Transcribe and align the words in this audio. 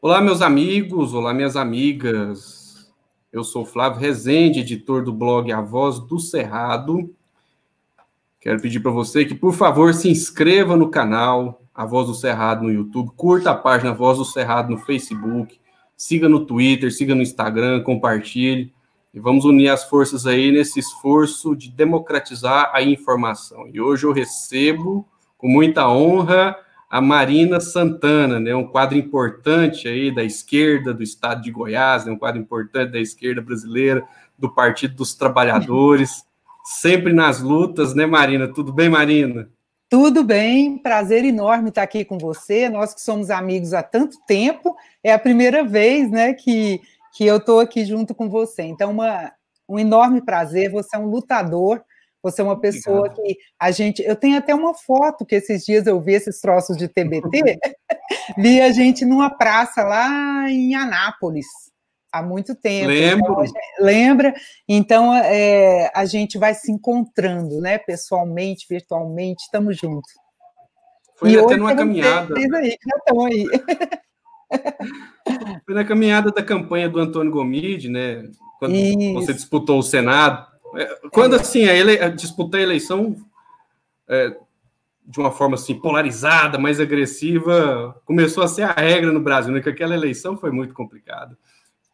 Olá, 0.00 0.20
meus 0.20 0.40
amigos, 0.40 1.12
olá, 1.12 1.34
minhas 1.34 1.56
amigas. 1.56 2.88
Eu 3.32 3.42
sou 3.42 3.66
Flávio 3.66 3.98
Rezende, 3.98 4.60
editor 4.60 5.02
do 5.02 5.12
blog 5.12 5.50
A 5.50 5.60
Voz 5.60 5.98
do 5.98 6.20
Cerrado. 6.20 7.12
Quero 8.38 8.60
pedir 8.60 8.78
para 8.78 8.92
você 8.92 9.24
que, 9.24 9.34
por 9.34 9.52
favor, 9.52 9.92
se 9.92 10.08
inscreva 10.08 10.76
no 10.76 10.88
canal 10.88 11.60
A 11.74 11.84
Voz 11.84 12.06
do 12.06 12.14
Cerrado 12.14 12.62
no 12.62 12.70
YouTube, 12.70 13.10
curta 13.16 13.50
a 13.50 13.56
página 13.56 13.92
Voz 13.92 14.18
do 14.18 14.24
Cerrado 14.24 14.70
no 14.70 14.78
Facebook, 14.78 15.58
siga 15.96 16.28
no 16.28 16.46
Twitter, 16.46 16.92
siga 16.92 17.12
no 17.12 17.22
Instagram, 17.22 17.82
compartilhe. 17.82 18.72
E 19.12 19.18
vamos 19.18 19.44
unir 19.44 19.68
as 19.68 19.82
forças 19.82 20.28
aí 20.28 20.52
nesse 20.52 20.78
esforço 20.78 21.56
de 21.56 21.72
democratizar 21.72 22.70
a 22.72 22.80
informação. 22.80 23.66
E 23.66 23.80
hoje 23.80 24.06
eu 24.06 24.12
recebo, 24.12 25.04
com 25.36 25.48
muita 25.48 25.88
honra, 25.88 26.56
a 26.88 27.00
Marina 27.00 27.60
Santana, 27.60 28.40
né, 28.40 28.54
um 28.54 28.66
quadro 28.66 28.96
importante 28.96 29.86
aí 29.86 30.10
da 30.14 30.24
esquerda 30.24 30.94
do 30.94 31.02
estado 31.02 31.42
de 31.42 31.50
Goiás, 31.50 32.06
né, 32.06 32.12
um 32.12 32.18
quadro 32.18 32.40
importante 32.40 32.92
da 32.92 33.00
esquerda 33.00 33.42
brasileira, 33.42 34.02
do 34.38 34.52
Partido 34.52 34.94
dos 34.94 35.14
Trabalhadores, 35.14 36.24
sempre 36.64 37.12
nas 37.12 37.40
lutas, 37.40 37.94
né, 37.94 38.06
Marina? 38.06 38.48
Tudo 38.48 38.72
bem, 38.72 38.88
Marina? 38.88 39.50
Tudo 39.90 40.22
bem, 40.22 40.78
prazer 40.78 41.24
enorme 41.24 41.70
estar 41.70 41.82
aqui 41.82 42.04
com 42.04 42.18
você. 42.18 42.68
Nós 42.68 42.94
que 42.94 43.00
somos 43.00 43.30
amigos 43.30 43.72
há 43.72 43.82
tanto 43.82 44.18
tempo, 44.26 44.76
é 45.02 45.12
a 45.12 45.18
primeira 45.18 45.64
vez, 45.64 46.10
né, 46.10 46.32
que, 46.34 46.80
que 47.14 47.26
eu 47.26 47.36
estou 47.36 47.60
aqui 47.60 47.84
junto 47.84 48.14
com 48.14 48.28
você. 48.28 48.62
Então, 48.62 48.90
uma, 48.90 49.32
um 49.68 49.78
enorme 49.78 50.22
prazer. 50.22 50.70
Você 50.70 50.96
é 50.96 50.98
um 50.98 51.06
lutador 51.06 51.82
você 52.30 52.40
é 52.40 52.44
uma 52.44 52.60
pessoa 52.60 53.00
Obrigado. 53.00 53.22
que 53.22 53.38
a 53.58 53.70
gente. 53.70 54.02
Eu 54.02 54.16
tenho 54.16 54.36
até 54.36 54.54
uma 54.54 54.74
foto 54.74 55.24
que 55.24 55.34
esses 55.34 55.64
dias 55.64 55.86
eu 55.86 56.00
vi 56.00 56.14
esses 56.14 56.40
troços 56.40 56.76
de 56.76 56.88
TBT, 56.88 57.58
vi 58.38 58.60
a 58.60 58.70
gente 58.72 59.04
numa 59.04 59.30
praça 59.30 59.82
lá 59.82 60.50
em 60.50 60.74
Anápolis 60.74 61.46
há 62.12 62.22
muito 62.22 62.54
tempo. 62.54 62.88
Lembro. 62.88 63.44
Então, 63.44 63.52
lembra? 63.80 64.34
Então 64.68 65.14
é, 65.14 65.90
a 65.94 66.04
gente 66.04 66.38
vai 66.38 66.54
se 66.54 66.70
encontrando, 66.70 67.60
né? 67.60 67.78
Pessoalmente, 67.78 68.66
virtualmente, 68.68 69.42
estamos 69.42 69.76
juntos. 69.76 70.12
Foi 71.16 71.30
e 71.30 71.38
até 71.38 71.56
numa 71.56 71.74
caminhada. 71.74 72.34
Vocês 72.34 72.52
aí, 72.52 72.70
já 72.70 72.96
estão 72.96 73.24
aí. 73.24 73.46
Foi 75.66 75.74
na 75.74 75.84
caminhada 75.84 76.30
da 76.30 76.42
campanha 76.42 76.88
do 76.88 76.98
Antônio 76.98 77.30
Gomide, 77.30 77.90
né? 77.90 78.24
Quando 78.58 78.74
Isso. 78.74 79.12
você 79.12 79.34
disputou 79.34 79.78
o 79.78 79.82
Senado. 79.82 80.46
É, 80.76 81.08
quando 81.10 81.34
assim 81.34 81.64
a, 81.64 81.74
ele, 81.74 81.96
disputar 82.10 82.60
a 82.60 82.64
eleição 82.64 83.16
é, 84.08 84.36
de 85.06 85.18
uma 85.18 85.30
forma 85.30 85.54
assim 85.54 85.74
polarizada, 85.74 86.58
mais 86.58 86.78
agressiva, 86.80 87.98
começou 88.04 88.42
a 88.42 88.48
ser 88.48 88.62
a 88.62 88.72
regra 88.72 89.10
no 89.10 89.20
Brasil, 89.20 89.52
né? 89.52 89.60
Que 89.60 89.70
aquela 89.70 89.94
eleição 89.94 90.36
foi 90.36 90.50
muito 90.50 90.74
complicada. 90.74 91.36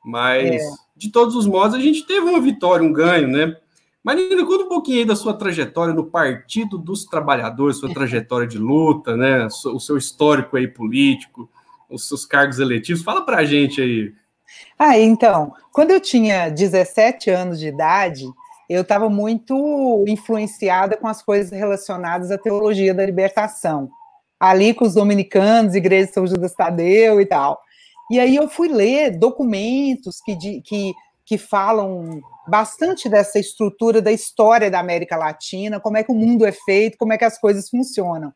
Mas 0.04 0.60
é. 0.60 0.70
de 0.96 1.10
todos 1.10 1.36
os 1.36 1.46
modos 1.46 1.76
a 1.76 1.80
gente 1.80 2.06
teve 2.06 2.26
uma 2.26 2.40
vitória, 2.40 2.84
um 2.84 2.92
ganho, 2.92 3.28
né? 3.28 3.56
Marina, 4.02 4.44
conta 4.44 4.64
um 4.64 4.68
pouquinho 4.68 4.98
aí 4.98 5.04
da 5.06 5.16
sua 5.16 5.32
trajetória 5.32 5.94
no 5.94 6.04
Partido 6.04 6.76
dos 6.76 7.06
Trabalhadores, 7.06 7.78
sua 7.78 7.94
trajetória 7.94 8.46
de 8.46 8.58
luta, 8.58 9.16
né? 9.16 9.46
O 9.46 9.80
seu 9.80 9.96
histórico 9.96 10.58
aí 10.58 10.68
político, 10.68 11.48
os 11.88 12.06
seus 12.06 12.26
cargos 12.26 12.58
eletivos. 12.58 13.02
Fala 13.02 13.24
pra 13.24 13.44
gente 13.44 13.80
aí. 13.80 14.12
Ah, 14.78 14.98
então, 14.98 15.54
quando 15.72 15.90
eu 15.90 16.00
tinha 16.00 16.50
17 16.50 17.30
anos 17.30 17.58
de 17.58 17.68
idade, 17.68 18.26
eu 18.68 18.82
estava 18.82 19.08
muito 19.08 20.04
influenciada 20.08 20.96
com 20.96 21.06
as 21.06 21.22
coisas 21.22 21.50
relacionadas 21.50 22.30
à 22.30 22.38
teologia 22.38 22.94
da 22.94 23.04
libertação, 23.04 23.90
ali 24.38 24.72
com 24.74 24.84
os 24.84 24.94
dominicanos, 24.94 25.74
igreja 25.74 26.06
de 26.06 26.14
São 26.14 26.26
Judas 26.26 26.54
Tadeu 26.54 27.20
e 27.20 27.26
tal. 27.26 27.60
E 28.10 28.20
aí 28.20 28.36
eu 28.36 28.48
fui 28.48 28.68
ler 28.68 29.18
documentos 29.18 30.20
que, 30.24 30.60
que, 30.60 30.94
que 31.24 31.38
falam 31.38 32.20
bastante 32.46 33.08
dessa 33.08 33.38
estrutura 33.38 34.02
da 34.02 34.12
história 34.12 34.70
da 34.70 34.78
América 34.78 35.16
Latina, 35.16 35.80
como 35.80 35.96
é 35.96 36.04
que 36.04 36.12
o 36.12 36.14
mundo 36.14 36.44
é 36.44 36.52
feito, 36.52 36.98
como 36.98 37.12
é 37.12 37.18
que 37.18 37.24
as 37.24 37.38
coisas 37.38 37.68
funcionam. 37.68 38.32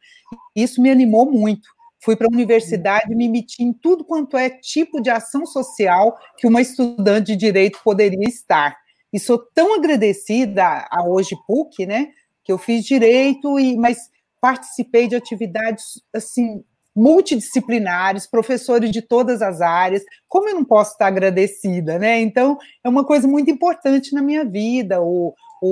Isso 0.57 0.81
me 0.81 0.91
animou 0.91 1.31
muito. 1.31 1.69
Fui 2.01 2.17
para 2.17 2.29
a 2.29 2.33
universidade 2.33 3.15
me 3.15 3.29
meti 3.29 3.63
em 3.63 3.73
tudo 3.73 4.05
quanto 4.05 4.37
é 4.37 4.49
tipo 4.49 5.01
de 5.01 5.11
ação 5.11 5.45
social 5.45 6.17
que 6.39 6.47
uma 6.47 6.61
estudante 6.61 7.33
de 7.33 7.37
direito 7.37 7.81
poderia 7.85 8.29
estar. 8.29 8.77
E 9.13 9.19
sou 9.19 9.39
tão 9.39 9.75
agradecida 9.75 10.87
a 10.91 11.05
hoje 11.07 11.37
PUC, 11.47 11.87
né? 11.87 12.09
Que 12.45 12.53
eu 12.53 12.59
fiz 12.59 12.85
direito, 12.85 13.59
e 13.59 13.77
mas 13.77 14.11
participei 14.41 15.09
de 15.09 15.17
atividades 15.17 16.03
assim 16.15 16.63
multidisciplinares, 16.95 18.27
professores 18.27 18.91
de 18.91 19.01
todas 19.01 19.41
as 19.41 19.61
áreas. 19.61 20.03
Como 20.27 20.49
eu 20.49 20.55
não 20.55 20.65
posso 20.65 20.93
estar 20.93 21.07
agradecida, 21.07 21.97
né? 21.97 22.21
Então 22.21 22.59
é 22.83 22.89
uma 22.89 23.05
coisa 23.05 23.29
muito 23.29 23.51
importante 23.51 24.13
na 24.13 24.21
minha 24.21 24.45
vida. 24.45 25.01
O, 25.01 25.33
o, 25.63 25.69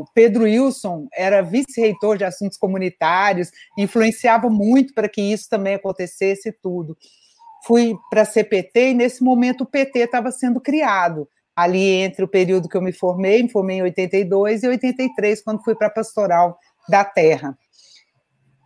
o 0.00 0.04
Pedro 0.14 0.44
Wilson 0.44 1.06
era 1.12 1.42
vice-reitor 1.42 2.16
de 2.16 2.24
assuntos 2.24 2.56
comunitários, 2.56 3.50
influenciava 3.78 4.48
muito 4.48 4.94
para 4.94 5.10
que 5.10 5.20
isso 5.20 5.46
também 5.48 5.74
acontecesse 5.74 6.50
tudo. 6.62 6.96
Fui 7.66 7.94
para 8.10 8.22
a 8.22 8.26
CPT 8.26 8.90
e 8.90 8.94
nesse 8.94 9.22
momento 9.22 9.62
o 9.62 9.66
PT 9.66 10.00
estava 10.00 10.32
sendo 10.32 10.60
criado 10.60 11.28
ali 11.54 11.84
entre 11.84 12.24
o 12.24 12.28
período 12.28 12.68
que 12.68 12.76
eu 12.76 12.82
me 12.82 12.92
formei, 12.92 13.42
me 13.42 13.50
formei 13.50 13.78
em 13.78 13.82
82 13.82 14.62
e 14.62 14.68
83, 14.68 15.42
quando 15.42 15.62
fui 15.62 15.74
para 15.74 15.88
a 15.88 15.90
Pastoral 15.90 16.58
da 16.88 17.04
Terra. 17.04 17.56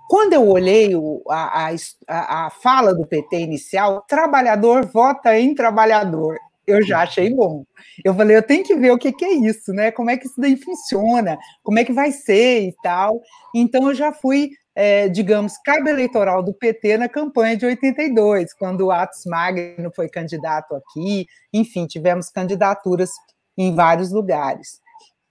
Quando 0.08 0.34
eu 0.34 0.48
olhei 0.48 0.94
o, 0.94 1.22
a, 1.28 1.68
a, 2.08 2.46
a 2.46 2.50
fala 2.50 2.94
do 2.94 3.06
PT 3.06 3.40
inicial, 3.40 4.04
trabalhador 4.06 4.86
vota 4.86 5.36
em 5.36 5.52
trabalhador, 5.52 6.36
eu 6.66 6.82
já 6.82 7.02
achei 7.02 7.32
bom. 7.32 7.64
Eu 8.04 8.14
falei, 8.14 8.36
eu 8.36 8.42
tenho 8.42 8.64
que 8.64 8.74
ver 8.74 8.90
o 8.90 8.98
que, 8.98 9.12
que, 9.12 9.24
é 9.24 9.32
isso, 9.32 9.72
né? 9.72 9.90
Como 9.90 10.10
é 10.10 10.16
que 10.16 10.26
isso 10.26 10.40
daí 10.40 10.56
funciona, 10.56 11.38
como 11.62 11.78
é 11.78 11.84
que 11.84 11.92
vai 11.92 12.10
ser 12.12 12.68
e 12.68 12.74
tal. 12.82 13.20
Então 13.54 13.88
eu 13.88 13.94
já 13.94 14.12
fui 14.12 14.50
é, 14.76 15.08
digamos, 15.08 15.56
cabo 15.64 15.88
eleitoral 15.88 16.42
do 16.42 16.52
PT 16.52 16.98
na 16.98 17.08
campanha 17.08 17.56
de 17.56 17.64
82, 17.64 18.52
quando 18.52 18.82
o 18.82 18.90
Atos 18.90 19.24
Magno 19.24 19.90
foi 19.96 20.06
candidato 20.06 20.74
aqui, 20.74 21.26
enfim, 21.50 21.86
tivemos 21.86 22.28
candidaturas 22.28 23.10
em 23.56 23.74
vários 23.74 24.12
lugares. 24.12 24.78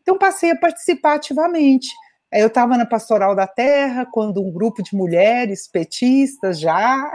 Então, 0.01 0.17
passei 0.17 0.49
a 0.49 0.57
participar 0.57 1.13
ativamente. 1.15 1.89
Eu 2.33 2.47
estava 2.47 2.75
na 2.75 2.87
Pastoral 2.87 3.35
da 3.35 3.45
Terra, 3.45 4.05
quando 4.11 4.41
um 4.41 4.51
grupo 4.51 4.81
de 4.81 4.95
mulheres 4.95 5.69
petistas 5.71 6.59
já 6.59 7.11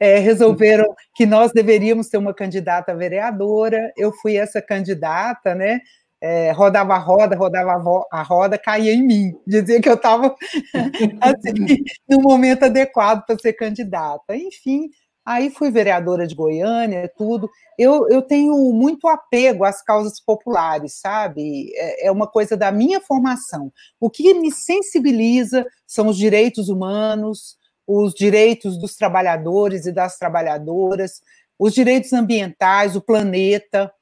é, 0.00 0.18
resolveram 0.18 0.94
que 1.14 1.26
nós 1.26 1.52
deveríamos 1.52 2.08
ter 2.08 2.16
uma 2.16 2.32
candidata 2.32 2.96
vereadora. 2.96 3.92
Eu 3.96 4.12
fui 4.12 4.36
essa 4.36 4.62
candidata, 4.62 5.54
né? 5.54 5.80
É, 6.20 6.50
rodava 6.52 6.94
a 6.94 6.98
roda, 6.98 7.36
rodava 7.36 8.04
a 8.10 8.22
roda, 8.22 8.58
caía 8.58 8.92
em 8.92 9.02
mim. 9.02 9.34
Dizia 9.46 9.80
que 9.80 9.88
eu 9.88 9.94
estava 9.94 10.34
assim, 11.20 11.84
no 12.08 12.20
momento 12.20 12.64
adequado 12.64 13.24
para 13.24 13.38
ser 13.38 13.52
candidata. 13.52 14.34
Enfim, 14.34 14.88
aí 15.24 15.50
fui 15.50 15.70
vereadora 15.70 16.26
de 16.26 16.34
Goiânia, 16.34 17.10
tudo. 17.16 17.50
Eu, 17.78 18.08
eu 18.08 18.22
tenho 18.22 18.54
muito 18.72 19.06
apego 19.08 19.64
às 19.64 19.82
causas 19.82 20.20
populares, 20.20 20.94
sabe? 21.00 21.70
É, 21.74 22.06
é 22.06 22.12
uma 22.12 22.26
coisa 22.26 22.56
da 22.56 22.72
minha 22.72 23.00
formação. 23.00 23.72
O 24.00 24.08
que 24.08 24.32
me 24.34 24.50
sensibiliza 24.50 25.66
são 25.86 26.08
os 26.08 26.16
direitos 26.16 26.68
humanos, 26.68 27.56
os 27.86 28.14
direitos 28.14 28.78
dos 28.78 28.96
trabalhadores 28.96 29.86
e 29.86 29.92
das 29.92 30.18
trabalhadoras, 30.18 31.20
os 31.58 31.72
direitos 31.72 32.12
ambientais, 32.12 32.96
o 32.96 33.00
planeta 33.00 33.92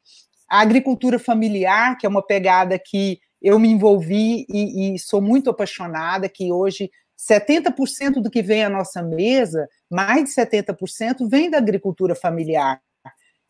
a 0.48 0.60
agricultura 0.60 1.18
familiar, 1.18 1.96
que 1.96 2.06
é 2.06 2.08
uma 2.08 2.22
pegada 2.22 2.78
que 2.78 3.18
eu 3.40 3.58
me 3.58 3.68
envolvi 3.68 4.46
e, 4.48 4.94
e 4.94 4.98
sou 4.98 5.20
muito 5.20 5.50
apaixonada, 5.50 6.28
que 6.28 6.50
hoje 6.50 6.90
70% 7.18 8.22
do 8.22 8.30
que 8.30 8.42
vem 8.42 8.64
à 8.64 8.68
nossa 8.68 9.02
mesa, 9.02 9.68
mais 9.90 10.24
de 10.24 10.30
70%, 10.30 11.28
vem 11.28 11.50
da 11.50 11.58
agricultura 11.58 12.14
familiar. 12.14 12.80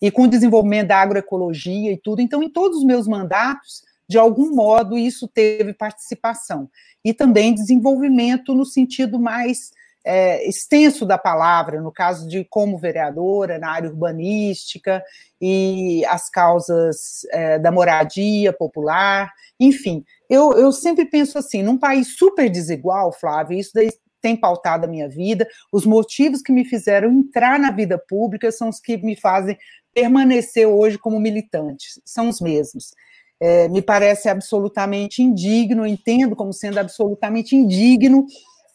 E 0.02 0.10
com 0.10 0.22
o 0.22 0.28
desenvolvimento 0.28 0.88
da 0.88 0.98
agroecologia 0.98 1.92
e 1.92 1.96
tudo. 1.96 2.20
Então, 2.20 2.42
em 2.42 2.50
todos 2.50 2.78
os 2.78 2.84
meus 2.84 3.06
mandatos, 3.06 3.82
de 4.08 4.18
algum 4.18 4.54
modo, 4.54 4.98
isso 4.98 5.26
teve 5.26 5.72
participação. 5.72 6.68
E 7.04 7.14
também 7.14 7.54
desenvolvimento 7.54 8.54
no 8.54 8.66
sentido 8.66 9.18
mais 9.18 9.70
é, 10.04 10.46
extenso 10.46 11.06
da 11.06 11.16
palavra, 11.16 11.80
no 11.80 11.90
caso 11.90 12.28
de 12.28 12.44
como 12.44 12.78
vereadora, 12.78 13.58
na 13.58 13.70
área 13.70 13.88
urbanística, 13.88 15.02
e 15.40 16.04
as 16.06 16.28
causas 16.28 17.24
é, 17.30 17.58
da 17.58 17.72
moradia 17.72 18.52
popular, 18.52 19.32
enfim. 19.58 20.04
Eu, 20.28 20.52
eu 20.52 20.70
sempre 20.72 21.06
penso 21.06 21.38
assim, 21.38 21.62
num 21.62 21.78
país 21.78 22.16
super 22.16 22.50
desigual, 22.50 23.12
Flávio, 23.12 23.58
isso 23.58 23.70
daí 23.74 23.90
tem 24.20 24.36
pautado 24.36 24.86
a 24.86 24.88
minha 24.88 25.08
vida, 25.08 25.46
os 25.70 25.84
motivos 25.84 26.40
que 26.40 26.52
me 26.52 26.64
fizeram 26.64 27.10
entrar 27.10 27.58
na 27.58 27.70
vida 27.70 27.98
pública 27.98 28.50
são 28.50 28.70
os 28.70 28.80
que 28.80 28.96
me 28.96 29.14
fazem 29.14 29.56
permanecer 29.92 30.66
hoje 30.66 30.98
como 30.98 31.20
militante, 31.20 32.00
são 32.04 32.28
os 32.28 32.40
mesmos. 32.40 32.94
É, 33.38 33.68
me 33.68 33.82
parece 33.82 34.28
absolutamente 34.28 35.22
indigno, 35.22 35.86
entendo 35.86 36.34
como 36.34 36.52
sendo 36.52 36.78
absolutamente 36.78 37.54
indigno 37.54 38.26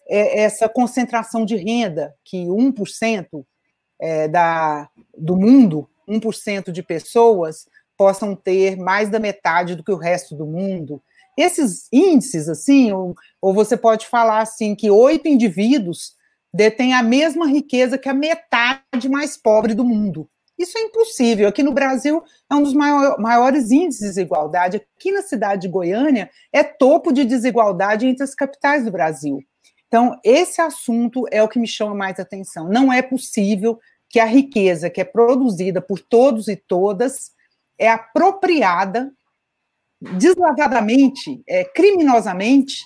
é, 0.10 0.42
essa 0.42 0.68
concentração 0.68 1.46
de 1.46 1.56
renda 1.56 2.14
que 2.26 2.46
1% 2.46 3.46
é, 4.02 4.28
da, 4.28 4.90
do 5.18 5.38
mundo, 5.38 5.88
1% 6.08 6.72
de 6.72 6.82
pessoas, 6.82 7.68
possam 7.98 8.36
ter 8.36 8.78
mais 8.78 9.10
da 9.10 9.20
metade 9.20 9.76
do 9.76 9.84
que 9.84 9.92
o 9.92 9.98
resto 9.98 10.36
do 10.36 10.46
mundo. 10.46 11.02
Esses 11.38 11.88
índices, 11.92 12.50
assim, 12.50 12.92
ou, 12.92 13.16
ou 13.42 13.54
você 13.54 13.78
pode 13.78 14.08
falar 14.08 14.42
assim, 14.42 14.76
que 14.76 14.90
oito 14.90 15.28
indivíduos 15.28 16.14
detêm 16.54 16.94
a 16.94 17.04
mesma 17.04 17.48
riqueza 17.48 17.98
que 17.98 18.10
a 18.10 18.14
metade 18.14 19.08
mais 19.10 19.38
pobre 19.38 19.74
do 19.74 19.86
mundo. 19.86 20.30
Isso 20.58 20.78
é 20.78 20.82
impossível. 20.82 21.48
Aqui 21.48 21.64
no 21.64 21.72
Brasil 21.72 22.22
é 22.52 22.56
um 22.56 22.64
dos 22.64 22.74
maiores 22.74 23.72
índices 23.72 24.02
de 24.02 24.08
desigualdade. 24.08 24.78
Aqui 24.98 25.12
na 25.12 25.22
cidade 25.22 25.62
de 25.62 25.68
Goiânia 25.70 26.30
é 26.52 26.64
topo 26.64 27.14
de 27.14 27.24
desigualdade 27.24 28.06
entre 28.06 28.24
as 28.24 28.36
capitais 28.36 28.84
do 28.84 28.92
Brasil. 28.92 29.40
Então, 29.90 30.18
esse 30.24 30.62
assunto 30.62 31.26
é 31.32 31.42
o 31.42 31.50
que 31.50 31.60
me 31.60 31.68
chama 31.68 31.96
mais 31.96 32.20
atenção. 32.20 32.70
Não 32.70 32.94
é 32.94 33.02
possível 33.02 33.80
que 34.08 34.20
a 34.20 34.26
riqueza 34.26 34.90
que 34.90 35.02
é 35.02 35.04
produzida 35.04 35.82
por 35.82 36.00
todos 36.00 36.48
e 36.48 36.56
todas 36.56 37.32
é 37.78 37.90
apropriada 37.90 39.12
deslavadamente, 40.00 41.42
é, 41.48 41.66
criminosamente, 41.66 42.86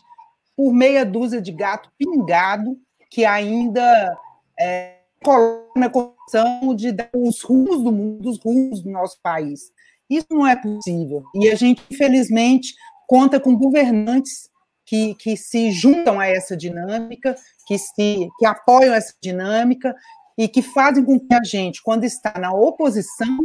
por 0.55 0.73
meia 0.73 1.05
dúzia 1.05 1.41
de 1.41 1.51
gato 1.51 1.91
pingado 1.97 2.77
que 3.09 3.25
ainda 3.25 4.17
é, 4.59 4.95
coloca 5.21 5.79
na 5.79 5.89
condição 5.89 6.73
de 6.73 6.91
dar 6.91 7.09
os 7.13 7.41
rumos 7.41 7.83
do 7.83 7.91
mundo, 7.91 8.29
os 8.29 8.39
rumos 8.39 8.81
do 8.81 8.89
nosso 8.89 9.19
país. 9.21 9.71
Isso 10.09 10.27
não 10.31 10.47
é 10.47 10.55
possível. 10.55 11.23
E 11.35 11.49
a 11.49 11.55
gente, 11.55 11.81
infelizmente, 11.91 12.73
conta 13.07 13.39
com 13.39 13.55
governantes 13.55 14.49
que, 14.93 15.15
que 15.15 15.35
se 15.35 15.71
juntam 15.71 16.19
a 16.19 16.27
essa 16.27 16.55
dinâmica, 16.55 17.35
que, 17.65 17.79
se, 17.79 18.29
que 18.37 18.45
apoiam 18.45 18.93
essa 18.93 19.11
dinâmica 19.19 19.95
e 20.37 20.47
que 20.47 20.61
fazem 20.61 21.03
com 21.03 21.19
que 21.19 21.33
a 21.33 21.43
gente, 21.43 21.81
quando 21.81 22.03
está 22.03 22.35
na 22.39 22.53
oposição, 22.53 23.39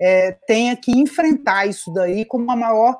é, 0.00 0.32
tenha 0.46 0.74
que 0.74 0.90
enfrentar 0.98 1.66
isso 1.66 1.92
daí 1.92 2.24
como 2.24 2.50
a 2.50 2.56
maior, 2.56 2.96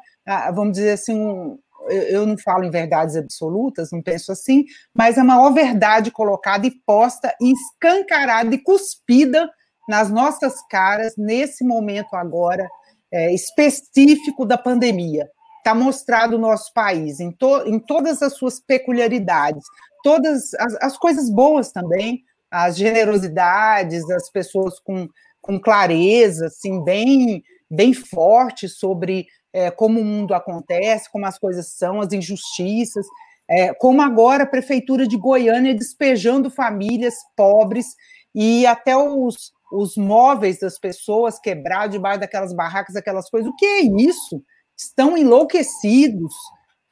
vamos 0.54 0.72
dizer 0.72 0.90
assim, 0.90 1.14
um, 1.14 1.58
eu 1.88 2.26
não 2.26 2.36
falo 2.36 2.64
em 2.64 2.70
verdades 2.70 3.16
absolutas, 3.16 3.90
não 3.90 4.02
penso 4.02 4.32
assim, 4.32 4.66
mas 4.94 5.16
a 5.16 5.24
maior 5.24 5.50
verdade 5.54 6.10
colocada 6.10 6.66
e 6.66 6.70
posta, 6.84 7.34
escancarada 7.40 8.54
e 8.54 8.58
cuspida 8.58 9.48
nas 9.88 10.10
nossas 10.10 10.54
caras 10.68 11.14
nesse 11.16 11.64
momento 11.64 12.14
agora 12.14 12.68
é, 13.10 13.32
específico 13.32 14.44
da 14.44 14.58
pandemia. 14.58 15.26
Está 15.68 15.78
mostrado 15.78 16.36
o 16.36 16.40
nosso 16.40 16.72
país 16.72 17.20
em, 17.20 17.30
to, 17.30 17.64
em 17.66 17.78
todas 17.78 18.22
as 18.22 18.32
suas 18.38 18.58
peculiaridades, 18.58 19.66
todas 20.02 20.54
as, 20.54 20.74
as 20.80 20.96
coisas 20.96 21.28
boas 21.28 21.70
também, 21.70 22.24
as 22.50 22.74
generosidades, 22.74 24.08
as 24.08 24.30
pessoas 24.30 24.80
com, 24.80 25.06
com 25.42 25.60
clareza, 25.60 26.46
assim, 26.46 26.82
bem, 26.82 27.44
bem 27.70 27.92
forte 27.92 28.66
sobre 28.66 29.26
é, 29.52 29.70
como 29.70 30.00
o 30.00 30.04
mundo 30.06 30.32
acontece, 30.32 31.12
como 31.12 31.26
as 31.26 31.38
coisas 31.38 31.68
são, 31.68 32.00
as 32.00 32.14
injustiças, 32.14 33.06
é, 33.46 33.74
como 33.74 34.00
agora 34.00 34.44
a 34.44 34.46
Prefeitura 34.46 35.06
de 35.06 35.18
Goiânia 35.18 35.74
despejando 35.74 36.48
famílias 36.48 37.16
pobres 37.36 37.88
e 38.34 38.64
até 38.64 38.96
os, 38.96 39.52
os 39.70 39.98
móveis 39.98 40.60
das 40.60 40.78
pessoas 40.78 41.38
quebrados 41.38 41.92
debaixo 41.92 42.20
daquelas 42.20 42.54
barracas, 42.54 42.96
aquelas 42.96 43.28
coisas. 43.28 43.50
O 43.50 43.54
que 43.54 43.66
é 43.66 43.80
isso? 43.82 44.42
Estão 44.78 45.16
enlouquecidos. 45.16 46.34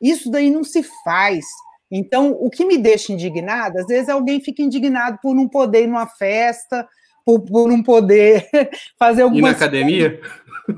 Isso 0.01 0.31
daí 0.31 0.51
não 0.51 0.65
se 0.65 0.83
faz. 1.05 1.45
Então, 1.91 2.33
o 2.33 2.51
que 2.51 2.65
me 2.65 2.77
deixa 2.77 3.13
indignada, 3.13 3.81
às 3.81 3.87
vezes 3.87 4.09
alguém 4.09 4.41
fica 4.41 4.63
indignado 4.63 5.19
por 5.23 5.35
não 5.35 5.49
poder 5.49 5.85
ir 5.85 5.87
numa 5.87 6.07
festa, 6.07 6.87
por, 7.25 7.41
por 7.41 7.69
não 7.69 7.83
poder 7.83 8.49
fazer 8.99 9.23
alguma. 9.23 9.49
E 9.49 9.51
na 9.53 9.57
academia? 9.57 10.21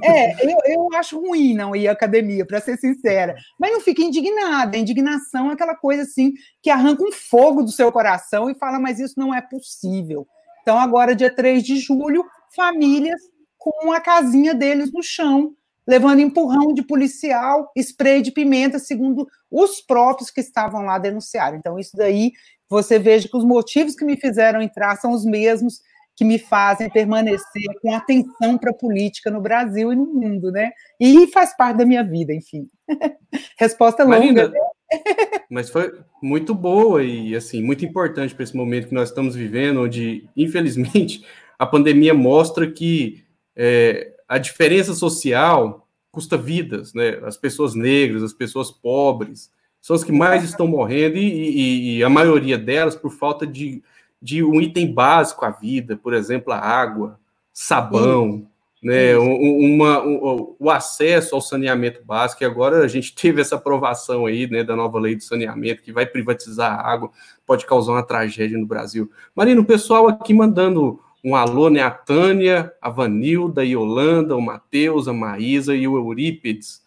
É, 0.02 0.44
eu, 0.44 0.58
eu 0.66 0.88
acho 0.94 1.18
ruim 1.18 1.54
não 1.54 1.74
ir 1.74 1.88
à 1.88 1.92
academia, 1.92 2.44
para 2.44 2.60
ser 2.60 2.76
sincera. 2.76 3.34
Mas 3.58 3.72
não 3.72 3.80
fica 3.80 4.02
indignada. 4.02 4.76
A 4.76 4.80
indignação 4.80 5.50
é 5.50 5.54
aquela 5.54 5.74
coisa 5.74 6.02
assim 6.02 6.34
que 6.62 6.68
arranca 6.68 7.02
um 7.02 7.12
fogo 7.12 7.62
do 7.62 7.70
seu 7.70 7.90
coração 7.90 8.50
e 8.50 8.54
fala, 8.54 8.78
mas 8.78 9.00
isso 9.00 9.14
não 9.18 9.34
é 9.34 9.40
possível. 9.40 10.26
Então, 10.62 10.78
agora, 10.78 11.16
dia 11.16 11.34
3 11.34 11.62
de 11.62 11.78
julho, 11.78 12.24
famílias 12.54 13.20
com 13.56 13.90
a 13.92 14.00
casinha 14.00 14.54
deles 14.54 14.92
no 14.92 15.02
chão, 15.02 15.54
levando 15.88 16.20
empurrão 16.20 16.74
de 16.74 16.82
policial, 16.82 17.72
spray 17.74 18.20
de 18.20 18.30
pimenta, 18.30 18.78
segundo 18.78 19.26
os 19.50 19.80
próprios 19.80 20.30
que 20.30 20.40
estavam 20.40 20.82
lá 20.82 20.98
denunciaram. 20.98 21.56
Então, 21.56 21.78
isso 21.78 21.96
daí, 21.96 22.32
você 22.68 22.98
veja 22.98 23.26
que 23.26 23.36
os 23.36 23.44
motivos 23.44 23.94
que 23.96 24.04
me 24.04 24.14
fizeram 24.14 24.60
entrar 24.60 24.96
são 24.96 25.12
os 25.12 25.24
mesmos 25.24 25.80
que 26.14 26.26
me 26.26 26.38
fazem 26.38 26.90
permanecer 26.90 27.80
com 27.80 27.94
atenção 27.94 28.58
para 28.58 28.70
a 28.70 28.74
política 28.74 29.30
no 29.30 29.40
Brasil 29.40 29.90
e 29.90 29.96
no 29.96 30.04
mundo, 30.04 30.50
né? 30.50 30.72
E 31.00 31.26
faz 31.28 31.56
parte 31.56 31.78
da 31.78 31.86
minha 31.86 32.04
vida, 32.04 32.34
enfim. 32.34 32.68
Resposta 33.58 34.04
longa. 34.04 34.48
Né? 34.48 34.58
mas 35.48 35.70
foi 35.70 35.98
muito 36.22 36.54
boa 36.54 37.02
e 37.02 37.34
assim 37.34 37.62
muito 37.62 37.84
importante 37.84 38.34
para 38.34 38.42
esse 38.42 38.56
momento 38.56 38.88
que 38.88 38.94
nós 38.94 39.08
estamos 39.08 39.34
vivendo, 39.34 39.82
onde 39.82 40.28
infelizmente 40.36 41.24
a 41.58 41.64
pandemia 41.64 42.12
mostra 42.12 42.70
que 42.70 43.22
é, 43.56 44.12
a 44.28 44.38
diferença 44.38 44.94
social 44.94 45.88
custa 46.10 46.36
vidas, 46.36 46.92
né? 46.92 47.18
As 47.24 47.36
pessoas 47.36 47.74
negras, 47.74 48.22
as 48.22 48.32
pessoas 48.32 48.70
pobres, 48.70 49.50
são 49.80 49.96
as 49.96 50.04
que 50.04 50.12
mais 50.12 50.44
estão 50.44 50.66
morrendo 50.66 51.16
e, 51.16 51.20
e, 51.20 51.96
e, 51.98 52.04
a 52.04 52.08
maioria 52.08 52.58
delas 52.58 52.96
por 52.96 53.10
falta 53.10 53.46
de, 53.46 53.82
de 54.20 54.42
um 54.42 54.60
item 54.60 54.92
básico 54.92 55.44
à 55.44 55.50
vida, 55.50 55.96
por 55.96 56.12
exemplo, 56.12 56.52
a 56.52 56.58
água, 56.58 57.18
sabão, 57.52 58.46
né? 58.82 59.16
Uma, 59.16 60.02
um, 60.02 60.56
o 60.58 60.70
acesso 60.70 61.34
ao 61.34 61.40
saneamento 61.40 62.04
básico. 62.04 62.42
E 62.42 62.46
agora 62.46 62.84
a 62.84 62.88
gente 62.88 63.14
teve 63.14 63.40
essa 63.40 63.56
aprovação 63.56 64.26
aí, 64.26 64.48
né, 64.48 64.62
da 64.62 64.76
nova 64.76 64.98
lei 64.98 65.16
do 65.16 65.22
saneamento 65.22 65.82
que 65.82 65.92
vai 65.92 66.06
privatizar 66.06 66.72
a 66.72 66.90
água, 66.90 67.10
pode 67.46 67.66
causar 67.66 67.92
uma 67.92 68.06
tragédia 68.06 68.58
no 68.58 68.66
Brasil. 68.66 69.10
Marina, 69.34 69.60
o 69.60 69.64
pessoal 69.64 70.08
aqui 70.08 70.34
mandando 70.34 71.00
um 71.24 71.34
alô, 71.34 71.68
né? 71.68 71.80
A 71.82 71.90
Tânia, 71.90 72.72
a 72.80 72.90
Vanilda, 72.90 73.62
a 73.62 73.64
Yolanda, 73.64 74.36
o 74.36 74.40
Matheus, 74.40 75.08
a 75.08 75.12
Maísa 75.12 75.74
e 75.74 75.86
o 75.86 75.96
Eurípides. 75.96 76.82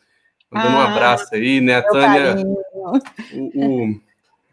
Mandando 0.49 0.77
ah, 0.77 0.79
um 0.79 0.81
abraço 0.81 1.35
aí, 1.35 1.61
né? 1.61 1.75
A 1.75 1.83
Tânia. 1.83 2.35
O, 2.75 2.95
o 3.55 4.01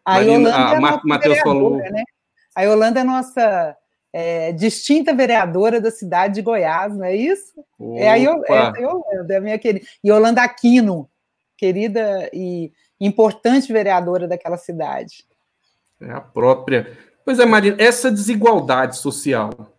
a 0.04 0.14
Marina, 0.14 0.56
a 0.56 0.74
é 0.74 1.00
Matheus 1.04 1.38
falou. 1.40 1.76
Né? 1.76 2.04
A 2.54 2.62
Yolanda 2.62 3.00
é 3.00 3.04
nossa 3.04 3.76
é, 4.12 4.52
distinta 4.52 5.14
vereadora 5.14 5.80
da 5.80 5.90
cidade 5.90 6.36
de 6.36 6.42
Goiás, 6.42 6.96
não 6.96 7.04
é 7.04 7.14
isso? 7.14 7.52
Opa. 7.78 8.00
É 8.00 8.10
a, 8.10 8.14
Yolanda, 8.14 8.46
é 8.48 8.58
a 8.58 8.78
Yolanda, 8.78 9.34
é 9.34 9.36
a 9.36 9.40
minha 9.40 9.58
querida. 9.58 9.86
Yolanda 10.04 10.42
Aquino, 10.42 11.08
querida 11.56 12.30
e 12.32 12.72
importante 13.00 13.72
vereadora 13.72 14.26
daquela 14.26 14.56
cidade. 14.56 15.24
É 16.00 16.10
a 16.10 16.20
própria. 16.20 16.96
Pois 17.28 17.38
é, 17.38 17.44
Marina, 17.44 17.76
essa 17.78 18.10
desigualdade 18.10 18.96
social 18.96 19.76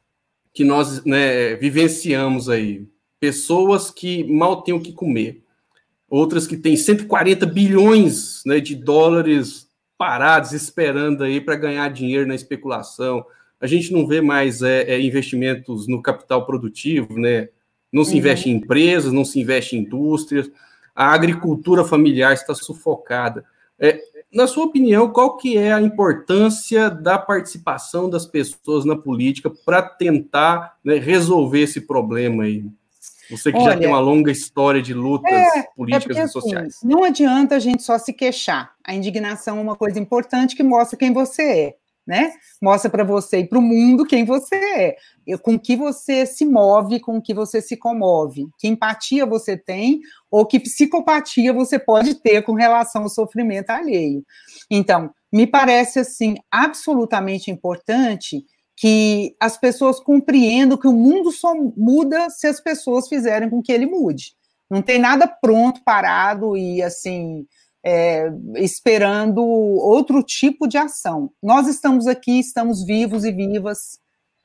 que 0.54 0.64
nós 0.64 1.04
né, 1.04 1.56
vivenciamos 1.56 2.48
aí, 2.48 2.88
pessoas 3.20 3.90
que 3.90 4.24
mal 4.24 4.62
têm 4.62 4.76
o 4.76 4.80
que 4.80 4.94
comer, 4.94 5.42
outras 6.08 6.46
que 6.46 6.56
têm 6.56 6.78
140 6.78 7.48
bilhões 7.48 8.44
né, 8.46 8.60
de 8.60 8.76
dólares 8.76 9.68
parados, 9.98 10.52
esperando 10.52 11.24
aí 11.24 11.42
para 11.42 11.56
ganhar 11.56 11.90
dinheiro 11.90 12.28
na 12.28 12.36
especulação. 12.36 13.26
A 13.60 13.66
gente 13.66 13.92
não 13.92 14.06
vê 14.06 14.22
mais 14.22 14.62
é, 14.62 14.84
é, 14.84 15.02
investimentos 15.02 15.88
no 15.88 16.04
capital 16.04 16.46
produtivo, 16.46 17.18
né? 17.18 17.50
Não 17.92 18.06
se 18.06 18.12
uhum. 18.12 18.18
investe 18.20 18.48
em 18.48 18.58
empresas, 18.58 19.12
não 19.12 19.26
se 19.26 19.40
investe 19.40 19.76
em 19.76 19.80
indústrias. 19.80 20.52
A 20.94 21.12
agricultura 21.16 21.84
familiar 21.84 22.32
está 22.32 22.54
sufocada. 22.54 23.44
É, 23.80 24.00
na 24.32 24.46
sua 24.48 24.66
opinião, 24.66 25.12
qual 25.12 25.38
que 25.38 25.58
é 25.58 25.74
a 25.74 25.82
importância 25.82 26.90
da 26.90 27.18
participação 27.18 28.10
das 28.10 28.26
pessoas 28.26 28.86
na 28.86 28.96
política 28.96 29.50
para 29.66 29.82
tentar 29.82 30.78
né, 30.84 30.96
resolver 30.96 31.62
esse 31.62 31.82
problema 31.82 32.44
aí? 32.44 32.66
Você 33.30 33.52
que 33.52 33.58
Olha, 33.58 33.74
já 33.74 33.78
tem 33.78 33.88
uma 33.88 34.00
longa 34.00 34.32
história 34.32 34.82
de 34.82 34.94
lutas 34.94 35.32
é, 35.32 35.60
é 35.60 35.64
políticas 35.76 36.04
é 36.04 36.08
porque, 36.08 36.20
e 36.20 36.22
assim, 36.22 36.32
sociais. 36.32 36.76
Assim, 36.78 36.88
não 36.88 37.04
adianta 37.04 37.56
a 37.56 37.60
gente 37.60 37.84
só 37.84 37.98
se 37.98 38.12
queixar. 38.12 38.74
A 38.84 38.94
indignação 38.94 39.60
é 39.60 39.62
uma 39.62 39.76
coisa 39.76 40.00
importante 40.00 40.56
que 40.56 40.64
mostra 40.64 40.98
quem 40.98 41.14
você 41.14 41.44
é, 41.44 41.76
né? 42.10 42.34
Mostra 42.60 42.90
para 42.90 43.04
você 43.04 43.38
e 43.38 43.48
para 43.48 43.60
o 43.60 43.62
mundo 43.62 44.04
quem 44.04 44.26
você 44.26 44.56
é, 44.56 44.98
com 45.44 45.60
que 45.60 45.76
você 45.76 46.26
se 46.26 46.44
move, 46.44 47.00
com 47.00 47.22
que 47.22 47.36
você 47.36 47.62
se 47.62 47.78
comove, 47.78 48.48
que 48.58 48.68
empatia 48.68 49.28
você 49.28 49.56
tem 49.56 50.02
ou 50.32 50.44
que 50.44 50.60
psicopatia 50.60 51.54
você 51.54 51.78
pode 51.78 52.16
ter 52.16 52.42
com 52.42 52.54
relação 52.54 53.04
ao 53.04 53.10
sofrimento 53.10 53.70
alheio. 53.70 54.26
Então, 54.72 55.12
me 55.32 55.46
parece 55.46 56.00
assim 56.00 56.34
absolutamente 56.50 57.52
importante 57.52 58.44
que 58.76 59.36
as 59.40 59.56
pessoas 59.56 60.00
compreendam 60.00 60.80
que 60.80 60.88
o 60.88 60.94
mundo 60.94 61.32
só 61.32 61.54
muda 61.54 62.28
se 62.32 62.48
as 62.48 62.60
pessoas 62.60 63.08
fizerem 63.08 63.52
com 63.52 63.62
que 63.62 63.72
ele 63.72 63.86
mude. 63.86 64.34
Não 64.68 64.82
tem 64.82 64.98
nada 64.98 65.28
pronto, 65.28 65.84
parado 65.84 66.58
e 66.58 66.82
assim 66.82 67.46
é, 67.84 68.30
esperando 68.56 69.44
outro 69.44 70.22
tipo 70.22 70.68
de 70.68 70.78
ação. 70.78 71.32
Nós 71.42 71.68
estamos 71.68 72.08
aqui, 72.08 72.40
estamos 72.40 72.84
vivos 72.84 73.24
e 73.24 73.32
vivas 73.32 74.00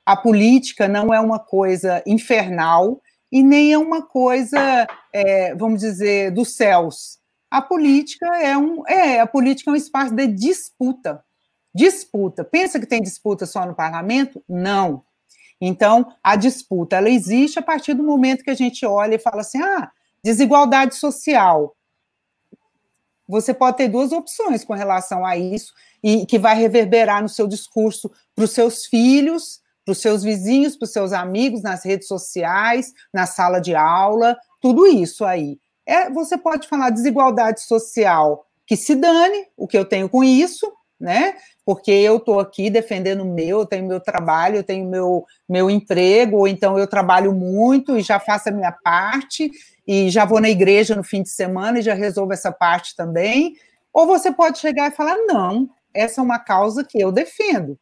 a 0.06 0.16
política 0.16 0.86
não 0.86 1.14
é 1.14 1.20
uma 1.20 1.38
coisa 1.38 2.02
infernal 2.06 3.00
e 3.32 3.42
nem 3.42 3.72
é 3.72 3.78
uma 3.78 4.02
coisa, 4.02 4.86
é, 5.12 5.54
vamos 5.54 5.80
dizer, 5.80 6.30
dos 6.30 6.54
céus. 6.54 7.18
A 7.50 7.62
política 7.62 8.26
é 8.36 8.56
um, 8.56 8.86
é, 8.86 9.20
a 9.20 9.26
política 9.26 9.70
é 9.70 9.72
um 9.72 9.76
espaço 9.76 10.14
de 10.14 10.26
disputa. 10.26 11.24
Disputa. 11.74 12.44
Pensa 12.44 12.78
que 12.78 12.86
tem 12.86 13.02
disputa 13.02 13.46
só 13.46 13.64
no 13.66 13.74
parlamento? 13.74 14.42
Não. 14.48 15.02
Então, 15.60 16.12
a 16.22 16.36
disputa 16.36 16.96
ela 16.96 17.08
existe 17.08 17.58
a 17.58 17.62
partir 17.62 17.94
do 17.94 18.04
momento 18.04 18.44
que 18.44 18.50
a 18.50 18.54
gente 18.54 18.84
olha 18.84 19.14
e 19.14 19.18
fala 19.18 19.40
assim: 19.40 19.62
ah, 19.62 19.90
desigualdade 20.22 20.94
social. 20.96 21.74
Você 23.28 23.54
pode 23.54 23.76
ter 23.76 23.88
duas 23.88 24.12
opções 24.12 24.64
com 24.64 24.74
relação 24.74 25.24
a 25.24 25.36
isso, 25.36 25.72
e 26.02 26.26
que 26.26 26.38
vai 26.38 26.56
reverberar 26.56 27.22
no 27.22 27.28
seu 27.28 27.46
discurso 27.46 28.10
para 28.34 28.44
os 28.44 28.50
seus 28.50 28.86
filhos, 28.86 29.60
para 29.84 29.92
os 29.92 29.98
seus 29.98 30.22
vizinhos, 30.22 30.76
para 30.76 30.84
os 30.84 30.92
seus 30.92 31.12
amigos, 31.12 31.62
nas 31.62 31.84
redes 31.84 32.08
sociais, 32.08 32.92
na 33.12 33.26
sala 33.26 33.60
de 33.60 33.74
aula, 33.74 34.36
tudo 34.60 34.86
isso 34.86 35.24
aí. 35.24 35.58
É, 35.86 36.10
você 36.10 36.38
pode 36.38 36.66
falar 36.68 36.90
desigualdade 36.90 37.62
social, 37.62 38.46
que 38.66 38.76
se 38.76 38.94
dane 38.94 39.46
o 39.56 39.66
que 39.66 39.76
eu 39.76 39.84
tenho 39.84 40.08
com 40.08 40.24
isso, 40.24 40.72
né? 40.98 41.36
Porque 41.64 41.90
eu 41.90 42.18
estou 42.18 42.40
aqui 42.40 42.68
defendendo 42.68 43.22
o 43.22 43.32
meu, 43.34 43.60
eu 43.60 43.66
tenho 43.66 43.86
meu 43.86 44.00
trabalho, 44.00 44.56
eu 44.56 44.64
tenho 44.64 44.86
meu, 44.86 45.24
meu 45.48 45.70
emprego, 45.70 46.38
ou 46.38 46.48
então 46.48 46.78
eu 46.78 46.86
trabalho 46.86 47.32
muito 47.32 47.96
e 47.96 48.02
já 48.02 48.20
faço 48.20 48.50
a 48.50 48.52
minha 48.52 48.72
parte, 48.72 49.50
e 49.86 50.10
já 50.10 50.24
vou 50.24 50.40
na 50.40 50.50
igreja 50.50 50.94
no 50.94 51.02
fim 51.02 51.22
de 51.22 51.30
semana 51.30 51.78
e 51.78 51.82
já 51.82 51.94
resolvo 51.94 52.32
essa 52.32 52.52
parte 52.52 52.94
também. 52.94 53.56
Ou 53.92 54.06
você 54.06 54.30
pode 54.30 54.58
chegar 54.58 54.90
e 54.90 54.94
falar: 54.94 55.16
não, 55.26 55.70
essa 55.94 56.20
é 56.20 56.24
uma 56.24 56.38
causa 56.38 56.84
que 56.84 56.98
eu 56.98 57.10
defendo. 57.10 57.78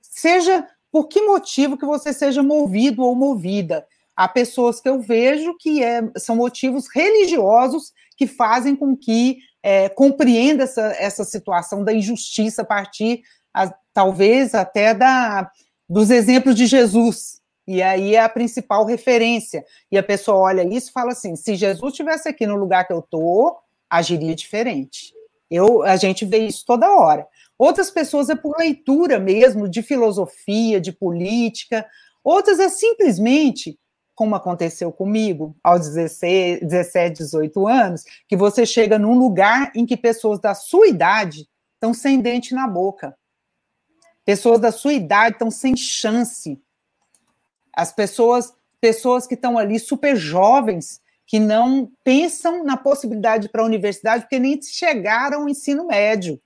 Seja 0.00 0.66
por 0.90 1.08
que 1.08 1.22
motivo 1.22 1.78
que 1.78 1.86
você 1.86 2.12
seja 2.12 2.42
movido 2.42 3.02
ou 3.02 3.14
movida. 3.14 3.86
Há 4.14 4.28
pessoas 4.28 4.78
que 4.78 4.88
eu 4.88 5.00
vejo 5.00 5.56
que 5.58 5.82
é, 5.82 6.02
são 6.18 6.36
motivos 6.36 6.86
religiosos 6.94 7.92
que 8.16 8.26
fazem 8.26 8.76
com 8.76 8.94
que 8.94 9.38
é, 9.62 9.88
compreenda 9.88 10.64
essa, 10.64 10.82
essa 10.98 11.24
situação 11.24 11.84
da 11.84 11.92
injustiça 11.92 12.62
a 12.62 12.64
partir, 12.64 13.22
a, 13.54 13.72
talvez, 13.94 14.54
até 14.54 14.92
da, 14.92 15.50
dos 15.88 16.10
exemplos 16.10 16.54
de 16.54 16.66
Jesus. 16.66 17.40
E 17.66 17.80
aí 17.80 18.16
é 18.16 18.20
a 18.20 18.28
principal 18.28 18.84
referência. 18.84 19.64
E 19.90 19.96
a 19.96 20.02
pessoa 20.02 20.38
olha 20.38 20.66
isso 20.66 20.90
e 20.90 20.92
fala 20.92 21.12
assim: 21.12 21.36
se 21.36 21.54
Jesus 21.54 21.92
estivesse 21.92 22.28
aqui 22.28 22.46
no 22.46 22.56
lugar 22.56 22.86
que 22.86 22.92
eu 22.92 22.98
estou, 22.98 23.58
agiria 23.88 24.34
diferente. 24.34 25.12
Eu, 25.50 25.82
a 25.82 25.96
gente 25.96 26.24
vê 26.24 26.38
isso 26.38 26.64
toda 26.66 26.90
hora. 26.90 27.26
Outras 27.58 27.90
pessoas 27.90 28.30
é 28.30 28.34
por 28.34 28.56
leitura 28.58 29.20
mesmo, 29.20 29.68
de 29.68 29.82
filosofia, 29.82 30.80
de 30.80 30.90
política. 30.90 31.86
Outras 32.24 32.58
é 32.58 32.68
simplesmente, 32.68 33.78
como 34.14 34.34
aconteceu 34.34 34.92
comigo, 34.92 35.56
aos 35.62 35.88
16, 35.88 36.60
17, 36.60 37.18
18 37.18 37.68
anos, 37.68 38.04
que 38.28 38.36
você 38.36 38.66
chega 38.66 38.98
num 38.98 39.18
lugar 39.18 39.72
em 39.74 39.86
que 39.86 39.96
pessoas 39.96 40.38
da 40.38 40.54
sua 40.54 40.88
idade 40.88 41.48
estão 41.74 41.94
sem 41.94 42.20
dente 42.20 42.54
na 42.54 42.68
boca. 42.68 43.16
Pessoas 44.24 44.60
da 44.60 44.70
sua 44.70 44.92
idade 44.92 45.34
estão 45.34 45.50
sem 45.50 45.76
chance. 45.76 46.60
As 47.74 47.92
pessoas, 47.92 48.52
pessoas 48.80 49.26
que 49.26 49.34
estão 49.34 49.58
ali 49.58 49.78
super 49.78 50.14
jovens, 50.14 51.00
que 51.26 51.40
não 51.40 51.90
pensam 52.04 52.62
na 52.62 52.76
possibilidade 52.76 53.48
para 53.48 53.62
a 53.62 53.66
universidade, 53.66 54.24
porque 54.24 54.38
nem 54.38 54.60
chegaram 54.60 55.42
ao 55.42 55.48
ensino 55.48 55.86
médio 55.86 56.40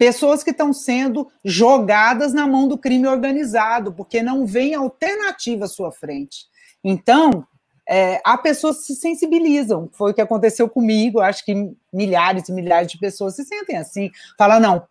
pessoas 0.00 0.42
que 0.42 0.50
estão 0.50 0.72
sendo 0.72 1.30
jogadas 1.44 2.32
na 2.32 2.46
mão 2.46 2.66
do 2.66 2.78
crime 2.78 3.06
organizado, 3.06 3.92
porque 3.92 4.22
não 4.22 4.46
vem 4.46 4.74
alternativa 4.74 5.66
à 5.66 5.68
sua 5.68 5.92
frente. 5.92 6.46
Então, 6.82 7.46
é, 7.86 8.18
há 8.24 8.38
pessoas 8.38 8.78
que 8.78 8.84
se 8.84 8.96
sensibilizam. 8.96 9.90
Foi 9.92 10.12
o 10.12 10.14
que 10.14 10.22
aconteceu 10.22 10.70
comigo. 10.70 11.20
Acho 11.20 11.44
que 11.44 11.74
milhares 11.92 12.48
e 12.48 12.52
milhares 12.52 12.90
de 12.90 12.98
pessoas 12.98 13.36
se 13.36 13.44
sentem 13.44 13.76
assim. 13.76 14.10
Fala, 14.38 14.58
não, 14.58 14.82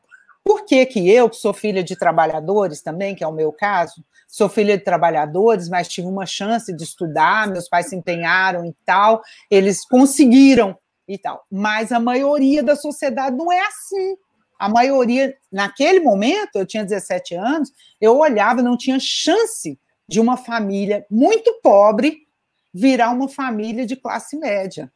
por 0.44 0.63
que, 0.63 0.86
que 0.86 1.10
eu, 1.10 1.28
que 1.28 1.38
sou 1.38 1.56
filha 1.56 1.84
de 1.84 1.96
trabalhadores 1.96 2.84
também, 2.84 3.16
que 3.16 3.24
é 3.24 3.28
o 3.28 3.34
meu 3.34 3.51
caso, 3.51 4.06
sou 4.28 4.48
filha 4.48 4.78
de 4.78 4.84
trabalhadores, 4.84 5.68
mas 5.70 5.88
tive 5.88 6.08
uma 6.08 6.28
chance 6.28 6.72
de 6.72 6.84
estudar, 6.84 7.48
meus 7.48 7.68
pais 7.68 7.88
se 7.88 7.96
empenharam 7.96 8.63
e 8.63 8.75
tal, 8.86 9.24
eles 9.50 9.84
conseguiram 9.84 10.78
e 11.08 11.18
tal. 11.18 11.44
Mas 11.51 11.92
a 11.92 12.00
maioria 12.00 12.62
da 12.62 12.75
sociedade 12.75 13.36
não 13.36 13.51
é 13.51 13.60
assim 13.62 14.16
a 14.60 14.68
maioria, 14.68 15.34
naquele 15.50 16.01
momento, 16.01 16.58
eu 16.58 16.66
tinha 16.66 16.84
17 16.84 17.34
anos, 17.34 17.72
eu 18.00 18.18
olhava, 18.18 18.62
não 18.62 18.75
tinha 18.75 19.00
chance 19.00 19.80
de 20.06 20.20
uma 20.20 20.36
família 20.36 21.06
muito 21.10 21.60
pobre 21.63 22.28
virar 22.74 23.12
uma 23.12 23.30
família 23.30 23.86
de 23.86 23.96
classe 23.96 24.38
média. 24.38 24.92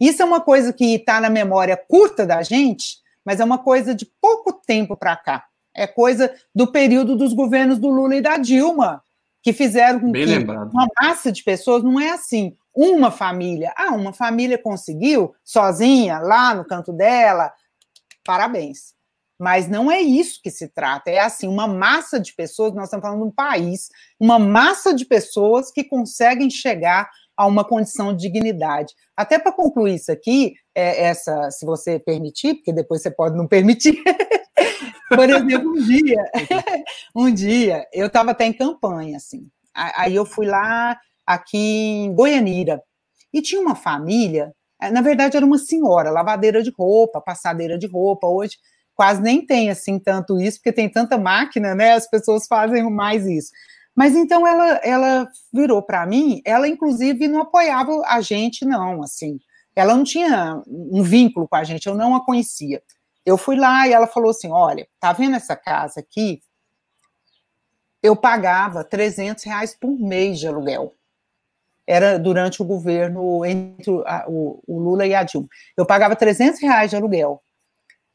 Isso 0.00 0.22
é 0.22 0.24
uma 0.24 0.40
coisa 0.40 0.72
que 0.72 0.94
está 0.94 1.20
na 1.20 1.28
memória 1.28 1.76
curta 1.76 2.26
da 2.26 2.42
gente, 2.42 2.98
mas 3.24 3.40
é 3.40 3.44
uma 3.44 3.58
coisa 3.58 3.94
de 3.94 4.06
pouco 4.20 4.52
tempo 4.52 4.96
para 4.96 5.14
cá. 5.16 5.44
É 5.74 5.86
coisa 5.86 6.32
do 6.54 6.70
período 6.72 7.14
dos 7.14 7.34
governos 7.34 7.78
do 7.78 7.88
Lula 7.88 8.16
e 8.16 8.20
da 8.20 8.38
Dilma, 8.38 9.02
que 9.42 9.52
fizeram 9.52 10.00
com 10.00 10.10
Bem 10.10 10.24
que 10.24 10.30
lembrado. 10.30 10.70
uma 10.72 10.86
massa 11.00 11.30
de 11.30 11.42
pessoas 11.42 11.82
não 11.82 12.00
é 12.00 12.10
assim, 12.10 12.56
uma 12.74 13.10
família. 13.10 13.72
Ah, 13.76 13.94
uma 13.94 14.12
família 14.12 14.56
conseguiu 14.56 15.34
sozinha 15.44 16.18
lá 16.18 16.54
no 16.54 16.64
canto 16.64 16.92
dela, 16.92 17.52
parabéns. 18.24 18.93
Mas 19.38 19.68
não 19.68 19.90
é 19.90 20.00
isso 20.00 20.40
que 20.42 20.50
se 20.50 20.68
trata. 20.68 21.10
É 21.10 21.18
assim, 21.18 21.48
uma 21.48 21.66
massa 21.66 22.20
de 22.20 22.34
pessoas, 22.34 22.72
nós 22.74 22.84
estamos 22.84 23.04
falando 23.04 23.22
de 23.22 23.28
um 23.28 23.32
país, 23.32 23.88
uma 24.18 24.38
massa 24.38 24.94
de 24.94 25.04
pessoas 25.04 25.70
que 25.70 25.84
conseguem 25.84 26.48
chegar 26.48 27.10
a 27.36 27.46
uma 27.46 27.64
condição 27.64 28.14
de 28.14 28.22
dignidade. 28.22 28.94
Até 29.16 29.38
para 29.38 29.52
concluir 29.52 29.96
isso 29.96 30.12
aqui, 30.12 30.54
é, 30.74 31.04
essa, 31.06 31.50
se 31.50 31.66
você 31.66 31.98
permitir, 31.98 32.54
porque 32.54 32.72
depois 32.72 33.02
você 33.02 33.10
pode 33.10 33.36
não 33.36 33.46
permitir. 33.48 34.00
Por 35.08 35.28
exemplo, 35.28 35.70
um 35.70 35.82
dia, 35.82 36.24
um 37.14 37.34
dia, 37.34 37.86
eu 37.92 38.06
estava 38.06 38.30
até 38.30 38.46
em 38.46 38.52
campanha, 38.52 39.16
assim. 39.16 39.48
Aí 39.74 40.14
eu 40.14 40.24
fui 40.24 40.46
lá 40.46 40.98
aqui 41.26 41.58
em 41.58 42.14
Goianira 42.14 42.80
e 43.32 43.42
tinha 43.42 43.60
uma 43.60 43.74
família 43.74 44.52
é, 44.84 44.90
na 44.90 45.00
verdade, 45.00 45.36
era 45.36 45.46
uma 45.46 45.58
senhora, 45.58 46.10
lavadeira 46.10 46.62
de 46.62 46.70
roupa, 46.70 47.20
passadeira 47.20 47.78
de 47.78 47.86
roupa. 47.86 48.26
Hoje 48.26 48.58
quase 48.94 49.20
nem 49.20 49.44
tem 49.44 49.70
assim 49.70 49.98
tanto 49.98 50.40
isso, 50.40 50.58
porque 50.58 50.72
tem 50.72 50.88
tanta 50.88 51.18
máquina, 51.18 51.74
né? 51.74 51.92
As 51.92 52.08
pessoas 52.08 52.46
fazem 52.46 52.88
mais 52.90 53.26
isso. 53.26 53.50
Mas 53.94 54.14
então 54.14 54.46
ela, 54.46 54.80
ela 54.82 55.28
virou 55.52 55.82
para 55.82 56.06
mim, 56.06 56.42
ela 56.44 56.68
inclusive 56.68 57.28
não 57.28 57.42
apoiava 57.42 58.02
a 58.06 58.20
gente, 58.20 58.64
não, 58.64 59.02
assim. 59.02 59.38
Ela 59.76 59.94
não 59.96 60.04
tinha 60.04 60.62
um 60.66 61.02
vínculo 61.02 61.48
com 61.48 61.56
a 61.56 61.64
gente, 61.64 61.86
eu 61.86 61.94
não 61.94 62.14
a 62.14 62.24
conhecia. 62.24 62.82
Eu 63.26 63.36
fui 63.38 63.56
lá 63.56 63.88
e 63.88 63.92
ela 63.92 64.06
falou 64.06 64.30
assim: 64.30 64.50
olha, 64.50 64.86
tá 65.00 65.12
vendo 65.12 65.36
essa 65.36 65.56
casa 65.56 66.00
aqui? 66.00 66.40
Eu 68.02 68.14
pagava 68.16 68.84
300 68.84 69.44
reais 69.44 69.74
por 69.74 69.90
mês 69.98 70.38
de 70.38 70.46
aluguel 70.46 70.94
era 71.86 72.18
durante 72.18 72.62
o 72.62 72.64
governo 72.64 73.44
entre 73.44 73.90
o, 73.90 74.62
o, 74.66 74.78
Lula 74.78 75.06
e 75.06 75.14
a 75.14 75.22
Dilma. 75.22 75.48
Eu 75.76 75.84
pagava 75.84 76.16
300 76.16 76.60
reais 76.60 76.90
de 76.90 76.96
aluguel. 76.96 77.42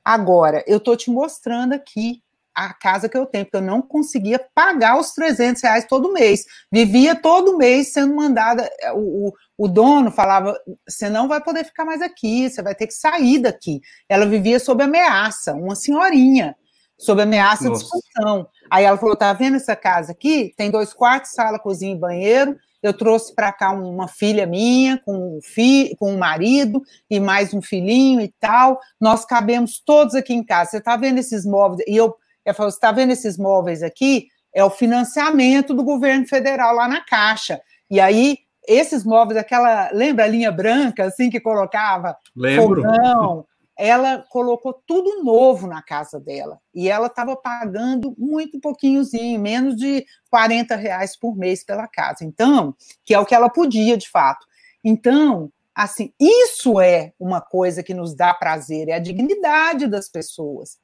Agora, 0.10 0.64
eu 0.66 0.78
estou 0.78 0.98
te 0.98 1.12
mostrando 1.12 1.74
aqui 1.74 2.24
a 2.56 2.74
casa 2.74 3.08
que 3.08 3.16
eu 3.16 3.28
tenho, 3.28 3.46
porque 3.46 3.58
eu 3.58 3.62
não 3.62 3.80
conseguia 3.80 4.44
pagar 4.56 5.00
os 5.00 5.12
300 5.12 5.62
reais 5.62 5.86
todo 5.86 6.12
mês. 6.12 6.46
Vivia 6.72 7.14
todo 7.14 7.60
mês 7.60 7.94
sendo 7.94 8.16
mandada. 8.16 8.68
O, 8.96 9.28
o, 9.28 9.34
o 9.56 9.68
dono 9.68 10.10
falava: 10.10 10.60
você 10.88 11.12
não 11.12 11.28
vai 11.28 11.40
poder 11.44 11.64
ficar 11.64 11.86
mais 11.86 12.02
aqui, 12.02 12.50
você 12.50 12.64
vai 12.64 12.74
ter 12.74 12.88
que 12.88 12.94
sair 12.96 13.38
daqui. 13.38 13.82
Ela 14.10 14.26
vivia 14.26 14.60
sob 14.60 14.84
ameaça, 14.84 15.54
uma 15.54 15.76
senhorinha, 15.76 16.56
sob 17.00 17.22
ameaça 17.22 17.68
Nossa. 17.68 17.80
de 17.80 17.86
expulsão. 17.86 18.48
Aí 18.70 18.86
ela 18.86 18.98
falou: 18.98 19.16
tá 19.16 19.34
vendo 19.34 19.56
essa 19.56 19.76
casa 19.76 20.12
aqui? 20.12 20.54
Tem 20.56 20.70
dois 20.70 20.94
quartos, 20.94 21.32
sala, 21.32 21.58
cozinha 21.58 21.96
e 21.96 21.98
banheiro 21.98 22.56
eu 22.82 22.94
trouxe 22.94 23.34
para 23.34 23.52
cá 23.52 23.72
uma 23.72 24.08
filha 24.08 24.46
minha, 24.46 24.98
com 25.00 25.38
um, 25.38 25.40
fi, 25.42 25.96
com 26.00 26.14
um 26.14 26.18
marido 26.18 26.82
e 27.10 27.20
mais 27.20 27.54
um 27.54 27.62
filhinho 27.62 28.22
e 28.22 28.34
tal. 28.40 28.80
Nós 29.00 29.26
cabemos 29.26 29.82
todos 29.86 30.16
aqui 30.16 30.34
em 30.34 30.44
casa. 30.44 30.72
Você 30.72 30.78
está 30.78 30.96
vendo 30.96 31.20
esses 31.20 31.46
móveis? 31.46 31.84
E 31.88 31.96
eu, 31.96 32.16
eu 32.46 32.54
falo, 32.54 32.72
você 32.72 32.78
está 32.78 32.92
vendo 32.92 33.12
esses 33.12 33.38
móveis 33.38 33.84
aqui? 33.84 34.28
É 34.54 34.64
o 34.64 34.70
financiamento 34.70 35.74
do 35.74 35.84
governo 35.84 36.26
federal 36.26 36.74
lá 36.74 36.88
na 36.88 37.02
Caixa. 37.02 37.60
E 37.92 38.00
aí, 38.00 38.38
esses 38.66 39.04
móveis, 39.04 39.38
aquela, 39.38 39.90
lembra 39.92 40.24
a 40.24 40.28
linha 40.28 40.52
branca, 40.52 41.06
assim, 41.06 41.30
que 41.30 41.40
colocava 41.40 42.16
Lembro. 42.36 42.82
fogão, 42.82 43.46
ela 43.80 44.26
colocou 44.30 44.74
tudo 44.86 45.24
novo 45.24 45.66
na 45.66 45.82
casa 45.82 46.20
dela 46.20 46.60
e 46.76 46.90
ela 46.90 47.08
estava 47.08 47.34
pagando 47.36 48.14
muito 48.18 48.60
pouquinhozinho, 48.60 49.40
menos 49.40 49.78
de 49.78 50.06
40 50.30 50.76
reais 50.76 51.16
por 51.16 51.38
mês 51.38 51.64
pela 51.64 51.88
casa. 51.88 52.26
Então, 52.26 52.76
que 53.06 53.14
é 53.14 53.20
o 53.20 53.26
que 53.26 53.34
ela 53.34 53.50
podia 53.50 53.96
de 53.96 54.10
fato. 54.10 54.46
Então, 54.84 55.50
assim, 55.74 56.14
isso 56.20 56.80
é 56.82 57.14
uma 57.18 57.40
coisa 57.40 57.82
que 57.82 57.94
nos 57.94 58.14
dá 58.14 58.34
prazer, 58.34 58.90
é 58.90 58.96
a 58.96 59.00
dignidade 59.00 59.88
das 59.88 60.10
pessoas. 60.10 60.78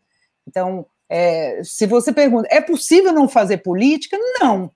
Então, 0.48 0.86
É, 1.08 1.62
se 1.64 1.86
você 1.86 2.12
pergunta, 2.12 2.48
é 2.52 2.60
possível 2.60 3.14
não 3.14 3.28
fazer 3.28 3.58
política? 3.58 4.18
Não, 4.40 4.72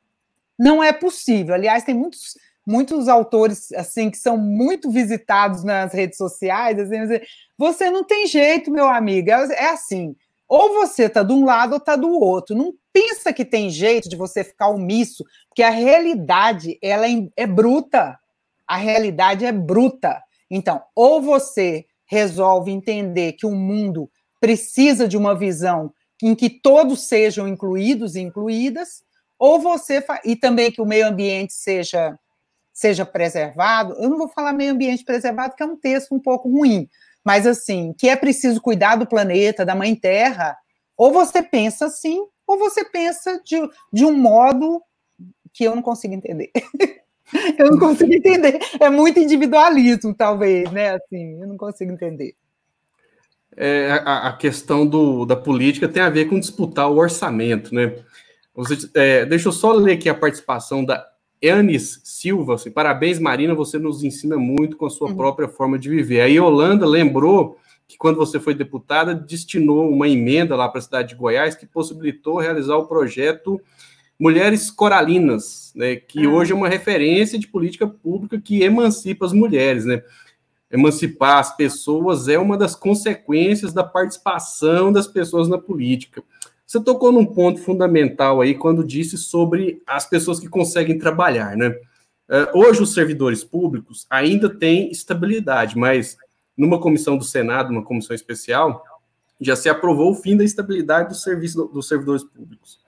não 0.59 0.83
é 0.83 0.93
possível. 0.93 1.55
Aliás, 1.55 1.83
tem 1.83 1.95
muitos, 1.95 2.37
muitos 2.65 3.07
autores 3.07 3.71
assim 3.73 4.09
que 4.09 4.17
são 4.17 4.37
muito 4.37 4.91
visitados 4.91 5.63
nas 5.63 5.93
redes 5.93 6.17
sociais. 6.17 6.79
Assim, 6.79 7.25
você 7.57 7.89
não 7.89 8.03
tem 8.03 8.27
jeito, 8.27 8.71
meu 8.71 8.87
amigo. 8.87 9.29
É, 9.31 9.53
é 9.53 9.69
assim, 9.69 10.15
ou 10.47 10.73
você 10.73 11.03
está 11.03 11.21
de 11.21 11.31
um 11.31 11.45
lado 11.45 11.73
ou 11.73 11.77
está 11.77 11.95
do 11.95 12.09
outro. 12.09 12.55
Não 12.55 12.73
pensa 12.91 13.31
que 13.31 13.45
tem 13.45 13.69
jeito 13.69 14.09
de 14.09 14.15
você 14.15 14.43
ficar 14.43 14.69
omisso, 14.69 15.23
porque 15.47 15.61
a 15.61 15.69
realidade 15.69 16.77
ela 16.81 17.07
é, 17.07 17.29
é 17.37 17.47
bruta. 17.47 18.17
A 18.67 18.75
realidade 18.75 19.45
é 19.45 19.51
bruta. 19.51 20.21
Então, 20.49 20.81
ou 20.95 21.21
você 21.21 21.85
resolve 22.05 22.71
entender 22.71 23.33
que 23.33 23.45
o 23.45 23.51
mundo 23.51 24.09
precisa 24.39 25.07
de 25.07 25.15
uma 25.15 25.35
visão 25.35 25.93
em 26.21 26.33
que 26.33 26.49
todos 26.49 27.07
sejam 27.07 27.47
incluídos 27.47 28.15
e 28.15 28.19
incluídas, 28.19 29.03
ou 29.37 29.59
você 29.59 30.03
e 30.25 30.35
também 30.35 30.71
que 30.71 30.81
o 30.81 30.85
meio 30.85 31.07
ambiente 31.07 31.53
seja 31.53 32.17
seja 32.79 33.05
preservado. 33.05 33.93
Eu 33.99 34.09
não 34.09 34.17
vou 34.17 34.29
falar 34.29 34.53
meio 34.53 34.71
ambiente 34.71 35.03
preservado, 35.03 35.53
que 35.53 35.61
é 35.61 35.65
um 35.65 35.75
texto 35.75 36.15
um 36.15 36.19
pouco 36.19 36.49
ruim, 36.49 36.87
mas 37.25 37.45
assim, 37.45 37.93
que 37.97 38.07
é 38.07 38.15
preciso 38.15 38.61
cuidar 38.61 38.95
do 38.95 39.05
planeta, 39.05 39.65
da 39.65 39.75
mãe 39.75 39.93
terra, 39.93 40.57
ou 40.95 41.11
você 41.11 41.43
pensa 41.43 41.87
assim, 41.87 42.25
ou 42.47 42.57
você 42.57 42.85
pensa 42.85 43.41
de, 43.43 43.57
de 43.91 44.05
um 44.05 44.13
modo 44.13 44.81
que 45.51 45.65
eu 45.65 45.75
não 45.75 45.81
consigo 45.81 46.13
entender. 46.13 46.51
eu 47.59 47.69
não 47.69 47.77
consigo 47.77 48.13
entender. 48.13 48.59
É 48.79 48.89
muito 48.89 49.19
individualismo, 49.19 50.13
talvez, 50.13 50.71
né? 50.71 50.91
Assim, 50.95 51.41
eu 51.41 51.47
não 51.49 51.57
consigo 51.57 51.91
entender. 51.91 52.33
É, 53.57 53.91
a, 54.05 54.29
a, 54.29 54.37
questão 54.37 54.87
do, 54.87 55.25
da 55.25 55.35
política 55.35 55.89
tem 55.89 56.01
a 56.01 56.09
ver 56.09 56.29
com 56.29 56.39
disputar 56.39 56.89
o 56.89 56.95
orçamento, 56.95 57.75
né? 57.75 57.93
Você, 58.55 58.89
é, 58.93 59.25
deixa 59.25 59.49
eu 59.49 59.51
só 59.51 59.73
ler 59.73 59.95
aqui 59.95 60.07
a 60.07 60.15
participação 60.15 60.85
da 60.85 61.08
Anis 61.43 62.01
Silva. 62.03 62.55
Assim, 62.55 62.71
Parabéns, 62.71 63.19
Marina, 63.19 63.53
você 63.53 63.77
nos 63.77 64.03
ensina 64.03 64.37
muito 64.37 64.77
com 64.77 64.85
a 64.85 64.89
sua 64.89 65.09
uhum. 65.09 65.15
própria 65.15 65.47
forma 65.47 65.77
de 65.77 65.89
viver. 65.89 66.21
Aí 66.21 66.39
Holanda 66.39 66.85
lembrou 66.85 67.57
que 67.87 67.97
quando 67.97 68.17
você 68.17 68.39
foi 68.39 68.53
deputada, 68.53 69.15
destinou 69.15 69.89
uma 69.89 70.07
emenda 70.07 70.55
lá 70.55 70.69
para 70.69 70.79
a 70.79 70.81
cidade 70.81 71.09
de 71.09 71.15
Goiás 71.15 71.55
que 71.55 71.65
possibilitou 71.65 72.37
realizar 72.37 72.75
o 72.75 72.87
projeto 72.87 73.59
Mulheres 74.19 74.69
Coralinas, 74.69 75.71
né, 75.73 75.95
que 75.95 76.27
uhum. 76.27 76.33
hoje 76.35 76.51
é 76.51 76.55
uma 76.55 76.67
referência 76.67 77.39
de 77.39 77.47
política 77.47 77.87
pública 77.87 78.39
que 78.39 78.61
emancipa 78.61 79.25
as 79.25 79.31
mulheres, 79.31 79.85
né? 79.85 80.03
Emancipar 80.69 81.39
as 81.39 81.55
pessoas 81.55 82.27
é 82.27 82.37
uma 82.37 82.57
das 82.57 82.75
consequências 82.75 83.73
da 83.73 83.83
participação 83.83 84.91
das 84.91 85.07
pessoas 85.07 85.47
na 85.47 85.57
política. 85.57 86.21
Você 86.69 86.79
tocou 86.79 87.11
num 87.11 87.25
ponto 87.25 87.59
fundamental 87.59 88.41
aí 88.41 88.53
quando 88.53 88.83
disse 88.83 89.17
sobre 89.17 89.81
as 89.87 90.07
pessoas 90.07 90.39
que 90.39 90.47
conseguem 90.47 90.99
trabalhar, 90.99 91.57
né? 91.57 91.69
Uh, 91.69 92.59
hoje 92.59 92.83
os 92.83 92.93
servidores 92.93 93.43
públicos 93.43 94.05
ainda 94.07 94.47
têm 94.47 94.91
estabilidade, 94.91 95.75
mas 95.75 96.15
numa 96.55 96.79
comissão 96.79 97.17
do 97.17 97.23
Senado, 97.23 97.71
uma 97.71 97.83
comissão 97.83 98.15
especial, 98.15 98.83
já 99.41 99.55
se 99.55 99.67
aprovou 99.67 100.11
o 100.11 100.15
fim 100.15 100.37
da 100.37 100.43
estabilidade 100.43 101.09
do 101.09 101.15
serviço 101.15 101.65
dos 101.73 101.87
servidores 101.87 102.23
públicos. 102.23 102.79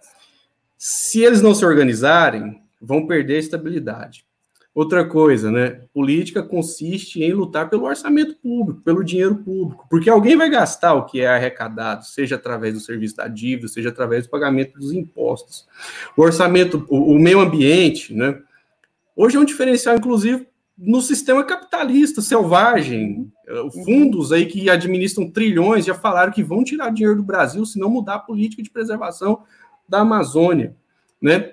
Se 0.77 1.23
eles 1.23 1.41
não 1.41 1.55
se 1.55 1.65
organizarem, 1.65 2.61
vão 2.79 3.07
perder 3.07 3.37
a 3.37 3.39
estabilidade. 3.39 4.27
Outra 4.73 5.03
coisa, 5.05 5.51
né? 5.51 5.81
Política 5.93 6.41
consiste 6.41 7.21
em 7.21 7.33
lutar 7.33 7.69
pelo 7.69 7.83
orçamento 7.83 8.35
público, 8.35 8.81
pelo 8.81 9.03
dinheiro 9.03 9.35
público, 9.35 9.85
porque 9.89 10.09
alguém 10.09 10.37
vai 10.37 10.49
gastar 10.49 10.93
o 10.93 11.05
que 11.05 11.19
é 11.19 11.27
arrecadado, 11.27 12.05
seja 12.05 12.35
através 12.35 12.73
do 12.73 12.79
serviço 12.79 13.17
da 13.17 13.27
dívida, 13.27 13.67
seja 13.67 13.89
através 13.89 14.25
do 14.25 14.29
pagamento 14.29 14.79
dos 14.79 14.93
impostos. 14.93 15.67
O 16.15 16.21
orçamento, 16.21 16.85
o, 16.89 17.15
o 17.15 17.19
meio 17.19 17.41
ambiente, 17.41 18.13
né? 18.13 18.39
Hoje 19.13 19.35
é 19.35 19.39
um 19.41 19.45
diferencial, 19.45 19.97
inclusive, 19.97 20.47
no 20.77 21.01
sistema 21.01 21.43
capitalista 21.43 22.21
selvagem. 22.21 23.31
Fundos 23.83 24.31
aí 24.31 24.45
que 24.45 24.69
administram 24.69 25.29
trilhões 25.29 25.85
já 25.85 25.93
falaram 25.93 26.31
que 26.31 26.41
vão 26.41 26.63
tirar 26.63 26.91
dinheiro 26.91 27.17
do 27.17 27.23
Brasil 27.23 27.65
se 27.65 27.77
não 27.77 27.89
mudar 27.89 28.15
a 28.15 28.19
política 28.19 28.63
de 28.63 28.69
preservação 28.69 29.43
da 29.87 29.99
Amazônia, 29.99 30.75
né? 31.21 31.51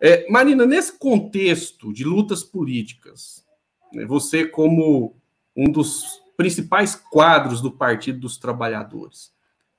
É, 0.00 0.30
Marina, 0.30 0.66
nesse 0.66 0.98
contexto 0.98 1.92
de 1.92 2.04
lutas 2.04 2.42
políticas, 2.42 3.44
né, 3.92 4.04
você 4.04 4.46
como 4.46 5.16
um 5.56 5.70
dos 5.70 6.20
principais 6.36 6.94
quadros 6.94 7.60
do 7.60 7.70
Partido 7.70 8.20
dos 8.20 8.36
Trabalhadores, 8.36 9.32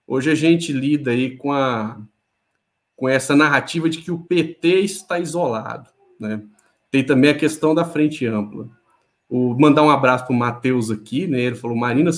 hoje 0.08 0.32
a 0.32 0.36
gente 0.36 0.74
lida 0.74 1.12
aí 1.12 1.38
com 1.38 1.52
a 1.52 2.02
com 2.96 3.08
essa 3.08 3.36
narrativa 3.36 3.88
de 3.88 4.00
que 4.00 4.10
o 4.10 4.18
PT 4.18 4.80
está 4.80 5.20
isolado, 5.20 5.88
né? 6.20 6.42
Tem 6.90 7.06
também 7.06 7.30
a 7.30 7.38
questão 7.38 7.76
da 7.76 7.86
frente 7.86 8.26
ampla. 8.26 8.68
O, 9.30 9.54
mandar 9.54 9.84
um 9.84 9.92
abraço 9.92 10.26
para 10.26 10.34
o 10.34 10.38
Matheus 10.40 10.90
aqui, 10.90 11.28
né? 11.28 11.42
Ele 11.42 11.56
falou, 11.56 11.78
Marina, 11.78 12.10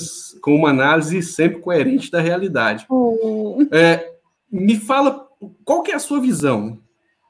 com 0.41 0.55
uma 0.55 0.69
análise 0.69 1.21
sempre 1.21 1.59
coerente 1.59 2.09
da 2.09 2.21
realidade. 2.21 2.85
Oh. 2.87 3.57
É, 3.71 4.13
me 4.49 4.79
fala, 4.79 5.27
qual 5.65 5.83
que 5.83 5.91
é 5.91 5.95
a 5.95 5.99
sua 5.99 6.21
visão 6.21 6.79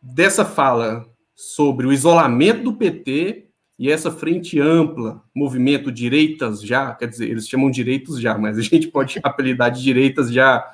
dessa 0.01 0.45
fala 0.45 1.05
sobre 1.35 1.87
o 1.87 1.93
isolamento 1.93 2.63
do 2.63 2.73
PT 2.73 3.49
e 3.77 3.89
essa 3.89 4.11
frente 4.11 4.59
ampla, 4.59 5.23
movimento 5.33 5.89
direitas 5.89 6.61
já, 6.61 6.93
quer 6.93 7.07
dizer, 7.07 7.29
eles 7.29 7.47
chamam 7.47 7.71
direitos 7.71 8.19
já, 8.19 8.37
mas 8.37 8.57
a 8.57 8.61
gente 8.61 8.89
pode 8.89 9.19
apelidar 9.23 9.71
de 9.71 9.81
direitas 9.81 10.31
já. 10.31 10.69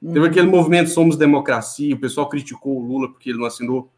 Teve 0.00 0.18
uhum. 0.18 0.24
aquele 0.24 0.46
movimento 0.48 0.90
Somos 0.90 1.16
Democracia, 1.16 1.94
o 1.94 2.00
pessoal 2.00 2.28
criticou 2.28 2.76
o 2.76 2.84
Lula 2.84 3.08
porque 3.08 3.30
ele 3.30 3.38
não 3.38 3.46
assinou. 3.46 3.92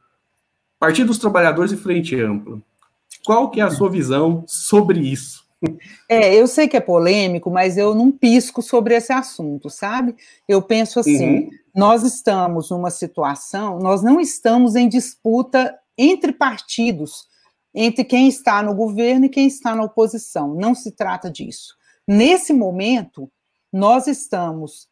Partido 0.78 1.08
dos 1.08 1.18
Trabalhadores 1.18 1.72
e 1.72 1.76
Frente 1.76 2.18
Ampla. 2.20 2.60
Qual 3.24 3.50
que 3.50 3.60
é 3.60 3.64
a 3.64 3.70
sua 3.70 3.90
visão 3.90 4.44
sobre 4.46 5.00
isso? 5.00 5.44
É, 6.09 6.35
eu 6.35 6.46
sei 6.46 6.66
que 6.66 6.77
é 6.77 6.81
polêmico, 6.81 7.51
mas 7.51 7.77
eu 7.77 7.94
não 7.94 8.11
pisco 8.11 8.62
sobre 8.62 8.94
esse 8.94 9.12
assunto, 9.12 9.68
sabe? 9.68 10.16
Eu 10.49 10.62
penso 10.62 11.01
assim, 11.01 11.44
uhum 11.44 11.51
nós 11.75 12.03
estamos 12.03 12.70
numa 12.70 12.90
situação, 12.90 13.79
nós 13.79 14.03
não 14.03 14.20
estamos 14.20 14.75
em 14.75 14.88
disputa 14.88 15.79
entre 15.96 16.33
partidos, 16.33 17.29
entre 17.75 18.05
quem 18.05 18.29
está 18.29 18.62
no 18.62 18.75
governo 18.75 19.27
e 19.27 19.31
quem 19.31 19.46
está 19.46 19.75
na 19.75 19.85
oposição. 19.85 20.55
Não 20.55 20.75
se 20.75 20.90
trata 20.90 21.31
disso. 21.31 21.77
Nesse 22.07 22.53
momento, 22.53 23.31
nós 23.73 24.07
estamos 24.07 24.88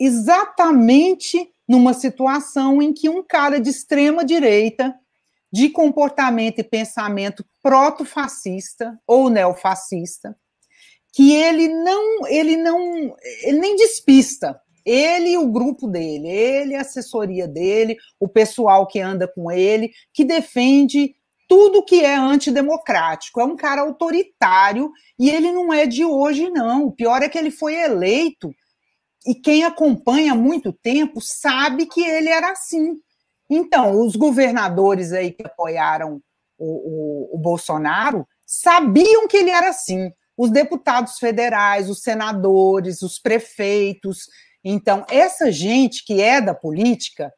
exatamente 0.00 1.52
numa 1.68 1.92
situação 1.92 2.80
em 2.80 2.94
que 2.94 3.08
um 3.10 3.22
cara 3.22 3.60
de 3.60 3.68
extrema 3.68 4.24
direita, 4.24 4.94
de 5.52 5.70
comportamento 5.70 6.58
e 6.58 6.64
pensamento 6.64 7.44
proto-fascista 7.62 8.98
ou 9.06 9.30
neofascista, 9.30 10.36
que 11.12 11.32
ele 11.32 11.68
não, 11.68 12.26
ele 12.26 12.56
não, 12.56 13.16
ele 13.42 13.58
nem 13.58 13.76
despista 13.76 14.60
ele 14.88 15.32
e 15.32 15.36
o 15.36 15.46
grupo 15.46 15.86
dele, 15.86 16.28
ele, 16.28 16.74
a 16.74 16.80
assessoria 16.80 17.46
dele, 17.46 17.98
o 18.18 18.26
pessoal 18.26 18.86
que 18.86 18.98
anda 18.98 19.28
com 19.28 19.52
ele, 19.52 19.90
que 20.14 20.24
defende 20.24 21.14
tudo 21.46 21.84
que 21.84 22.02
é 22.02 22.14
antidemocrático. 22.14 23.40
É 23.40 23.44
um 23.44 23.54
cara 23.54 23.82
autoritário 23.82 24.90
e 25.18 25.28
ele 25.28 25.52
não 25.52 25.72
é 25.72 25.86
de 25.86 26.04
hoje, 26.04 26.48
não. 26.50 26.86
O 26.86 26.92
pior 26.92 27.22
é 27.22 27.28
que 27.28 27.36
ele 27.36 27.50
foi 27.50 27.74
eleito 27.74 28.50
e 29.26 29.34
quem 29.34 29.62
acompanha 29.62 30.32
há 30.32 30.36
muito 30.36 30.72
tempo 30.72 31.20
sabe 31.20 31.84
que 31.84 32.02
ele 32.02 32.30
era 32.30 32.52
assim. 32.52 32.98
Então, 33.48 34.00
os 34.00 34.16
governadores 34.16 35.12
aí 35.12 35.32
que 35.32 35.46
apoiaram 35.46 36.20
o, 36.58 37.32
o, 37.32 37.36
o 37.36 37.38
Bolsonaro 37.38 38.26
sabiam 38.46 39.28
que 39.28 39.36
ele 39.36 39.50
era 39.50 39.70
assim. 39.70 40.10
Os 40.36 40.50
deputados 40.50 41.18
federais, 41.18 41.88
os 41.88 42.00
senadores, 42.00 43.02
os 43.02 43.18
prefeitos, 43.18 44.26
então, 44.64 45.04
essa 45.10 45.50
gente 45.50 46.04
que 46.04 46.20
é 46.20 46.40
da 46.40 46.54
política 46.54 47.32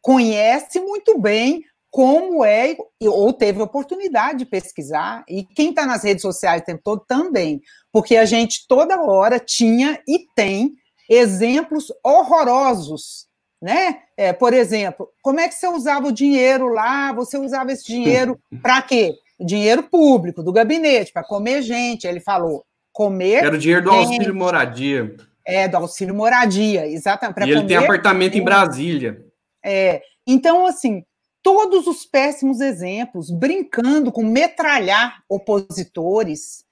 conhece 0.00 0.80
muito 0.80 1.18
bem 1.18 1.64
como 1.90 2.44
é, 2.44 2.76
ou 3.02 3.32
teve 3.32 3.62
oportunidade 3.62 4.40
de 4.40 4.46
pesquisar, 4.46 5.24
e 5.26 5.42
quem 5.42 5.70
está 5.70 5.86
nas 5.86 6.04
redes 6.04 6.20
sociais 6.20 6.60
o 6.60 6.64
tempo 6.64 6.82
todo 6.84 7.04
também, 7.08 7.62
porque 7.90 8.14
a 8.14 8.26
gente 8.26 8.66
toda 8.68 9.02
hora 9.02 9.40
tinha 9.40 10.00
e 10.06 10.26
tem 10.34 10.74
exemplos 11.08 11.86
horrorosos, 12.04 13.26
né? 13.60 14.00
É, 14.16 14.32
por 14.32 14.52
exemplo, 14.52 15.08
como 15.22 15.40
é 15.40 15.48
que 15.48 15.54
você 15.54 15.66
usava 15.66 16.08
o 16.08 16.12
dinheiro 16.12 16.68
lá? 16.68 17.12
Você 17.12 17.36
usava 17.36 17.72
esse 17.72 17.86
dinheiro 17.86 18.38
para 18.62 18.80
quê? 18.82 19.14
Dinheiro 19.40 19.82
público, 19.84 20.42
do 20.42 20.52
gabinete, 20.52 21.12
para 21.12 21.22
comer 21.22 21.62
gente. 21.62 22.06
Ele 22.06 22.20
falou, 22.20 22.64
comer. 22.92 23.44
Era 23.44 23.54
o 23.54 23.58
dinheiro 23.58 23.84
do 23.84 23.90
auxílio 23.90 24.34
moradia. 24.34 25.16
É, 25.46 25.68
do 25.68 25.76
auxílio 25.76 26.14
moradia, 26.14 26.86
exatamente. 26.86 27.48
E 27.48 27.52
ele 27.52 27.66
tem 27.66 27.76
apartamento 27.76 28.36
em 28.36 28.44
Brasília. 28.44 29.24
É, 29.64 30.02
então, 30.26 30.66
assim, 30.66 31.04
todos 31.42 31.86
os 31.86 32.04
péssimos 32.04 32.60
exemplos, 32.60 33.30
brincando 33.30 34.12
com 34.12 34.22
metralhar 34.22 35.22
opositores, 35.28 36.64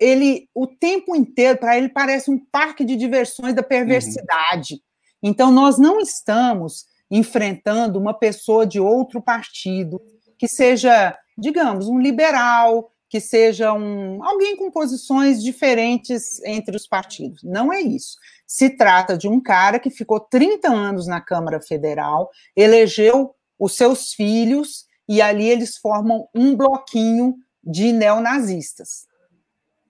ele 0.00 0.48
o 0.54 0.66
tempo 0.66 1.14
inteiro, 1.14 1.58
para 1.58 1.78
ele, 1.78 1.88
parece 1.88 2.30
um 2.30 2.38
parque 2.38 2.84
de 2.84 2.96
diversões 2.96 3.54
da 3.54 3.62
perversidade. 3.62 4.74
Uhum. 4.74 4.80
Então, 5.22 5.50
nós 5.50 5.78
não 5.78 6.00
estamos 6.00 6.86
enfrentando 7.10 7.98
uma 7.98 8.14
pessoa 8.14 8.66
de 8.66 8.80
outro 8.80 9.20
partido, 9.20 10.00
que 10.38 10.48
seja, 10.48 11.16
digamos, 11.36 11.86
um 11.86 12.00
liberal, 12.00 12.90
que 13.08 13.20
seja 13.20 13.74
um, 13.74 14.24
alguém 14.24 14.56
com 14.56 14.70
posições 14.70 15.42
diferentes 15.42 16.42
entre 16.44 16.74
os 16.74 16.86
partidos. 16.86 17.42
Não 17.42 17.70
é 17.70 17.78
isso. 17.80 18.16
Se 18.46 18.70
trata 18.70 19.18
de 19.18 19.28
um 19.28 19.38
cara 19.38 19.78
que 19.78 19.90
ficou 19.90 20.18
30 20.18 20.68
anos 20.70 21.06
na 21.06 21.20
Câmara 21.20 21.60
Federal, 21.60 22.30
elegeu 22.56 23.34
os 23.58 23.76
seus 23.76 24.14
filhos 24.14 24.86
e 25.06 25.20
ali 25.20 25.46
eles 25.46 25.76
formam 25.76 26.26
um 26.34 26.56
bloquinho 26.56 27.36
de 27.62 27.92
neonazistas, 27.92 29.06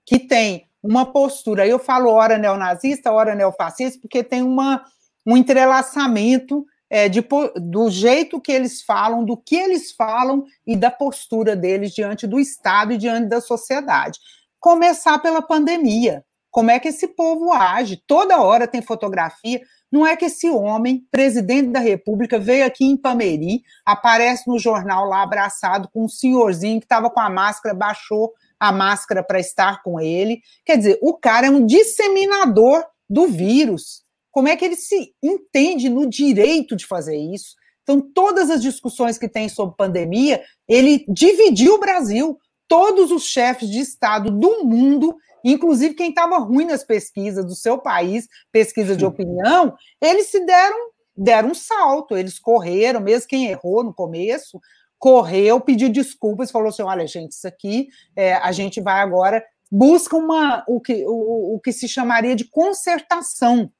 que 0.04 0.18
tem 0.18 0.66
uma 0.82 1.06
postura, 1.06 1.66
eu 1.66 1.78
falo 1.78 2.10
hora 2.10 2.36
neonazista, 2.36 3.12
hora 3.12 3.36
neofascista, 3.36 4.00
porque 4.00 4.24
tem 4.24 4.42
uma, 4.42 4.84
um 5.26 5.36
entrelaçamento 5.36 6.64
é, 6.90 7.08
de, 7.08 7.26
do 7.56 7.90
jeito 7.90 8.40
que 8.40 8.52
eles 8.52 8.82
falam, 8.82 9.24
do 9.24 9.36
que 9.36 9.56
eles 9.56 9.92
falam 9.92 10.44
e 10.66 10.76
da 10.76 10.90
postura 10.90 11.56
deles 11.56 11.92
diante 11.92 12.26
do 12.26 12.38
Estado 12.38 12.92
e 12.92 12.98
diante 12.98 13.28
da 13.28 13.40
sociedade. 13.40 14.18
Começar 14.60 15.18
pela 15.18 15.40
pandemia. 15.40 16.24
Como 16.50 16.70
é 16.70 16.78
que 16.78 16.88
esse 16.88 17.08
povo 17.08 17.50
age? 17.50 18.02
Toda 18.06 18.42
hora 18.42 18.68
tem 18.68 18.82
fotografia. 18.82 19.62
Não 19.90 20.06
é 20.06 20.14
que 20.14 20.26
esse 20.26 20.50
homem, 20.50 21.02
presidente 21.10 21.70
da 21.70 21.80
República, 21.80 22.38
veio 22.38 22.66
aqui 22.66 22.84
em 22.84 22.94
Pameri, 22.94 23.62
aparece 23.86 24.46
no 24.46 24.58
jornal 24.58 25.06
lá 25.06 25.22
abraçado 25.22 25.88
com 25.92 26.04
um 26.04 26.08
senhorzinho 26.08 26.78
que 26.78 26.84
estava 26.84 27.08
com 27.08 27.20
a 27.20 27.30
máscara, 27.30 27.74
baixou 27.74 28.34
a 28.60 28.70
máscara 28.70 29.22
para 29.22 29.40
estar 29.40 29.82
com 29.82 29.98
ele. 29.98 30.42
Quer 30.62 30.76
dizer, 30.76 30.98
o 31.00 31.14
cara 31.14 31.46
é 31.46 31.50
um 31.50 31.64
disseminador 31.64 32.84
do 33.08 33.26
vírus. 33.26 34.02
Como 34.32 34.48
é 34.48 34.56
que 34.56 34.64
ele 34.64 34.76
se 34.76 35.14
entende 35.22 35.88
no 35.88 36.08
direito 36.08 36.74
de 36.74 36.86
fazer 36.86 37.16
isso? 37.16 37.54
Então, 37.82 38.00
todas 38.00 38.48
as 38.50 38.62
discussões 38.62 39.18
que 39.18 39.28
tem 39.28 39.48
sobre 39.48 39.76
pandemia, 39.76 40.42
ele 40.66 41.04
dividiu 41.08 41.74
o 41.74 41.80
Brasil. 41.80 42.38
Todos 42.66 43.10
os 43.10 43.24
chefes 43.24 43.68
de 43.68 43.80
Estado 43.80 44.30
do 44.30 44.64
mundo, 44.64 45.14
inclusive 45.44 45.94
quem 45.94 46.08
estava 46.08 46.38
ruim 46.38 46.64
nas 46.64 46.82
pesquisas 46.82 47.44
do 47.44 47.54
seu 47.54 47.76
país, 47.76 48.26
pesquisa 48.50 48.96
de 48.96 49.04
opinião, 49.04 49.74
eles 50.00 50.28
se 50.28 50.42
deram, 50.46 50.78
deram 51.14 51.50
um 51.50 51.54
salto, 51.54 52.16
eles 52.16 52.38
correram, 52.38 53.00
mesmo 53.00 53.28
quem 53.28 53.48
errou 53.48 53.84
no 53.84 53.92
começo, 53.92 54.58
correu, 54.98 55.60
pediu 55.60 55.90
desculpas, 55.90 56.50
falou 56.50 56.68
assim: 56.68 56.82
olha, 56.82 57.06
gente, 57.06 57.32
isso 57.32 57.46
aqui 57.46 57.88
é, 58.16 58.34
a 58.34 58.52
gente 58.52 58.80
vai 58.80 59.02
agora 59.02 59.44
busca 59.70 60.14
uma 60.14 60.62
o 60.68 60.78
que, 60.78 61.02
o, 61.06 61.56
o 61.56 61.60
que 61.60 61.72
se 61.72 61.88
chamaria 61.88 62.36
de 62.36 62.44
concertação 62.44 63.72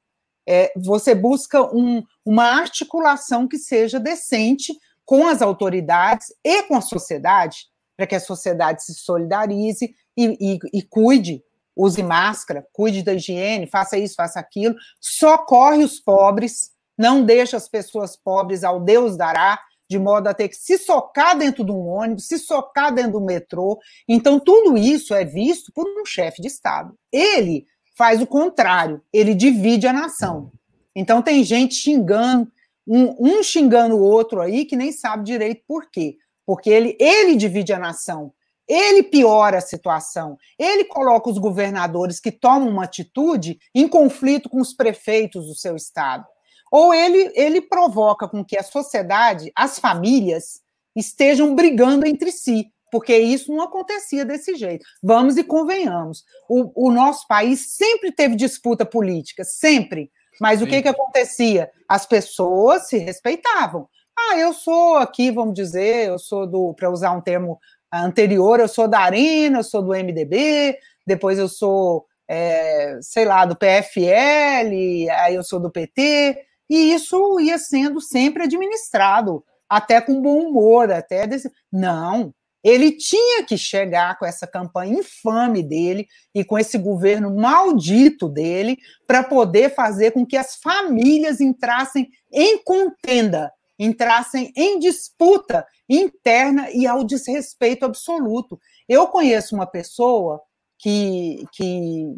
é, 0.47 0.71
você 0.75 1.15
busca 1.15 1.61
um, 1.61 2.03
uma 2.25 2.45
articulação 2.45 3.47
que 3.47 3.57
seja 3.57 3.99
decente 3.99 4.73
com 5.05 5.27
as 5.27 5.41
autoridades 5.41 6.27
e 6.43 6.63
com 6.63 6.75
a 6.75 6.81
sociedade, 6.81 7.65
para 7.95 8.07
que 8.07 8.15
a 8.15 8.19
sociedade 8.19 8.83
se 8.83 8.93
solidarize 8.93 9.93
e, 10.17 10.37
e, 10.39 10.59
e 10.73 10.81
cuide, 10.81 11.43
use 11.75 12.01
máscara, 12.01 12.65
cuide 12.71 13.03
da 13.03 13.13
higiene, 13.13 13.67
faça 13.67 13.97
isso, 13.97 14.15
faça 14.15 14.39
aquilo, 14.39 14.75
socorre 14.99 15.83
os 15.83 15.99
pobres, 15.99 16.71
não 16.97 17.25
deixa 17.25 17.57
as 17.57 17.67
pessoas 17.67 18.15
pobres 18.15 18.63
ao 18.63 18.79
Deus 18.79 19.17
dará, 19.17 19.59
de 19.89 19.99
modo 19.99 20.27
a 20.27 20.33
ter 20.33 20.49
que 20.49 20.55
se 20.55 20.77
socar 20.77 21.37
dentro 21.37 21.63
de 21.63 21.71
um 21.71 21.87
ônibus, 21.87 22.27
se 22.27 22.39
socar 22.39 22.93
dentro 22.93 23.13
do 23.13 23.21
metrô. 23.21 23.79
Então, 24.07 24.39
tudo 24.39 24.77
isso 24.77 25.13
é 25.13 25.25
visto 25.25 25.71
por 25.73 25.85
um 25.85 26.05
chefe 26.05 26.41
de 26.41 26.47
Estado. 26.47 26.97
Ele 27.11 27.67
faz 27.95 28.21
o 28.21 28.27
contrário, 28.27 29.01
ele 29.11 29.33
divide 29.33 29.87
a 29.87 29.93
nação. 29.93 30.51
Então 30.95 31.21
tem 31.21 31.43
gente 31.43 31.75
xingando, 31.75 32.51
um, 32.87 33.15
um, 33.19 33.43
xingando 33.43 33.95
o 33.95 34.01
outro 34.01 34.41
aí 34.41 34.65
que 34.65 34.75
nem 34.75 34.91
sabe 34.91 35.23
direito 35.23 35.63
por 35.67 35.89
quê. 35.89 36.17
Porque 36.45 36.69
ele, 36.69 36.97
ele 36.99 37.35
divide 37.35 37.71
a 37.71 37.79
nação, 37.79 38.33
ele 38.67 39.03
piora 39.03 39.57
a 39.57 39.61
situação, 39.61 40.37
ele 40.59 40.83
coloca 40.85 41.29
os 41.29 41.37
governadores 41.37 42.19
que 42.19 42.31
tomam 42.31 42.69
uma 42.69 42.83
atitude 42.83 43.59
em 43.73 43.87
conflito 43.87 44.49
com 44.49 44.59
os 44.59 44.73
prefeitos 44.73 45.47
do 45.47 45.55
seu 45.55 45.75
estado. 45.75 46.25
Ou 46.71 46.93
ele, 46.93 47.31
ele 47.35 47.61
provoca 47.61 48.27
com 48.27 48.43
que 48.43 48.57
a 48.57 48.63
sociedade, 48.63 49.51
as 49.55 49.79
famílias, 49.79 50.61
estejam 50.95 51.55
brigando 51.55 52.05
entre 52.05 52.31
si 52.31 52.71
porque 52.93 53.17
isso 53.17 53.51
não 53.51 53.63
acontecia 53.63 54.23
desse 54.23 54.53
jeito. 54.53 54.85
Vamos 55.01 55.35
e 55.35 55.43
convenhamos. 55.43 56.23
O, 56.47 56.89
o 56.89 56.91
nosso 56.91 57.27
país 57.27 57.73
sempre 57.73 58.11
teve 58.11 58.35
disputa 58.35 58.85
política, 58.85 59.43
sempre. 59.43 60.11
Mas 60.39 60.59
Sim. 60.59 60.65
o 60.65 60.67
que, 60.67 60.83
que 60.83 60.87
acontecia? 60.87 61.71
As 61.89 62.05
pessoas 62.05 62.87
se 62.87 62.99
respeitavam. 62.99 63.89
Ah, 64.15 64.37
eu 64.37 64.53
sou 64.53 64.97
aqui, 64.97 65.31
vamos 65.31 65.55
dizer, 65.55 66.07
eu 66.07 66.19
sou 66.19 66.45
do, 66.45 66.71
para 66.75 66.91
usar 66.91 67.13
um 67.13 67.21
termo 67.21 67.59
anterior, 67.91 68.59
eu 68.59 68.67
sou 68.67 68.87
da 68.87 68.99
Arena, 68.99 69.57
eu 69.57 69.63
sou 69.63 69.81
do 69.81 69.95
MDB, 69.95 70.77
depois 71.03 71.39
eu 71.39 71.49
sou, 71.49 72.05
é, 72.27 72.99
sei 73.01 73.25
lá, 73.25 73.43
do 73.43 73.55
PFL, 73.55 75.09
aí 75.17 75.33
eu 75.33 75.41
sou 75.41 75.59
do 75.59 75.71
PT, 75.71 76.45
e 76.69 76.93
isso 76.93 77.39
ia 77.39 77.57
sendo 77.57 77.99
sempre 77.99 78.43
administrado, 78.43 79.43
até 79.67 79.99
com 79.99 80.21
bom 80.21 80.47
humor, 80.47 80.91
até 80.91 81.25
desse. 81.25 81.51
Não, 81.71 82.31
ele 82.63 82.93
tinha 82.93 83.43
que 83.43 83.57
chegar 83.57 84.17
com 84.17 84.25
essa 84.25 84.47
campanha 84.47 84.99
infame 84.99 85.61
dele 85.61 86.07
e 86.33 86.45
com 86.45 86.57
esse 86.57 86.77
governo 86.77 87.35
maldito 87.35 88.29
dele 88.29 88.77
para 89.05 89.21
poder 89.21 89.75
fazer 89.75 90.11
com 90.11 90.25
que 90.25 90.37
as 90.37 90.55
famílias 90.55 91.41
entrassem 91.41 92.09
em 92.31 92.63
contenda, 92.63 93.51
entrassem 93.77 94.53
em 94.55 94.79
disputa 94.79 95.65
interna 95.89 96.71
e 96.71 96.87
ao 96.87 97.03
desrespeito 97.03 97.85
absoluto. 97.85 98.57
Eu 98.87 99.07
conheço 99.07 99.53
uma 99.53 99.67
pessoa 99.67 100.41
que, 100.79 101.45
que, 101.51 102.15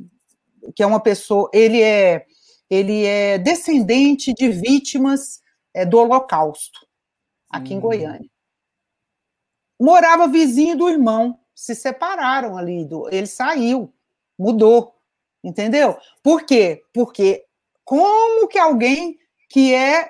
que 0.76 0.84
é 0.84 0.86
uma 0.86 1.00
pessoa, 1.00 1.50
ele 1.52 1.82
é, 1.82 2.24
ele 2.70 3.04
é 3.04 3.40
descendente 3.40 4.32
de 4.34 4.50
vítimas 4.50 5.40
é, 5.74 5.86
do 5.86 5.98
Holocausto, 5.98 6.86
aqui 7.50 7.74
hum. 7.74 7.78
em 7.78 7.80
Goiânia 7.80 8.35
morava 9.80 10.28
vizinho 10.28 10.78
do 10.78 10.90
irmão, 10.90 11.40
se 11.54 11.74
separaram 11.76 12.58
ali, 12.58 12.86
do, 12.86 13.08
ele 13.10 13.28
saiu, 13.28 13.94
mudou, 14.38 14.96
entendeu? 15.44 15.98
Por 16.22 16.44
quê? 16.44 16.84
Porque 16.94 17.46
como 17.84 18.48
que 18.48 18.58
alguém 18.58 19.18
que 19.50 19.74
é 19.74 20.10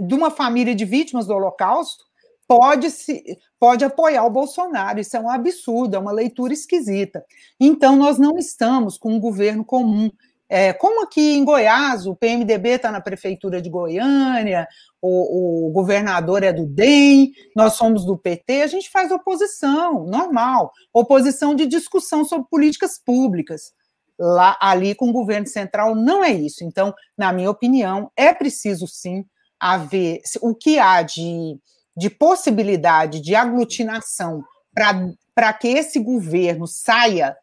de 0.00 0.14
uma 0.14 0.30
família 0.30 0.74
de 0.74 0.84
vítimas 0.84 1.26
do 1.26 1.34
Holocausto 1.34 2.04
pode 2.46 2.90
se 2.90 3.38
pode 3.58 3.84
apoiar 3.84 4.24
o 4.24 4.30
Bolsonaro. 4.30 5.00
Isso 5.00 5.16
é 5.16 5.20
um 5.20 5.30
absurdo, 5.30 5.96
é 5.96 5.98
uma 5.98 6.12
leitura 6.12 6.52
esquisita. 6.52 7.24
Então, 7.58 7.96
nós 7.96 8.18
não 8.18 8.36
estamos 8.36 8.98
com 8.98 9.14
um 9.14 9.20
governo 9.20 9.64
comum. 9.64 10.10
É, 10.54 10.70
como 10.70 11.02
aqui 11.02 11.32
em 11.32 11.46
Goiás, 11.46 12.06
o 12.06 12.14
PMDB 12.14 12.72
está 12.72 12.92
na 12.92 13.00
prefeitura 13.00 13.62
de 13.62 13.70
Goiânia, 13.70 14.68
o, 15.00 15.68
o, 15.68 15.70
governador 15.70 16.42
é 16.42 16.52
do 16.52 16.66
DEM, 16.66 17.32
nós 17.56 17.72
somos 17.72 18.04
do 18.04 18.18
PT, 18.18 18.60
a 18.60 18.66
gente 18.66 18.90
faz 18.90 19.10
oposição, 19.10 20.04
normal. 20.04 20.70
Oposição 20.92 21.54
de 21.54 21.64
discussão 21.64 22.22
sobre 22.22 22.48
políticas 22.50 23.00
públicas. 23.02 23.72
Lá, 24.18 24.58
ali 24.60 24.94
com 24.94 25.08
o 25.08 25.12
governo 25.12 25.46
central, 25.46 25.94
não 25.94 26.22
é 26.22 26.30
isso. 26.32 26.62
Então, 26.64 26.92
na 27.16 27.32
minha 27.32 27.50
opinião, 27.50 28.12
é 28.14 28.34
preciso 28.34 28.86
sim 28.86 29.24
haver 29.58 30.20
o 30.42 30.54
que 30.54 30.78
há 30.78 31.00
de, 31.00 31.58
de 31.96 32.10
possibilidade 32.10 33.22
de 33.22 33.34
aglutinação 33.34 34.44
para 35.34 35.52
que 35.54 35.68
esse 35.68 35.98
governo 35.98 36.66
saia 36.66 37.34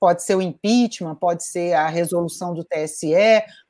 pode 0.00 0.22
ser 0.22 0.34
o 0.34 0.42
impeachment, 0.42 1.14
pode 1.14 1.44
ser 1.44 1.74
a 1.74 1.86
resolução 1.86 2.54
do 2.54 2.64
TSE, 2.64 3.12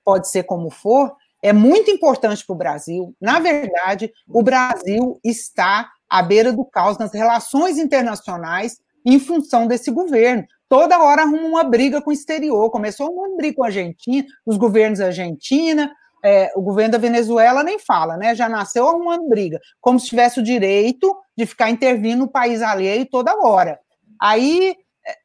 pode 0.05 0.29
ser 0.29 0.45
como 0.45 0.71
for, 0.71 1.13
é 1.43 1.53
muito 1.53 1.91
importante 1.91 2.47
para 2.47 2.55
o 2.55 2.59
Brasil. 2.59 3.15
Na 3.21 3.41
verdade, 3.41 4.13
o 4.29 4.43
Brasil 4.43 5.19
está 5.25 5.91
à 6.09 6.23
beira 6.23 6.53
do 6.53 6.65
caos 6.65 6.99
nas 6.99 7.13
relações 7.13 7.79
internacionais 7.79 8.79
em 9.05 9.19
função 9.19 9.67
desse 9.67 9.91
governo. 9.91 10.45
Toda 10.69 11.03
hora 11.03 11.23
arruma 11.23 11.49
uma 11.49 11.65
briga 11.65 12.01
com 12.01 12.11
o 12.11 12.13
exterior. 12.13 12.71
Começou 12.71 13.11
uma 13.11 13.37
briga 13.37 13.57
com 13.57 13.65
a 13.65 13.69
Argentina, 13.69 14.27
os 14.47 14.57
governos 14.57 14.99
da 14.99 15.07
Argentina, 15.07 15.91
é, 16.23 16.53
o 16.55 16.61
governo 16.61 16.93
da 16.93 16.99
Venezuela 16.99 17.63
nem 17.63 17.79
fala, 17.79 18.17
né? 18.17 18.35
Já 18.35 18.49
nasceu 18.49 18.87
arrumando 18.87 19.29
briga, 19.29 19.59
como 19.81 19.99
se 19.99 20.09
tivesse 20.09 20.39
o 20.39 20.43
direito 20.43 21.17
de 21.37 21.47
ficar 21.47 21.71
intervindo 21.71 22.21
no 22.21 22.29
país 22.29 22.61
alheio 22.61 23.07
toda 23.07 23.35
hora. 23.41 23.81
Aí 24.21 24.77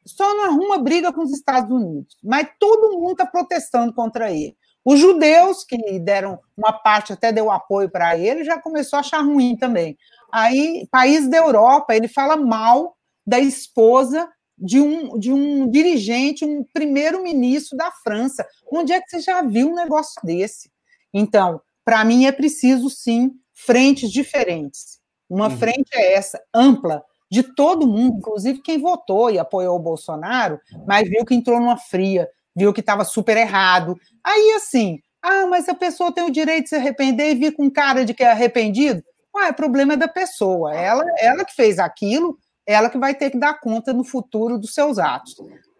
só 0.06 0.34
não 0.36 0.45
arruma 0.45 0.78
briga 0.78 1.12
com 1.12 1.24
os 1.24 1.32
Estados 1.32 1.71
Unidos, 1.71 2.17
mas 2.24 2.48
todo 2.60 2.98
mundo 3.00 3.12
está 3.12 3.26
protestando 3.26 3.93
contra 3.93 4.32
ele. 4.32 4.56
Os 4.84 5.00
judeus, 5.00 5.63
que 5.63 6.00
deram 6.00 6.39
uma 6.56 6.71
parte, 6.71 7.12
até 7.12 7.32
deu 7.32 7.50
apoio 7.50 7.89
para 7.89 8.15
ele, 8.15 8.43
já 8.43 8.62
começou 8.62 8.98
a 8.98 9.00
achar 9.00 9.21
ruim 9.21 9.58
também. 9.58 9.98
Aí, 10.32 10.88
país 10.91 11.28
da 11.28 11.38
Europa, 11.38 11.95
ele 11.95 12.08
fala 12.08 12.38
mal 12.38 12.95
da 13.26 13.39
esposa 13.39 14.30
de 14.58 14.80
um, 14.80 15.17
de 15.17 15.34
um 15.34 15.69
dirigente, 15.69 16.45
um 16.45 16.63
primeiro-ministro 16.71 17.76
da 17.76 17.91
França. 17.91 18.45
Onde 18.71 18.93
é 18.93 19.02
que 19.02 19.10
você 19.10 19.19
já 19.19 19.41
viu 19.41 19.71
um 19.71 19.76
negócio 19.76 20.21
desse? 20.24 20.69
Então, 21.12 21.60
para 21.84 22.06
mim, 22.06 22.26
é 22.26 22.32
preciso, 22.32 22.89
sim, 22.89 23.32
frentes 23.54 24.12
diferentes. 24.12 25.00
Uma 25.28 25.50
uhum. 25.50 25.58
frente 25.58 25.89
é 25.93 26.13
essa, 26.13 26.41
ampla, 26.54 27.04
de 27.36 27.43
todo 27.43 27.86
mundo, 27.86 28.19
inclusive 28.19 28.62
quem 28.62 28.80
votou 28.80 29.30
e 29.30 29.38
apoiou 29.38 29.76
o 29.76 29.82
Bolsonaro, 29.82 30.58
mas 30.88 31.10
viu 31.10 31.26
que 31.26 31.36
entrou 31.36 31.60
numa 31.60 31.76
fria, 31.76 32.30
viu 32.56 32.71
que 32.71 32.80
estava 32.80 33.04
super 33.04 33.36
errado. 33.36 34.00
Aí, 34.24 34.54
assim, 34.56 35.02
ah, 35.21 35.45
mas 35.45 35.67
a 35.67 35.76
pessoa 35.76 36.13
tem 36.13 36.24
o 36.24 36.32
direito 36.32 36.63
de 36.63 36.69
se 36.69 36.76
arrepender 36.78 37.32
e 37.32 37.36
vir 37.36 37.52
com 37.54 37.69
cara 37.69 38.06
de 38.06 38.13
que 38.13 38.24
é 38.24 38.32
arrependido? 38.32 39.04
Ué, 39.36 39.50
o 39.50 39.54
problema 39.54 39.93
é 39.93 39.98
da 39.98 40.08
pessoa. 40.08 40.74
Ela, 40.74 41.04
ela 41.19 41.43
que 41.43 41.54
fez 41.54 41.78
aquilo, 41.78 42.38
ela 42.65 42.89
que 42.89 42.98
vai 42.98 43.13
ter 43.13 43.32
que 43.32 43.38
dar 43.38 43.60
conta 43.60 43.91
no 43.91 44.06
futuro 44.06 44.58
dos 44.58 44.74
seus 44.74 44.98
atos. 44.98 45.36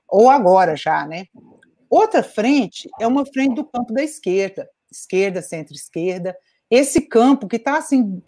Ou 0.10 0.30
agora 0.30 0.76
já, 0.76 1.08
né? 1.08 1.24
Outra 1.90 2.22
frente 2.22 2.90
é 3.00 3.08
uma 3.08 3.26
frente 3.26 3.56
do 3.56 3.64
campo 3.64 3.94
da 3.94 4.04
esquerda, 4.04 4.68
esquerda, 4.92 5.42
centro-esquerda. 5.42 6.36
Esse 6.70 7.00
campo 7.00 7.48
que 7.48 7.56
está 7.56 7.78
assim, 7.78 8.22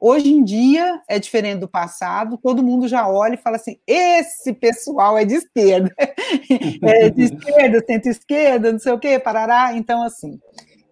hoje 0.00 0.32
em 0.32 0.42
dia 0.42 1.02
é 1.06 1.18
diferente 1.18 1.60
do 1.60 1.68
passado, 1.68 2.38
todo 2.38 2.62
mundo 2.62 2.88
já 2.88 3.06
olha 3.06 3.34
e 3.34 3.42
fala 3.42 3.56
assim: 3.56 3.78
esse 3.86 4.52
pessoal 4.54 5.18
é 5.18 5.24
de 5.24 5.34
esquerda, 5.34 5.94
é 6.82 7.10
de 7.10 7.24
esquerda, 7.24 7.84
centro-esquerda, 7.86 8.72
não 8.72 8.78
sei 8.78 8.92
o 8.92 8.98
quê, 8.98 9.18
parará. 9.18 9.76
Então, 9.76 10.02
assim. 10.02 10.40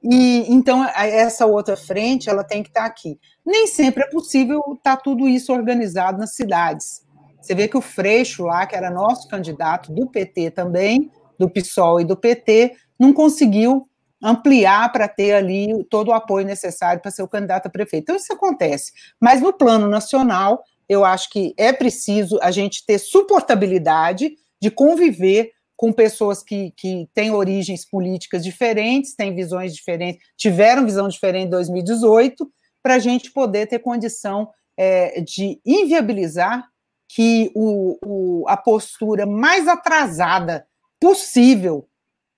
E 0.00 0.44
então 0.48 0.84
essa 0.94 1.44
outra 1.44 1.76
frente 1.76 2.30
ela 2.30 2.44
tem 2.44 2.62
que 2.62 2.68
estar 2.68 2.82
tá 2.82 2.86
aqui. 2.86 3.18
Nem 3.44 3.66
sempre 3.66 4.04
é 4.04 4.06
possível 4.08 4.60
estar 4.76 4.96
tá 4.96 5.02
tudo 5.02 5.28
isso 5.28 5.52
organizado 5.52 6.18
nas 6.18 6.34
cidades. 6.34 7.02
Você 7.40 7.54
vê 7.54 7.66
que 7.66 7.76
o 7.76 7.80
Freixo 7.80 8.44
lá, 8.44 8.66
que 8.66 8.76
era 8.76 8.90
nosso 8.90 9.26
candidato 9.26 9.92
do 9.92 10.06
PT 10.06 10.50
também, 10.50 11.10
do 11.38 11.48
PSOL 11.48 12.00
e 12.00 12.04
do 12.04 12.16
PT, 12.16 12.76
não 12.98 13.12
conseguiu 13.12 13.87
ampliar 14.22 14.90
para 14.92 15.08
ter 15.08 15.32
ali 15.32 15.84
todo 15.84 16.08
o 16.08 16.12
apoio 16.12 16.44
necessário 16.44 17.00
para 17.00 17.10
ser 17.10 17.22
o 17.22 17.28
candidato 17.28 17.66
a 17.66 17.70
prefeito. 17.70 18.04
Então, 18.04 18.16
isso 18.16 18.32
acontece. 18.32 18.92
Mas 19.20 19.40
no 19.40 19.52
plano 19.52 19.88
nacional, 19.88 20.62
eu 20.88 21.04
acho 21.04 21.30
que 21.30 21.54
é 21.56 21.72
preciso 21.72 22.38
a 22.42 22.50
gente 22.50 22.84
ter 22.84 22.98
suportabilidade 22.98 24.32
de 24.60 24.70
conviver 24.70 25.52
com 25.76 25.92
pessoas 25.92 26.42
que, 26.42 26.72
que 26.76 27.08
têm 27.14 27.30
origens 27.30 27.88
políticas 27.88 28.42
diferentes, 28.42 29.14
têm 29.14 29.34
visões 29.34 29.72
diferentes, 29.72 30.20
tiveram 30.36 30.84
visão 30.84 31.06
diferente 31.06 31.46
em 31.46 31.50
2018, 31.50 32.50
para 32.82 32.94
a 32.94 32.98
gente 32.98 33.30
poder 33.30 33.66
ter 33.66 33.78
condição 33.78 34.48
é, 34.76 35.20
de 35.20 35.60
inviabilizar 35.64 36.64
que 37.08 37.50
o, 37.54 37.96
o, 38.04 38.48
a 38.48 38.56
postura 38.56 39.24
mais 39.24 39.68
atrasada 39.68 40.66
possível, 41.00 41.87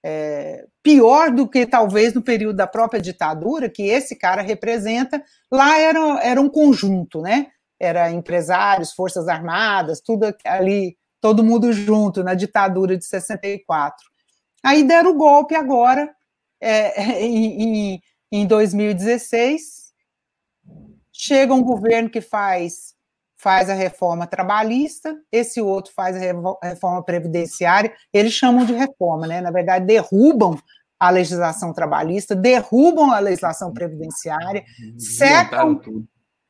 é, 0.03 0.67
pior 0.83 1.31
do 1.31 1.49
que 1.49 1.67
talvez 1.67 2.15
no 2.15 2.23
período 2.23 2.57
da 2.57 2.67
própria 2.67 3.01
ditadura, 3.01 3.69
que 3.69 3.83
esse 3.83 4.17
cara 4.17 4.43
representa, 4.43 5.23
lá 5.51 5.79
era, 5.79 6.21
era 6.23 6.41
um 6.41 6.49
conjunto, 6.49 7.21
né? 7.21 7.49
Era 7.79 8.11
empresários, 8.11 8.93
forças 8.93 9.29
armadas, 9.29 10.01
tudo 10.01 10.35
ali, 10.45 10.97
todo 11.21 11.45
mundo 11.45 11.73
junto 11.73 12.25
na 12.25 12.35
ditadura 12.35 12.97
de 12.97 13.05
64. 13.05 13.97
Aí 14.63 14.83
deram 14.83 15.11
o 15.13 15.17
golpe 15.17 15.55
agora, 15.55 16.11
é, 16.61 17.03
em, 17.23 18.01
em 18.33 18.47
2016, 18.47 19.93
chega 21.13 21.53
um 21.53 21.63
governo 21.63 22.09
que 22.09 22.21
faz 22.21 22.95
faz 23.41 23.71
a 23.71 23.75
reforma 23.75 24.27
trabalhista, 24.27 25.17
esse 25.33 25.63
outro 25.63 25.93
faz 25.95 26.15
a 26.15 26.21
reforma 26.63 27.03
previdenciária, 27.03 27.93
eles 28.13 28.33
chamam 28.33 28.67
de 28.67 28.75
reforma, 28.75 29.27
né? 29.27 29.41
Na 29.41 29.51
verdade, 29.51 29.87
derrubam 29.87 30.59
a 30.99 31.09
legislação 31.09 31.73
trabalhista, 31.73 32.37
derrubam 32.37 33.11
a 33.11 33.19
legislação 33.19 33.73
previdenciária, 33.73 34.63
secam, 34.99 35.77
tudo. 35.77 36.07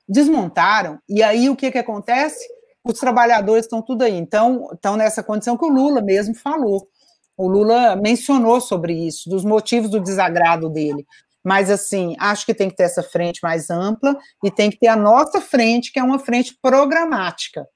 desmontaram, 0.08 0.98
e 1.08 1.22
aí 1.22 1.48
o 1.48 1.54
que, 1.54 1.70
que 1.70 1.78
acontece? 1.78 2.44
Os 2.82 2.98
trabalhadores 2.98 3.66
estão 3.66 3.80
tudo 3.80 4.02
aí, 4.02 4.16
então 4.16 4.70
estão 4.72 4.96
nessa 4.96 5.22
condição 5.22 5.56
que 5.56 5.64
o 5.64 5.72
Lula 5.72 6.02
mesmo 6.02 6.34
falou. 6.34 6.88
O 7.36 7.46
Lula 7.46 7.94
mencionou 7.94 8.60
sobre 8.60 8.92
isso, 8.92 9.30
dos 9.30 9.44
motivos 9.44 9.90
do 9.90 10.00
desagrado 10.00 10.68
dele. 10.68 11.06
Mas, 11.44 11.70
assim, 11.70 12.14
acho 12.18 12.44
que 12.44 12.54
tem 12.54 12.68
que 12.68 12.76
ter 12.76 12.84
essa 12.84 13.02
frente 13.02 13.40
mais 13.42 13.70
ampla 13.70 14.16
e 14.44 14.50
tem 14.50 14.70
que 14.70 14.78
ter 14.78 14.88
a 14.88 14.96
nossa 14.96 15.40
frente, 15.40 15.92
que 15.92 15.98
é 15.98 16.02
uma 16.02 16.18
frente 16.18 16.56
programática. 16.60 17.66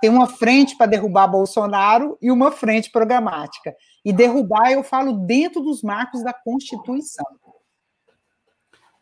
Tem 0.00 0.10
uma 0.10 0.26
frente 0.26 0.76
para 0.76 0.86
derrubar 0.86 1.26
Bolsonaro 1.26 2.18
e 2.20 2.30
uma 2.30 2.50
frente 2.50 2.90
programática. 2.90 3.74
E 4.04 4.12
derrubar, 4.12 4.70
eu 4.70 4.82
falo, 4.82 5.12
dentro 5.12 5.62
dos 5.62 5.82
marcos 5.82 6.22
da 6.22 6.32
Constituição. 6.32 7.26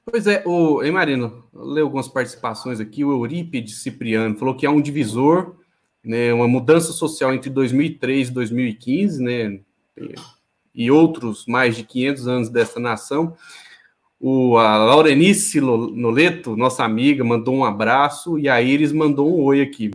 Pois 0.05 0.27
é, 0.27 0.43
o, 0.47 0.83
hein, 0.83 0.93
Marino? 0.93 1.45
Leu 1.53 1.87
algumas 1.87 2.09
participações 2.09 2.79
aqui. 2.79 3.05
O 3.05 3.13
Eurípides 3.13 3.83
Cipriano 3.83 4.37
falou 4.37 4.55
que 4.55 4.67
há 4.67 4.71
um 4.71 4.81
divisor, 4.81 5.57
né, 6.05 6.33
uma 6.33 6.47
mudança 6.47 6.93
social 6.93 7.33
entre 7.33 7.49
2003 7.49 8.29
e 8.29 8.31
2015, 8.31 9.23
né, 9.23 9.61
e 10.75 10.91
outros 10.91 11.47
mais 11.47 11.77
de 11.77 11.85
500 11.85 12.29
anos 12.29 12.49
dessa 12.51 12.79
nação. 12.79 13.35
O, 14.27 14.57
a 14.57 14.79
Laurenice 14.79 15.61
Noleto, 15.61 16.57
nossa 16.57 16.83
amiga, 16.83 17.23
mandou 17.23 17.55
um 17.55 17.63
abraço 17.63 18.39
e 18.39 18.49
a 18.49 18.63
Iris 18.63 18.91
mandou 18.91 19.31
um 19.31 19.43
oi 19.43 19.61
aqui. 19.61 19.91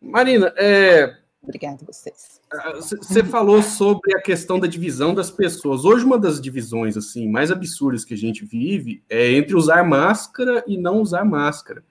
Marina, 0.00 0.54
é, 0.56 1.16
Obrigada 1.42 1.78
a 1.82 1.86
vocês. 1.86 2.40
Você 2.76 3.24
falou 3.24 3.60
sobre 3.60 4.16
a 4.16 4.22
questão 4.22 4.60
da 4.60 4.68
divisão 4.68 5.12
das 5.12 5.32
pessoas. 5.32 5.84
Hoje, 5.84 6.04
uma 6.04 6.16
das 6.16 6.40
divisões 6.40 6.96
assim 6.96 7.28
mais 7.28 7.50
absurdas 7.50 8.04
que 8.04 8.14
a 8.14 8.16
gente 8.16 8.44
vive 8.44 9.02
é 9.10 9.32
entre 9.32 9.56
usar 9.56 9.82
máscara 9.82 10.62
e 10.68 10.76
não 10.76 11.02
usar 11.02 11.24
máscara. 11.24 11.82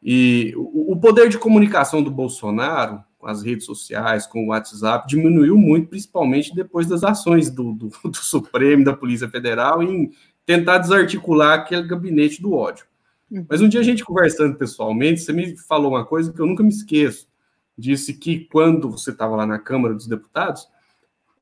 E 0.00 0.52
o 0.56 0.94
poder 0.94 1.28
de 1.30 1.38
comunicação 1.38 2.00
do 2.00 2.12
Bolsonaro, 2.12 3.02
com 3.18 3.26
as 3.26 3.42
redes 3.42 3.66
sociais, 3.66 4.24
com 4.24 4.44
o 4.44 4.48
WhatsApp, 4.50 5.08
diminuiu 5.08 5.56
muito, 5.56 5.88
principalmente 5.88 6.54
depois 6.54 6.86
das 6.86 7.02
ações 7.02 7.50
do, 7.50 7.72
do, 7.72 7.90
do 8.04 8.16
Supremo, 8.18 8.84
da 8.84 8.94
Polícia 8.94 9.28
Federal, 9.28 9.82
em 9.82 10.12
tentar 10.46 10.78
desarticular 10.78 11.60
aquele 11.60 11.82
gabinete 11.82 12.40
do 12.40 12.52
ódio. 12.54 12.86
Uhum. 13.30 13.46
Mas 13.48 13.60
um 13.60 13.68
dia 13.68 13.80
a 13.80 13.84
gente 13.84 14.04
conversando 14.04 14.56
pessoalmente, 14.56 15.20
você 15.20 15.32
me 15.32 15.56
falou 15.56 15.92
uma 15.92 16.04
coisa 16.04 16.32
que 16.32 16.40
eu 16.40 16.46
nunca 16.46 16.62
me 16.62 16.68
esqueço. 16.68 17.28
Disse 17.76 18.14
que 18.14 18.40
quando 18.46 18.90
você 18.90 19.10
estava 19.10 19.34
lá 19.34 19.46
na 19.46 19.58
Câmara 19.58 19.94
dos 19.94 20.06
Deputados, 20.06 20.68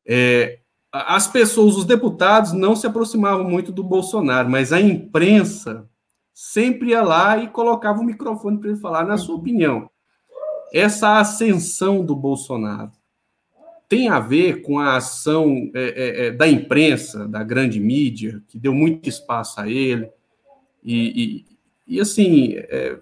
é, 0.06 0.60
as 0.92 1.26
pessoas, 1.26 1.76
os 1.76 1.84
deputados, 1.84 2.52
não 2.52 2.76
se 2.76 2.86
aproximavam 2.86 3.48
muito 3.48 3.72
do 3.72 3.82
Bolsonaro, 3.82 4.48
mas 4.48 4.72
a 4.72 4.80
imprensa 4.80 5.88
sempre 6.32 6.90
ia 6.90 7.02
lá 7.02 7.38
e 7.38 7.48
colocava 7.48 8.00
o 8.00 8.04
microfone 8.04 8.58
para 8.58 8.70
ele 8.70 8.78
falar, 8.78 9.04
na 9.04 9.18
sua 9.18 9.36
opinião, 9.36 9.90
essa 10.72 11.18
ascensão 11.18 12.04
do 12.04 12.16
Bolsonaro 12.16 12.90
tem 13.92 14.08
a 14.08 14.18
ver 14.18 14.62
com 14.62 14.78
a 14.78 14.96
ação 14.96 15.70
é, 15.74 15.82
é, 15.82 16.26
é, 16.26 16.30
da 16.30 16.48
imprensa, 16.48 17.28
da 17.28 17.44
grande 17.44 17.78
mídia, 17.78 18.42
que 18.48 18.58
deu 18.58 18.72
muito 18.72 19.06
espaço 19.06 19.60
a 19.60 19.68
ele, 19.68 20.08
e, 20.82 21.44
e, 21.86 21.96
e 21.96 22.00
assim, 22.00 22.54
é, 22.56 22.96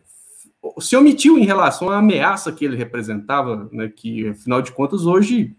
se 0.80 0.96
omitiu 0.96 1.38
em 1.38 1.44
relação 1.44 1.90
à 1.90 1.98
ameaça 1.98 2.50
que 2.50 2.64
ele 2.64 2.76
representava, 2.76 3.68
né, 3.70 3.88
que, 3.94 4.30
afinal 4.30 4.60
de 4.60 4.72
contas, 4.72 5.06
hoje, 5.06 5.54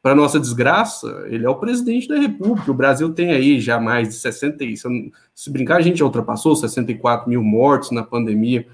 para 0.00 0.14
nossa 0.14 0.38
desgraça, 0.38 1.24
ele 1.26 1.44
é 1.44 1.48
o 1.48 1.58
presidente 1.58 2.06
da 2.06 2.16
República. 2.16 2.70
O 2.70 2.74
Brasil 2.74 3.12
tem 3.12 3.32
aí 3.32 3.58
já 3.58 3.80
mais 3.80 4.10
de 4.10 4.14
60, 4.14 4.64
se 5.34 5.50
brincar, 5.50 5.78
a 5.78 5.82
gente 5.82 5.98
já 5.98 6.04
ultrapassou 6.04 6.54
64 6.54 7.28
mil 7.28 7.42
mortos 7.42 7.90
na 7.90 8.04
pandemia, 8.04 8.64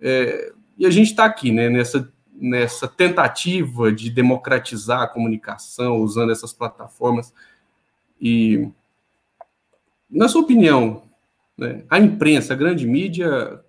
é, 0.00 0.52
e 0.78 0.86
a 0.86 0.90
gente 0.90 1.10
está 1.10 1.26
aqui, 1.26 1.52
né, 1.52 1.68
nessa 1.68 2.10
nessa 2.40 2.86
tentativa 2.86 3.90
de 3.92 4.10
democratizar 4.10 5.02
a 5.02 5.08
comunicação 5.08 5.96
usando 5.96 6.32
essas 6.32 6.52
plataformas. 6.52 7.32
E, 8.20 8.68
na 10.08 10.28
sua 10.28 10.42
opinião, 10.42 11.02
né, 11.56 11.82
a 11.90 11.98
imprensa, 11.98 12.54
a 12.54 12.56
grande 12.56 12.86
mídia, 12.86 13.60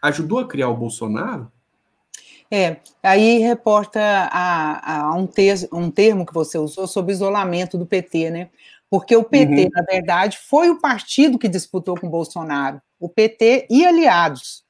ajudou 0.00 0.38
a 0.38 0.48
criar 0.48 0.68
o 0.68 0.76
Bolsonaro? 0.76 1.52
É, 2.50 2.76
aí 3.02 3.38
reporta 3.38 4.00
a, 4.00 5.02
a 5.02 5.14
um, 5.14 5.26
ter, 5.26 5.68
um 5.72 5.90
termo 5.90 6.24
que 6.24 6.34
você 6.34 6.56
usou 6.56 6.86
sobre 6.86 7.12
isolamento 7.12 7.76
do 7.76 7.86
PT, 7.86 8.30
né? 8.30 8.50
Porque 8.88 9.16
o 9.16 9.24
PT, 9.24 9.64
uhum. 9.64 9.70
na 9.72 9.82
verdade, 9.82 10.38
foi 10.38 10.70
o 10.70 10.80
partido 10.80 11.38
que 11.38 11.48
disputou 11.48 11.98
com 11.98 12.06
o 12.06 12.10
Bolsonaro, 12.10 12.80
o 13.00 13.08
PT 13.08 13.66
e 13.68 13.84
aliados 13.84 14.63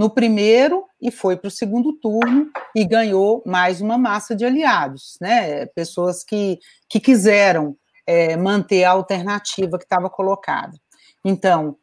no 0.00 0.08
primeiro 0.08 0.86
e 0.98 1.10
foi 1.10 1.36
para 1.36 1.48
o 1.48 1.50
segundo 1.50 1.92
turno 1.92 2.50
e 2.74 2.86
ganhou 2.86 3.42
mais 3.44 3.82
uma 3.82 3.98
massa 3.98 4.34
de 4.34 4.46
aliados, 4.46 5.18
né? 5.20 5.66
Pessoas 5.66 6.24
que, 6.24 6.58
que 6.88 6.98
quiseram 6.98 7.76
é, 8.06 8.34
manter 8.34 8.84
a 8.84 8.92
alternativa 8.92 9.76
que 9.76 9.84
estava 9.84 10.08
colocada. 10.08 10.74
Então, 11.22 11.76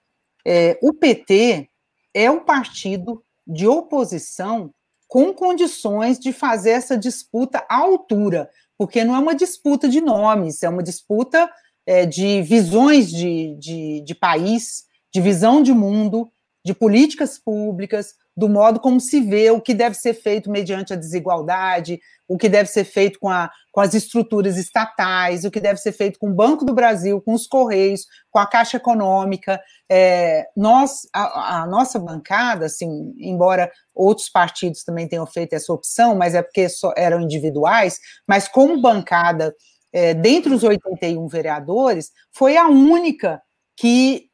é, 0.43 0.79
o 0.81 0.95
PT 0.95 1.69
é 2.11 2.31
o 2.31 2.41
partido 2.41 3.23
de 3.45 3.67
oposição 3.67 4.73
com 5.07 5.31
condições 5.31 6.17
de 6.17 6.33
fazer 6.33 6.71
essa 6.71 6.97
disputa 6.97 7.63
à 7.69 7.75
altura, 7.75 8.49
porque 8.79 9.03
não 9.03 9.15
é 9.15 9.19
uma 9.19 9.35
disputa 9.35 9.87
de 9.87 10.01
nomes, 10.01 10.63
é 10.63 10.69
uma 10.69 10.81
disputa 10.81 11.47
é, 11.85 12.03
de 12.03 12.41
visões 12.41 13.11
de, 13.11 13.55
de, 13.59 14.01
de 14.01 14.15
país, 14.15 14.85
de 15.13 15.21
visão 15.21 15.61
de 15.61 15.71
mundo, 15.71 16.27
de 16.67 16.73
políticas 16.73 17.39
públicas, 17.39 18.13
do 18.35 18.49
modo 18.49 18.77
como 18.77 18.99
se 18.99 19.21
vê 19.21 19.49
o 19.49 19.61
que 19.61 19.73
deve 19.73 19.95
ser 19.95 20.13
feito 20.13 20.51
mediante 20.51 20.91
a 20.91 20.97
desigualdade, 20.97 21.97
o 22.27 22.37
que 22.37 22.49
deve 22.49 22.69
ser 22.69 22.83
feito 22.83 23.17
com, 23.21 23.29
a, 23.29 23.49
com 23.71 23.79
as 23.79 23.93
estruturas 23.93 24.57
estatais, 24.57 25.45
o 25.45 25.49
que 25.49 25.61
deve 25.61 25.79
ser 25.79 25.93
feito 25.93 26.19
com 26.19 26.29
o 26.29 26.33
Banco 26.33 26.65
do 26.65 26.73
Brasil, 26.73 27.21
com 27.21 27.33
os 27.33 27.47
Correios, 27.47 28.01
com 28.29 28.37
a 28.37 28.45
Caixa 28.45 28.75
Econômica. 28.75 29.61
É, 29.89 30.45
nós, 30.57 31.07
a, 31.13 31.61
a, 31.61 31.65
nossa 31.67 31.97
bancada, 31.97 32.65
assim, 32.65 33.15
embora 33.17 33.71
outros 33.95 34.27
partidos 34.27 34.83
também 34.83 35.07
tenham 35.07 35.25
feito 35.25 35.53
essa 35.53 35.71
opção, 35.71 36.17
mas 36.17 36.35
é 36.35 36.41
porque 36.41 36.67
eram 36.97 37.21
individuais, 37.21 37.97
mas 38.27 38.49
como 38.49 38.81
bancada, 38.81 39.55
é, 39.93 40.13
dentre 40.13 40.53
os 40.53 40.63
81 40.63 41.29
vereadores, 41.29 42.11
foi 42.33 42.57
a 42.57 42.67
única 42.67 43.41
que 43.73 44.27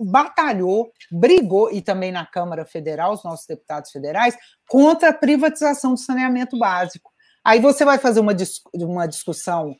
batalhou, 0.00 0.90
brigou, 1.10 1.70
e 1.70 1.82
também 1.82 2.10
na 2.10 2.24
Câmara 2.24 2.64
Federal, 2.64 3.12
os 3.12 3.22
nossos 3.22 3.46
deputados 3.46 3.90
federais, 3.90 4.36
contra 4.68 5.10
a 5.10 5.14
privatização 5.14 5.94
do 5.94 6.00
saneamento 6.00 6.58
básico. 6.58 7.10
Aí 7.44 7.60
você 7.60 7.84
vai 7.84 7.98
fazer 7.98 8.20
uma, 8.20 8.34
uma 8.74 9.06
discussão. 9.06 9.74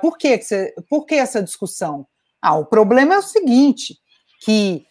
Por 0.00 0.18
que, 0.18 0.40
você, 0.40 0.74
por 0.88 1.06
que 1.06 1.14
essa 1.14 1.42
discussão? 1.42 2.06
Ah, 2.40 2.56
o 2.56 2.66
problema 2.66 3.14
é 3.14 3.18
o 3.18 3.22
seguinte: 3.22 3.96
que 4.44 4.84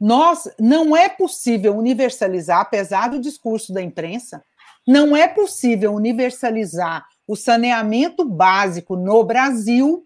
nós 0.00 0.48
não 0.58 0.96
é 0.96 1.08
possível 1.08 1.76
universalizar, 1.76 2.60
apesar 2.60 3.08
do 3.08 3.20
discurso 3.20 3.72
da 3.72 3.82
imprensa, 3.82 4.42
não 4.86 5.16
é 5.16 5.28
possível 5.28 5.94
universalizar 5.94 7.06
o 7.26 7.36
saneamento 7.36 8.24
básico 8.24 8.96
no 8.96 9.22
Brasil 9.22 10.04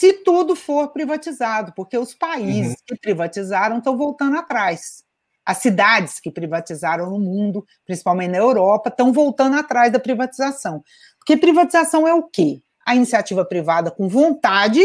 se 0.00 0.14
tudo 0.14 0.56
for 0.56 0.88
privatizado, 0.88 1.74
porque 1.76 1.98
os 1.98 2.14
países 2.14 2.72
uhum. 2.72 2.84
que 2.86 2.96
privatizaram 2.96 3.76
estão 3.76 3.98
voltando 3.98 4.38
atrás. 4.38 5.04
As 5.44 5.58
cidades 5.58 6.18
que 6.18 6.30
privatizaram 6.30 7.10
no 7.10 7.20
mundo, 7.20 7.66
principalmente 7.84 8.30
na 8.30 8.38
Europa, 8.38 8.88
estão 8.88 9.12
voltando 9.12 9.58
atrás 9.58 9.92
da 9.92 10.00
privatização. 10.00 10.82
Porque 11.18 11.36
privatização 11.36 12.08
é 12.08 12.14
o 12.14 12.22
quê? 12.22 12.62
A 12.86 12.96
iniciativa 12.96 13.44
privada 13.44 13.90
com 13.90 14.08
vontade 14.08 14.80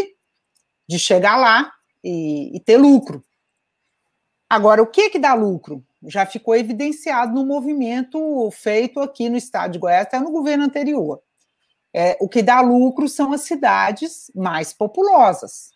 de 0.86 1.00
chegar 1.00 1.38
lá 1.38 1.72
e, 2.04 2.54
e 2.54 2.60
ter 2.60 2.76
lucro. 2.76 3.24
Agora, 4.50 4.84
o 4.84 4.88
que 4.88 5.12
que 5.12 5.18
dá 5.18 5.34
lucro? 5.34 5.82
Já 6.04 6.26
ficou 6.26 6.58
evidenciado 6.58 7.34
no 7.34 7.46
movimento 7.46 8.52
feito 8.52 9.00
aqui 9.00 9.30
no 9.30 9.38
estado 9.38 9.72
de 9.72 9.80
Goiás, 9.80 10.08
até 10.08 10.20
no 10.20 10.30
governo 10.30 10.66
anterior. 10.66 11.22
É, 11.98 12.18
o 12.20 12.28
que 12.28 12.42
dá 12.42 12.60
lucro 12.60 13.08
são 13.08 13.32
as 13.32 13.44
cidades 13.44 14.30
mais 14.36 14.74
populosas 14.74 15.70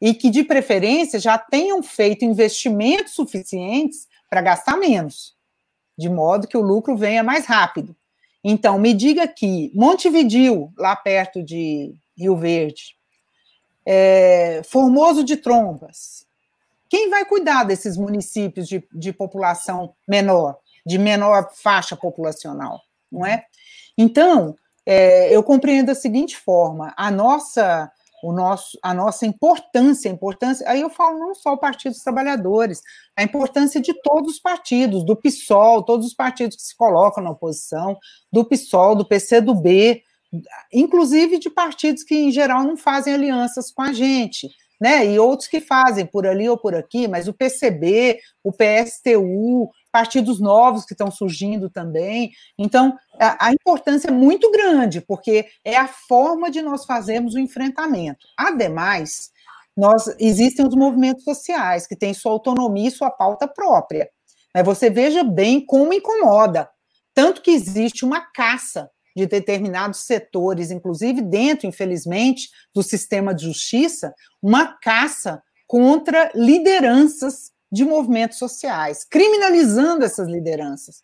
e 0.00 0.14
que, 0.14 0.30
de 0.30 0.44
preferência, 0.44 1.18
já 1.18 1.36
tenham 1.36 1.82
feito 1.82 2.24
investimentos 2.24 3.14
suficientes 3.14 4.06
para 4.30 4.40
gastar 4.40 4.76
menos, 4.76 5.34
de 5.98 6.08
modo 6.08 6.46
que 6.46 6.56
o 6.56 6.62
lucro 6.62 6.96
venha 6.96 7.24
mais 7.24 7.46
rápido. 7.46 7.96
Então, 8.44 8.78
me 8.78 8.94
diga 8.94 9.26
que 9.26 9.72
Montevidil, 9.74 10.72
lá 10.78 10.94
perto 10.94 11.42
de 11.42 11.92
Rio 12.16 12.36
Verde, 12.36 12.96
é, 13.84 14.62
Formoso 14.70 15.24
de 15.24 15.36
Trombas, 15.36 16.24
quem 16.88 17.10
vai 17.10 17.24
cuidar 17.24 17.64
desses 17.64 17.96
municípios 17.96 18.68
de, 18.68 18.86
de 18.92 19.12
população 19.12 19.92
menor, 20.06 20.56
de 20.86 20.98
menor 20.98 21.50
faixa 21.52 21.96
populacional, 21.96 22.80
não 23.10 23.26
é? 23.26 23.44
Então, 23.98 24.54
é, 24.86 25.34
eu 25.34 25.42
compreendo 25.42 25.86
da 25.86 25.94
seguinte 25.94 26.36
forma: 26.36 26.92
a 26.96 27.10
nossa, 27.10 27.90
o 28.22 28.32
nosso, 28.32 28.78
a 28.82 28.92
nossa 28.92 29.26
importância, 29.26 30.10
a 30.10 30.14
importância, 30.14 30.68
aí 30.68 30.80
eu 30.80 30.90
falo 30.90 31.18
não 31.18 31.34
só 31.34 31.52
o 31.52 31.58
Partido 31.58 31.92
dos 31.92 32.02
Trabalhadores, 32.02 32.82
a 33.16 33.22
importância 33.22 33.80
de 33.80 33.94
todos 34.02 34.34
os 34.34 34.40
partidos, 34.40 35.04
do 35.04 35.16
PSOL, 35.16 35.82
todos 35.82 36.06
os 36.06 36.14
partidos 36.14 36.56
que 36.56 36.62
se 36.62 36.76
colocam 36.76 37.22
na 37.22 37.30
oposição, 37.30 37.98
do 38.32 38.44
PSOL, 38.44 38.94
do 38.94 39.06
PCdoB, 39.06 40.02
inclusive 40.72 41.38
de 41.38 41.48
partidos 41.48 42.02
que, 42.02 42.14
em 42.14 42.30
geral, 42.30 42.64
não 42.64 42.76
fazem 42.76 43.14
alianças 43.14 43.70
com 43.70 43.82
a 43.82 43.92
gente. 43.92 44.48
Né, 44.80 45.06
e 45.06 45.18
outros 45.18 45.48
que 45.48 45.60
fazem 45.60 46.04
por 46.04 46.26
ali 46.26 46.48
ou 46.48 46.58
por 46.58 46.74
aqui, 46.74 47.06
mas 47.06 47.28
o 47.28 47.32
PCB, 47.32 48.18
o 48.42 48.52
PSTU, 48.52 49.70
partidos 49.94 50.40
novos 50.40 50.84
que 50.84 50.92
estão 50.92 51.08
surgindo 51.08 51.70
também. 51.70 52.32
Então, 52.58 52.98
a, 53.16 53.46
a, 53.46 53.52
importância 53.52 54.08
é 54.08 54.10
muito 54.10 54.50
grande, 54.50 55.00
porque 55.00 55.46
é 55.64 55.76
a 55.76 55.86
forma 55.86 56.50
de 56.50 56.60
nós 56.60 56.84
fazermos 56.84 57.34
o 57.34 57.38
enfrentamento. 57.38 58.26
Ademais, 58.36 59.30
nós 59.76 60.12
existem 60.18 60.66
os 60.66 60.74
movimentos 60.74 61.22
sociais, 61.22 61.86
que 61.86 61.94
têm 61.94 62.12
sua 62.12 62.32
autonomia 62.32 62.88
e 62.88 62.90
sua 62.90 63.08
pauta 63.08 63.46
própria. 63.46 64.10
Mas 64.52 64.64
você 64.64 64.90
veja 64.90 65.22
bem 65.22 65.64
como 65.64 65.92
incomoda. 65.92 66.68
Tanto 67.14 67.40
que 67.40 67.52
existe 67.52 68.04
uma 68.04 68.20
caça 68.20 68.90
de 69.16 69.26
determinados 69.26 70.00
setores, 70.00 70.72
inclusive 70.72 71.22
dentro, 71.22 71.68
infelizmente, 71.68 72.48
do 72.74 72.82
sistema 72.82 73.32
de 73.32 73.44
justiça, 73.44 74.12
uma 74.42 74.76
caça 74.82 75.40
contra 75.68 76.32
lideranças 76.34 77.53
de 77.74 77.84
movimentos 77.84 78.38
sociais, 78.38 79.04
criminalizando 79.04 80.04
essas 80.04 80.28
lideranças. 80.28 81.02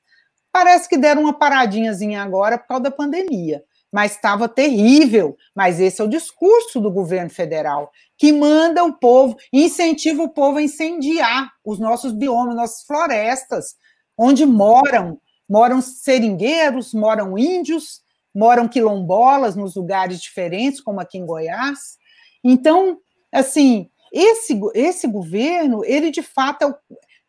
Parece 0.53 0.89
que 0.89 0.97
deram 0.97 1.23
uma 1.23 1.37
paradinhazinha 1.37 2.23
agora 2.23 2.57
por 2.57 2.69
causa 2.69 2.85
da 2.85 2.91
pandemia, 2.93 3.65
mas 3.93 4.13
estava 4.13 4.49
terrível. 4.49 5.37
Mas 5.53 5.81
esse 5.81 6.01
é 6.01 6.05
o 6.05 6.09
discurso 6.09 6.81
do 6.81 6.89
governo 6.89 7.29
federal, 7.29 7.91
que 8.17 8.33
manda 8.33 8.85
o 8.85 8.93
povo, 8.93 9.37
incentiva 9.53 10.23
o 10.23 10.29
povo 10.29 10.59
a 10.59 10.63
incendiar 10.63 11.51
os 11.65 11.81
nossos 11.81 12.13
biomas, 12.13 12.55
nossas 12.55 12.85
florestas, 12.85 13.75
onde 14.17 14.47
moram, 14.47 15.21
moram 15.49 15.81
seringueiros, 15.81 16.95
moram 16.95 17.37
índios, 17.37 18.01
moram 18.33 18.69
quilombolas 18.69 19.57
nos 19.57 19.75
lugares 19.75 20.21
diferentes, 20.21 20.81
como 20.81 21.01
aqui 21.01 21.19
em 21.19 21.27
Goiás. 21.27 21.99
Então, 22.45 22.99
assim, 23.33 23.91
esse, 24.13 24.59
esse 24.75 25.07
governo, 25.07 25.85
ele 25.85 26.11
de 26.11 26.23
fato, 26.23 26.65
é 26.65 26.75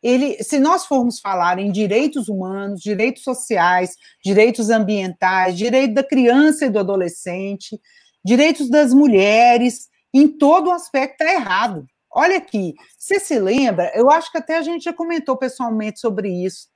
ele, 0.03 0.43
se 0.43 0.57
nós 0.57 0.85
formos 0.85 1.19
falar 1.19 1.59
em 1.59 1.71
direitos 1.71 2.27
humanos, 2.27 2.81
direitos 2.81 3.23
sociais, 3.23 3.95
direitos 4.23 4.69
ambientais, 4.71 5.55
direito 5.55 5.93
da 5.93 6.03
criança 6.03 6.65
e 6.65 6.69
do 6.69 6.79
adolescente, 6.79 7.79
direitos 8.25 8.69
das 8.69 8.93
mulheres, 8.93 9.89
em 10.13 10.27
todo 10.27 10.67
o 10.67 10.71
aspecto 10.71 11.21
está 11.21 11.31
errado. 11.31 11.85
Olha 12.13 12.37
aqui, 12.37 12.73
você 12.97 13.19
se 13.19 13.39
lembra? 13.39 13.91
Eu 13.95 14.09
acho 14.09 14.31
que 14.31 14.37
até 14.37 14.57
a 14.57 14.61
gente 14.61 14.83
já 14.83 14.93
comentou 14.93 15.37
pessoalmente 15.37 15.99
sobre 15.99 16.29
isso. 16.29 16.67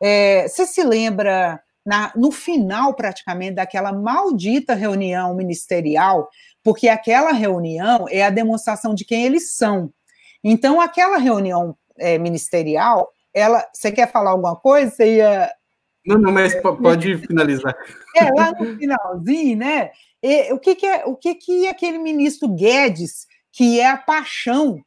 É, 0.00 0.46
você 0.46 0.64
se 0.64 0.82
lembra 0.82 1.60
na, 1.84 2.12
no 2.14 2.30
final, 2.30 2.94
praticamente, 2.94 3.56
daquela 3.56 3.92
maldita 3.92 4.74
reunião 4.74 5.34
ministerial 5.34 6.28
porque 6.68 6.86
aquela 6.86 7.32
reunião 7.32 8.04
é 8.10 8.22
a 8.22 8.28
demonstração 8.28 8.94
de 8.94 9.02
quem 9.02 9.24
eles 9.24 9.56
são. 9.56 9.90
Então, 10.44 10.82
aquela 10.82 11.16
reunião 11.16 11.74
é, 11.96 12.18
ministerial, 12.18 13.08
ela, 13.32 13.66
você 13.72 13.90
quer 13.90 14.12
falar 14.12 14.32
alguma 14.32 14.54
coisa? 14.54 14.90
Você 14.90 15.16
ia... 15.16 15.50
Não, 16.04 16.18
não, 16.18 16.30
mas 16.30 16.54
pode 16.60 17.16
finalizar. 17.26 17.74
É, 18.14 18.30
lá 18.34 18.52
no 18.52 18.76
finalzinho, 18.76 19.56
né? 19.56 19.90
E, 20.22 20.52
o 20.52 20.58
que, 20.58 20.74
que 20.74 20.84
é 20.84 21.06
o 21.06 21.16
que, 21.16 21.36
que 21.36 21.66
aquele 21.68 21.96
ministro 21.96 22.46
Guedes, 22.54 23.26
que 23.50 23.80
é 23.80 23.88
a 23.88 23.96
paixão 23.96 24.78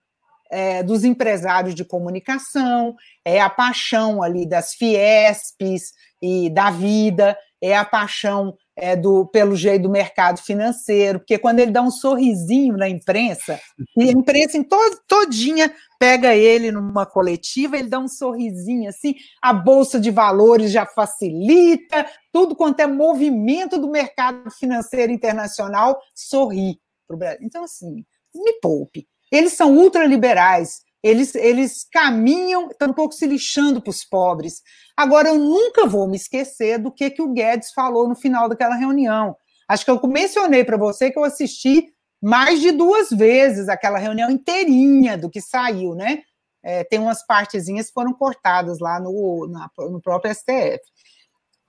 é, 0.51 0.83
dos 0.83 1.03
empresários 1.03 1.73
de 1.73 1.83
comunicação, 1.83 2.95
é 3.25 3.41
a 3.41 3.49
paixão 3.49 4.21
ali 4.21 4.47
das 4.47 4.75
Fiespes 4.75 5.93
e 6.21 6.47
da 6.51 6.69
vida, 6.69 7.35
é 7.59 7.75
a 7.75 7.83
paixão 7.83 8.55
é, 8.81 8.95
do, 8.95 9.27
pelo 9.27 9.55
jeito 9.55 9.83
do 9.83 9.89
mercado 9.91 10.41
financeiro, 10.41 11.19
porque 11.19 11.37
quando 11.37 11.59
ele 11.59 11.71
dá 11.71 11.83
um 11.83 11.91
sorrisinho 11.91 12.75
na 12.75 12.89
imprensa, 12.89 13.61
e 13.95 14.09
a 14.09 14.11
imprensa 14.11 14.57
em 14.57 14.63
todo, 14.63 14.99
todinha 15.07 15.71
pega 15.99 16.33
ele 16.33 16.71
numa 16.71 17.05
coletiva, 17.05 17.77
ele 17.77 17.87
dá 17.87 17.99
um 17.99 18.07
sorrisinho 18.07 18.89
assim, 18.89 19.13
a 19.39 19.53
bolsa 19.53 19.99
de 19.99 20.09
valores 20.09 20.71
já 20.71 20.83
facilita, 20.83 22.07
tudo 22.33 22.55
quanto 22.55 22.79
é 22.79 22.87
movimento 22.87 23.77
do 23.77 23.87
mercado 23.87 24.49
financeiro 24.49 25.11
internacional 25.11 26.01
sorri 26.15 26.79
para 27.07 27.15
o 27.15 27.19
Brasil. 27.19 27.41
Então, 27.43 27.63
assim, 27.63 28.03
me 28.33 28.53
poupe. 28.53 29.07
Eles 29.31 29.53
são 29.53 29.77
ultraliberais, 29.77 30.81
eles, 31.03 31.35
eles 31.35 31.85
caminham, 31.91 32.69
estão 32.69 32.89
um 32.89 32.93
pouco 32.93 33.13
se 33.13 33.25
lixando 33.25 33.81
para 33.81 33.89
os 33.89 34.03
pobres. 34.03 34.61
Agora, 34.95 35.29
eu 35.29 35.39
nunca 35.39 35.85
vou 35.85 36.07
me 36.07 36.15
esquecer 36.15 36.77
do 36.77 36.91
que, 36.91 37.09
que 37.09 37.21
o 37.21 37.31
Guedes 37.31 37.71
falou 37.73 38.07
no 38.07 38.15
final 38.15 38.47
daquela 38.47 38.75
reunião. 38.75 39.35
Acho 39.67 39.85
que 39.85 39.91
eu 39.91 39.99
mencionei 40.07 40.63
para 40.63 40.77
você 40.77 41.09
que 41.09 41.17
eu 41.17 41.23
assisti 41.23 41.87
mais 42.21 42.59
de 42.59 42.71
duas 42.71 43.09
vezes 43.09 43.67
aquela 43.67 43.97
reunião 43.97 44.29
inteirinha 44.29 45.17
do 45.17 45.29
que 45.29 45.41
saiu, 45.41 45.95
né? 45.95 46.23
é, 46.63 46.83
tem 46.83 46.99
umas 46.99 47.25
partezinhas 47.25 47.87
que 47.87 47.93
foram 47.93 48.13
cortadas 48.13 48.79
lá 48.79 48.99
no, 48.99 49.47
na, 49.47 49.69
no 49.77 50.01
próprio 50.01 50.33
STF. 50.33 50.81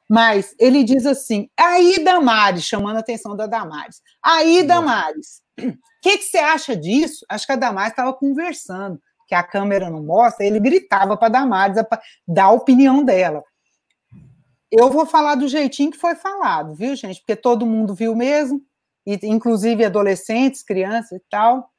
Mas 0.08 0.54
ele 0.58 0.84
diz 0.84 1.06
assim: 1.06 1.48
aí, 1.58 2.02
Damares, 2.04 2.64
chamando 2.64 2.96
a 2.96 3.00
atenção 3.00 3.34
da 3.36 3.46
Damares. 3.46 4.02
Aí, 4.22 4.62
Damares, 4.62 5.42
o 5.58 5.72
que, 6.02 6.18
que 6.18 6.24
você 6.24 6.38
acha 6.38 6.76
disso? 6.76 7.24
Acho 7.28 7.46
que 7.46 7.52
a 7.52 7.56
Damares 7.56 7.92
estava 7.92 8.12
conversando, 8.12 9.00
que 9.32 9.36
a 9.36 9.42
câmera 9.42 9.88
não 9.88 10.02
mostra, 10.02 10.44
ele 10.44 10.60
gritava 10.60 11.16
para 11.16 11.28
a 11.28 11.30
Damares 11.30 11.76
dar 12.28 12.44
a 12.44 12.50
opinião 12.52 13.02
dela. 13.02 13.42
Eu 14.70 14.90
vou 14.90 15.06
falar 15.06 15.36
do 15.36 15.48
jeitinho 15.48 15.90
que 15.90 15.96
foi 15.96 16.14
falado, 16.14 16.74
viu, 16.74 16.94
gente? 16.94 17.20
Porque 17.20 17.34
todo 17.34 17.64
mundo 17.64 17.94
viu 17.94 18.14
mesmo, 18.14 18.62
inclusive 19.06 19.84
adolescentes, 19.84 20.62
crianças 20.62 21.12
e 21.12 21.22
tal. 21.30 21.70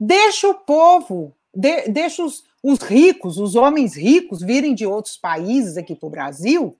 Deixa 0.00 0.48
o 0.48 0.54
povo, 0.54 1.36
de, 1.54 1.88
deixa 1.88 2.24
os, 2.24 2.44
os 2.62 2.80
ricos, 2.80 3.38
os 3.38 3.54
homens 3.54 3.96
ricos, 3.96 4.42
virem 4.42 4.74
de 4.74 4.86
outros 4.86 5.16
países 5.16 5.76
aqui 5.76 5.94
para 5.94 6.06
o 6.06 6.10
Brasil 6.10 6.76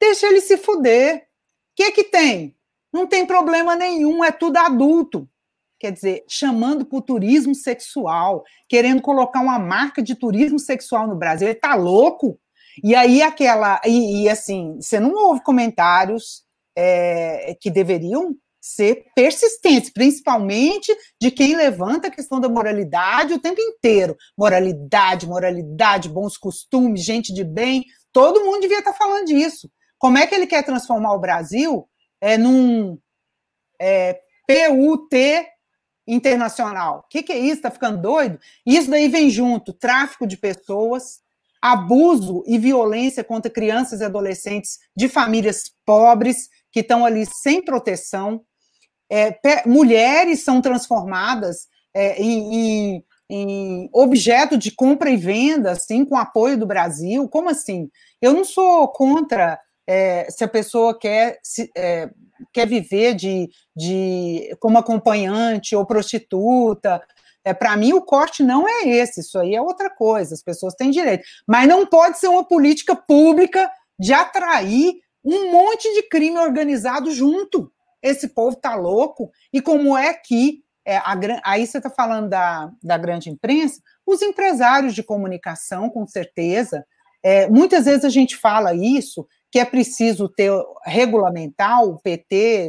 Deixa 0.00 0.26
ele 0.26 0.40
se 0.40 0.56
fuder. 0.58 1.16
O 1.16 1.22
que 1.76 1.92
que 1.92 2.04
tem? 2.04 2.54
Não 2.92 3.06
tem 3.06 3.26
problema 3.26 3.74
nenhum, 3.74 4.22
é 4.22 4.30
tudo 4.30 4.56
adulto. 4.58 5.28
Quer 5.84 5.92
dizer, 5.92 6.24
chamando 6.26 6.86
para 6.86 6.96
o 6.96 7.02
turismo 7.02 7.54
sexual, 7.54 8.42
querendo 8.66 9.02
colocar 9.02 9.42
uma 9.42 9.58
marca 9.58 10.02
de 10.02 10.14
turismo 10.14 10.58
sexual 10.58 11.06
no 11.06 11.14
Brasil. 11.14 11.46
Ele 11.46 11.58
tá 11.58 11.74
louco? 11.74 12.40
E 12.82 12.94
aí 12.94 13.20
aquela. 13.20 13.78
E, 13.84 14.22
e 14.22 14.28
assim, 14.30 14.78
você 14.80 14.98
não 14.98 15.12
ouve 15.14 15.42
comentários 15.42 16.42
é, 16.74 17.54
que 17.60 17.70
deveriam 17.70 18.34
ser 18.58 19.04
persistentes, 19.14 19.92
principalmente 19.92 20.90
de 21.20 21.30
quem 21.30 21.54
levanta 21.54 22.08
a 22.08 22.10
questão 22.10 22.40
da 22.40 22.48
moralidade 22.48 23.34
o 23.34 23.38
tempo 23.38 23.60
inteiro. 23.60 24.16
Moralidade, 24.38 25.26
moralidade, 25.26 26.08
bons 26.08 26.38
costumes, 26.38 27.04
gente 27.04 27.30
de 27.34 27.44
bem. 27.44 27.84
Todo 28.10 28.42
mundo 28.42 28.62
devia 28.62 28.78
estar 28.78 28.92
tá 28.92 28.96
falando 28.96 29.26
disso. 29.26 29.68
Como 29.98 30.16
é 30.16 30.26
que 30.26 30.34
ele 30.34 30.46
quer 30.46 30.64
transformar 30.64 31.12
o 31.12 31.20
Brasil 31.20 31.86
é, 32.22 32.38
num 32.38 32.98
é, 33.78 34.18
PUT 34.46 35.14
internacional? 36.06 37.00
O 37.00 37.08
que, 37.08 37.22
que 37.22 37.32
é 37.32 37.38
isso? 37.38 37.56
Está 37.56 37.70
ficando 37.70 38.00
doido? 38.00 38.38
Isso 38.64 38.90
daí 38.90 39.08
vem 39.08 39.30
junto 39.30 39.72
tráfico 39.72 40.26
de 40.26 40.36
pessoas, 40.36 41.20
abuso 41.60 42.42
e 42.46 42.58
violência 42.58 43.24
contra 43.24 43.50
crianças 43.50 44.00
e 44.00 44.04
adolescentes 44.04 44.78
de 44.96 45.08
famílias 45.08 45.72
pobres 45.86 46.48
que 46.70 46.80
estão 46.80 47.06
ali 47.06 47.24
sem 47.26 47.64
proteção. 47.64 48.42
É, 49.10 49.38
mulheres 49.66 50.44
são 50.44 50.60
transformadas 50.60 51.68
é, 51.94 52.20
em, 52.20 52.54
em, 52.54 53.04
em, 53.30 53.90
objeto 53.92 54.58
de 54.58 54.70
compra 54.72 55.08
e 55.08 55.16
venda, 55.16 55.70
assim, 55.70 56.04
com 56.04 56.16
apoio 56.16 56.58
do 56.58 56.66
Brasil. 56.66 57.28
Como 57.28 57.48
assim? 57.48 57.88
Eu 58.20 58.32
não 58.32 58.44
sou 58.44 58.88
contra 58.88 59.58
é, 59.86 60.26
se 60.30 60.42
a 60.44 60.48
pessoa 60.48 60.98
quer, 60.98 61.38
se, 61.42 61.70
é, 61.76 62.10
quer 62.52 62.66
viver 62.66 63.14
de, 63.14 63.48
de 63.76 64.56
como 64.60 64.78
acompanhante 64.78 65.76
ou 65.76 65.86
prostituta. 65.86 67.02
É, 67.44 67.52
Para 67.52 67.76
mim, 67.76 67.92
o 67.92 68.02
corte 68.02 68.42
não 68.42 68.66
é 68.66 68.88
esse, 68.88 69.20
isso 69.20 69.38
aí 69.38 69.54
é 69.54 69.60
outra 69.60 69.90
coisa, 69.90 70.34
as 70.34 70.42
pessoas 70.42 70.74
têm 70.74 70.90
direito. 70.90 71.24
Mas 71.46 71.68
não 71.68 71.86
pode 71.86 72.18
ser 72.18 72.28
uma 72.28 72.44
política 72.44 72.96
pública 72.96 73.70
de 73.98 74.12
atrair 74.12 74.94
um 75.24 75.52
monte 75.52 75.92
de 75.94 76.02
crime 76.08 76.38
organizado 76.38 77.10
junto. 77.10 77.70
Esse 78.02 78.28
povo 78.28 78.56
tá 78.56 78.74
louco. 78.74 79.30
E 79.52 79.60
como 79.60 79.96
é 79.96 80.12
que. 80.12 80.62
É, 80.86 80.98
a, 80.98 81.18
aí 81.44 81.66
você 81.66 81.78
está 81.78 81.88
falando 81.88 82.28
da, 82.28 82.70
da 82.82 82.98
grande 82.98 83.30
imprensa, 83.30 83.80
os 84.06 84.20
empresários 84.20 84.94
de 84.94 85.02
comunicação, 85.02 85.88
com 85.88 86.06
certeza. 86.06 86.84
É, 87.22 87.48
muitas 87.48 87.86
vezes 87.86 88.04
a 88.04 88.10
gente 88.10 88.36
fala 88.36 88.74
isso, 88.74 89.26
que 89.54 89.60
é 89.60 89.64
preciso 89.64 90.28
ter 90.28 90.50
regulamentar, 90.84 91.84
o 91.84 92.00
PT 92.00 92.68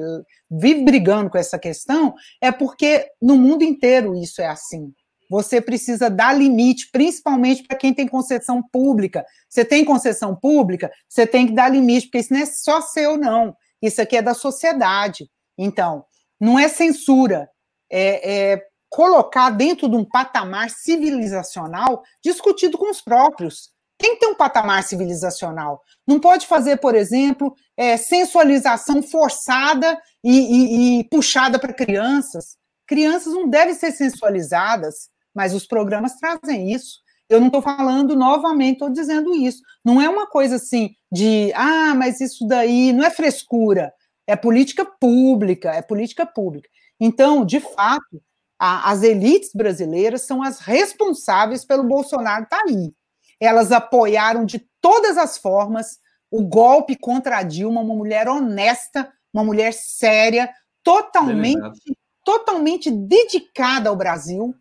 vive 0.52 0.84
brigando 0.84 1.32
com 1.32 1.38
essa 1.40 1.58
questão, 1.58 2.14
é 2.40 2.52
porque 2.52 3.10
no 3.20 3.36
mundo 3.36 3.64
inteiro 3.64 4.14
isso 4.16 4.40
é 4.40 4.46
assim. 4.46 4.94
Você 5.28 5.60
precisa 5.60 6.12
dar 6.12 6.38
limite, 6.38 6.92
principalmente 6.92 7.64
para 7.64 7.76
quem 7.76 7.92
tem 7.92 8.08
concessão 8.08 8.62
pública. 8.72 9.26
Você 9.50 9.66
tem 9.66 9.84
concessão 9.84 10.36
pública, 10.36 10.92
você 11.10 11.26
tem 11.26 11.48
que 11.48 11.54
dar 11.54 11.70
limite, 11.70 12.06
porque 12.06 12.20
isso 12.20 12.32
não 12.32 12.42
é 12.42 12.46
só 12.46 12.80
seu, 12.82 13.18
não. 13.18 13.58
Isso 13.82 14.00
aqui 14.00 14.18
é 14.18 14.22
da 14.22 14.36
sociedade. 14.36 15.28
Então, 15.58 16.06
não 16.40 16.60
é 16.60 16.68
censura, 16.68 17.50
é, 17.92 18.52
é 18.52 18.62
colocar 18.92 19.50
dentro 19.50 19.90
de 19.90 19.96
um 19.96 20.06
patamar 20.06 20.70
civilizacional 20.70 22.04
discutido 22.24 22.78
com 22.78 22.92
os 22.92 23.02
próprios. 23.02 23.72
Tem 23.98 24.16
que 24.16 24.22
ter 24.22 24.28
um 24.28 24.36
patamar 24.36 24.84
civilizacional. 24.84 25.82
Não 26.06 26.20
pode 26.20 26.48
fazer, 26.48 26.78
por 26.78 26.96
exemplo, 26.96 27.56
é, 27.78 27.96
sensualização 27.98 29.02
forçada 29.02 30.00
e, 30.24 30.32
e, 30.32 31.00
e 31.00 31.04
puxada 31.06 31.58
para 31.58 31.74
crianças. 31.74 32.58
Crianças 32.86 33.34
não 33.34 33.50
devem 33.50 33.74
ser 33.74 33.92
sensualizadas, 33.92 35.10
mas 35.34 35.54
os 35.54 35.66
programas 35.66 36.16
trazem 36.18 36.72
isso. 36.72 37.00
Eu 37.30 37.40
não 37.40 37.48
estou 37.48 37.62
falando 37.62 38.16
novamente, 38.16 38.74
estou 38.74 38.90
dizendo 38.90 39.34
isso. 39.34 39.62
Não 39.84 40.02
é 40.02 40.10
uma 40.10 40.28
coisa 40.28 40.56
assim 40.58 40.94
de, 41.12 41.52
ah, 41.56 41.96
mas 41.96 42.20
isso 42.20 42.46
daí 42.48 42.92
não 42.94 43.04
é 43.04 43.10
frescura, 43.10 43.92
é 44.28 44.36
política 44.36 44.86
pública, 44.86 45.72
é 45.72 45.82
política 45.82 46.26
pública. 46.26 46.70
Então, 47.00 47.46
de 47.46 47.60
fato, 47.60 48.22
a, 48.60 48.92
as 48.92 49.02
elites 49.02 49.50
brasileiras 49.54 50.22
são 50.22 50.44
as 50.44 50.60
responsáveis 50.60 51.66
pelo 51.66 51.84
Bolsonaro 51.84 52.44
estar 52.44 52.58
tá 52.58 52.64
aí 52.68 52.94
elas 53.40 53.72
apoiaram 53.72 54.46
de 54.46 54.68
todas 54.82 55.18
as 55.18 55.38
formas 55.38 56.00
o 56.32 56.44
golpe 56.44 56.96
contra 56.96 57.38
a 57.38 57.44
Dilma, 57.44 57.82
uma 57.82 57.96
mulher 57.96 58.28
honesta, 58.28 59.12
uma 59.34 59.44
mulher 59.44 59.74
séria, 59.74 60.54
totalmente, 60.84 61.98
totalmente 62.24 62.92
dedicada 62.92 63.90
ao 63.90 63.96
Brasil, 63.96 64.54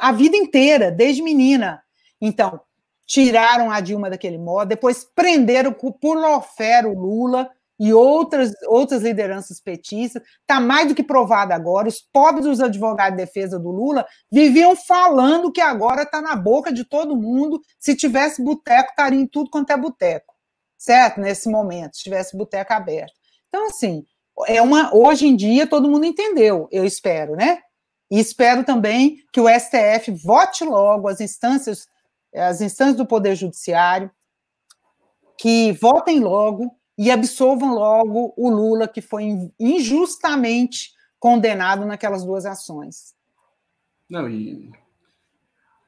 a 0.00 0.12
vida 0.12 0.36
inteira, 0.36 0.90
desde 0.90 1.22
menina. 1.22 1.82
Então, 2.20 2.60
tiraram 3.06 3.70
a 3.70 3.80
Dilma 3.80 4.08
daquele 4.08 4.38
modo, 4.38 4.68
depois 4.68 5.04
prenderam 5.04 5.72
por 5.72 6.16
lawfare 6.16 6.86
o 6.86 6.98
Lula, 6.98 7.50
e 7.78 7.92
outras, 7.92 8.52
outras 8.66 9.02
lideranças 9.02 9.60
petistas, 9.60 10.22
está 10.40 10.60
mais 10.60 10.88
do 10.88 10.94
que 10.94 11.02
provado 11.02 11.52
agora. 11.52 11.88
Os 11.88 12.00
pobres 12.00 12.46
dos 12.46 12.60
advogados 12.60 13.16
de 13.16 13.24
defesa 13.24 13.58
do 13.58 13.70
Lula 13.70 14.06
viviam 14.30 14.76
falando 14.76 15.52
que 15.52 15.60
agora 15.60 16.02
está 16.02 16.20
na 16.20 16.36
boca 16.36 16.72
de 16.72 16.84
todo 16.84 17.16
mundo. 17.16 17.60
Se 17.78 17.96
tivesse 17.96 18.42
boteco, 18.42 18.90
estaria 18.90 19.20
em 19.20 19.26
tudo 19.26 19.50
quanto 19.50 19.70
é 19.70 19.76
boteco, 19.76 20.34
certo? 20.78 21.20
Nesse 21.20 21.48
momento, 21.48 21.96
se 21.96 22.04
tivesse 22.04 22.36
boteco 22.36 22.72
aberto. 22.72 23.14
Então, 23.48 23.66
assim, 23.66 24.04
é 24.46 24.60
uma, 24.60 24.94
hoje 24.94 25.26
em 25.26 25.36
dia 25.36 25.66
todo 25.66 25.88
mundo 25.88 26.04
entendeu, 26.04 26.68
eu 26.70 26.84
espero, 26.84 27.36
né? 27.36 27.58
E 28.10 28.20
espero 28.20 28.64
também 28.64 29.18
que 29.32 29.40
o 29.40 29.48
STF 29.48 30.10
vote 30.12 30.64
logo 30.64 31.08
as 31.08 31.20
instâncias, 31.20 31.86
as 32.34 32.60
instâncias 32.60 32.96
do 32.96 33.06
Poder 33.06 33.34
Judiciário, 33.34 34.10
que 35.38 35.72
votem 35.72 36.20
logo 36.20 36.70
e 36.96 37.10
absolvam 37.10 37.74
logo 37.74 38.32
o 38.36 38.48
Lula, 38.48 38.86
que 38.86 39.00
foi 39.00 39.50
injustamente 39.58 40.92
condenado 41.18 41.84
naquelas 41.84 42.24
duas 42.24 42.46
ações. 42.46 43.14
Não, 44.08 44.28
e 44.28 44.70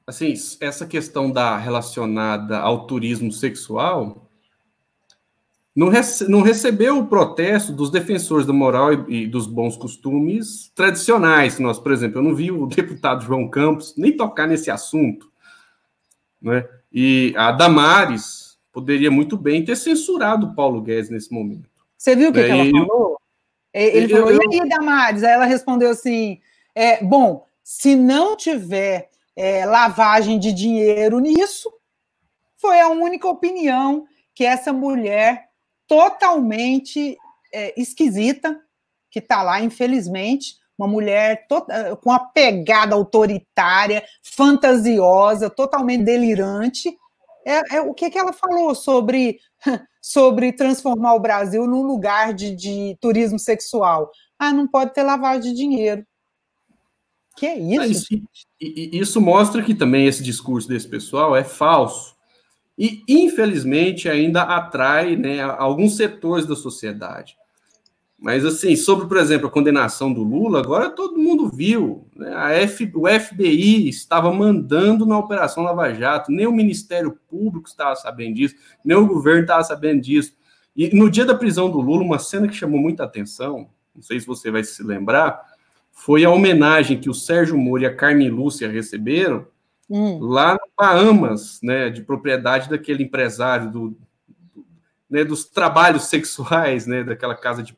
assim, 0.07 0.35
essa 0.61 0.87
questão 0.87 1.31
da 1.31 1.57
relacionada 1.57 2.59
ao 2.59 2.87
turismo 2.87 3.31
sexual 3.31 4.31
não, 5.75 5.89
rece 5.89 6.27
não 6.27 6.41
recebeu 6.41 6.99
o 6.99 7.07
protesto 7.07 7.71
dos 7.71 7.91
defensores 7.91 8.47
da 8.47 8.53
moral 8.53 8.95
e, 8.95 9.25
e, 9.25 9.27
dos 9.27 9.47
bons 9.47 9.77
costumes 9.77 10.73
tradicionais. 10.75 11.59
Nós, 11.59 11.79
por 11.79 11.93
exemplo, 11.93 12.19
eu 12.19 12.23
não 12.23 12.35
vi 12.35 12.51
o 12.51 12.65
deputado 12.67 13.25
João 13.25 13.49
Campos 13.49 13.95
nem 13.97 14.17
tocar 14.17 14.47
nesse 14.47 14.71
assunto, 14.71 15.31
né? 16.41 16.67
E 16.91 17.35
a 17.37 17.53
Damares 17.53 18.46
poderia 18.77 19.11
muito 19.11 19.39
bem 19.39 19.65
ter 19.65 19.75
censurado 19.75 20.49
o 20.49 20.55
Paulo 20.55 20.83
Guedes 20.83 21.09
nesse 21.09 21.33
momento. 21.33 21.67
Você 21.97 22.15
viu 22.15 22.29
o 22.29 22.33
que, 22.33 22.41
é, 22.41 22.45
que 22.45 22.51
ela 22.51 22.71
falou? 22.71 23.19
Ele 23.73 24.13
eu, 24.13 24.19
falou, 24.19 24.31
eu, 24.33 24.53
e 24.53 24.61
aí, 24.61 24.69
Damares? 24.69 25.23
Aí 25.23 25.33
ela 25.33 25.47
respondeu 25.47 25.89
assim: 25.89 26.39
é, 26.75 27.03
bom, 27.03 27.47
se 27.65 27.97
não 27.97 28.37
tiver 28.37 29.09
é, 29.35 29.65
lavagem 29.65 30.39
de 30.39 30.53
dinheiro 30.53 31.19
nisso, 31.21 31.73
foi 32.59 32.79
a 32.79 32.91
única 32.91 33.27
opinião 33.27 34.05
que 34.35 34.45
essa 34.45 34.75
mulher 34.75 35.49
totalmente 35.89 37.17
é, 37.55 37.81
esquisita, 37.81 38.61
que 39.11 39.21
está 39.21 39.43
lá, 39.43 39.59
infelizmente, 39.63 40.57
uma 40.77 40.87
mulher 40.87 41.47
com 42.03 42.13
a 42.13 42.19
pegada 42.19 42.95
autoritária, 42.95 44.05
fantasiosa, 44.23 45.49
totalmente 45.49 46.05
delirante, 46.05 46.95
é, 47.47 47.77
é 47.77 47.81
o 47.81 47.95
que, 47.95 48.11
que 48.11 48.19
ela 48.19 48.33
falou 48.33 48.75
sobre, 48.75 49.39
sobre 50.03 50.53
transformar 50.53 51.15
o 51.15 51.21
Brasil 51.21 51.67
num 51.67 51.83
lugar 51.83 52.35
de, 52.35 52.55
de 52.55 52.97
turismo 53.01 53.39
sexual. 53.39 54.11
Ah, 54.37 54.53
não 54.53 54.67
pode 54.67 54.93
ter 54.93 55.05
lavagem 55.05 55.53
de 55.53 55.57
dinheiro. 55.57 56.05
Que 57.37 57.47
é 57.47 57.59
isso? 57.59 58.09
isso, 58.15 58.25
isso 58.61 59.21
mostra 59.21 59.63
que 59.63 59.75
também 59.75 60.07
esse 60.07 60.23
discurso 60.23 60.67
desse 60.67 60.89
pessoal 60.89 61.37
é 61.37 61.45
falso. 61.45 62.17
E, 62.79 63.03
infelizmente, 63.09 64.09
ainda 64.09 64.43
atrai 64.43 65.17
né, 65.17 65.41
alguns 65.41 65.97
setores 65.97 66.47
da 66.47 66.57
sociedade. 66.57 67.37
Mas, 68.19 68.47
assim, 68.47 68.75
sobre, 68.77 69.07
por 69.07 69.19
exemplo, 69.19 69.47
a 69.47 69.51
condenação 69.51 70.13
do 70.13 70.23
Lula, 70.23 70.61
agora 70.61 70.91
todo 70.91 71.19
mundo 71.19 71.49
viu. 71.49 72.09
Né? 72.17 72.33
A 72.35 72.51
F, 72.53 72.91
o 72.95 73.07
FBI 73.07 73.89
estava 73.89 74.33
mandando 74.33 75.05
na 75.05 75.19
Operação 75.19 75.63
Lava 75.63 75.93
Jato, 75.93 76.33
nem 76.33 76.47
o 76.47 76.53
Ministério 76.53 77.19
Público 77.29 77.69
estava 77.69 77.95
sabendo 77.95 78.37
disso, 78.37 78.55
nem 78.83 78.97
o 78.97 79.07
governo 79.07 79.43
estava 79.43 79.63
sabendo 79.63 80.01
disso. 80.01 80.35
E 80.75 80.95
no 80.95 81.11
dia 81.11 81.27
da 81.27 81.35
prisão 81.35 81.71
do 81.71 81.81
Lula, 81.81 82.03
uma 82.03 82.19
cena 82.19 82.49
que 82.49 82.55
chamou 82.55 82.81
muita 82.81 83.05
atenção, 83.05 83.69
não 83.95 84.03
sei 84.03 84.19
se 84.19 84.27
você 84.27 84.51
vai 84.51 84.65
se 84.65 84.83
lembrar, 84.83 85.43
foi 85.93 86.25
a 86.25 86.31
homenagem 86.31 86.99
que 86.99 87.11
o 87.11 87.15
Sérgio 87.15 87.57
Moro 87.57 87.83
e 87.83 87.87
a 87.87 87.95
Carmen 87.95 88.31
Lúcia 88.31 88.69
receberam 88.69 89.47
hum. 89.89 90.19
lá 90.21 90.55
no 90.55 90.69
Bahamas, 90.77 91.61
né, 91.63 91.91
de 91.91 92.03
propriedade 92.03 92.69
daquele 92.69 93.03
empresário 93.05 93.71
do, 93.71 93.99
né, 95.09 95.25
dos 95.25 95.45
trabalhos 95.47 96.05
sexuais, 96.05 96.87
né, 96.87 97.03
daquela 97.05 97.35
casa 97.35 97.63
de 97.63 97.77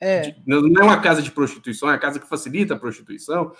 é. 0.00 0.34
Não 0.46 0.80
é 0.80 0.84
uma 0.84 1.00
casa 1.00 1.20
de 1.20 1.30
prostituição, 1.30 1.88
é 1.88 1.92
uma 1.92 1.98
casa 1.98 2.18
que 2.18 2.28
facilita 2.28 2.74
a 2.74 2.78
prostituição. 2.78 3.52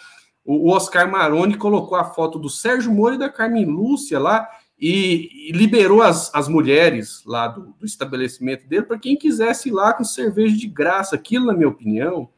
O, 0.44 0.70
Oscar 0.70 1.10
Maroni 1.10 1.56
colocou 1.56 1.98
a 1.98 2.04
foto 2.04 2.38
do 2.38 2.48
Sérgio 2.48 2.90
Moro 2.92 3.14
e 3.14 3.18
da 3.18 3.28
Carmen 3.28 3.66
Lúcia 3.66 4.18
lá 4.18 4.48
e, 4.78 5.50
e 5.50 5.52
liberou 5.52 6.02
as, 6.02 6.34
as 6.34 6.48
mulheres 6.48 7.22
lá 7.26 7.46
do, 7.46 7.74
do 7.78 7.84
estabelecimento 7.84 8.66
dele 8.66 8.84
para 8.84 8.98
quem 8.98 9.16
quisesse 9.16 9.68
ir 9.68 9.72
lá 9.72 9.92
com 9.92 10.02
cerveja 10.02 10.56
de 10.56 10.66
graça. 10.66 11.14
Aquilo, 11.14 11.46
na 11.46 11.52
minha 11.52 11.68
opinião, 11.68 12.30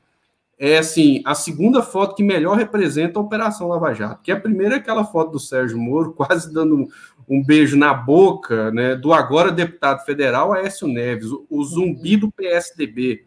é 0.59 0.79
assim 0.79 1.23
a 1.25 1.35
segunda 1.35 1.81
foto 1.81 2.17
que 2.17 2.25
melhor 2.25 2.57
representa 2.57 3.21
a 3.21 3.23
Operação 3.23 3.69
Lava 3.69 3.95
Jato. 3.95 4.23
Que 4.23 4.33
a 4.33 4.41
primeira 4.41 4.75
é 4.75 4.79
aquela 4.79 5.05
foto 5.05 5.31
do 5.31 5.39
Sérgio 5.39 5.79
Moro 5.79 6.13
quase 6.15 6.53
dando 6.53 6.75
um, 6.75 6.89
um 7.29 7.45
beijo 7.45 7.77
na 7.77 7.95
boca 7.95 8.73
né, 8.73 8.97
do 8.97 9.13
agora 9.13 9.53
deputado 9.53 10.05
federal 10.05 10.53
Aécio 10.53 10.89
Neves, 10.89 11.31
o, 11.31 11.47
o 11.49 11.65
zumbi 11.65 12.17
do 12.17 12.33
PSDB. 12.33 13.27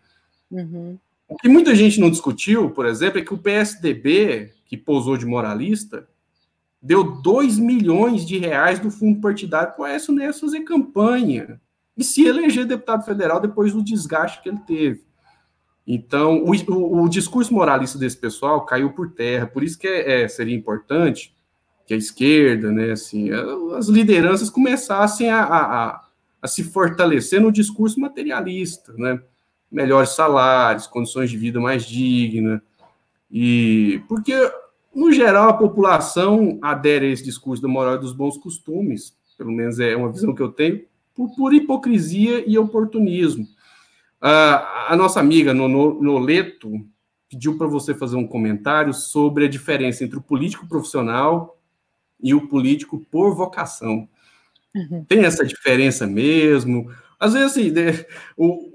Uhum. 0.52 0.98
O 1.28 1.36
que 1.38 1.48
muita 1.48 1.74
gente 1.74 2.00
não 2.00 2.10
discutiu, 2.10 2.70
por 2.70 2.86
exemplo, 2.86 3.20
é 3.20 3.24
que 3.24 3.34
o 3.34 3.38
PSDB, 3.38 4.52
que 4.66 4.78
posou 4.78 5.18
de 5.18 5.26
moralista, 5.26 6.08
deu 6.82 7.04
2 7.04 7.58
milhões 7.58 8.26
de 8.26 8.38
reais 8.38 8.80
do 8.80 8.92
fundo 8.92 9.20
partidário 9.20 9.74
para 9.74 9.82
o 9.82 9.86
Aécio 9.86 10.14
Neves 10.14 10.40
fazer 10.40 10.62
campanha 10.62 11.60
e 11.98 12.04
se 12.04 12.26
eleger 12.26 12.66
deputado 12.66 13.04
federal 13.04 13.40
depois 13.40 13.74
do 13.74 13.84
desgaste 13.84 14.42
que 14.42 14.50
ele 14.50 14.60
teve. 14.68 15.04
Então, 15.88 16.44
o, 16.44 16.52
o, 16.52 17.04
o 17.04 17.10
discurso 17.10 17.54
moralista 17.54 17.98
desse 17.98 18.18
pessoal 18.18 18.66
caiu 18.66 18.92
por 18.92 19.12
terra, 19.12 19.48
por 19.48 19.64
isso 19.64 19.78
que 19.78 19.88
é, 19.88 20.24
é, 20.24 20.28
seria 20.28 20.56
importante 20.56 21.34
que 21.86 21.94
a 21.94 21.98
esquerda, 21.98 22.72
né, 22.72 22.92
assim, 22.92 23.30
as 23.78 23.88
lideranças 23.88 24.50
começassem 24.50 25.30
a, 25.30 25.44
a, 25.44 26.08
a 26.42 26.48
se 26.48 26.64
fortalecer 26.64 27.40
no 27.40 27.52
discurso 27.52 28.00
materialista, 28.00 28.94
né? 28.94 29.22
Melhores 29.76 30.12
salários, 30.12 30.88
condições 30.88 31.30
de 31.30 31.38
vida 31.38 31.60
mais 31.60 31.86
dignas. 31.86 32.62
E 33.30 34.02
porque, 34.08 34.34
no 34.96 35.12
geral, 35.12 35.50
a 35.50 35.54
população 35.54 36.58
adere 36.62 37.08
a 37.08 37.10
esse 37.10 37.24
discurso 37.24 37.62
da 37.62 37.68
moral 37.68 37.96
e 37.96 38.00
dos 38.00 38.14
bons 38.14 38.38
costumes, 38.38 39.14
pelo 39.38 39.52
menos 39.52 39.78
é 39.80 39.94
uma 39.96 40.12
visão 40.12 40.34
que 40.34 40.42
eu 40.42 40.50
tenho, 40.50 40.86
por, 41.14 41.36
por 41.36 41.54
hipocrisia 41.54 42.44
e 42.48 42.58
oportunismo. 42.58 43.44
Uh, 44.24 44.88
a 44.88 44.96
nossa 44.98 45.20
amiga 45.20 45.54
Noleto 45.54 46.72
pediu 47.30 47.58
para 47.58 47.68
você 47.68 47.94
fazer 47.94 48.16
um 48.16 48.26
comentário 48.26 48.94
sobre 48.94 49.46
a 49.46 49.50
diferença 49.50 50.06
entre 50.06 50.18
o 50.18 50.22
político 50.22 50.68
profissional 50.68 51.60
e 52.24 52.34
o 52.34 52.48
político 52.48 53.06
por 53.12 53.36
vocação. 53.36 54.08
Uhum. 54.74 55.04
Tem 55.04 55.26
essa 55.26 55.46
diferença 55.46 56.08
mesmo? 56.08 56.90
Às 57.20 57.34
vezes, 57.34 57.52
assim, 57.52 57.74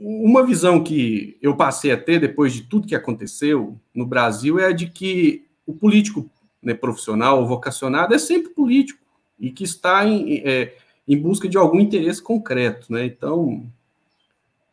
uma 0.01 0.45
visão 0.45 0.83
que 0.83 1.37
eu 1.43 1.57
passei 1.57 1.93
a 1.93 1.97
ter 1.97 2.19
depois 2.19 2.53
de 2.53 2.63
tudo 2.63 2.87
que 2.87 2.95
aconteceu 2.95 3.79
no 3.95 4.07
Brasil 4.07 4.59
é 4.59 4.67
a 4.67 4.73
de 4.73 4.87
que 4.87 5.45
o 5.67 5.75
político 5.75 6.29
né, 6.63 6.75
profissional 6.75 7.41
ou 7.41 7.47
vocacionado 7.47 8.15
é 8.15 8.19
sempre 8.19 8.51
político 8.51 9.01
e 9.39 9.51
que 9.51 9.65
está 9.65 10.07
em, 10.07 10.43
é, 10.45 10.75
em 11.07 11.17
busca 11.17 11.49
de 11.49 11.57
algum 11.57 11.81
interesse 11.81 12.23
concreto, 12.23 12.93
né? 12.93 13.05
Então, 13.05 13.67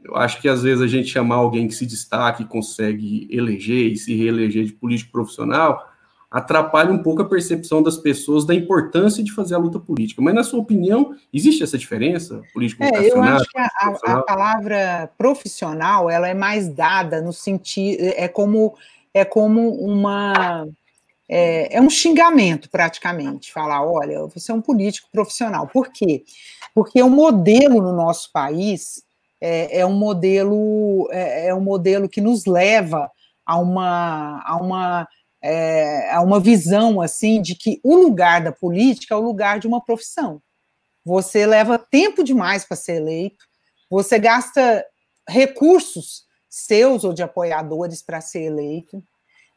eu 0.04 0.16
acho 0.16 0.42
que 0.42 0.48
às 0.48 0.64
vezes 0.64 0.82
a 0.82 0.88
gente 0.88 1.10
chamar 1.10 1.36
alguém 1.36 1.68
que 1.68 1.76
se 1.76 1.86
destaque, 1.86 2.46
consegue 2.46 3.28
eleger 3.30 3.92
e 3.92 3.98
se 3.98 4.16
reeleger 4.16 4.66
de 4.66 4.74
político 4.74 5.12
profissional, 5.12 5.92
atrapalha 6.30 6.92
um 6.92 7.02
pouco 7.02 7.22
a 7.22 7.28
percepção 7.28 7.82
das 7.82 7.98
pessoas 7.98 8.46
da 8.46 8.54
importância 8.54 9.24
de 9.24 9.32
fazer 9.32 9.56
a 9.56 9.60
luta 9.60 9.80
política. 9.80 10.22
Mas, 10.22 10.36
na 10.36 10.44
sua 10.44 10.60
opinião, 10.60 11.16
existe 11.34 11.64
essa 11.64 11.78
diferença 11.78 12.42
político 12.54 12.84
É, 12.84 13.10
eu 13.10 13.22
acho 13.24 13.50
que 13.50 13.58
a, 13.58 13.68
a, 14.06 14.24
palavra 14.24 15.10
profissional 15.18 16.10
ela 16.10 16.28
é 16.28 16.34
mais 16.34 16.68
dada 16.68 17.22
no 17.22 17.32
sentido 17.32 17.98
é 18.02 18.28
como 18.28 18.76
é 19.14 19.24
como 19.24 19.70
uma 19.72 20.68
é, 21.30 21.78
é, 21.78 21.82
um 21.82 21.90
xingamento 21.90 22.70
praticamente 22.70 23.52
falar, 23.52 23.86
olha, 23.86 24.28
você 24.28 24.52
é 24.52 24.56
um 24.56 24.62
político 24.62 25.10
profissional. 25.12 25.68
Por 25.68 25.92
quê? 25.92 26.24
Porque 26.74 27.02
o 27.02 27.10
modelo 27.10 27.82
no 27.82 27.94
nosso 27.94 28.32
país 28.32 29.04
é, 29.40 29.80
é 29.80 29.86
um 29.86 29.94
modelo 29.94 31.08
é, 31.12 31.48
é 31.48 31.56
um 31.56 31.62
modelo 31.62 32.10
que 32.10 32.22
nos 32.22 32.46
leva 32.46 33.10
a 33.46 33.58
uma 33.58 34.44
a 34.46 34.58
uma 34.58 35.08
é, 35.50 36.20
uma 36.20 36.42
visão 36.42 37.00
assim 37.00 37.42
de 37.42 37.56
que 37.56 37.80
o 37.82 37.96
lugar 37.96 38.44
da 38.44 38.52
política 38.52 39.14
é 39.14 39.18
o 39.18 39.22
lugar 39.22 39.60
de 39.60 39.68
uma 39.68 39.84
profissão. 39.84 40.42
Você 41.06 41.46
leva 41.46 41.80
tempo 41.80 42.22
demais 42.22 42.66
para 42.66 42.76
ser 42.76 42.98
eleito, 42.98 43.46
você 43.90 44.20
gasta 44.20 44.86
recursos 45.28 46.26
seus 46.50 47.06
ou 47.06 47.14
de 47.14 47.24
apoiadores 47.24 48.02
para 48.02 48.20
ser 48.20 48.42
eleito, 48.42 49.02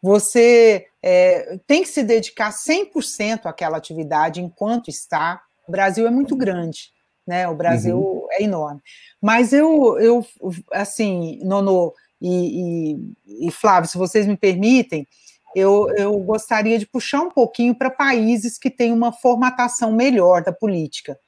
você 0.01 0.87
é, 1.03 1.59
tem 1.67 1.83
que 1.83 1.89
se 1.89 2.05
dedicar 2.05 2.53
100% 2.53 3.47
àquela 3.47 3.77
atividade 3.77 4.41
enquanto 4.41 4.89
está. 4.89 5.43
O 5.67 5.73
Brasil 5.73 6.07
é 6.07 6.11
muito 6.11 6.37
grande, 6.37 6.93
né? 7.27 7.49
O 7.49 7.55
Brasil 7.55 7.99
uhum. 7.99 8.27
é 8.31 8.43
enorme. 8.45 8.81
Mas 9.21 9.53
eu, 9.53 9.99
eu 9.99 10.25
assim, 10.73 11.41
Nono 11.43 11.93
e, 12.21 12.95
e, 12.95 13.47
e 13.49 13.51
Flávio, 13.51 13.91
se 13.91 13.99
vocês 13.99 14.27
me 14.27 14.37
permitem, 14.37 15.07
eu, 15.55 15.91
eu 15.97 16.19
gostaria 16.19 16.79
de 16.79 16.87
puxar 16.87 17.23
um 17.23 17.31
pouquinho 17.31 17.75
para 17.75 17.91
países 17.91 18.59
que 18.59 18.71
têm 18.71 18.93
uma 18.93 19.13
formatação 19.13 19.93
melhor 19.93 20.43
da 20.43 20.53
política, 20.53 21.19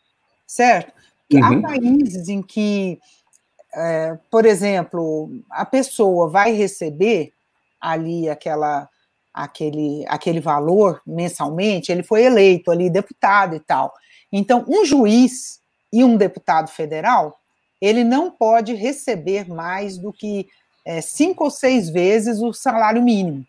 certo? 0.46 0.92
Uhum. 1.32 1.44
Há 1.44 1.62
países 1.62 2.28
em 2.28 2.42
que, 2.42 3.00
é, 3.74 4.18
por 4.30 4.44
exemplo, 4.44 5.30
a 5.50 5.64
pessoa 5.64 6.28
vai 6.28 6.52
receber 6.52 7.32
ali 7.80 8.28
aquela, 8.28 8.88
aquele, 9.34 10.04
aquele 10.06 10.40
valor 10.40 11.02
mensalmente, 11.06 11.90
ele 11.90 12.02
foi 12.02 12.24
eleito 12.24 12.70
ali 12.70 12.88
deputado 12.88 13.56
e 13.56 13.60
tal. 13.60 13.92
Então, 14.30 14.64
um 14.68 14.84
juiz 14.84 15.60
e 15.92 16.04
um 16.04 16.16
deputado 16.16 16.68
federal, 16.68 17.38
ele 17.80 18.04
não 18.04 18.30
pode 18.30 18.74
receber 18.74 19.48
mais 19.48 19.98
do 19.98 20.12
que 20.12 20.46
é, 20.84 21.00
cinco 21.00 21.44
ou 21.44 21.50
seis 21.50 21.90
vezes 21.90 22.40
o 22.40 22.52
salário 22.52 23.02
mínimo. 23.02 23.44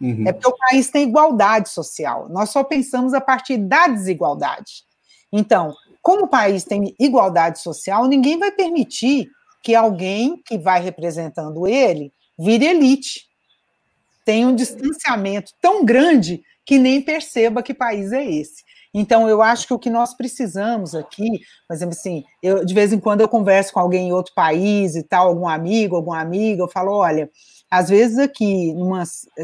Uhum. 0.00 0.24
É 0.26 0.32
porque 0.32 0.48
o 0.48 0.56
país 0.56 0.90
tem 0.90 1.08
igualdade 1.08 1.68
social. 1.68 2.28
Nós 2.28 2.50
só 2.50 2.64
pensamos 2.64 3.14
a 3.14 3.20
partir 3.20 3.56
da 3.56 3.86
desigualdade. 3.88 4.84
Então, 5.32 5.74
como 6.02 6.24
o 6.24 6.28
país 6.28 6.64
tem 6.64 6.94
igualdade 6.98 7.60
social, 7.60 8.06
ninguém 8.06 8.38
vai 8.38 8.52
permitir 8.52 9.28
que 9.62 9.74
alguém 9.74 10.40
que 10.44 10.58
vai 10.58 10.80
representando 10.82 11.66
ele 11.66 12.12
vire 12.38 12.66
elite. 12.66 13.22
Tem 14.24 14.44
um 14.46 14.54
distanciamento 14.54 15.52
tão 15.60 15.84
grande 15.84 16.42
que 16.66 16.78
nem 16.78 17.00
perceba 17.00 17.62
que 17.62 17.74
país 17.74 18.12
é 18.12 18.24
esse. 18.24 18.62
Então, 18.92 19.28
eu 19.28 19.42
acho 19.42 19.66
que 19.66 19.74
o 19.74 19.78
que 19.78 19.90
nós 19.90 20.14
precisamos 20.14 20.94
aqui, 20.94 21.40
por 21.66 21.74
exemplo, 21.74 21.94
assim, 21.98 22.22
eu, 22.42 22.64
de 22.64 22.72
vez 22.72 22.92
em 22.92 23.00
quando 23.00 23.22
eu 23.22 23.28
converso 23.28 23.72
com 23.72 23.80
alguém 23.80 24.08
em 24.08 24.12
outro 24.12 24.32
país 24.34 24.94
e 24.94 25.02
tal, 25.02 25.28
algum 25.28 25.48
amigo, 25.48 25.96
alguma 25.96 26.20
amiga, 26.20 26.62
eu 26.62 26.68
falo, 26.68 26.92
olha, 26.92 27.28
às 27.70 27.88
vezes 27.88 28.18
aqui 28.18 28.72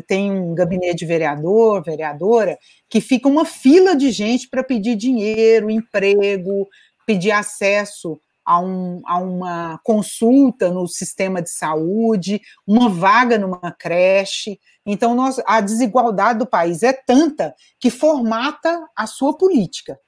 tem 0.07 0.31
um 0.31 0.55
gabinete 0.55 0.99
de 0.99 1.07
vereador, 1.07 1.83
vereadora, 1.83 2.59
que 2.89 3.01
fica 3.01 3.29
uma 3.29 3.45
fila 3.45 3.97
de 3.97 4.11
gente 4.11 4.49
para 4.49 4.63
pedir 4.63 4.97
dinheiro, 4.97 5.71
emprego, 5.71 6.69
pedir 7.07 7.33
acesso 7.33 8.21
a, 8.45 8.61
um, 8.61 9.03
a, 9.07 9.19
uma 9.19 9.81
consulta 9.85 10.71
no 10.71 10.87
sistema 10.87 11.43
de 11.43 11.51
saúde, 11.51 12.41
uma 12.67 12.89
vaga 12.89 13.39
numa 13.39 13.73
creche. 13.73 14.59
Então, 14.85 15.15
nós, 15.15 15.41
a 15.47 15.61
desigualdade 15.61 16.39
do 16.39 16.47
país 16.47 16.83
é 16.83 16.93
tanta 16.93 17.55
que 17.79 17.91
formata 17.91 18.85
a 18.97 19.07
sua 19.07 19.37
política. 19.37 19.99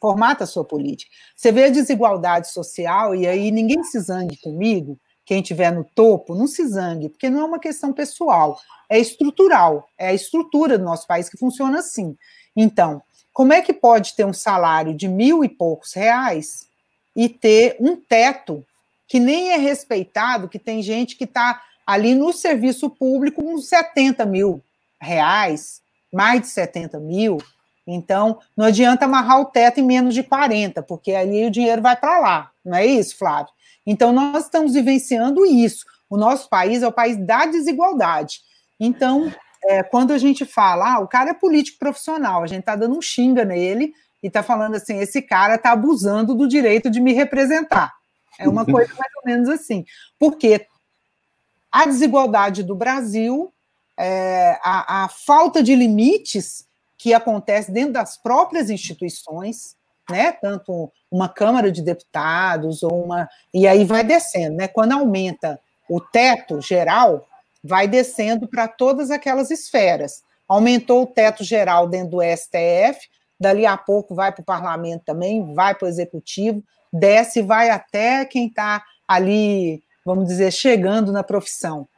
Formata 0.00 0.44
a 0.44 0.46
sua 0.48 0.64
política. 0.64 1.10
Você 1.36 1.52
vê 1.52 1.64
a 1.64 1.70
desigualdade 1.70 2.50
social, 2.50 3.14
e 3.14 3.26
aí 3.26 3.52
ninguém 3.52 3.84
se 3.84 4.00
zangue 4.00 4.36
comigo, 4.40 4.98
quem 5.24 5.42
tiver 5.42 5.70
no 5.72 5.84
topo, 5.84 6.34
não 6.34 6.46
se 6.46 6.66
zangue, 6.66 7.08
porque 7.08 7.30
não 7.30 7.40
é 7.40 7.44
uma 7.44 7.58
questão 7.58 7.92
pessoal, 7.92 8.58
é 8.88 8.98
estrutural, 8.98 9.88
é 9.96 10.08
a 10.08 10.14
estrutura 10.14 10.76
do 10.76 10.84
nosso 10.84 11.06
país 11.06 11.28
que 11.28 11.38
funciona 11.38 11.78
assim. 11.78 12.16
Então, 12.56 13.02
como 13.32 13.52
é 13.52 13.62
que 13.62 13.72
pode 13.72 14.14
ter 14.14 14.26
um 14.26 14.32
salário 14.32 14.94
de 14.94 15.08
mil 15.08 15.42
e 15.42 15.48
poucos 15.48 15.94
reais 15.94 16.66
e 17.16 17.28
ter 17.28 17.76
um 17.80 17.96
teto 17.96 18.64
que 19.08 19.20
nem 19.20 19.52
é 19.52 19.56
respeitado, 19.56 20.48
que 20.48 20.58
tem 20.58 20.82
gente 20.82 21.16
que 21.16 21.24
está 21.24 21.62
ali 21.86 22.14
no 22.14 22.32
serviço 22.32 22.88
público 22.90 23.42
com 23.42 23.58
70 23.58 24.24
mil 24.26 24.62
reais, 25.00 25.82
mais 26.12 26.40
de 26.42 26.46
70 26.48 26.98
mil. 27.00 27.38
Então, 27.86 28.38
não 28.56 28.66
adianta 28.66 29.04
amarrar 29.04 29.40
o 29.40 29.46
teto 29.46 29.80
em 29.80 29.82
menos 29.82 30.14
de 30.14 30.22
40, 30.22 30.82
porque 30.82 31.12
ali 31.12 31.46
o 31.46 31.50
dinheiro 31.50 31.82
vai 31.82 31.96
para 31.96 32.20
lá, 32.20 32.50
não 32.64 32.76
é 32.76 32.86
isso, 32.86 33.16
Flávio? 33.16 33.52
Então, 33.86 34.12
nós 34.12 34.44
estamos 34.44 34.74
vivenciando 34.74 35.44
isso. 35.44 35.84
O 36.08 36.16
nosso 36.16 36.48
país 36.48 36.82
é 36.82 36.86
o 36.86 36.92
país 36.92 37.16
da 37.16 37.46
desigualdade. 37.46 38.40
Então, 38.78 39.32
é, 39.64 39.82
quando 39.82 40.12
a 40.12 40.18
gente 40.18 40.44
fala, 40.44 40.94
ah, 40.94 40.98
o 41.00 41.08
cara 41.08 41.30
é 41.30 41.34
político 41.34 41.78
profissional, 41.78 42.42
a 42.42 42.46
gente 42.46 42.60
está 42.60 42.76
dando 42.76 42.96
um 42.96 43.02
xinga 43.02 43.44
nele 43.44 43.92
e 44.22 44.26
está 44.26 44.42
falando 44.42 44.74
assim: 44.74 44.98
esse 44.98 45.22
cara 45.22 45.56
está 45.56 45.72
abusando 45.72 46.34
do 46.34 46.46
direito 46.46 46.90
de 46.90 47.00
me 47.00 47.12
representar. 47.12 47.92
É 48.38 48.48
uma 48.48 48.64
coisa 48.64 48.92
mais 48.94 49.12
ou 49.16 49.22
menos 49.24 49.48
assim. 49.48 49.84
Porque 50.18 50.66
a 51.70 51.86
desigualdade 51.86 52.62
do 52.62 52.74
Brasil, 52.74 53.52
é, 53.98 54.58
a, 54.62 55.04
a 55.04 55.08
falta 55.08 55.62
de 55.62 55.74
limites 55.74 56.66
que 56.98 57.12
acontece 57.14 57.72
dentro 57.72 57.94
das 57.94 58.16
próprias 58.16 58.70
instituições, 58.70 59.76
né? 60.12 60.30
Tanto 60.32 60.92
uma 61.10 61.28
Câmara 61.28 61.72
de 61.72 61.82
Deputados 61.82 62.82
ou 62.82 63.04
uma. 63.04 63.28
E 63.52 63.66
aí 63.66 63.84
vai 63.84 64.04
descendo, 64.04 64.56
né? 64.56 64.68
Quando 64.68 64.92
aumenta 64.92 65.58
o 65.88 66.00
teto 66.00 66.60
geral, 66.60 67.26
vai 67.64 67.88
descendo 67.88 68.46
para 68.46 68.68
todas 68.68 69.10
aquelas 69.10 69.50
esferas. 69.50 70.22
Aumentou 70.46 71.02
o 71.02 71.06
teto 71.06 71.42
geral 71.42 71.88
dentro 71.88 72.10
do 72.10 72.22
STF, 72.22 73.08
dali 73.40 73.64
a 73.66 73.76
pouco 73.76 74.14
vai 74.14 74.30
para 74.30 74.42
o 74.42 74.44
parlamento 74.44 75.02
também, 75.04 75.54
vai 75.54 75.74
para 75.74 75.86
o 75.86 75.88
executivo, 75.88 76.62
desce 76.92 77.40
e 77.40 77.42
vai 77.42 77.70
até 77.70 78.24
quem 78.24 78.46
está 78.46 78.82
ali, 79.08 79.82
vamos 80.04 80.26
dizer, 80.26 80.52
chegando 80.52 81.10
na 81.10 81.22
profissão. 81.22 81.88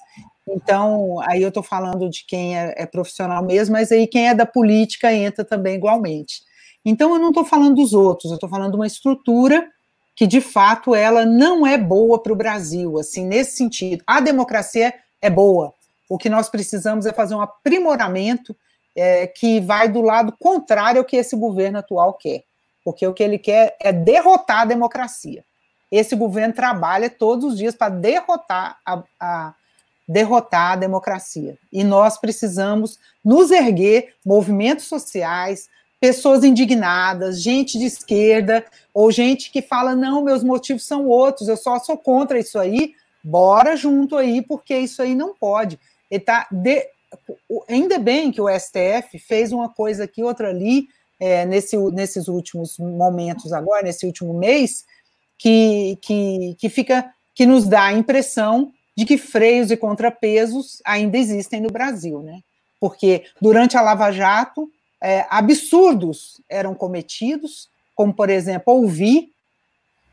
Então, 0.46 1.20
aí 1.20 1.42
eu 1.42 1.48
estou 1.48 1.62
falando 1.62 2.08
de 2.10 2.24
quem 2.26 2.58
é, 2.58 2.74
é, 2.76 2.86
profissional 2.86 3.42
mesmo, 3.42 3.72
mas 3.72 3.90
aí 3.90 4.06
quem 4.06 4.28
é 4.28 4.34
da 4.34 4.44
política 4.44 5.12
entra 5.12 5.44
também 5.44 5.74
igualmente. 5.74 6.42
Então, 6.84 7.14
eu 7.14 7.18
não 7.18 7.28
estou 7.28 7.44
falando 7.44 7.76
dos 7.76 7.92
outros, 7.92 8.30
eu 8.30 8.36
estou 8.36 8.48
falando 8.48 8.72
de 8.72 8.76
uma 8.76 8.86
estrutura 8.86 9.70
que, 10.14 10.26
de 10.26 10.40
fato, 10.40 10.94
ela 10.94 11.24
não 11.24 11.66
é 11.66 11.76
boa 11.76 12.22
para 12.22 12.32
o 12.32 12.36
Brasil, 12.36 12.98
assim, 12.98 13.26
nesse 13.26 13.56
sentido. 13.56 14.04
A 14.06 14.20
democracia 14.20 14.94
é 15.20 15.30
boa. 15.30 15.72
O 16.08 16.18
que 16.18 16.28
nós 16.28 16.48
precisamos 16.48 17.06
é 17.06 17.12
fazer 17.12 17.34
um 17.34 17.40
aprimoramento 17.40 18.54
é, 18.94 19.26
que 19.26 19.60
vai 19.60 19.88
do 19.88 20.00
lado 20.00 20.34
contrário 20.38 21.00
ao 21.00 21.04
que 21.04 21.16
esse 21.16 21.34
governo 21.34 21.78
atual 21.78 22.14
quer. 22.14 22.44
Porque 22.84 23.06
o 23.06 23.14
que 23.14 23.22
ele 23.22 23.38
quer 23.38 23.76
é 23.80 23.92
derrotar 23.92 24.60
a 24.60 24.64
democracia. 24.66 25.44
Esse 25.90 26.14
governo 26.14 26.54
trabalha 26.54 27.08
todos 27.08 27.52
os 27.52 27.58
dias 27.58 27.74
para 27.74 27.88
derrotar 27.88 28.78
a, 28.84 29.02
a 29.18 29.54
derrotar 30.06 30.72
a 30.72 30.76
democracia. 30.76 31.56
E 31.72 31.82
nós 31.82 32.18
precisamos 32.18 32.98
nos 33.24 33.50
erguer, 33.50 34.14
movimentos 34.24 34.84
sociais, 34.84 35.68
pessoas 36.04 36.44
indignadas, 36.44 37.40
gente 37.40 37.78
de 37.78 37.86
esquerda, 37.86 38.62
ou 38.92 39.10
gente 39.10 39.50
que 39.50 39.62
fala: 39.62 39.96
não, 39.96 40.22
meus 40.22 40.44
motivos 40.44 40.84
são 40.84 41.06
outros, 41.06 41.48
eu 41.48 41.56
só 41.56 41.78
sou 41.78 41.96
contra 41.96 42.38
isso 42.38 42.58
aí, 42.58 42.92
bora 43.22 43.74
junto 43.74 44.14
aí, 44.14 44.42
porque 44.42 44.76
isso 44.76 45.00
aí 45.00 45.14
não 45.14 45.34
pode. 45.34 45.80
Ele 46.10 46.20
tá 46.20 46.46
de... 46.52 46.86
Ainda 47.70 47.98
bem 47.98 48.30
que 48.30 48.40
o 48.40 48.50
STF 48.50 49.18
fez 49.18 49.50
uma 49.50 49.70
coisa 49.70 50.04
aqui, 50.04 50.22
outra 50.22 50.50
ali, 50.50 50.88
é, 51.18 51.46
nesse, 51.46 51.74
nesses 51.92 52.28
últimos 52.28 52.78
momentos 52.78 53.50
agora, 53.50 53.84
nesse 53.84 54.04
último 54.04 54.34
mês, 54.34 54.84
que, 55.38 55.96
que, 56.02 56.54
que 56.58 56.68
fica 56.68 57.10
que 57.34 57.46
nos 57.46 57.66
dá 57.66 57.84
a 57.84 57.92
impressão 57.94 58.70
de 58.94 59.06
que 59.06 59.16
freios 59.16 59.70
e 59.70 59.76
contrapesos 59.76 60.82
ainda 60.84 61.16
existem 61.16 61.62
no 61.62 61.70
Brasil, 61.70 62.20
né? 62.22 62.40
Porque 62.78 63.24
durante 63.40 63.74
a 63.78 63.80
Lava 63.80 64.12
Jato, 64.12 64.70
é, 65.04 65.26
absurdos 65.28 66.40
eram 66.48 66.74
cometidos, 66.74 67.68
como, 67.94 68.14
por 68.14 68.30
exemplo, 68.30 68.72
ouvir 68.72 69.30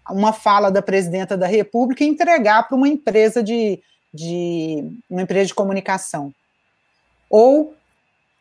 uma 0.10 0.34
fala 0.34 0.70
da 0.70 0.82
presidenta 0.82 1.38
da 1.38 1.48
República 1.48 2.04
e 2.04 2.08
entregar 2.08 2.68
para 2.68 2.76
uma 2.76 2.90
empresa 2.90 3.42
de, 3.42 3.82
de 4.14 4.84
uma 5.10 5.22
empresa 5.22 5.48
de 5.48 5.54
comunicação. 5.54 6.34
Ou 7.30 7.74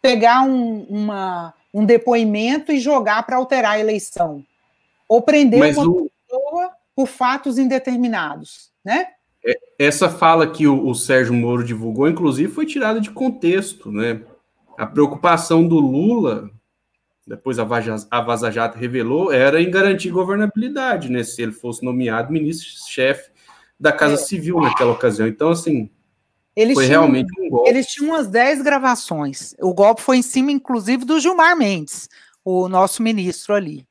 pegar 0.03 0.43
um, 0.43 0.85
uma, 0.91 1.55
um 1.73 1.85
depoimento 1.85 2.73
e 2.73 2.81
jogar 2.81 3.23
para 3.23 3.37
alterar 3.37 3.75
a 3.75 3.79
eleição. 3.79 4.45
Ou 5.09 5.23
prender 5.23 5.61
Mas 5.61 5.77
uma 5.77 5.87
o... 5.87 6.11
pessoa 6.29 6.71
por 6.97 7.07
fatos 7.07 7.59
indeterminados, 7.59 8.71
né? 8.85 9.07
É, 9.47 9.57
essa 9.79 10.11
fala 10.11 10.51
que 10.51 10.67
o, 10.67 10.89
o 10.89 10.97
Sérgio 10.97 11.33
Moro 11.33 11.63
divulgou, 11.63 12.09
inclusive, 12.09 12.53
foi 12.53 12.67
tirada 12.67 13.01
de 13.01 13.11
contexto, 13.11 13.93
né? 13.93 14.21
A 14.81 14.87
preocupação 14.87 15.67
do 15.67 15.79
Lula 15.79 16.51
depois 17.31 17.61
a 17.61 17.65
Vaza 17.65 18.51
Jato 18.51 18.77
revelou, 18.77 19.33
era 19.33 19.63
em 19.63 19.71
garantir 19.71 20.11
governabilidade, 20.11 21.09
né? 21.09 21.23
Se 21.23 21.41
ele 21.41 21.53
fosse 21.53 21.85
nomeado 21.85 22.33
ministro-chefe 22.33 23.31
da 23.79 23.93
Casa 23.93 24.15
é. 24.15 24.17
Civil 24.17 24.61
naquela 24.61 24.91
ocasião. 24.91 25.29
Então, 25.29 25.51
assim, 25.51 25.89
eles 26.57 26.75
foi 26.75 26.87
tinham, 26.87 27.03
realmente 27.03 27.41
um 27.41 27.49
golpe. 27.49 27.71
Eles 27.71 27.87
tinham 27.87 28.11
umas 28.11 28.27
10 28.27 28.63
gravações. 28.63 29.55
O 29.61 29.73
golpe 29.73 30.03
foi 30.03 30.17
em 30.17 30.23
cima, 30.23 30.51
inclusive, 30.51 31.05
do 31.05 31.21
Gilmar 31.21 31.57
Mendes, 31.57 32.09
o 32.45 32.69
nosso 32.69 33.01
ministro 33.01 33.55
ali. 33.55 33.87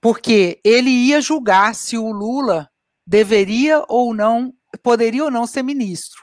Porque 0.00 0.58
ele 0.64 0.90
ia 0.90 1.20
julgar 1.20 1.76
se 1.76 1.96
o 1.96 2.10
Lula 2.10 2.68
deveria 3.06 3.84
ou 3.88 4.12
não, 4.12 4.52
poderia 4.82 5.22
ou 5.22 5.30
não 5.30 5.46
ser 5.46 5.62
ministro. 5.62 6.20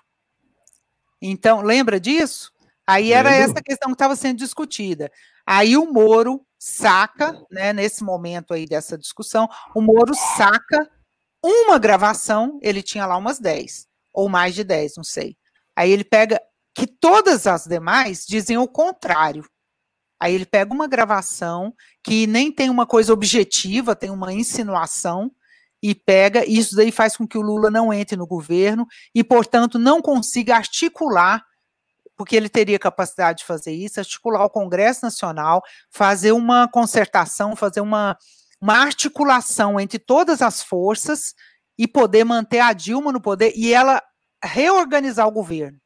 Então, 1.22 1.62
lembra 1.62 2.02
disso? 2.02 2.52
Aí 2.90 3.14
era 3.14 3.32
essa 3.32 3.62
questão 3.62 3.90
que 3.90 3.94
estava 3.94 4.16
sendo 4.16 4.40
discutida. 4.40 5.12
Aí 5.46 5.78
o 5.78 5.94
Moro 5.94 6.44
saca, 6.58 7.40
né, 7.52 7.72
nesse 7.72 8.04
momento 8.04 8.52
aí 8.52 8.66
dessa 8.66 8.98
discussão, 8.98 9.48
o 9.76 9.80
Moro 9.80 10.12
saca 10.36 10.90
uma 11.46 11.78
gravação, 11.78 12.58
ele 12.64 12.82
tinha 12.82 13.06
lá 13.06 13.16
umas 13.16 13.38
10, 13.38 13.86
ou 14.12 14.28
mais 14.28 14.56
de 14.56 14.64
10, 14.64 14.94
não 14.98 15.04
sei. 15.04 15.38
Aí 15.76 15.92
ele 15.92 16.04
pega 16.04 16.42
que 16.74 16.88
todas 16.88 17.46
as 17.46 17.66
demais 17.66 18.26
dizem 18.28 18.58
o 18.58 18.68
contrário. 18.68 19.46
Aí 20.20 20.34
ele 20.34 20.48
pega 20.48 20.74
uma 20.74 20.88
gravação 20.88 21.72
que 22.04 22.26
nem 22.26 22.52
tem 22.52 22.72
uma 22.72 22.88
coisa 22.88 23.14
objetiva, 23.14 23.96
tem 23.96 24.10
uma 24.10 24.34
insinuação, 24.34 25.32
e 25.82 25.94
pega, 25.94 26.44
e 26.44 26.58
isso 26.58 26.76
daí 26.76 26.92
faz 26.92 27.16
com 27.16 27.28
que 27.28 27.38
o 27.38 27.42
Lula 27.42 27.70
não 27.70 27.94
entre 27.94 28.18
no 28.18 28.26
governo 28.26 28.88
e, 29.14 29.24
portanto, 29.24 29.78
não 29.78 30.02
consiga 30.02 30.56
articular 30.56 31.46
porque 32.20 32.36
ele 32.36 32.50
teria 32.50 32.78
capacidade 32.78 33.40
de 33.40 33.46
fazer 33.46 33.72
isso, 33.72 33.98
articular 33.98 34.44
o 34.44 34.50
Congresso 34.50 35.06
Nacional, 35.06 35.64
fazer 35.90 36.34
uma 36.34 36.68
concertação, 36.68 37.56
fazer 37.56 37.80
uma, 37.80 38.18
uma 38.60 38.74
articulação 38.74 39.80
entre 39.80 39.98
todas 39.98 40.42
as 40.42 40.62
forças 40.62 41.34
e 41.78 41.88
poder 41.88 42.26
manter 42.26 42.60
a 42.60 42.74
Dilma 42.74 43.14
no 43.14 43.22
poder 43.22 43.54
e 43.56 43.74
ela 43.74 44.04
reorganizar 44.44 45.26
o 45.30 45.32
governo, 45.32 45.80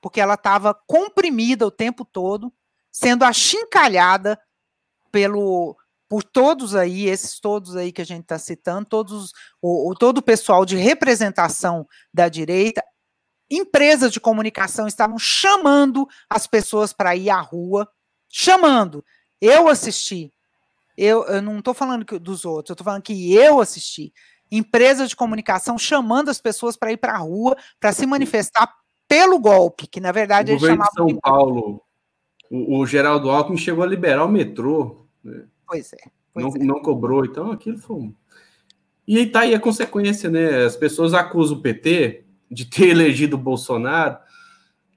porque 0.00 0.22
ela 0.22 0.34
estava 0.34 0.74
comprimida 0.86 1.66
o 1.66 1.70
tempo 1.70 2.02
todo, 2.02 2.50
sendo 2.90 3.22
achincalhada 3.22 4.40
pelo 5.12 5.76
por 6.08 6.22
todos 6.22 6.74
aí, 6.74 7.08
esses 7.08 7.38
todos 7.40 7.76
aí 7.76 7.92
que 7.92 8.00
a 8.00 8.06
gente 8.06 8.22
está 8.22 8.38
citando, 8.38 8.86
todos 8.86 9.32
o, 9.60 9.90
o, 9.90 9.94
todo 9.94 10.18
o 10.18 10.22
pessoal 10.22 10.64
de 10.64 10.76
representação 10.76 11.86
da 12.12 12.28
direita, 12.30 12.82
empresas 13.50 14.12
de 14.12 14.20
comunicação 14.20 14.86
estavam 14.86 15.18
chamando 15.18 16.08
as 16.28 16.46
pessoas 16.46 16.92
para 16.92 17.14
ir 17.16 17.30
à 17.30 17.40
rua, 17.40 17.88
chamando. 18.28 19.04
Eu 19.40 19.68
assisti. 19.68 20.32
Eu, 20.96 21.24
eu 21.24 21.42
não 21.42 21.58
estou 21.58 21.74
falando 21.74 22.04
que, 22.04 22.18
dos 22.18 22.44
outros, 22.44 22.70
eu 22.70 22.74
estou 22.74 22.84
falando 22.84 23.02
que 23.02 23.34
eu 23.34 23.60
assisti. 23.60 24.12
Empresas 24.50 25.08
de 25.08 25.16
comunicação 25.16 25.76
chamando 25.76 26.28
as 26.28 26.40
pessoas 26.40 26.76
para 26.76 26.92
ir 26.92 26.96
para 26.96 27.14
a 27.14 27.18
rua, 27.18 27.56
para 27.80 27.92
se 27.92 28.06
manifestar 28.06 28.72
pelo 29.08 29.38
golpe, 29.38 29.86
que 29.86 30.00
na 30.00 30.12
verdade 30.12 30.52
o 30.52 30.54
governo 30.54 30.82
de 30.82 30.90
São 30.94 31.20
Paulo, 31.20 31.82
o, 32.50 32.78
o, 32.78 32.86
Geraldo 32.86 33.30
Alckmin 33.30 33.58
chegou 33.58 33.84
a 33.84 33.86
liberar 33.86 34.24
o 34.24 34.28
metrô. 34.28 35.06
Né? 35.22 35.44
Pois 35.66 35.92
é. 35.92 35.98
Pois 36.32 36.46
não, 36.46 36.54
é. 36.54 36.64
não 36.64 36.80
cobrou, 36.80 37.24
então 37.24 37.50
aquilo 37.50 37.78
foi 37.78 37.96
um... 37.96 38.14
E 39.06 39.18
aí 39.18 39.26
tá 39.26 39.40
aí 39.40 39.54
a 39.54 39.60
consequência, 39.60 40.30
né? 40.30 40.64
As 40.64 40.76
pessoas 40.76 41.12
acusam 41.12 41.58
o 41.58 41.60
PT 41.60 42.23
de 42.50 42.64
ter 42.64 42.88
elegido 42.88 43.36
o 43.36 43.38
Bolsonaro. 43.38 44.18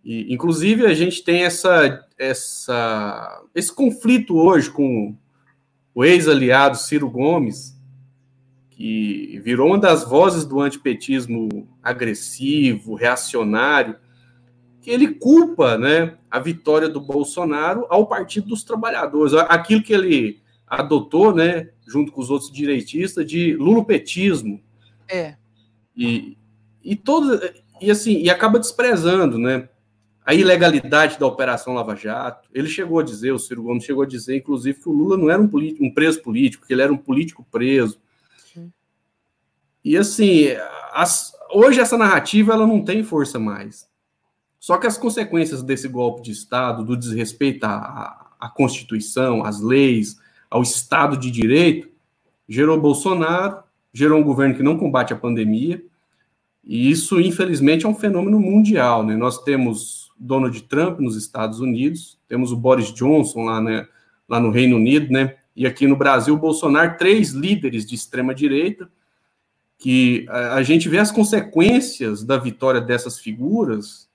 E, 0.03 0.33
inclusive, 0.33 0.85
a 0.85 0.93
gente 0.93 1.23
tem 1.23 1.43
essa, 1.43 2.05
essa, 2.17 3.43
esse 3.53 3.73
conflito 3.73 4.37
hoje 4.37 4.69
com 4.69 5.15
o 5.93 6.05
ex-aliado 6.05 6.77
Ciro 6.77 7.09
Gomes, 7.09 7.75
que 8.69 9.41
virou 9.43 9.69
uma 9.69 9.79
das 9.79 10.03
vozes 10.03 10.45
do 10.45 10.61
antipetismo 10.61 11.67
agressivo, 11.81 12.93
reacionário, 12.93 13.97
que 14.79 14.91
ele 14.91 15.15
culpa 15.15 15.77
né, 15.77 16.15
a 16.29 16.39
vitória 16.39 16.87
do 16.87 17.01
Bolsonaro 17.01 17.87
ao 17.89 18.05
Partido 18.05 18.49
dos 18.49 18.63
Trabalhadores, 18.63 19.33
aquilo 19.33 19.81
que 19.81 19.91
ele 19.91 20.39
adotou, 20.67 21.33
né, 21.33 21.69
junto 21.87 22.11
com 22.11 22.21
os 22.21 22.29
outros 22.29 22.51
direitistas, 22.51 23.25
de 23.25 23.55
lulopetismo. 23.55 24.61
É. 25.09 25.35
E, 25.95 26.37
e 26.87 26.95
todo, 26.95 27.37
e 27.81 27.91
assim, 27.91 28.21
e 28.21 28.29
acaba 28.29 28.57
desprezando, 28.57 29.37
né, 29.37 29.67
a 30.25 30.33
ilegalidade 30.33 31.19
da 31.19 31.27
Operação 31.27 31.73
Lava 31.73 31.95
Jato. 31.97 32.47
Ele 32.53 32.69
chegou 32.69 32.99
a 32.99 33.03
dizer, 33.03 33.33
o 33.33 33.39
Ciro 33.39 33.63
Gomes 33.63 33.83
chegou 33.83 34.03
a 34.03 34.07
dizer, 34.07 34.37
inclusive, 34.37 34.79
que 34.79 34.87
o 34.87 34.93
Lula 34.93 35.17
não 35.17 35.29
era 35.29 35.41
um, 35.41 35.47
político, 35.49 35.83
um 35.83 35.93
preso 35.93 36.21
político, 36.21 36.65
que 36.65 36.73
ele 36.73 36.81
era 36.81 36.91
um 36.91 36.97
político 36.97 37.45
preso. 37.51 37.99
E 39.83 39.97
assim, 39.97 40.47
as, 40.93 41.33
hoje 41.51 41.79
essa 41.79 41.97
narrativa 41.97 42.53
ela 42.53 42.65
não 42.65 42.83
tem 42.83 43.03
força 43.03 43.37
mais. 43.37 43.87
Só 44.57 44.77
que 44.77 44.87
as 44.87 44.97
consequências 44.97 45.61
desse 45.61 45.87
golpe 45.89 46.21
de 46.21 46.31
Estado, 46.31 46.85
do 46.85 46.95
desrespeito 46.95 47.65
à, 47.65 48.31
à 48.39 48.49
Constituição, 48.49 49.43
às 49.43 49.61
leis, 49.61 50.17
ao 50.49 50.61
Estado 50.61 51.17
de 51.17 51.29
Direito, 51.31 51.89
gerou 52.47 52.79
Bolsonaro, 52.79 53.63
gerou 53.93 54.19
um 54.19 54.23
governo 54.23 54.55
que 54.55 54.63
não 54.63 54.77
combate 54.77 55.13
a 55.13 55.17
pandemia, 55.17 55.83
e 56.67 56.91
isso, 56.91 57.21
infelizmente, 57.21 57.85
é 57.85 57.89
um 57.89 57.95
fenômeno 57.95 58.39
mundial. 58.39 59.01
Né? 59.05 59.15
Nós 59.15 59.41
temos 59.41 60.11
Donald 60.19 60.61
Trump 60.63 60.99
nos 60.99 61.15
Estados 61.15 61.61
Unidos, 61.61 62.19
temos 62.27 62.51
o 62.51 62.57
Boris 62.57 62.93
Johnson 62.93 63.45
lá, 63.45 63.61
né, 63.61 63.87
lá 64.27 64.37
no 64.37 64.51
Reino 64.51 64.75
Unido, 64.75 65.11
né? 65.11 65.37
e 65.55 65.65
aqui 65.65 65.87
no 65.87 65.95
Brasil, 65.95 66.35
Bolsonaro, 66.35 66.97
três 66.97 67.31
líderes 67.31 67.85
de 67.85 67.95
extrema-direita, 67.95 68.89
que 69.77 70.25
a, 70.27 70.55
a 70.55 70.63
gente 70.63 70.89
vê 70.89 70.99
as 70.99 71.09
consequências 71.09 72.21
da 72.23 72.37
vitória 72.37 72.81
dessas 72.81 73.17
figuras 73.17 74.09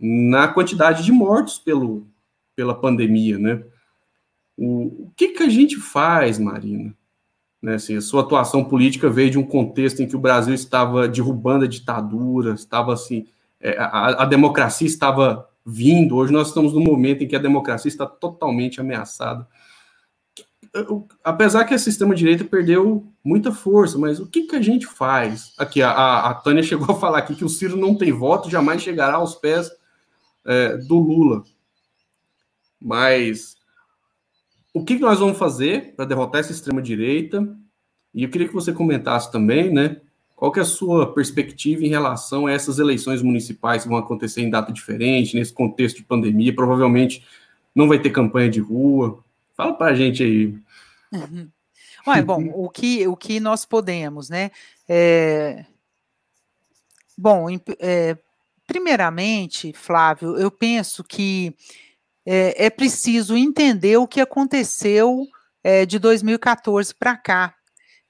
na 0.00 0.48
quantidade 0.48 1.04
de 1.04 1.12
mortos 1.12 1.58
pelo, 1.58 2.06
pela 2.56 2.74
pandemia, 2.74 3.38
né? 3.38 3.62
O, 4.56 5.04
o 5.04 5.12
que, 5.16 5.28
que 5.28 5.42
a 5.44 5.48
gente 5.48 5.76
faz, 5.76 6.38
Marina? 6.38 6.92
Né, 7.60 7.74
assim, 7.74 8.00
sua 8.00 8.22
atuação 8.22 8.64
política 8.64 9.10
veio 9.10 9.30
de 9.32 9.38
um 9.38 9.44
contexto 9.44 10.00
em 10.00 10.06
que 10.06 10.14
o 10.14 10.20
Brasil 10.20 10.54
estava 10.54 11.08
derrubando 11.08 11.64
a 11.64 11.68
ditadura, 11.68 12.54
estava 12.54 12.92
assim, 12.92 13.26
é, 13.60 13.76
a, 13.78 14.22
a, 14.22 14.24
democracia 14.24 14.86
estava 14.86 15.48
vindo. 15.66 16.14
Hoje 16.14 16.32
nós 16.32 16.48
estamos 16.48 16.72
num 16.72 16.84
momento 16.84 17.24
em 17.24 17.28
que 17.28 17.34
a 17.34 17.40
democracia 17.40 17.88
está 17.88 18.06
totalmente 18.06 18.80
ameaçada. 18.80 19.46
Apesar 21.24 21.64
que 21.64 21.74
o 21.74 21.78
sistema 21.78 22.14
direita 22.14 22.44
perdeu 22.44 23.06
muita 23.24 23.50
força, 23.50 23.98
mas 23.98 24.20
o 24.20 24.26
que, 24.26 24.42
que 24.42 24.54
a 24.54 24.62
gente 24.62 24.86
faz? 24.86 25.52
Aqui, 25.58 25.82
a, 25.82 25.90
a 26.28 26.34
Tânia 26.34 26.62
chegou 26.62 26.94
a 26.94 26.98
falar 27.00 27.18
aqui 27.18 27.34
que 27.34 27.44
o 27.44 27.48
Ciro 27.48 27.76
não 27.76 27.96
tem 27.96 28.12
voto, 28.12 28.50
jamais 28.50 28.82
chegará 28.82 29.16
aos 29.16 29.34
pés 29.34 29.70
é, 30.46 30.76
do 30.76 30.98
Lula. 30.98 31.42
Mas 32.80 33.57
o 34.78 34.84
que 34.84 34.98
nós 34.98 35.18
vamos 35.18 35.38
fazer 35.38 35.94
para 35.96 36.04
derrotar 36.04 36.40
essa 36.40 36.52
extrema-direita? 36.52 37.56
E 38.14 38.22
eu 38.22 38.30
queria 38.30 38.46
que 38.46 38.54
você 38.54 38.72
comentasse 38.72 39.30
também, 39.30 39.72
né? 39.72 40.00
Qual 40.36 40.52
que 40.52 40.60
é 40.60 40.62
a 40.62 40.64
sua 40.64 41.12
perspectiva 41.12 41.84
em 41.84 41.88
relação 41.88 42.46
a 42.46 42.52
essas 42.52 42.78
eleições 42.78 43.20
municipais 43.22 43.82
que 43.82 43.88
vão 43.88 43.98
acontecer 43.98 44.40
em 44.40 44.50
data 44.50 44.72
diferente, 44.72 45.34
nesse 45.34 45.52
contexto 45.52 45.96
de 45.96 46.04
pandemia? 46.04 46.54
Provavelmente 46.54 47.26
não 47.74 47.88
vai 47.88 47.98
ter 47.98 48.10
campanha 48.10 48.48
de 48.48 48.60
rua. 48.60 49.22
Fala 49.56 49.74
para 49.74 49.92
a 49.92 49.94
gente 49.94 50.22
aí. 50.22 50.54
Uhum. 51.12 51.48
Ué, 52.06 52.22
bom, 52.22 52.48
o 52.54 52.70
que, 52.70 53.06
o 53.08 53.16
que 53.16 53.40
nós 53.40 53.64
podemos, 53.64 54.30
né? 54.30 54.52
É... 54.88 55.64
Bom, 57.16 57.48
é... 57.80 58.16
primeiramente, 58.64 59.72
Flávio, 59.72 60.36
eu 60.36 60.52
penso 60.52 61.02
que 61.02 61.52
é, 62.30 62.66
é 62.66 62.70
preciso 62.70 63.34
entender 63.34 63.96
o 63.96 64.06
que 64.06 64.20
aconteceu 64.20 65.26
é, 65.64 65.86
de 65.86 65.98
2014 65.98 66.94
para 66.94 67.16
cá. 67.16 67.54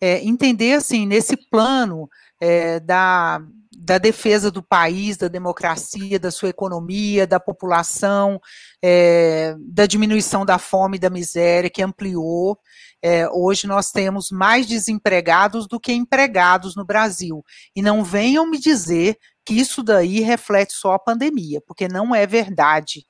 É, 0.01 0.25
entender, 0.25 0.73
assim, 0.73 1.07
nesse 1.07 1.37
plano 1.37 2.09
é, 2.41 2.81
da, 2.81 3.41
da 3.79 3.97
defesa 3.97 4.51
do 4.51 4.61
país, 4.61 5.17
da 5.17 5.29
democracia, 5.29 6.19
da 6.19 6.33
sua 6.33 6.49
economia, 6.49 7.29
da 7.29 7.39
população, 7.39 8.41
é, 8.83 9.55
da 9.61 9.87
diminuição 9.87 10.45
da 10.45 10.59
fome 10.59 10.97
e 10.97 11.01
da 11.01 11.11
miséria, 11.11 11.71
que 11.71 11.81
ampliou. 11.81 12.59
É, 13.01 13.29
hoje 13.29 13.69
nós 13.69 13.93
temos 13.93 14.33
mais 14.33 14.67
desempregados 14.67 15.69
do 15.69 15.79
que 15.79 15.93
empregados 15.93 16.75
no 16.75 16.85
Brasil. 16.85 17.45
E 17.75 17.81
não 17.81 18.03
venham 18.03 18.51
me 18.51 18.59
dizer 18.59 19.17
que 19.47 19.55
isso 19.55 19.81
daí 19.81 20.19
reflete 20.19 20.73
só 20.73 20.95
a 20.95 20.99
pandemia, 20.99 21.61
porque 21.65 21.87
não 21.87 22.13
é 22.13 22.27
verdade 22.27 23.07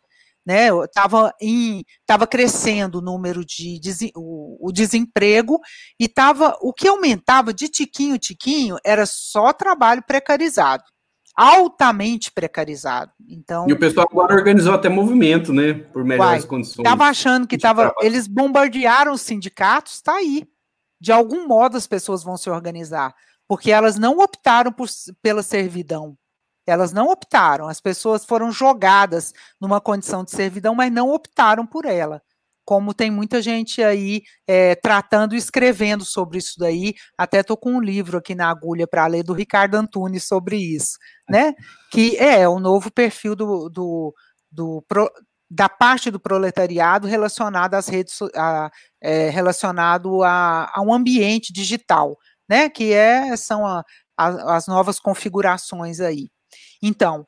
né? 0.48 0.68
Estava 0.82 1.30
em 1.42 1.84
estava 2.00 2.26
crescendo 2.26 2.98
o 2.98 3.02
número 3.02 3.44
de 3.44 3.78
o, 4.16 4.68
o 4.68 4.72
desemprego 4.72 5.60
e 6.00 6.06
estava 6.06 6.56
o 6.62 6.72
que 6.72 6.88
aumentava 6.88 7.52
de 7.52 7.68
tiquinho 7.68 8.18
tiquinho 8.18 8.78
era 8.82 9.04
só 9.04 9.52
trabalho 9.52 10.02
precarizado 10.02 10.84
altamente 11.36 12.32
precarizado. 12.32 13.12
Então, 13.28 13.68
e 13.68 13.72
o 13.72 13.78
pessoal 13.78 14.08
agora 14.10 14.34
organizou 14.34 14.74
até 14.74 14.88
movimento, 14.88 15.52
né, 15.52 15.72
por 15.74 16.02
melhores 16.02 16.42
uai, 16.42 16.48
condições. 16.48 16.78
Estava 16.78 17.04
achando 17.04 17.46
que 17.46 17.56
tava, 17.56 17.94
eles 18.00 18.26
bombardearam 18.26 19.12
os 19.12 19.20
sindicatos, 19.20 19.94
está 19.96 20.14
aí. 20.14 20.48
De 21.00 21.12
algum 21.12 21.46
modo 21.46 21.76
as 21.76 21.86
pessoas 21.86 22.24
vão 22.24 22.36
se 22.36 22.50
organizar, 22.50 23.14
porque 23.46 23.70
elas 23.70 23.96
não 23.96 24.18
optaram 24.18 24.72
por, 24.72 24.88
pela 25.22 25.44
servidão. 25.44 26.16
Elas 26.70 26.92
não 26.92 27.08
optaram, 27.08 27.68
as 27.68 27.80
pessoas 27.80 28.24
foram 28.24 28.52
jogadas 28.52 29.32
numa 29.60 29.80
condição 29.80 30.22
de 30.22 30.30
servidão, 30.30 30.74
mas 30.74 30.92
não 30.92 31.10
optaram 31.10 31.66
por 31.66 31.86
ela. 31.86 32.22
Como 32.64 32.92
tem 32.92 33.10
muita 33.10 33.40
gente 33.40 33.82
aí 33.82 34.22
é, 34.46 34.74
tratando 34.74 35.34
e 35.34 35.38
escrevendo 35.38 36.04
sobre 36.04 36.36
isso 36.36 36.58
daí, 36.58 36.94
até 37.16 37.40
estou 37.40 37.56
com 37.56 37.72
um 37.72 37.80
livro 37.80 38.18
aqui 38.18 38.34
na 38.34 38.50
agulha 38.50 38.86
para 38.86 39.06
ler 39.06 39.22
do 39.22 39.32
Ricardo 39.32 39.74
Antunes 39.76 40.24
sobre 40.24 40.56
isso, 40.56 40.98
né? 41.28 41.54
Que 41.90 42.18
é 42.18 42.46
o 42.46 42.60
novo 42.60 42.90
perfil 42.92 43.34
do, 43.34 43.70
do, 43.70 44.14
do 44.52 44.84
pro, 44.86 45.10
da 45.50 45.68
parte 45.68 46.10
do 46.10 46.20
proletariado 46.20 47.06
relacionado 47.06 47.72
às 47.72 47.88
redes 47.88 48.18
a, 48.36 48.70
é, 49.00 49.30
relacionado 49.30 50.22
a, 50.22 50.70
a, 50.74 50.82
um 50.82 50.92
ambiente 50.92 51.52
digital, 51.52 52.18
né? 52.46 52.68
Que 52.68 52.92
é, 52.92 53.34
são 53.36 53.66
a, 53.66 53.82
as 54.18 54.66
novas 54.66 55.00
configurações 55.00 56.00
aí. 56.00 56.28
Então, 56.82 57.26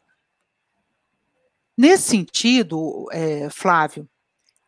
nesse 1.76 2.04
sentido, 2.04 3.06
é, 3.12 3.48
Flávio, 3.50 4.08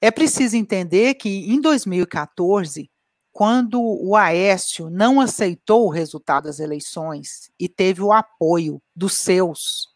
é 0.00 0.10
preciso 0.10 0.56
entender 0.56 1.14
que 1.14 1.28
em 1.50 1.60
2014, 1.60 2.90
quando 3.32 3.80
o 3.80 4.16
Aécio 4.16 4.90
não 4.90 5.20
aceitou 5.20 5.86
o 5.86 5.90
resultado 5.90 6.44
das 6.44 6.58
eleições 6.58 7.50
e 7.58 7.68
teve 7.68 8.02
o 8.02 8.12
apoio 8.12 8.82
dos 8.94 9.14
seus, 9.14 9.88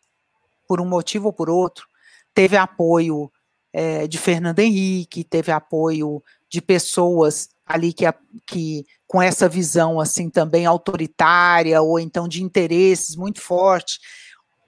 por 0.68 0.80
um 0.80 0.86
motivo 0.86 1.26
ou 1.26 1.32
por 1.32 1.50
outro, 1.50 1.86
teve 2.32 2.56
apoio 2.56 3.30
é, 3.72 4.06
de 4.06 4.16
Fernando 4.16 4.60
Henrique, 4.60 5.24
teve 5.24 5.50
apoio 5.50 6.22
de 6.48 6.62
pessoas 6.62 7.50
ali 7.66 7.92
que, 7.92 8.04
que 8.46 8.86
com 9.06 9.20
essa 9.20 9.48
visão 9.48 9.98
assim 9.98 10.30
também 10.30 10.64
autoritária 10.64 11.82
ou 11.82 11.98
então 11.98 12.28
de 12.28 12.42
interesses 12.42 13.16
muito 13.16 13.40
fortes 13.40 13.98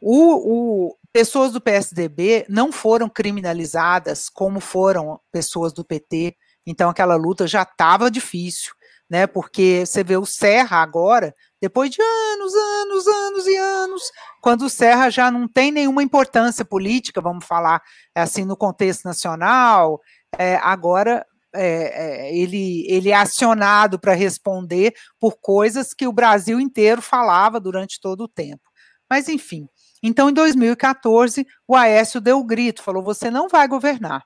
o, 0.01 0.89
o, 0.89 0.97
pessoas 1.13 1.53
do 1.53 1.61
PSDB 1.61 2.47
não 2.49 2.71
foram 2.71 3.09
criminalizadas 3.09 4.29
como 4.29 4.61
foram 4.61 5.21
pessoas 5.33 5.73
do 5.73 5.85
PT, 5.85 6.37
então 6.67 6.91
aquela 6.91 7.17
luta 7.17 7.47
já 7.47 7.63
estava 7.63 8.11
difícil, 8.11 8.73
né? 9.09 9.27
Porque 9.27 9.85
você 9.87 10.05
vê 10.05 10.17
o 10.17 10.27
Serra 10.27 10.79
agora, 10.79 11.35
depois 11.61 11.91
de 11.91 12.01
anos, 12.01 12.55
anos, 12.55 13.07
anos 13.07 13.47
e 13.47 13.57
anos, 13.57 14.03
quando 14.41 14.63
o 14.63 14.71
Serra 14.71 15.11
já 15.11 15.31
não 15.31 15.49
tem 15.49 15.73
nenhuma 15.73 16.03
importância 16.03 16.65
política, 16.65 17.21
vamos 17.21 17.47
falar 17.47 17.83
assim 18.15 18.45
no 18.45 18.57
contexto 18.57 19.05
nacional, 19.05 20.01
é, 20.39 20.57
agora 20.57 21.27
é, 21.55 22.29
é, 22.29 22.37
ele, 22.37 22.87
ele 22.89 23.09
é 23.09 23.15
acionado 23.15 23.99
para 23.99 24.13
responder 24.13 24.95
por 25.19 25.39
coisas 25.41 25.95
que 25.95 26.07
o 26.07 26.13
Brasil 26.13 26.61
inteiro 26.61 27.01
falava 27.01 27.59
durante 27.59 27.99
todo 28.01 28.25
o 28.25 28.29
tempo. 28.29 28.69
Mas, 29.11 29.29
enfim, 29.29 29.67
então, 30.03 30.29
em 30.31 30.33
2014, 30.33 31.47
o 31.67 31.75
Aécio 31.75 32.21
deu 32.21 32.39
o 32.39 32.45
grito, 32.45 32.83
falou: 32.83 33.03
você 33.03 33.31
não 33.31 33.49
vai 33.49 33.67
governar. 33.67 34.25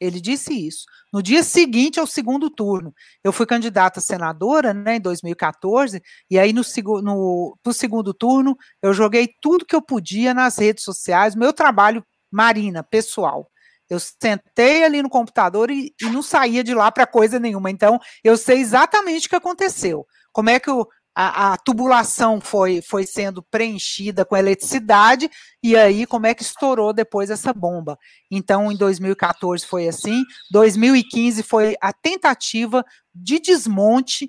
Ele 0.00 0.20
disse 0.20 0.52
isso. 0.52 0.84
No 1.12 1.22
dia 1.22 1.42
seguinte 1.42 2.00
ao 2.00 2.06
segundo 2.06 2.50
turno, 2.50 2.92
eu 3.22 3.32
fui 3.32 3.46
candidata 3.46 4.00
a 4.00 4.02
senadora, 4.02 4.74
né, 4.74 4.96
em 4.96 5.00
2014, 5.00 6.02
e 6.28 6.38
aí 6.38 6.52
no, 6.52 6.62
no, 7.02 7.56
no 7.64 7.72
segundo 7.72 8.12
turno 8.12 8.56
eu 8.82 8.92
joguei 8.92 9.30
tudo 9.40 9.64
que 9.64 9.76
eu 9.76 9.80
podia 9.80 10.34
nas 10.34 10.58
redes 10.58 10.82
sociais, 10.82 11.36
meu 11.36 11.52
trabalho, 11.52 12.04
Marina, 12.30 12.82
pessoal. 12.82 13.48
Eu 13.88 14.00
sentei 14.00 14.82
ali 14.82 15.02
no 15.02 15.10
computador 15.10 15.70
e, 15.70 15.94
e 16.00 16.06
não 16.06 16.22
saía 16.22 16.64
de 16.64 16.74
lá 16.74 16.90
para 16.90 17.06
coisa 17.06 17.38
nenhuma. 17.38 17.70
Então, 17.70 18.00
eu 18.24 18.36
sei 18.36 18.58
exatamente 18.58 19.26
o 19.26 19.30
que 19.30 19.36
aconteceu. 19.36 20.06
Como 20.32 20.50
é 20.50 20.58
que 20.58 20.70
o, 20.70 20.86
a, 21.14 21.52
a, 21.52 21.56
tubulação 21.56 22.40
foi, 22.40 22.82
foi 22.82 23.06
sendo 23.06 23.42
preenchida 23.42 24.24
com 24.24 24.36
eletricidade, 24.36 25.30
e 25.62 25.76
aí 25.76 26.06
como 26.06 26.26
é 26.26 26.34
que 26.34 26.42
estourou 26.42 26.92
depois 26.92 27.30
essa 27.30 27.52
bomba? 27.52 27.98
Então, 28.30 28.72
em 28.72 28.76
2014 28.76 29.64
foi 29.64 29.88
assim, 29.88 30.24
2015 30.50 31.42
foi 31.42 31.76
a 31.80 31.92
tentativa 31.92 32.84
de 33.14 33.38
desmonte 33.38 34.28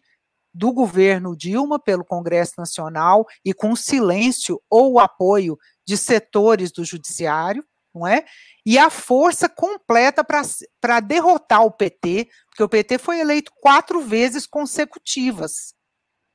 do 0.54 0.72
governo 0.72 1.36
Dilma 1.36 1.78
pelo 1.78 2.06
Congresso 2.06 2.54
Nacional 2.58 3.26
e 3.44 3.54
com 3.54 3.76
silêncio 3.76 4.62
ou 4.70 5.00
apoio 5.00 5.58
de 5.86 5.98
setores 5.98 6.72
do 6.72 6.86
judiciário, 6.86 7.66
não 7.94 8.08
é? 8.08 8.24
E 8.66 8.78
a 8.78 8.90
força 8.90 9.50
completa 9.50 10.24
para 10.24 11.00
derrotar 11.02 11.66
o 11.66 11.72
PT, 11.72 12.30
porque 12.48 12.64
o 12.64 12.70
PT 12.70 12.98
foi 12.98 13.20
eleito 13.20 13.52
quatro 13.62 14.00
vezes 14.02 14.48
consecutivas. 14.48 15.75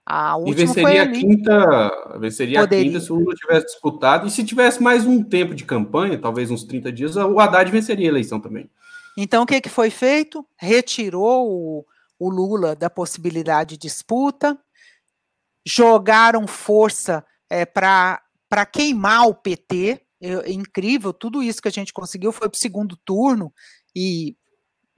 A 0.06 0.36
e 0.44 0.52
venceria 0.52 1.02
a 1.02 1.08
quinta, 1.10 2.18
venceria 2.18 2.60
Poderia. 2.60 2.84
a 2.84 2.92
quinta 2.92 3.04
se 3.04 3.12
o 3.12 3.16
Lula 3.16 3.34
tivesse 3.34 3.66
disputado. 3.66 4.26
E 4.26 4.30
se 4.30 4.44
tivesse 4.44 4.82
mais 4.82 5.06
um 5.06 5.22
tempo 5.22 5.54
de 5.54 5.64
campanha, 5.64 6.18
talvez 6.18 6.50
uns 6.50 6.64
30 6.64 6.92
dias, 6.92 7.16
o 7.16 7.38
Haddad 7.38 7.70
venceria 7.70 8.08
a 8.08 8.12
eleição 8.12 8.40
também. 8.40 8.68
Então, 9.16 9.42
o 9.42 9.46
que, 9.46 9.60
que 9.60 9.68
foi 9.68 9.90
feito? 9.90 10.46
Retirou 10.56 11.48
o, 11.48 11.86
o 12.18 12.28
Lula 12.28 12.74
da 12.74 12.88
possibilidade 12.88 13.76
de 13.76 13.88
disputa, 13.88 14.58
jogaram 15.66 16.46
força 16.46 17.24
é, 17.48 17.64
para 17.64 18.20
queimar 18.72 19.28
o 19.28 19.34
PT. 19.34 20.00
É, 20.22 20.52
incrível, 20.52 21.12
tudo 21.12 21.42
isso 21.42 21.62
que 21.62 21.68
a 21.68 21.72
gente 21.72 21.92
conseguiu 21.92 22.30
foi 22.32 22.48
para 22.48 22.56
o 22.56 22.60
segundo 22.60 22.96
turno, 22.96 23.52
e 23.94 24.36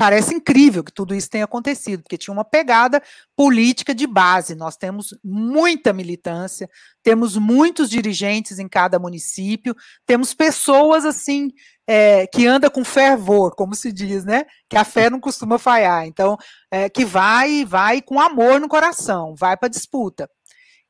parece 0.02 0.34
incrível 0.34 0.82
que 0.82 0.90
tudo 0.90 1.14
isso 1.14 1.30
tenha 1.30 1.44
acontecido, 1.44 2.02
porque 2.02 2.18
tinha 2.18 2.34
uma 2.34 2.44
pegada 2.44 3.00
política 3.36 3.94
de 3.94 4.04
base. 4.04 4.56
Nós 4.56 4.76
temos 4.76 5.16
muita 5.22 5.92
militância, 5.92 6.68
temos 7.04 7.36
muitos 7.36 7.88
dirigentes 7.88 8.58
em 8.58 8.68
cada 8.68 8.98
município, 8.98 9.76
temos 10.04 10.34
pessoas 10.34 11.04
assim 11.04 11.52
é, 11.86 12.26
que 12.26 12.48
anda 12.48 12.68
com 12.68 12.84
fervor, 12.84 13.54
como 13.54 13.76
se 13.76 13.92
diz, 13.92 14.24
né? 14.24 14.44
Que 14.68 14.76
a 14.76 14.82
fé 14.82 15.08
não 15.08 15.20
costuma 15.20 15.56
falhar. 15.56 16.04
Então, 16.04 16.36
é, 16.68 16.88
que 16.88 17.04
vai, 17.04 17.64
vai 17.64 18.02
com 18.02 18.20
amor 18.20 18.58
no 18.58 18.68
coração, 18.68 19.36
vai 19.36 19.56
para 19.56 19.68
a 19.68 19.70
disputa. 19.70 20.28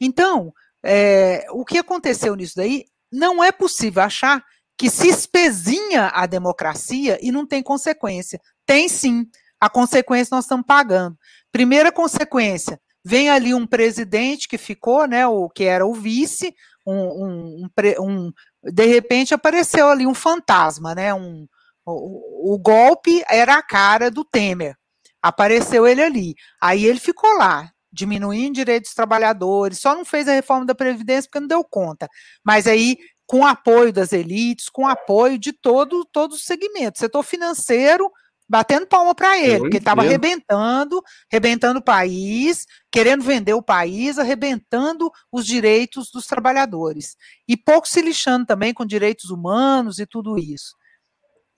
Então, 0.01 0.55
é, 0.83 1.45
o 1.51 1.67
que 1.67 1.77
aconteceu 1.77 2.35
nisso 2.35 2.55
daí? 2.57 2.87
Não 3.13 3.45
é 3.45 3.53
possível 3.53 4.05
achar 4.05 4.43
que 4.79 4.89
se 4.89 5.07
espezinha 5.07 6.11
a 6.15 6.25
democracia 6.25 7.19
e 7.23 7.31
não 7.31 7.47
tem 7.47 7.63
consequência. 7.63 8.41
Tem 8.67 8.89
sim. 8.89 9.27
A 9.61 9.69
consequência 9.71 10.35
nós 10.35 10.45
estamos 10.45 10.67
pagando. 10.67 11.17
Primeira 11.53 11.93
consequência, 11.93 12.81
vem 13.05 13.31
ali 13.31 13.55
um 13.55 13.67
presidente 13.67 14.49
que 14.49 14.59
ficou, 14.59 15.07
né, 15.07 15.27
o 15.27 15.49
que 15.49 15.65
era 15.65 15.87
o 15.87 15.95
vice, 15.95 16.55
um, 16.87 16.95
um, 16.95 17.69
um, 18.01 18.01
um 18.01 18.33
de 18.73 18.87
repente 18.87 19.35
apareceu 19.35 19.89
ali 19.89 20.07
um 20.07 20.15
fantasma, 20.15 20.95
né, 20.95 21.13
um, 21.13 21.47
o, 21.85 22.55
o, 22.55 22.59
golpe 22.59 23.23
era 23.29 23.57
a 23.57 23.63
cara 23.63 24.11
do 24.11 24.25
Temer, 24.25 24.77
apareceu 25.21 25.87
ele 25.87 26.03
ali, 26.03 26.35
aí 26.61 26.85
ele 26.85 27.01
ficou 27.01 27.37
lá, 27.37 27.71
diminuindo 27.93 28.55
direitos 28.55 28.91
dos 28.91 28.95
trabalhadores, 28.95 29.81
só 29.81 29.95
não 29.95 30.05
fez 30.05 30.29
a 30.29 30.33
reforma 30.33 30.65
da 30.65 30.75
Previdência 30.75 31.29
porque 31.29 31.41
não 31.41 31.49
deu 31.49 31.65
conta, 31.65 32.09
mas 32.45 32.67
aí 32.67 32.97
com 33.27 33.47
apoio 33.47 33.93
das 33.93 34.13
elites, 34.13 34.69
com 34.69 34.87
apoio 34.87 35.39
de 35.39 35.53
todo, 35.53 36.05
todo 36.05 36.33
o 36.33 36.39
segmento, 36.39 36.99
setor 36.99 37.23
financeiro, 37.23 38.11
batendo 38.53 38.86
palma 38.86 39.14
para 39.14 39.38
ele, 39.38 39.61
porque 39.61 39.78
estava 39.78 40.03
arrebentando, 40.03 41.03
arrebentando 41.32 41.78
o 41.78 41.82
país, 41.82 42.66
querendo 42.90 43.24
vender 43.24 43.55
o 43.55 43.62
país, 43.62 44.18
arrebentando 44.18 45.11
os 45.32 45.46
direitos 45.46 46.11
dos 46.11 46.26
trabalhadores. 46.26 47.16
E 47.48 47.57
pouco 47.57 47.88
se 47.88 48.03
lixando 48.03 48.44
também 48.44 48.74
com 48.74 48.84
direitos 48.84 49.30
humanos 49.30 49.98
e 49.98 50.05
tudo 50.05 50.38
isso. 50.38 50.76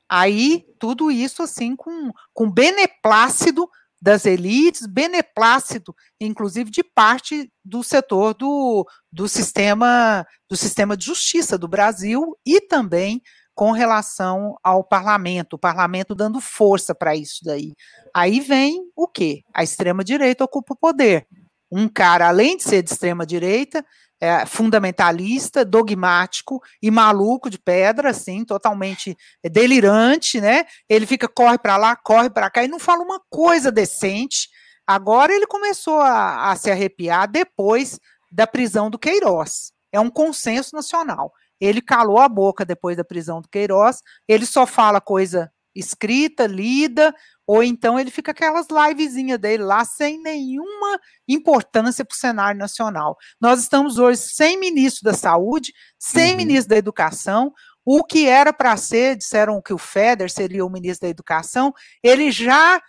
Aí, 0.08 0.64
tudo 0.78 1.10
isso 1.10 1.42
assim 1.42 1.74
com, 1.74 2.12
com 2.32 2.48
beneplácito 2.48 3.68
das 4.00 4.24
elites, 4.24 4.86
beneplácito, 4.86 5.92
inclusive, 6.20 6.70
de 6.70 6.84
parte 6.84 7.50
do 7.64 7.82
setor 7.82 8.34
do, 8.34 8.86
do 9.10 9.26
sistema 9.26 10.24
do 10.48 10.56
sistema 10.56 10.96
de 10.96 11.06
justiça 11.06 11.58
do 11.58 11.66
Brasil 11.66 12.38
e 12.46 12.60
também 12.60 13.20
com 13.54 13.70
relação 13.70 14.56
ao 14.62 14.82
parlamento, 14.82 15.54
o 15.54 15.58
parlamento 15.58 16.14
dando 16.14 16.40
força 16.40 16.94
para 16.94 17.14
isso 17.14 17.44
daí. 17.44 17.72
Aí 18.12 18.40
vem 18.40 18.90
o 18.96 19.06
quê? 19.06 19.42
A 19.54 19.62
extrema-direita 19.62 20.44
ocupa 20.44 20.74
o 20.74 20.76
poder. 20.76 21.26
Um 21.70 21.88
cara, 21.88 22.28
além 22.28 22.56
de 22.56 22.64
ser 22.64 22.82
de 22.82 22.90
extrema-direita, 22.90 23.84
é, 24.20 24.46
fundamentalista, 24.46 25.64
dogmático 25.64 26.62
e 26.82 26.90
maluco 26.90 27.50
de 27.50 27.58
pedra, 27.58 28.10
assim, 28.10 28.44
totalmente 28.44 29.16
delirante, 29.44 30.40
né? 30.40 30.64
Ele 30.88 31.06
fica, 31.06 31.28
corre 31.28 31.58
para 31.58 31.76
lá, 31.76 31.94
corre 31.94 32.30
para 32.30 32.50
cá 32.50 32.64
e 32.64 32.68
não 32.68 32.78
fala 32.78 33.02
uma 33.02 33.20
coisa 33.28 33.70
decente. 33.70 34.48
Agora 34.86 35.32
ele 35.32 35.46
começou 35.46 36.00
a, 36.00 36.50
a 36.50 36.56
se 36.56 36.70
arrepiar 36.70 37.30
depois 37.30 37.98
da 38.30 38.46
prisão 38.46 38.90
do 38.90 38.98
Queiroz. 38.98 39.72
É 39.92 40.00
um 40.00 40.10
consenso 40.10 40.74
nacional. 40.74 41.32
Ele 41.64 41.80
calou 41.80 42.18
a 42.18 42.28
boca 42.28 42.64
depois 42.64 42.96
da 42.96 43.04
prisão 43.04 43.40
do 43.40 43.48
Queiroz, 43.48 44.02
ele 44.28 44.44
só 44.44 44.66
fala 44.66 45.00
coisa 45.00 45.50
escrita, 45.74 46.46
lida, 46.46 47.12
ou 47.46 47.62
então 47.62 47.98
ele 47.98 48.10
fica 48.10 48.30
aquelas 48.30 48.68
livezinhas 48.70 49.38
dele 49.38 49.64
lá 49.64 49.84
sem 49.84 50.22
nenhuma 50.22 51.00
importância 51.26 52.04
para 52.04 52.14
o 52.14 52.18
cenário 52.18 52.58
nacional. 52.58 53.16
Nós 53.40 53.60
estamos 53.60 53.98
hoje 53.98 54.20
sem 54.20 54.58
ministro 54.58 55.04
da 55.04 55.14
Saúde, 55.14 55.72
sem 55.98 56.32
uhum. 56.32 56.36
ministro 56.36 56.68
da 56.68 56.76
Educação, 56.76 57.52
o 57.84 58.02
que 58.02 58.26
era 58.26 58.52
para 58.52 58.76
ser, 58.76 59.16
disseram 59.16 59.60
que 59.60 59.74
o 59.74 59.78
Feder 59.78 60.30
seria 60.30 60.64
o 60.64 60.70
ministro 60.70 61.06
da 61.06 61.10
Educação, 61.10 61.72
ele 62.02 62.30
já 62.30 62.80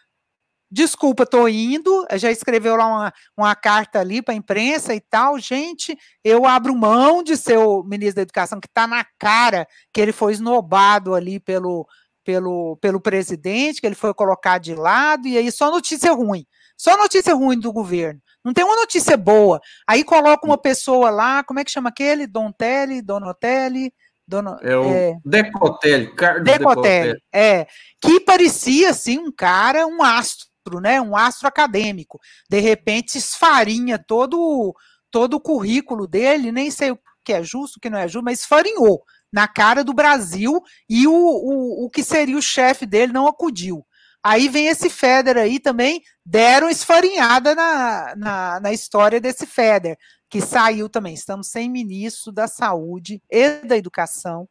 desculpa, 0.70 1.24
estou 1.24 1.47
indo, 1.47 2.05
já 2.13 2.32
escreveu 2.32 2.76
lá 2.76 2.88
uma, 2.88 3.13
uma 3.38 3.55
carta 3.55 3.99
ali 3.99 4.22
para 4.22 4.34
a 4.34 4.38
imprensa 4.38 4.93
e 4.93 4.99
tal, 4.99 5.38
gente, 5.39 5.97
eu 6.24 6.45
abro 6.45 6.76
mão 6.76 7.24
de 7.24 7.38
ser 7.38 7.57
o 7.57 7.84
ministro 7.84 8.16
da 8.18 8.22
Educação, 8.24 8.59
que 8.59 8.68
está 8.68 8.88
na 8.88 9.05
cara 9.20 9.68
que 9.93 10.01
ele 10.01 10.11
foi 10.11 10.34
esnobado 10.34 11.13
ali 11.13 11.39
pelo, 11.39 11.88
pelo, 12.24 12.78
pelo 12.78 12.99
presidente, 12.99 13.80
que 13.80 13.88
ele 13.88 13.95
foi 13.95 14.13
colocado 14.13 14.63
de 14.63 14.76
lado, 14.76 15.28
e 15.28 15.38
aí 15.38 15.51
só 15.51 15.72
notícia 15.72 16.11
ruim, 16.11 16.45
só 16.78 16.97
notícia 16.97 17.34
ruim 17.34 17.59
do 17.59 17.72
governo, 17.72 18.20
não 18.43 18.53
tem 18.53 18.63
uma 18.63 18.76
notícia 18.76 19.16
boa, 19.16 19.61
aí 19.88 20.03
coloca 20.03 20.45
uma 20.45 20.57
pessoa 20.57 21.09
lá, 21.09 21.43
como 21.43 21.59
é 21.59 21.63
que 21.63 21.72
chama 21.72 21.89
aquele? 21.89 22.28
Dontelli, 22.28 23.01
Donotelli, 23.01 23.93
Dono, 24.28 24.57
é 24.61 24.76
o 24.76 24.84
é, 24.86 25.18
Decotelli, 25.24 26.16
Carlos 26.16 26.43
Decotelli, 26.43 27.13
Decotelli, 27.13 27.24
é, 27.32 27.68
que 28.01 28.20
parecia 28.22 28.89
assim 28.89 29.20
um 29.20 29.32
cara, 29.32 29.86
um 29.86 30.01
astro, 30.01 30.47
astro, 30.66 30.80
né? 30.80 30.99
Um 30.99 31.16
astro 31.16 31.47
acadêmico. 31.47 32.20
De 32.49 32.59
repente 32.59 33.18
esfarinha 33.18 33.99
todo 33.99 34.74
todo 35.11 35.36
o 35.36 35.39
currículo 35.39 36.07
dele, 36.07 36.51
nem 36.51 36.70
sei 36.70 36.91
o 36.91 36.99
que 37.24 37.32
é 37.32 37.41
justo, 37.41 37.78
o 37.78 37.80
que 37.80 37.89
não 37.89 37.97
é 37.97 38.07
justo, 38.07 38.26
mas 38.26 38.41
esfarinhou 38.41 39.01
na 39.32 39.47
cara 39.47 39.82
do 39.82 39.93
Brasil 39.93 40.61
e 40.89 41.07
o, 41.07 41.13
o, 41.13 41.86
o 41.86 41.89
que 41.89 42.03
seria 42.03 42.38
o 42.38 42.41
chefe 42.41 42.86
dele 42.86 43.13
não 43.13 43.26
acudiu. 43.26 43.86
Aí 44.22 44.49
vem 44.49 44.68
esse 44.68 44.89
Feder 44.89 45.38
aí 45.38 45.59
também, 45.59 46.01
deram 46.26 46.70
esfarinhada 46.70 47.55
na, 47.55 48.13
na, 48.18 48.59
na 48.59 48.74
história 48.74 49.22
desse 49.22 49.45
Feder, 49.45 49.97
que 50.30 50.41
saiu 50.41 50.89
também. 50.89 51.13
Estamos 51.13 51.47
sem 51.47 51.70
ministro 51.70 52.32
da 52.32 52.47
Saúde 52.47 53.22
e 53.32 53.49
da 53.66 53.78
Educação 53.78 54.49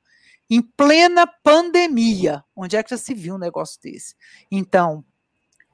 em 0.48 0.62
plena 0.62 1.26
pandemia. 1.26 2.42
Onde 2.56 2.76
é 2.76 2.82
que 2.82 2.90
já 2.90 2.96
se 2.96 3.12
viu 3.12 3.34
um 3.34 3.38
negócio 3.38 3.80
desse? 3.82 4.14
Então, 4.50 5.04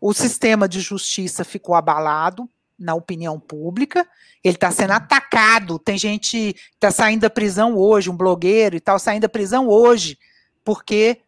o 0.01 0.15
sistema 0.15 0.69
de 0.69 0.81
justiça 0.81 1.45
ficou 1.45 1.75
abalado 1.75 2.49
na 2.79 2.95
opinião 2.95 3.39
pública, 3.39 4.09
ele 4.43 4.57
está 4.57 4.71
sendo 4.71 4.93
atacado. 4.93 5.79
Tem 5.79 5.99
gente 5.99 6.55
que 6.55 6.61
está 6.75 6.91
saindo 6.91 7.21
da 7.21 7.31
prisão 7.31 7.77
hoje, 7.77 8.09
um 8.09 8.17
blogueiro 8.17 8.75
e 8.75 8.81
tal, 8.81 8.99
saindo 8.99 9.23
da 9.23 9.29
prisão 9.29 9.69
hoje, 9.69 10.19
porque 10.65 11.21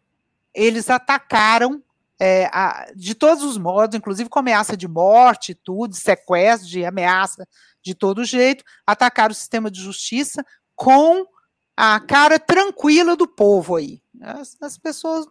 eles 0.53 0.89
atacaram 0.89 1.81
é, 2.19 2.45
a, 2.51 2.87
de 2.95 3.13
todos 3.13 3.43
os 3.43 3.57
modos, 3.57 3.95
inclusive 3.95 4.29
com 4.29 4.39
ameaça 4.39 4.75
de 4.75 4.87
morte, 4.87 5.53
tudo, 5.53 5.93
sequestro, 5.93 6.67
de 6.67 6.83
ameaça 6.83 7.47
de 7.83 7.93
todo 7.93 8.25
jeito, 8.25 8.63
atacaram 8.87 9.31
o 9.31 9.35
sistema 9.35 9.69
de 9.69 9.79
justiça 9.79 10.43
com 10.75 11.25
a 11.75 11.99
cara 11.99 12.39
tranquila 12.39 13.15
do 13.15 13.27
povo 13.27 13.75
aí. 13.75 14.01
As, 14.21 14.55
as, 14.61 14.77
pessoas 14.77 15.25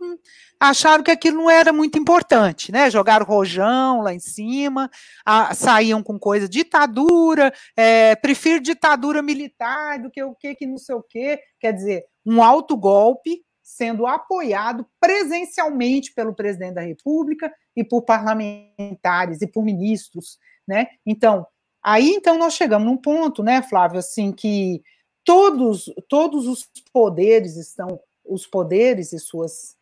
acharam 0.61 1.03
que 1.03 1.11
aquilo 1.11 1.39
não 1.39 1.51
era 1.51 1.73
muito 1.73 1.99
importante, 1.99 2.71
né? 2.71 2.91
Jogaram 2.91 3.25
rojão 3.25 4.03
lá 4.03 4.13
em 4.13 4.19
cima, 4.19 4.91
a, 5.25 5.55
saíam 5.55 6.03
com 6.03 6.19
coisa 6.19 6.47
ditadura, 6.47 7.53
é, 7.75 8.15
prefiro 8.17 8.61
ditadura 8.61 9.23
militar 9.23 9.99
do 9.99 10.11
que 10.11 10.23
o 10.23 10.35
que, 10.35 10.55
que 10.55 10.67
não 10.67 10.77
sei 10.77 10.95
o 10.95 11.03
quê. 11.03 11.41
Quer 11.59 11.73
dizer, 11.73 12.05
um 12.27 12.43
alto 12.43 12.77
golpe 12.77 13.43
sendo 13.63 14.07
apoiado 14.07 14.87
presencialmente 15.01 16.13
pelo 16.13 16.35
presidente 16.35 16.75
da 16.75 16.83
República 16.83 17.51
e 17.75 17.83
por 17.83 18.03
parlamentares 18.03 19.41
e 19.41 19.47
por 19.47 19.65
ministros, 19.65 20.39
né? 20.69 20.89
Então, 21.07 21.47
Aí 21.85 22.11
então 22.11 22.39
nós 22.39 22.55
chegamos 22.55 22.87
num 22.87 22.97
ponto, 22.97 23.43
né, 23.43 23.61
Flávio, 23.61 23.99
assim 23.99 24.31
que 24.31 24.81
todos 25.25 25.93
todos 26.09 26.47
os 26.47 26.69
poderes 26.93 27.57
estão 27.57 28.01
os 28.25 28.47
poderes 28.47 29.13
e 29.13 29.19
suas 29.19 29.77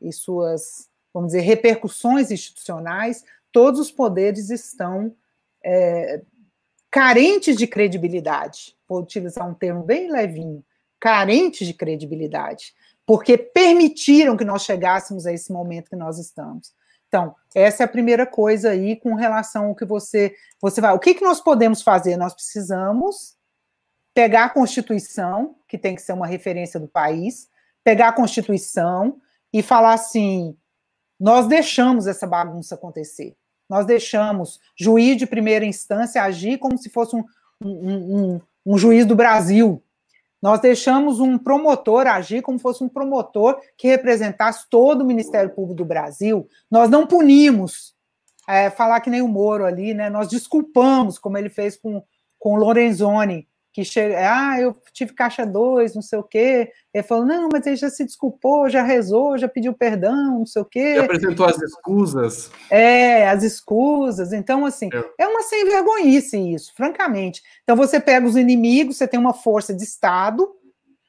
e 0.00 0.12
suas 0.12 0.88
vamos 1.12 1.32
dizer 1.32 1.40
repercussões 1.40 2.30
institucionais, 2.30 3.24
todos 3.50 3.80
os 3.80 3.90
poderes 3.90 4.50
estão 4.50 5.14
é, 5.64 6.20
carentes 6.90 7.56
de 7.56 7.66
credibilidade. 7.66 8.76
Vou 8.86 9.00
utilizar 9.00 9.48
um 9.48 9.54
termo 9.54 9.82
bem 9.82 10.10
levinho, 10.10 10.62
carentes 11.00 11.66
de 11.66 11.72
credibilidade, 11.72 12.74
porque 13.06 13.38
permitiram 13.38 14.36
que 14.36 14.44
nós 14.44 14.62
chegássemos 14.62 15.26
a 15.26 15.32
esse 15.32 15.50
momento 15.50 15.88
que 15.88 15.96
nós 15.96 16.18
estamos. 16.18 16.74
Então, 17.08 17.34
essa 17.54 17.82
é 17.82 17.86
a 17.86 17.88
primeira 17.88 18.26
coisa 18.26 18.70
aí 18.70 18.96
com 18.96 19.14
relação 19.14 19.68
ao 19.68 19.74
que 19.74 19.86
você 19.86 20.34
você 20.60 20.80
vai. 20.80 20.92
O 20.94 20.98
que, 20.98 21.14
que 21.14 21.24
nós 21.24 21.40
podemos 21.40 21.80
fazer? 21.80 22.16
Nós 22.16 22.34
precisamos 22.34 23.35
pegar 24.16 24.46
a 24.46 24.50
Constituição, 24.50 25.56
que 25.68 25.76
tem 25.76 25.94
que 25.94 26.00
ser 26.00 26.14
uma 26.14 26.26
referência 26.26 26.80
do 26.80 26.88
país, 26.88 27.50
pegar 27.84 28.08
a 28.08 28.12
Constituição 28.12 29.18
e 29.52 29.62
falar 29.62 29.92
assim: 29.92 30.56
nós 31.20 31.46
deixamos 31.46 32.06
essa 32.06 32.26
bagunça 32.26 32.74
acontecer. 32.74 33.36
Nós 33.68 33.84
deixamos 33.84 34.58
juiz 34.74 35.18
de 35.18 35.26
primeira 35.26 35.66
instância 35.66 36.22
agir 36.22 36.56
como 36.56 36.78
se 36.78 36.88
fosse 36.88 37.14
um, 37.14 37.24
um, 37.60 38.16
um, 38.16 38.40
um 38.64 38.78
juiz 38.78 39.04
do 39.04 39.14
Brasil, 39.14 39.82
nós 40.40 40.60
deixamos 40.60 41.18
um 41.18 41.36
promotor 41.36 42.06
agir 42.06 42.40
como 42.40 42.58
fosse 42.58 42.84
um 42.84 42.88
promotor 42.88 43.60
que 43.76 43.88
representasse 43.88 44.66
todo 44.70 45.02
o 45.02 45.04
Ministério 45.04 45.50
Público 45.50 45.74
do 45.74 45.84
Brasil. 45.84 46.48
Nós 46.70 46.88
não 46.88 47.06
punimos, 47.06 47.94
é, 48.46 48.70
falar 48.70 49.00
que 49.00 49.10
nem 49.10 49.22
o 49.22 49.28
Moro 49.28 49.64
ali, 49.64 49.92
né? 49.92 50.08
Nós 50.08 50.28
desculpamos, 50.28 51.18
como 51.18 51.36
ele 51.36 51.48
fez 51.48 51.76
com, 51.76 52.00
com 52.38 52.54
o 52.54 52.56
Lorenzoni, 52.56 53.48
que 53.76 53.84
chega, 53.84 54.16
ah, 54.18 54.58
eu 54.58 54.74
tive 54.90 55.12
caixa 55.12 55.44
2, 55.44 55.94
não 55.94 56.00
sei 56.00 56.18
o 56.18 56.22
quê. 56.22 56.72
Ele 56.94 57.04
falou, 57.04 57.26
não, 57.26 57.50
mas 57.52 57.66
ele 57.66 57.76
já 57.76 57.90
se 57.90 58.06
desculpou, 58.06 58.70
já 58.70 58.82
rezou, 58.82 59.36
já 59.36 59.46
pediu 59.46 59.74
perdão, 59.74 60.38
não 60.38 60.46
sei 60.46 60.62
o 60.62 60.64
quê. 60.64 60.94
E 60.94 60.98
apresentou 60.98 61.44
as 61.44 61.60
escusas. 61.60 62.50
É, 62.70 63.28
as 63.28 63.42
escusas. 63.42 64.32
Então, 64.32 64.64
assim, 64.64 64.88
é, 64.90 65.24
é 65.24 65.28
uma 65.28 65.42
sem 65.42 65.66
vergonhice 65.66 66.38
isso, 66.38 66.72
francamente. 66.74 67.42
Então, 67.64 67.76
você 67.76 68.00
pega 68.00 68.26
os 68.26 68.34
inimigos, 68.34 68.96
você 68.96 69.06
tem 69.06 69.20
uma 69.20 69.34
força 69.34 69.74
de 69.74 69.82
Estado 69.82 70.48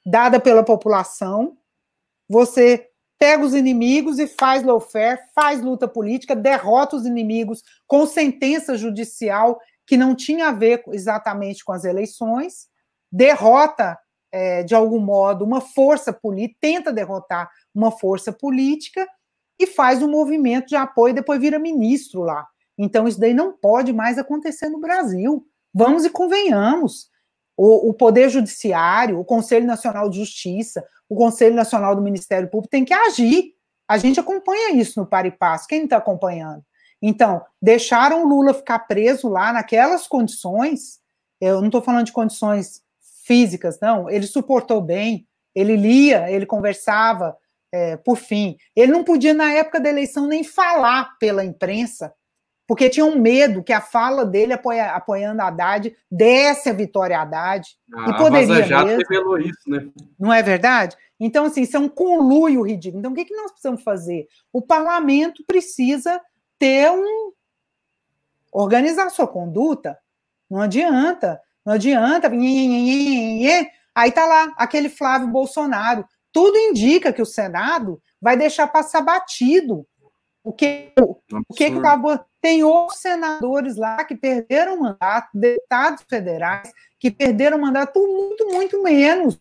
dada 0.06 0.38
pela 0.38 0.62
população, 0.62 1.56
você 2.28 2.90
pega 3.18 3.46
os 3.46 3.54
inimigos 3.54 4.20
e 4.20 4.28
faz 4.28 4.62
lawfare, 4.62 5.22
faz 5.34 5.62
luta 5.62 5.88
política, 5.88 6.36
derrota 6.36 6.98
os 6.98 7.06
inimigos 7.06 7.64
com 7.88 8.06
sentença 8.06 8.76
judicial 8.76 9.58
que 9.88 9.96
não 9.96 10.14
tinha 10.14 10.50
a 10.50 10.52
ver 10.52 10.84
exatamente 10.90 11.64
com 11.64 11.72
as 11.72 11.86
eleições, 11.86 12.68
derrota, 13.10 13.98
é, 14.32 14.62
de 14.62 14.76
algum 14.76 15.00
modo, 15.00 15.46
uma 15.46 15.62
força 15.62 16.12
política, 16.12 16.60
tenta 16.60 16.92
derrotar 16.92 17.50
uma 17.74 17.90
força 17.90 18.34
política 18.34 19.08
e 19.58 19.66
faz 19.66 20.04
um 20.04 20.10
movimento 20.10 20.68
de 20.68 20.76
apoio 20.76 21.12
e 21.12 21.16
depois 21.16 21.40
vira 21.40 21.58
ministro 21.58 22.22
lá. 22.22 22.46
Então, 22.78 23.08
isso 23.08 23.20
daí 23.20 23.34
não 23.34 23.54
pode 23.54 23.94
mais 23.94 24.20
acontecer 24.20 24.70
no 24.70 24.80
Brasil. 24.80 25.48
Vamos 25.74 26.06
e 26.06 26.10
convenhamos. 26.10 27.10
O, 27.56 27.90
o 27.90 27.94
Poder 27.94 28.30
Judiciário, 28.30 29.20
o 29.20 29.26
Conselho 29.26 29.66
Nacional 29.66 30.10
de 30.10 30.20
Justiça, 30.20 30.86
o 31.10 31.16
Conselho 31.16 31.56
Nacional 31.56 31.96
do 31.96 32.02
Ministério 32.02 32.50
Público 32.50 32.70
tem 32.70 32.86
que 32.86 32.94
agir. 32.94 33.54
A 33.88 33.98
gente 33.98 34.20
acompanha 34.20 34.76
isso 34.76 35.00
no 35.00 35.08
Par 35.08 35.26
e 35.26 35.32
Passo. 35.32 35.68
Quem 35.68 35.86
está 35.86 35.98
acompanhando? 35.98 36.64
Então, 37.02 37.44
deixaram 37.62 38.24
o 38.24 38.28
Lula 38.28 38.54
ficar 38.54 38.80
preso 38.80 39.28
lá 39.28 39.54
naquelas 39.54 40.08
condições. 40.08 41.00
Eu 41.40 41.60
não 41.60 41.68
estou 41.68 41.82
falando 41.82 42.06
de 42.06 42.12
condições 42.12 42.82
físicas, 43.26 43.80
não. 43.80 44.10
Ele 44.10 44.26
suportou 44.26 44.82
bem, 44.82 45.28
ele 45.54 45.76
lia, 45.76 46.32
ele 46.32 46.46
conversava, 46.46 47.38
é, 47.72 47.98
por 47.98 48.18
fim. 48.18 48.58
Ele 48.76 48.92
não 48.92 49.04
podia, 49.04 49.34
na 49.34 49.52
época 49.52 49.80
da 49.80 49.90
eleição, 49.90 50.28
nem 50.28 50.44
falar 50.44 51.18
pela 51.20 51.44
imprensa, 51.44 52.14
porque 52.68 52.90
tinham 52.90 53.10
um 53.10 53.20
medo 53.20 53.64
que 53.64 53.72
a 53.72 53.80
fala 53.80 54.26
dele 54.26 54.54
apoia, 54.54 54.92
apoiando 54.92 55.42
a 55.42 55.48
Haddad 55.48 55.96
desse 56.12 56.70
a 56.70 56.74
vitória 56.74 57.18
a 57.18 57.22
Haddad. 57.22 57.68
Ah, 57.94 58.10
e 58.10 58.18
poderia 58.18 58.64
já 58.64 58.84
revelou 58.84 59.40
isso, 59.40 59.70
né? 59.70 59.88
Não 60.20 60.34
é 60.34 60.44
verdade? 60.44 60.96
Então, 61.20 61.46
assim, 61.46 61.62
isso 61.62 61.78
é 61.78 61.80
um 61.80 61.90
conluio 61.90 62.62
ridículo. 62.62 63.00
Então, 63.00 63.12
o 63.12 63.16
que, 63.16 63.26
que 63.26 63.36
nós 63.36 63.52
precisamos 63.52 63.84
fazer? 63.84 64.28
O 64.52 64.62
parlamento 64.62 65.44
precisa 65.48 66.22
ter 66.58 66.92
um. 66.92 67.32
organizar 68.52 69.10
sua 69.10 69.28
conduta. 69.28 69.98
Não 70.50 70.62
adianta. 70.62 71.42
Não 71.66 71.74
adianta. 71.74 72.30
Aí 73.96 74.12
tá 74.12 74.26
lá 74.26 74.54
aquele 74.58 74.90
Flávio 74.90 75.28
Bolsonaro. 75.28 76.06
Tudo 76.32 76.58
indica 76.58 77.12
que 77.12 77.22
o 77.22 77.26
Senado 77.26 78.02
vai 78.22 78.38
deixar 78.38 78.68
passar 78.68 79.02
batido. 79.02 79.86
O 80.44 80.54
que 80.54 80.94
o 80.98 81.54
que, 81.54 81.70
que 81.70 81.78
acabou? 81.78 82.18
Tem 82.40 82.64
outros 82.64 83.00
senadores 83.00 83.76
lá 83.76 84.04
que 84.06 84.16
perderam 84.16 84.80
mandato, 84.80 85.30
deputados 85.34 86.06
federais 86.08 86.72
que 87.00 87.12
perderam 87.12 87.58
mandato 87.58 87.94
por 87.94 88.08
muito, 88.08 88.48
muito 88.48 88.82
menos. 88.82 89.40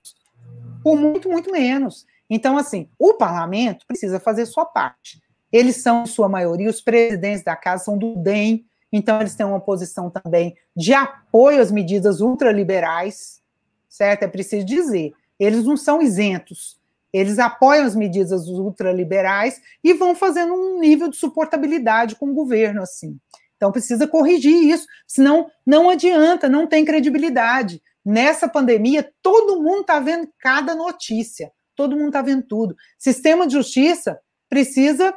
Por 0.83 0.97
muito, 0.97 1.29
muito 1.29 1.53
menos. 1.53 2.05
Então, 2.29 2.57
assim, 2.57 2.91
o 2.99 3.15
parlamento 3.15 3.87
precisa 3.87 4.19
fazer 4.19 4.47
sua 4.47 4.67
parte. 4.67 5.21
Eles 5.53 5.77
são, 5.77 6.03
em 6.03 6.07
sua 6.07 6.29
maioria, 6.29 6.69
os 6.69 6.81
presidentes 6.81 7.43
da 7.43 7.57
casa 7.57 7.85
são 7.85 7.97
do 7.97 8.17
DEM, 8.17 8.67
então 8.93 9.21
eles 9.21 9.35
têm 9.35 9.47
uma 9.47 9.61
posição 9.61 10.11
também 10.11 10.57
de 10.75 10.93
apoio 10.93 11.61
às 11.61 11.71
medidas 11.71 12.21
ultraliberais, 12.21 13.43
certo? 13.89 14.23
É 14.23 14.29
preciso 14.29 14.65
dizer. 14.65 15.13
Eles 15.39 15.65
não 15.65 15.77
são 15.77 16.01
isentos. 16.01 16.79
Eles 17.13 17.39
apoiam 17.39 17.87
as 17.87 17.95
medidas 17.95 18.47
ultraliberais 18.49 19.61
e 19.83 19.95
vão 19.95 20.15
fazendo 20.15 20.53
um 20.53 20.79
nível 20.79 21.09
de 21.09 21.17
suportabilidade 21.17 22.17
com 22.17 22.31
o 22.31 22.35
governo, 22.35 22.83
assim. 22.83 23.19
Então 23.57 23.73
precisa 23.73 24.07
corrigir 24.07 24.55
isso, 24.55 24.87
senão 25.07 25.51
não 25.65 25.89
adianta, 25.89 26.49
não 26.49 26.67
tem 26.67 26.85
credibilidade. 26.85 27.83
Nessa 28.05 28.49
pandemia, 28.49 29.11
todo 29.23 29.63
mundo 29.63 29.81
está 29.81 29.99
vendo 29.99 30.29
cada 30.39 30.75
notícia, 30.75 31.51
todo 31.75 31.97
mundo 31.97 32.09
está 32.09 32.23
vendo 32.23 32.43
tudo. 32.43 32.77
Sistema 32.99 33.47
de 33.47 33.55
justiça 33.55 34.19
precisa 34.49 35.15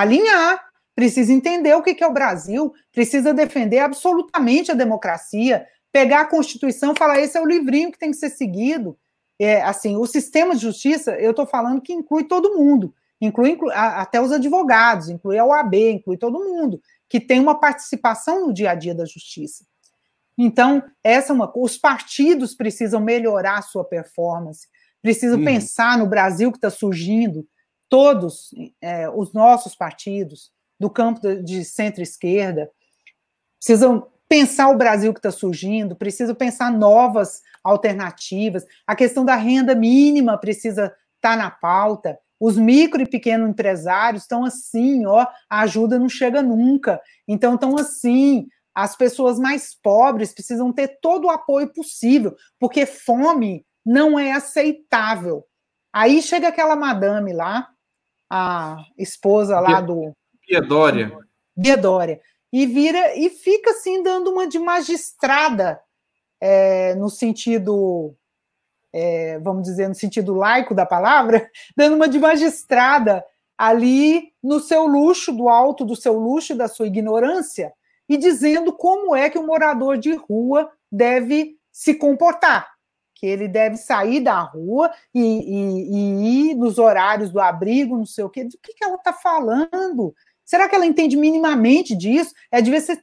alinhar, 0.00 0.62
precisa 0.94 1.32
entender 1.32 1.74
o 1.74 1.82
que 1.82 2.02
é 2.02 2.06
o 2.06 2.12
Brasil, 2.12 2.72
precisa 2.92 3.34
defender 3.34 3.78
absolutamente 3.78 4.70
a 4.70 4.74
democracia, 4.74 5.66
pegar 5.92 6.22
a 6.22 6.26
Constituição 6.26 6.92
e 6.92 6.98
falar: 6.98 7.20
esse 7.20 7.36
é 7.36 7.40
o 7.40 7.46
livrinho 7.46 7.92
que 7.92 7.98
tem 7.98 8.10
que 8.10 8.16
ser 8.16 8.30
seguido. 8.30 8.98
É, 9.38 9.60
assim, 9.62 9.96
o 9.96 10.06
sistema 10.06 10.54
de 10.54 10.62
justiça, 10.62 11.12
eu 11.12 11.30
estou 11.30 11.46
falando 11.46 11.82
que 11.82 11.92
inclui 11.92 12.24
todo 12.24 12.56
mundo, 12.56 12.94
inclui, 13.20 13.50
inclui 13.50 13.72
a, 13.74 14.00
até 14.00 14.20
os 14.20 14.32
advogados, 14.32 15.10
inclui 15.10 15.38
a 15.38 15.44
OAB, 15.44 15.74
inclui 15.74 16.16
todo 16.16 16.38
mundo, 16.38 16.80
que 17.06 17.20
tem 17.20 17.38
uma 17.38 17.54
participação 17.54 18.46
no 18.46 18.52
dia 18.52 18.70
a 18.70 18.74
dia 18.74 18.94
da 18.94 19.04
justiça. 19.04 19.64
Então, 20.38 20.82
essa 21.04 21.32
é 21.32 21.34
uma 21.34 21.50
os 21.54 21.76
partidos 21.76 22.54
precisam 22.54 23.00
melhorar 23.00 23.58
a 23.58 23.62
sua 23.62 23.84
performance, 23.84 24.68
precisam 25.02 25.38
uhum. 25.38 25.44
pensar 25.44 25.98
no 25.98 26.06
Brasil 26.06 26.50
que 26.50 26.58
está 26.58 26.70
surgindo, 26.70 27.46
todos 27.88 28.50
é, 28.80 29.08
os 29.08 29.32
nossos 29.32 29.74
partidos 29.74 30.50
do 30.78 30.90
campo 30.90 31.20
de 31.42 31.64
centro-esquerda 31.64 32.70
precisam 33.58 34.08
pensar 34.28 34.68
o 34.68 34.76
Brasil 34.76 35.12
que 35.12 35.18
está 35.18 35.30
surgindo, 35.30 35.96
precisam 35.96 36.34
pensar 36.34 36.70
novas 36.70 37.42
alternativas. 37.62 38.64
A 38.86 38.94
questão 38.94 39.24
da 39.24 39.36
renda 39.36 39.74
mínima 39.74 40.36
precisa 40.36 40.86
estar 41.16 41.30
tá 41.30 41.36
na 41.36 41.50
pauta. 41.50 42.18
Os 42.38 42.58
micro 42.58 43.02
e 43.02 43.08
pequeno 43.08 43.48
empresários 43.48 44.22
estão 44.22 44.44
assim, 44.44 45.06
ó, 45.06 45.26
a 45.48 45.60
ajuda 45.60 45.98
não 45.98 46.08
chega 46.08 46.42
nunca. 46.42 47.00
Então 47.26 47.54
estão 47.54 47.76
assim, 47.76 48.46
as 48.74 48.94
pessoas 48.94 49.38
mais 49.38 49.74
pobres 49.74 50.34
precisam 50.34 50.72
ter 50.72 50.98
todo 51.00 51.26
o 51.26 51.30
apoio 51.30 51.72
possível, 51.72 52.36
porque 52.58 52.84
fome 52.84 53.64
não 53.84 54.18
é 54.18 54.32
aceitável. 54.32 55.44
Aí 55.92 56.20
chega 56.20 56.48
aquela 56.48 56.76
madame 56.76 57.32
lá, 57.32 57.68
a 58.30 58.84
esposa 58.98 59.58
lá 59.60 59.80
do. 59.80 60.12
Bia 60.46 60.60
Dória. 60.60 61.18
Bia 61.56 61.76
Dória. 61.76 62.20
E 62.52 62.66
vira 62.66 63.16
e 63.16 63.28
fica 63.28 63.70
assim 63.70 64.02
dando 64.02 64.30
uma 64.30 64.46
de 64.46 64.58
magistrada 64.58 65.80
é, 66.40 66.94
no 66.94 67.08
sentido, 67.10 68.14
é, 68.92 69.38
vamos 69.40 69.64
dizer, 69.64 69.88
no 69.88 69.94
sentido 69.94 70.34
laico 70.34 70.74
da 70.74 70.86
palavra, 70.86 71.48
dando 71.76 71.96
uma 71.96 72.08
de 72.08 72.18
magistrada 72.18 73.24
ali 73.58 74.32
no 74.42 74.60
seu 74.60 74.86
luxo, 74.86 75.32
do 75.32 75.48
alto 75.48 75.84
do 75.84 75.96
seu 75.96 76.18
luxo, 76.18 76.54
da 76.54 76.68
sua 76.68 76.86
ignorância, 76.86 77.72
e 78.08 78.16
dizendo 78.16 78.72
como 78.72 79.16
é 79.16 79.28
que 79.28 79.38
o 79.38 79.46
morador 79.46 79.98
de 79.98 80.14
rua 80.14 80.70
deve 80.92 81.56
se 81.72 81.94
comportar 81.94 82.75
que 83.16 83.26
ele 83.26 83.48
deve 83.48 83.76
sair 83.76 84.20
da 84.20 84.38
rua 84.40 84.92
e, 85.12 85.20
e, 85.20 85.90
e 85.90 86.50
ir 86.50 86.54
nos 86.54 86.78
horários 86.78 87.32
do 87.32 87.40
abrigo, 87.40 87.96
não 87.96 88.04
sei 88.04 88.22
o 88.22 88.28
quê. 88.30 88.44
Do 88.44 88.58
que, 88.62 88.74
que 88.74 88.84
ela 88.84 88.96
está 88.96 89.12
falando? 89.12 90.14
Será 90.44 90.68
que 90.68 90.76
ela 90.76 90.86
entende 90.86 91.16
minimamente 91.16 91.96
disso? 91.96 92.34
É 92.52 92.60
devia 92.60 92.80
ser 92.80 93.02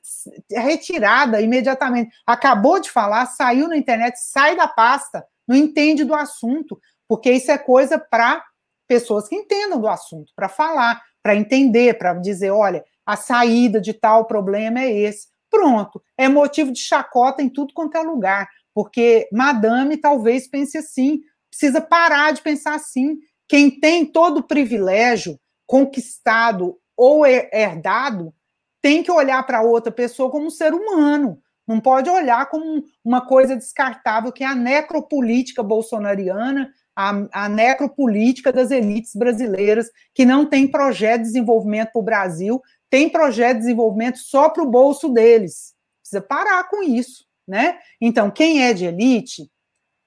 retirada 0.51 1.41
imediatamente. 1.41 2.15
Acabou 2.25 2.79
de 2.79 2.91
falar, 2.91 3.25
saiu 3.25 3.67
na 3.67 3.75
internet, 3.75 4.15
sai 4.17 4.55
da 4.55 4.67
pasta, 4.67 5.25
não 5.47 5.55
entende 5.55 6.05
do 6.05 6.13
assunto, 6.13 6.79
porque 7.07 7.31
isso 7.31 7.51
é 7.51 7.57
coisa 7.57 7.97
para 7.97 8.41
pessoas 8.87 9.27
que 9.27 9.35
entendam 9.35 9.81
do 9.81 9.87
assunto, 9.87 10.31
para 10.35 10.47
falar, 10.47 11.01
para 11.21 11.35
entender, 11.35 11.97
para 11.97 12.13
dizer, 12.13 12.51
olha, 12.51 12.85
a 13.05 13.15
saída 13.15 13.81
de 13.81 13.93
tal 13.93 14.25
problema 14.25 14.79
é 14.79 14.91
esse. 14.91 15.27
Pronto, 15.49 16.01
é 16.17 16.29
motivo 16.29 16.71
de 16.71 16.79
chacota 16.79 17.41
em 17.41 17.49
tudo 17.49 17.73
quanto 17.73 17.97
é 17.97 18.01
lugar, 18.01 18.47
porque 18.73 19.27
madame 19.31 19.97
talvez 19.97 20.47
pense 20.47 20.77
assim, 20.77 21.21
precisa 21.49 21.81
parar 21.81 22.31
de 22.31 22.41
pensar 22.41 22.75
assim. 22.75 23.17
Quem 23.47 23.69
tem 23.69 24.05
todo 24.05 24.39
o 24.39 24.47
privilégio 24.47 25.39
conquistado 25.67 26.77
ou 26.97 27.25
herdado 27.25 28.33
tem 28.81 29.01
que 29.01 29.11
olhar 29.11 29.41
para 29.45 29.61
outra 29.61 29.91
pessoa 29.91 30.29
como 30.29 30.47
um 30.47 30.51
ser 30.51 30.73
humano. 30.73 31.39
Não 31.65 31.79
pode 31.79 32.09
olhar 32.09 32.49
como 32.49 32.83
uma 33.03 33.25
coisa 33.25 33.55
descartável, 33.55 34.31
que 34.31 34.43
é 34.43 34.47
a 34.47 34.55
necropolítica 34.55 35.63
bolsonariana, 35.63 36.69
a, 36.95 37.45
a 37.45 37.49
necropolítica 37.49 38.51
das 38.51 38.69
elites 38.69 39.15
brasileiras, 39.15 39.89
que 40.13 40.25
não 40.25 40.45
tem 40.45 40.67
projeto 40.67 41.21
de 41.21 41.27
desenvolvimento 41.27 41.91
para 41.93 41.99
o 42.01 42.03
Brasil, 42.03 42.61
tem 42.89 43.09
projeto 43.09 43.53
de 43.53 43.61
desenvolvimento 43.61 44.19
só 44.19 44.49
para 44.49 44.63
o 44.63 44.69
bolso 44.69 45.09
deles. 45.09 45.73
Precisa 46.01 46.21
parar 46.21 46.69
com 46.69 46.83
isso, 46.83 47.25
né? 47.47 47.79
Então, 47.99 48.31
quem 48.31 48.63
é 48.63 48.73
de 48.73 48.85
elite 48.85 49.49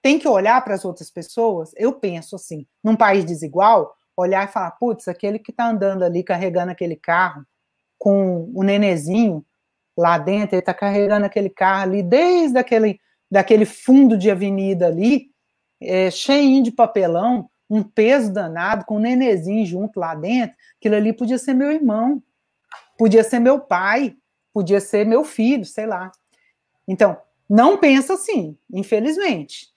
tem 0.02 0.18
que 0.18 0.28
olhar 0.28 0.62
para 0.62 0.74
as 0.74 0.84
outras 0.84 1.10
pessoas. 1.10 1.72
Eu 1.76 1.92
penso 1.92 2.36
assim, 2.36 2.66
num 2.82 2.94
país 2.94 3.24
desigual, 3.24 3.94
olhar 4.16 4.48
e 4.48 4.52
falar, 4.52 4.70
putz, 4.72 5.08
aquele 5.08 5.38
que 5.38 5.50
está 5.50 5.68
andando 5.68 6.04
ali 6.04 6.22
carregando 6.22 6.70
aquele 6.70 6.96
carro 6.96 7.44
com 7.98 8.50
o 8.54 8.62
nenezinho 8.62 9.44
lá 9.96 10.18
dentro, 10.18 10.54
ele 10.54 10.60
está 10.60 10.74
carregando 10.74 11.26
aquele 11.26 11.50
carro 11.50 11.82
ali 11.82 12.02
desde 12.02 12.58
aquele, 12.58 13.00
daquele 13.30 13.64
fundo 13.64 14.16
de 14.16 14.30
avenida 14.30 14.86
ali, 14.86 15.30
é, 15.80 16.10
cheinho 16.10 16.62
de 16.62 16.70
papelão, 16.70 17.50
um 17.68 17.82
peso 17.82 18.32
danado, 18.32 18.84
com 18.84 18.96
o 18.96 19.00
nenezinho 19.00 19.66
junto 19.66 19.98
lá 19.98 20.14
dentro, 20.14 20.56
aquilo 20.78 20.94
ali 20.94 21.12
podia 21.12 21.38
ser 21.38 21.54
meu 21.54 21.70
irmão, 21.70 22.22
podia 22.96 23.24
ser 23.24 23.40
meu 23.40 23.58
pai, 23.58 24.16
podia 24.52 24.80
ser 24.80 25.04
meu 25.04 25.24
filho, 25.24 25.64
sei 25.64 25.86
lá. 25.86 26.12
Então, 26.86 27.18
não 27.48 27.78
pensa 27.78 28.14
assim, 28.14 28.56
infelizmente. 28.72 29.68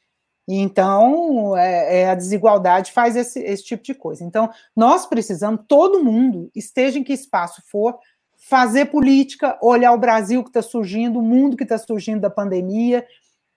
Então, 0.51 1.55
é, 1.55 2.01
é, 2.01 2.09
a 2.09 2.15
desigualdade 2.15 2.91
faz 2.91 3.15
esse, 3.15 3.39
esse 3.39 3.63
tipo 3.63 3.83
de 3.83 3.93
coisa. 3.93 4.23
Então, 4.23 4.49
nós 4.75 5.05
precisamos, 5.05 5.63
todo 5.67 6.03
mundo, 6.03 6.49
esteja 6.55 6.97
em 6.97 7.03
que 7.03 7.13
espaço 7.13 7.61
for, 7.67 7.99
fazer 8.35 8.85
política, 8.85 9.59
olhar 9.61 9.91
o 9.91 9.97
Brasil 9.99 10.41
que 10.41 10.49
está 10.49 10.63
surgindo, 10.63 11.19
o 11.19 11.21
mundo 11.21 11.55
que 11.55 11.63
está 11.63 11.77
surgindo 11.77 12.21
da 12.21 12.31
pandemia, 12.31 13.05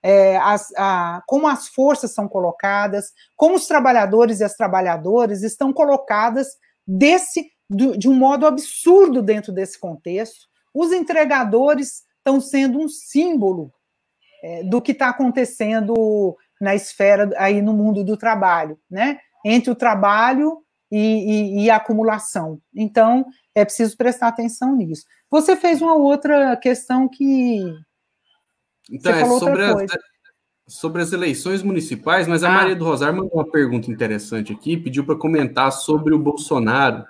é, 0.03 0.37
as, 0.37 0.71
a, 0.77 1.23
como 1.27 1.47
as 1.47 1.69
forças 1.69 2.13
são 2.13 2.29
colocadas, 2.29 3.13
como 3.37 3.55
os 3.55 3.67
trabalhadores 3.67 4.41
e 4.41 4.45
as 4.45 4.55
trabalhadoras 4.55 5.43
estão 5.43 5.73
colocadas 5.73 6.59
desse, 6.87 7.51
do, 7.71 7.97
de 7.97 8.09
um 8.09 8.15
modo 8.15 8.45
absurdo 8.45 9.23
dentro 9.23 9.51
desse 9.51 9.79
contexto. 9.79 10.47
Os 10.75 10.93
entregadores 10.93 12.03
estão 12.19 12.39
sendo 12.39 12.79
um 12.79 12.89
símbolo 12.89 13.73
é, 14.43 14.65
do 14.65 14.83
que 14.83 14.93
está 14.93 15.09
acontecendo 15.09 16.37
na 16.61 16.75
esfera 16.75 17.31
aí 17.37 17.63
no 17.63 17.73
mundo 17.73 18.05
do 18.05 18.17
trabalho, 18.17 18.79
né? 18.91 19.19
Entre 19.45 19.71
o 19.71 19.75
trabalho 19.75 20.59
e, 20.91 20.99
e, 20.99 21.65
e, 21.65 21.71
a 21.71 21.77
acumulação. 21.77 22.61
Então, 22.75 23.25
é 23.55 23.65
preciso 23.65 23.97
prestar 23.97 24.29
atenção 24.29 24.77
nisso. 24.77 25.05
Você 25.31 25.57
fez 25.57 25.81
uma 25.81 25.95
outra 25.95 26.57
questão 26.57 27.09
que. 27.09 27.61
Então, 28.91 29.13
é 29.13 29.25
sobre 29.25 29.65
as, 29.65 29.93
sobre 30.69 31.03
as 31.03 31.13
eleições 31.13 31.63
municipais, 31.63 32.29
mas 32.29 32.45
a 32.45 32.49
ah. 32.49 32.53
Maria 32.53 32.77
do 32.77 32.85
Rosário 32.85 33.17
mandou 33.17 33.35
uma 33.35 33.51
pergunta 33.51 33.91
interessante 33.91 34.53
aqui, 34.53 34.77
pediu 34.77 35.05
para 35.05 35.17
comentar 35.17 35.73
sobre 35.73 36.15
o 36.15 36.19
Bolsonaro 36.19 37.05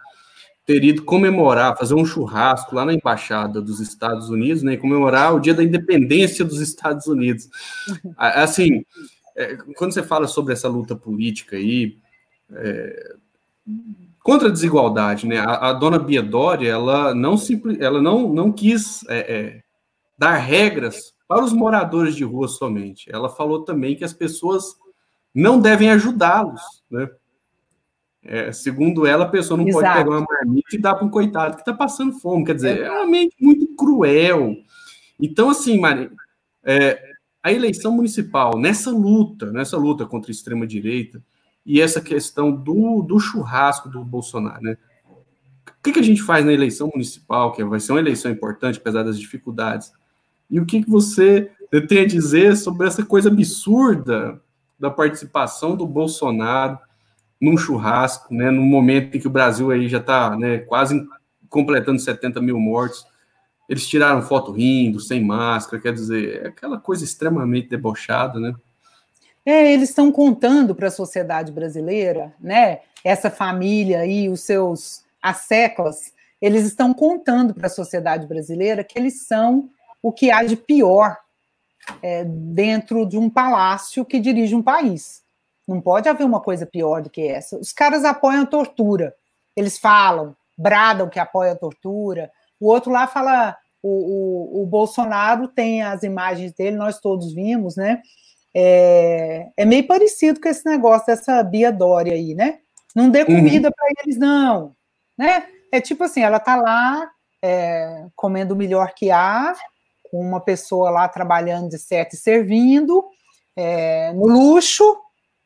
ter 0.64 0.82
ido 0.84 1.02
comemorar, 1.02 1.76
fazer 1.76 1.94
um 1.94 2.04
churrasco 2.04 2.74
lá 2.74 2.84
na 2.84 2.94
embaixada 2.94 3.60
dos 3.60 3.80
Estados 3.80 4.30
Unidos, 4.30 4.62
né, 4.62 4.76
comemorar 4.76 5.34
o 5.34 5.40
dia 5.40 5.54
da 5.54 5.64
independência 5.64 6.44
dos 6.44 6.60
Estados 6.60 7.06
Unidos. 7.06 7.48
Assim, 8.16 8.84
é, 9.36 9.56
quando 9.76 9.92
você 9.92 10.02
fala 10.02 10.26
sobre 10.26 10.52
essa 10.52 10.68
luta 10.68 10.94
política 10.94 11.56
aí, 11.56 11.98
é, 12.52 13.14
contra 14.22 14.48
a 14.48 14.52
desigualdade, 14.52 15.26
né? 15.26 15.38
A, 15.38 15.70
a 15.70 15.72
dona 15.72 15.98
Bia 15.98 16.22
Dória, 16.22 16.70
ela 16.70 17.14
não, 17.14 17.36
simples, 17.36 17.80
ela 17.80 18.00
não, 18.00 18.32
não 18.32 18.52
quis 18.52 19.04
é, 19.08 19.18
é, 19.18 19.62
dar 20.16 20.36
regras 20.36 21.12
para 21.26 21.44
os 21.44 21.52
moradores 21.52 22.14
de 22.14 22.24
rua 22.24 22.46
somente. 22.46 23.10
Ela 23.12 23.28
falou 23.28 23.64
também 23.64 23.96
que 23.96 24.04
as 24.04 24.12
pessoas 24.12 24.76
não 25.34 25.60
devem 25.60 25.90
ajudá-los, 25.90 26.60
né? 26.90 27.08
É, 28.24 28.52
segundo 28.52 29.04
ela, 29.04 29.24
a 29.24 29.28
pessoa 29.28 29.58
não 29.58 29.66
Exato. 29.66 29.84
pode 29.84 29.98
pegar 29.98 30.10
uma 30.10 30.26
marmita 30.28 30.76
e 30.76 30.78
dar 30.78 30.94
para 30.94 31.04
um 31.04 31.10
coitado 31.10 31.56
que 31.56 31.62
está 31.62 31.72
passando 31.74 32.12
fome. 32.20 32.44
Quer 32.44 32.54
dizer, 32.54 32.78
é 32.78 32.84
realmente 32.84 33.34
muito 33.40 33.66
cruel. 33.74 34.56
Então, 35.18 35.50
assim, 35.50 35.78
Maria, 35.78 36.10
é, 36.62 37.02
a 37.42 37.52
eleição 37.52 37.92
municipal, 37.92 38.56
nessa 38.56 38.90
luta, 38.90 39.50
nessa 39.50 39.76
luta 39.76 40.06
contra 40.06 40.30
a 40.30 40.32
extrema-direita, 40.32 41.22
e 41.66 41.80
essa 41.80 42.00
questão 42.00 42.52
do, 42.52 43.02
do 43.02 43.18
churrasco 43.18 43.88
do 43.88 44.04
Bolsonaro, 44.04 44.62
né? 44.62 44.76
O 45.16 45.82
que, 45.82 45.92
que 45.92 46.00
a 46.00 46.04
gente 46.04 46.22
faz 46.22 46.44
na 46.44 46.52
eleição 46.52 46.88
municipal, 46.92 47.52
que 47.52 47.64
vai 47.64 47.80
ser 47.80 47.92
uma 47.92 48.00
eleição 48.00 48.30
importante, 48.30 48.78
apesar 48.78 49.02
das 49.02 49.18
dificuldades? 49.18 49.92
E 50.48 50.60
o 50.60 50.66
que, 50.66 50.82
que 50.82 50.90
você 50.90 51.50
tem 51.88 52.00
a 52.00 52.06
dizer 52.06 52.56
sobre 52.56 52.86
essa 52.86 53.04
coisa 53.04 53.28
absurda 53.28 54.40
da 54.78 54.90
participação 54.90 55.74
do 55.76 55.86
Bolsonaro 55.86 56.78
num 57.42 57.56
churrasco, 57.56 58.32
né, 58.32 58.52
num 58.52 58.64
momento 58.64 59.16
em 59.16 59.20
que 59.20 59.26
o 59.26 59.30
Brasil 59.30 59.72
aí 59.72 59.88
já 59.88 59.98
está 59.98 60.36
né, 60.36 60.58
quase 60.58 61.04
completando 61.48 61.98
70 61.98 62.40
mil 62.40 62.58
mortos, 62.60 63.04
eles 63.68 63.88
tiraram 63.88 64.22
foto 64.22 64.52
rindo, 64.52 65.00
sem 65.00 65.20
máscara, 65.20 65.82
quer 65.82 65.92
dizer, 65.92 66.44
é 66.44 66.48
aquela 66.48 66.78
coisa 66.78 67.02
extremamente 67.02 67.68
debochada, 67.68 68.38
né? 68.38 68.54
É, 69.44 69.72
eles 69.72 69.88
estão 69.88 70.12
contando 70.12 70.72
para 70.72 70.86
a 70.86 70.90
sociedade 70.90 71.50
brasileira, 71.50 72.32
né? 72.40 72.80
Essa 73.02 73.28
família 73.28 74.00
aí, 74.00 74.28
os 74.28 74.42
seus 74.42 75.04
asseclas, 75.20 76.12
eles 76.40 76.64
estão 76.64 76.94
contando 76.94 77.52
para 77.52 77.66
a 77.66 77.70
sociedade 77.70 78.26
brasileira 78.26 78.84
que 78.84 78.96
eles 78.96 79.22
são 79.26 79.68
o 80.00 80.12
que 80.12 80.30
há 80.30 80.44
de 80.44 80.56
pior 80.56 81.16
é, 82.00 82.24
dentro 82.24 83.04
de 83.04 83.18
um 83.18 83.28
palácio 83.28 84.04
que 84.04 84.20
dirige 84.20 84.54
um 84.54 84.62
país. 84.62 85.22
Não 85.66 85.80
pode 85.80 86.08
haver 86.08 86.24
uma 86.24 86.40
coisa 86.40 86.66
pior 86.66 87.02
do 87.02 87.10
que 87.10 87.26
essa. 87.26 87.56
Os 87.58 87.72
caras 87.72 88.04
apoiam 88.04 88.42
a 88.42 88.46
tortura. 88.46 89.14
Eles 89.56 89.78
falam, 89.78 90.36
bradam 90.56 91.08
que 91.08 91.18
apoiam 91.18 91.52
a 91.52 91.58
tortura. 91.58 92.30
O 92.58 92.68
outro 92.68 92.90
lá 92.90 93.06
fala 93.06 93.56
o, 93.82 93.88
o, 93.88 94.62
o, 94.62 94.66
Bolsonaro 94.66 95.48
tem 95.48 95.82
as 95.82 96.02
imagens 96.02 96.52
dele, 96.52 96.76
nós 96.76 97.00
todos 97.00 97.34
vimos, 97.34 97.76
né? 97.76 98.00
É, 98.54 99.48
é, 99.56 99.64
meio 99.64 99.86
parecido 99.86 100.40
com 100.40 100.48
esse 100.48 100.64
negócio 100.64 101.06
dessa 101.06 101.42
Bia 101.42 101.72
Dória 101.72 102.12
aí, 102.12 102.34
né? 102.34 102.60
Não 102.94 103.10
dê 103.10 103.20
uhum. 103.20 103.26
comida 103.26 103.68
uhum. 103.68 103.74
para 103.74 104.02
eles, 104.02 104.18
não. 104.18 104.76
Né? 105.18 105.46
É 105.72 105.80
tipo 105.80 106.04
assim, 106.04 106.22
ela 106.22 106.38
tá 106.38 106.54
lá 106.56 107.10
é, 107.42 108.06
comendo 108.14 108.54
o 108.54 108.56
melhor 108.56 108.92
que 108.94 109.10
há, 109.10 109.54
com 110.10 110.20
uma 110.20 110.40
pessoa 110.40 110.90
lá 110.90 111.08
trabalhando 111.08 111.70
de 111.70 111.78
certo 111.78 112.12
e 112.12 112.18
servindo, 112.18 113.04
é, 113.56 114.12
no 114.12 114.26
luxo, 114.26 114.96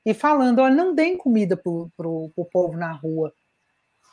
e 0.06 0.14
falando: 0.14 0.60
olha, 0.60 0.74
não 0.74 0.94
deem 0.94 1.18
comida 1.18 1.56
pro, 1.56 1.90
pro, 1.96 2.32
povo 2.52 2.78
na 2.78 2.92
rua. 2.92 3.34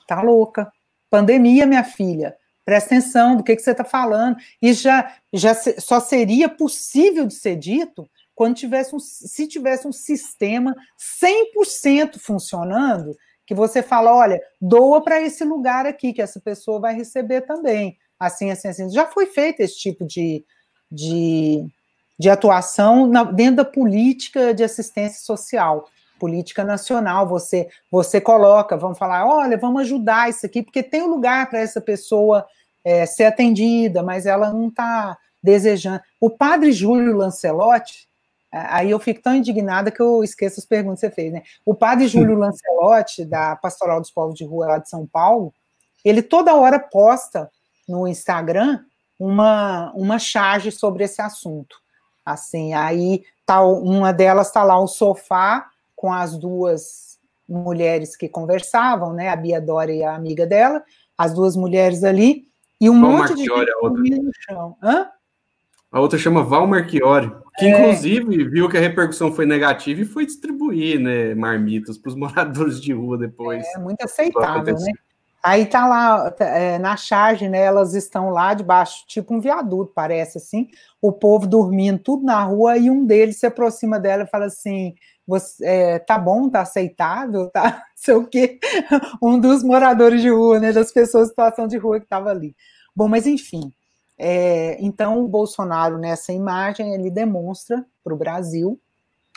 Tá 0.07 0.21
louca. 0.21 0.69
Pandemia, 1.09 1.67
minha 1.67 1.83
filha 1.83 2.35
presta 2.65 2.95
atenção 2.95 3.35
do 3.35 3.43
que, 3.43 3.55
que 3.55 3.61
você 3.61 3.71
está 3.71 3.83
falando. 3.83 4.37
E 4.61 4.73
já, 4.73 5.15
já 5.33 5.53
só 5.53 5.99
seria 5.99 6.49
possível 6.49 7.27
de 7.27 7.35
ser 7.35 7.55
dito 7.55 8.09
quando 8.33 8.55
tivesse 8.55 8.95
um, 8.95 8.99
se 8.99 9.47
tivesse 9.47 9.87
um 9.87 9.91
sistema 9.91 10.75
100% 11.21 12.17
funcionando, 12.17 13.15
que 13.45 13.53
você 13.53 13.83
fala, 13.83 14.15
olha, 14.15 14.41
doa 14.59 15.03
para 15.03 15.21
esse 15.21 15.43
lugar 15.43 15.85
aqui, 15.85 16.13
que 16.13 16.21
essa 16.21 16.39
pessoa 16.39 16.79
vai 16.79 16.95
receber 16.95 17.41
também. 17.41 17.97
Assim, 18.19 18.49
assim, 18.49 18.69
assim. 18.69 18.89
Já 18.89 19.05
foi 19.05 19.27
feito 19.27 19.59
esse 19.59 19.77
tipo 19.77 20.05
de, 20.05 20.43
de, 20.89 21.65
de 22.17 22.29
atuação 22.29 23.07
na, 23.07 23.23
dentro 23.23 23.57
da 23.57 23.65
política 23.65 24.53
de 24.53 24.63
assistência 24.63 25.23
social 25.23 25.87
política 26.23 26.63
nacional, 26.63 27.27
você 27.27 27.67
você 27.91 28.21
coloca, 28.21 28.77
vamos 28.77 28.97
falar, 28.97 29.27
olha, 29.27 29.57
vamos 29.57 29.81
ajudar 29.81 30.29
isso 30.29 30.45
aqui, 30.45 30.63
porque 30.63 30.81
tem 30.81 31.01
um 31.01 31.09
lugar 31.09 31.49
para 31.49 31.59
essa 31.59 31.81
pessoa 31.81 32.47
é, 32.81 33.05
ser 33.05 33.25
atendida, 33.25 34.01
mas 34.01 34.25
ela 34.25 34.53
não 34.53 34.69
está 34.69 35.17
desejando. 35.43 35.99
O 36.21 36.29
padre 36.29 36.71
Júlio 36.71 37.17
Lancelotti, 37.17 38.07
aí 38.49 38.89
eu 38.89 38.99
fico 38.99 39.21
tão 39.21 39.35
indignada 39.35 39.91
que 39.91 40.01
eu 40.01 40.23
esqueço 40.23 40.61
as 40.61 40.65
perguntas 40.65 41.01
que 41.01 41.07
você 41.07 41.11
fez, 41.13 41.33
né? 41.33 41.43
O 41.65 41.75
padre 41.75 42.07
Júlio 42.07 42.37
Lancelotti, 42.37 43.25
da 43.25 43.57
Pastoral 43.57 43.99
dos 43.99 44.09
Povos 44.09 44.35
de 44.35 44.45
Rua 44.45 44.67
lá 44.67 44.77
de 44.77 44.89
São 44.89 45.05
Paulo, 45.05 45.53
ele 46.05 46.21
toda 46.21 46.55
hora 46.55 46.79
posta 46.79 47.51
no 47.85 48.07
Instagram 48.07 48.79
uma, 49.19 49.91
uma 49.93 50.17
charge 50.17 50.71
sobre 50.71 51.03
esse 51.03 51.21
assunto. 51.21 51.82
Assim, 52.25 52.73
aí 52.73 53.23
tá, 53.45 53.61
uma 53.61 54.11
delas 54.11 54.47
está 54.47 54.63
lá 54.63 54.79
o 54.79 54.87
sofá 54.87 55.67
com 55.95 56.11
as 56.11 56.37
duas 56.37 57.19
mulheres 57.47 58.15
que 58.15 58.29
conversavam, 58.29 59.13
né? 59.13 59.29
A 59.29 59.35
Bia 59.35 59.59
Dora 59.59 59.91
e 59.91 60.03
a 60.03 60.15
amiga 60.15 60.45
dela, 60.47 60.83
as 61.17 61.33
duas 61.33 61.55
mulheres 61.55 62.03
ali, 62.03 62.47
e 62.79 62.89
um 62.89 62.99
Val 62.99 63.11
monte 63.11 63.35
de 63.35 63.45
Marchiori, 63.45 63.59
gente 63.65 63.71
a 63.73 63.77
outra. 63.77 63.89
dormindo 63.89 64.23
no 64.23 64.31
chão. 64.33 64.77
Hã? 64.81 65.07
A 65.91 65.99
outra 65.99 66.17
chama 66.17 66.43
Val 66.43 66.65
Marchiori, 66.65 67.31
que 67.57 67.65
É. 67.65 67.69
inclusive 67.69 68.49
viu 68.49 68.67
que 68.67 68.77
a 68.77 68.81
repercussão 68.81 69.31
foi 69.31 69.45
negativa 69.45 70.01
e 70.01 70.05
foi 70.05 70.25
distribuir 70.25 70.99
né, 70.99 71.35
marmitas 71.35 71.97
para 71.97 72.09
os 72.09 72.15
moradores 72.17 72.81
de 72.81 72.93
rua 72.93 73.17
depois. 73.17 73.63
É 73.75 73.79
muito 73.79 74.03
aceitável, 74.03 74.75
né? 74.75 74.91
Aí 75.45 75.65
tá 75.65 75.85
lá 75.85 76.31
tá, 76.31 76.45
é, 76.45 76.79
na 76.79 76.95
charge, 76.95 77.49
né? 77.49 77.59
Elas 77.63 77.93
estão 77.93 78.29
lá 78.29 78.53
debaixo, 78.53 79.05
tipo 79.07 79.33
um 79.33 79.41
viaduto, 79.41 79.91
parece 79.93 80.37
assim. 80.37 80.69
O 81.01 81.11
povo 81.11 81.45
dormindo 81.47 81.99
tudo 81.99 82.23
na 82.25 82.41
rua 82.43 82.77
e 82.77 82.89
um 82.89 83.05
deles 83.05 83.39
se 83.39 83.45
aproxima 83.45 83.99
dela 83.99 84.23
e 84.23 84.27
fala 84.27 84.45
assim: 84.45 84.95
você, 85.27 85.65
é, 85.65 85.99
tá 85.99 86.17
bom, 86.17 86.49
tá 86.49 86.61
aceitável, 86.61 87.49
tá? 87.51 87.63
Não 87.71 87.81
sei 87.95 88.13
o 88.15 88.27
quê. 88.27 88.59
Um 89.21 89.39
dos 89.39 89.63
moradores 89.63 90.21
de 90.21 90.29
rua, 90.29 90.59
né? 90.59 90.71
Das 90.71 90.91
pessoas 90.93 91.27
em 91.27 91.29
situação 91.29 91.67
de 91.67 91.77
rua 91.77 91.99
que 91.99 92.05
estava 92.05 92.29
ali. 92.29 92.55
Bom, 92.95 93.07
mas 93.09 93.27
enfim. 93.27 93.71
é, 94.17 94.77
então 94.81 95.23
o 95.23 95.27
Bolsonaro 95.27 95.97
nessa 95.97 96.31
imagem 96.33 96.93
ele 96.93 97.09
demonstra 97.11 97.85
para 98.03 98.13
o 98.13 98.17
Brasil 98.17 98.79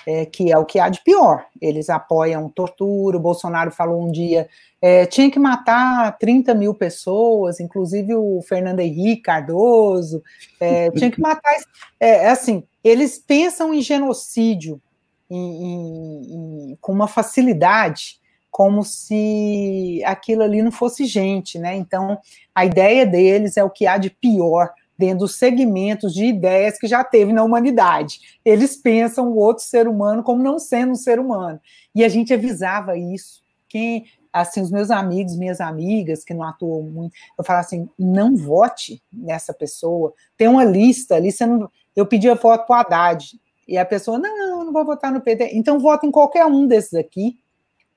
é, 0.06 0.24
que 0.24 0.52
é 0.52 0.56
o 0.58 0.64
que 0.64 0.78
há 0.78 0.88
de 0.88 1.02
pior. 1.02 1.44
Eles 1.60 1.90
apoiam 1.90 2.48
tortura. 2.48 3.16
O 3.16 3.20
Bolsonaro 3.20 3.70
falou 3.70 4.02
um 4.06 4.10
dia 4.12 4.48
é, 4.80 5.06
tinha 5.06 5.30
que 5.30 5.38
matar 5.38 6.16
30 6.18 6.54
mil 6.54 6.72
pessoas, 6.74 7.58
inclusive 7.60 8.14
o 8.14 8.40
Fernando 8.42 8.80
Henrique 8.80 9.22
Cardoso, 9.22 10.22
é, 10.60 10.90
tinha 10.90 11.10
que 11.10 11.20
matar. 11.20 11.50
É, 11.98 12.08
é 12.26 12.28
assim, 12.28 12.62
eles 12.84 13.18
pensam 13.18 13.72
em 13.74 13.80
genocídio 13.80 14.80
em- 15.28 15.64
em- 15.64 16.70
em- 16.72 16.78
com 16.80 16.92
uma 16.92 17.08
facilidade, 17.08 18.20
como 18.50 18.84
se 18.84 20.02
aquilo 20.04 20.42
ali 20.42 20.62
não 20.62 20.70
fosse 20.70 21.04
gente, 21.04 21.58
né? 21.58 21.74
Então, 21.74 22.18
a 22.54 22.64
ideia 22.64 23.04
deles 23.04 23.56
é 23.56 23.64
o 23.64 23.70
que 23.70 23.86
há 23.86 23.98
de 23.98 24.08
pior 24.10 24.70
dentro 24.98 25.20
dos 25.20 25.36
segmentos 25.36 26.14
de 26.14 26.24
ideias 26.24 26.78
que 26.78 26.86
já 26.86 27.04
teve 27.04 27.32
na 27.32 27.44
humanidade. 27.44 28.20
Eles 28.44 28.76
pensam 28.76 29.28
o 29.30 29.36
outro 29.36 29.64
ser 29.64 29.86
humano 29.88 30.22
como 30.22 30.42
não 30.42 30.58
sendo 30.58 30.92
um 30.92 30.96
ser 30.96 31.18
humano. 31.18 31.60
E 31.94 32.04
a 32.04 32.08
gente 32.08 32.32
avisava 32.32 32.96
isso. 32.96 33.42
Quem, 33.68 34.06
assim, 34.32 34.60
os 34.60 34.70
meus 34.70 34.90
amigos, 34.90 35.36
minhas 35.36 35.60
amigas 35.60 36.24
que 36.24 36.34
não 36.34 36.44
atuam 36.44 36.82
muito, 36.82 37.14
eu 37.38 37.44
falava 37.44 37.66
assim, 37.66 37.88
não 37.98 38.36
vote 38.36 39.02
nessa 39.12 39.52
pessoa. 39.52 40.14
Tem 40.36 40.48
uma 40.48 40.64
lista 40.64 41.16
ali, 41.16 41.30
você 41.30 41.44
não, 41.44 41.70
eu 41.94 42.06
pedia 42.06 42.34
voto 42.34 42.66
para 42.66 42.76
o 42.76 42.80
Haddad, 42.80 43.38
e 43.68 43.76
a 43.76 43.84
pessoa, 43.84 44.18
não, 44.18 44.38
eu 44.38 44.64
não 44.64 44.72
vou 44.72 44.84
votar 44.84 45.10
no 45.10 45.20
PT. 45.20 45.50
Então 45.52 45.80
vota 45.80 46.06
em 46.06 46.10
qualquer 46.10 46.46
um 46.46 46.66
desses 46.66 46.94
aqui. 46.94 47.36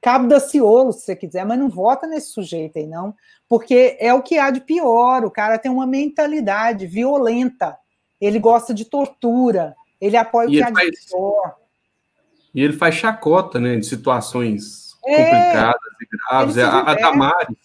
Cabo 0.02 0.28
da 0.28 0.40
Ciolo, 0.40 0.94
se 0.94 1.02
você 1.02 1.16
quiser, 1.16 1.46
mas 1.46 1.60
não 1.60 1.70
vota 1.70 2.08
nesse 2.08 2.30
sujeito 2.32 2.80
aí, 2.80 2.88
não, 2.88 3.14
porque 3.50 3.98
é 4.00 4.14
o 4.14 4.22
que 4.22 4.38
há 4.38 4.50
de 4.50 4.62
pior. 4.62 5.26
O 5.26 5.32
cara 5.32 5.58
tem 5.60 5.70
uma 5.72 5.86
mentalidade 5.86 6.88
violenta, 6.88 7.78
ele 8.22 8.40
gosta 8.40 8.74
de 8.74 8.86
tortura, 8.86 9.76
ele 10.00 10.16
apoia 10.16 10.48
o 10.48 10.52
E 10.52 10.54
que 10.54 10.58
ele 10.58 10.64
há 10.64 10.70
de 10.70 10.74
faz- 10.76 11.06
pior. 11.06 11.56
E 12.56 12.62
ele 12.64 12.74
faz 12.74 12.96
chacota, 12.96 13.60
né, 13.60 13.76
de 13.76 13.86
situações 13.86 14.98
É, 15.06 15.16
complicadas 15.18 15.82
e 16.02 16.06
graves. 16.30 16.54
se 16.56 16.62
A, 16.62 16.80
a. 16.80 16.94
Damares, 16.96 17.58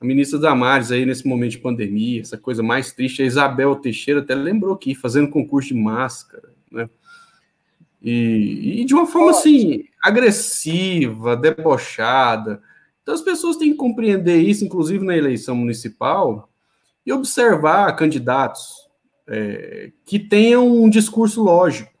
a 0.00 0.04
ministra 0.04 0.38
Damares, 0.38 0.90
aí 0.90 1.06
nesse 1.06 1.26
momento 1.26 1.52
de 1.52 1.58
pandemia, 1.58 2.20
essa 2.22 2.36
coisa 2.36 2.62
mais 2.62 2.92
triste, 2.92 3.22
a 3.22 3.26
Isabel 3.26 3.76
Teixeira 3.76 4.20
até 4.20 4.34
lembrou 4.34 4.74
aqui, 4.74 4.94
fazendo 4.96 5.30
concurso 5.30 5.68
de 5.68 5.74
máscara, 5.74 6.50
né? 6.70 6.90
E, 8.02 8.80
e 8.80 8.84
de 8.84 8.94
uma 8.94 9.06
forma 9.06 9.30
assim, 9.30 9.84
agressiva, 10.02 11.36
debochada. 11.36 12.62
Então 13.02 13.14
as 13.14 13.22
pessoas 13.22 13.56
têm 13.56 13.70
que 13.70 13.76
compreender 13.76 14.38
isso, 14.38 14.64
inclusive 14.64 15.04
na 15.04 15.16
eleição 15.16 15.54
municipal, 15.54 16.50
e 17.06 17.12
observar 17.12 17.94
candidatos 17.94 18.88
é, 19.28 19.92
que 20.04 20.18
tenham 20.18 20.66
um 20.66 20.90
discurso 20.90 21.42
lógico 21.42 21.92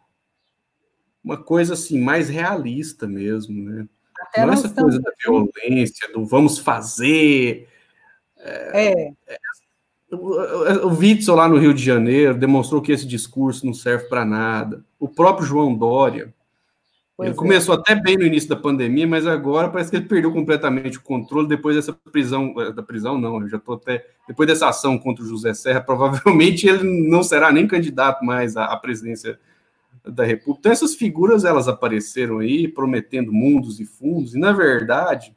uma 1.22 1.42
coisa 1.42 1.74
assim 1.74 2.00
mais 2.00 2.28
realista 2.28 3.06
mesmo, 3.06 3.62
né? 3.62 3.86
Até 4.20 4.40
Não 4.40 4.48
nós 4.48 4.64
essa 4.64 4.74
coisa 4.74 5.00
da 5.00 5.12
violência, 5.24 6.12
do 6.12 6.24
vamos 6.26 6.58
fazer. 6.58 7.68
É, 8.38 8.90
O, 8.90 9.14
o, 10.12 10.88
Witzel 10.88 11.34
lá 11.34 11.48
no 11.48 11.56
Rio 11.56 11.72
de 11.72 11.82
Janeiro 11.82 12.34
demonstrou 12.34 12.82
que 12.82 12.92
esse 12.92 13.06
discurso 13.06 13.64
não 13.64 13.72
serve 13.72 14.04
para 14.04 14.24
nada. 14.24 14.84
O 15.00 15.08
próprio 15.08 15.46
João 15.46 15.74
Dória. 15.74 16.34
pois 17.16 17.28
ele 17.28 17.34
é. 17.34 17.38
começou 17.38 17.74
até 17.74 17.94
bem 17.94 18.18
no 18.18 18.26
início 18.26 18.48
da 18.48 18.56
pandemia, 18.56 19.06
mas 19.06 19.26
agora 19.26 19.70
parece 19.70 19.90
que 19.90 19.96
ele 19.96 20.06
perdeu 20.06 20.30
completamente 20.30 20.98
o 20.98 21.02
controle 21.02 21.48
depois 21.48 21.76
dessa 21.76 21.92
prisão, 21.92 22.54
eh, 22.58 22.72
da 22.72 22.82
prisão 22.82 23.18
não, 23.18 23.40
eu 23.40 23.48
já 23.48 23.56
estou 23.56 23.76
até 23.76 24.06
depois 24.28 24.46
dessa 24.46 24.68
ação 24.68 24.98
contra 24.98 25.24
o 25.24 25.26
José 25.26 25.54
Serra, 25.54 25.80
provavelmente 25.82 26.68
ele 26.68 27.08
não 27.08 27.22
será 27.22 27.50
nem 27.50 27.66
candidato 27.66 28.22
mais 28.24 28.56
à, 28.56 28.66
à 28.66 28.76
presidência 28.76 29.38
da 30.04 30.24
República. 30.24 30.58
Então 30.60 30.72
essas 30.72 30.94
figuras 30.94 31.44
elas 31.44 31.68
apareceram 31.68 32.40
aí 32.40 32.68
prometendo 32.68 33.32
mundos 33.32 33.80
e 33.80 33.86
fundos 33.86 34.34
e 34.34 34.38
na 34.38 34.52
verdade 34.52 35.34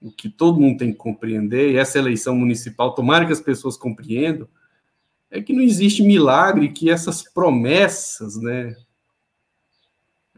o 0.00 0.10
que 0.12 0.28
todo 0.28 0.60
mundo 0.60 0.78
tem 0.78 0.92
que 0.92 0.98
compreender, 0.98 1.72
e 1.72 1.76
essa 1.76 1.98
eleição 1.98 2.34
municipal, 2.36 2.94
tomara 2.94 3.26
que 3.26 3.32
as 3.32 3.40
pessoas 3.40 3.76
compreendam, 3.76 4.48
é 5.30 5.42
que 5.42 5.52
não 5.52 5.62
existe 5.62 6.02
milagre 6.02 6.70
que 6.70 6.90
essas 6.90 7.22
promessas, 7.22 8.36
né, 8.36 8.76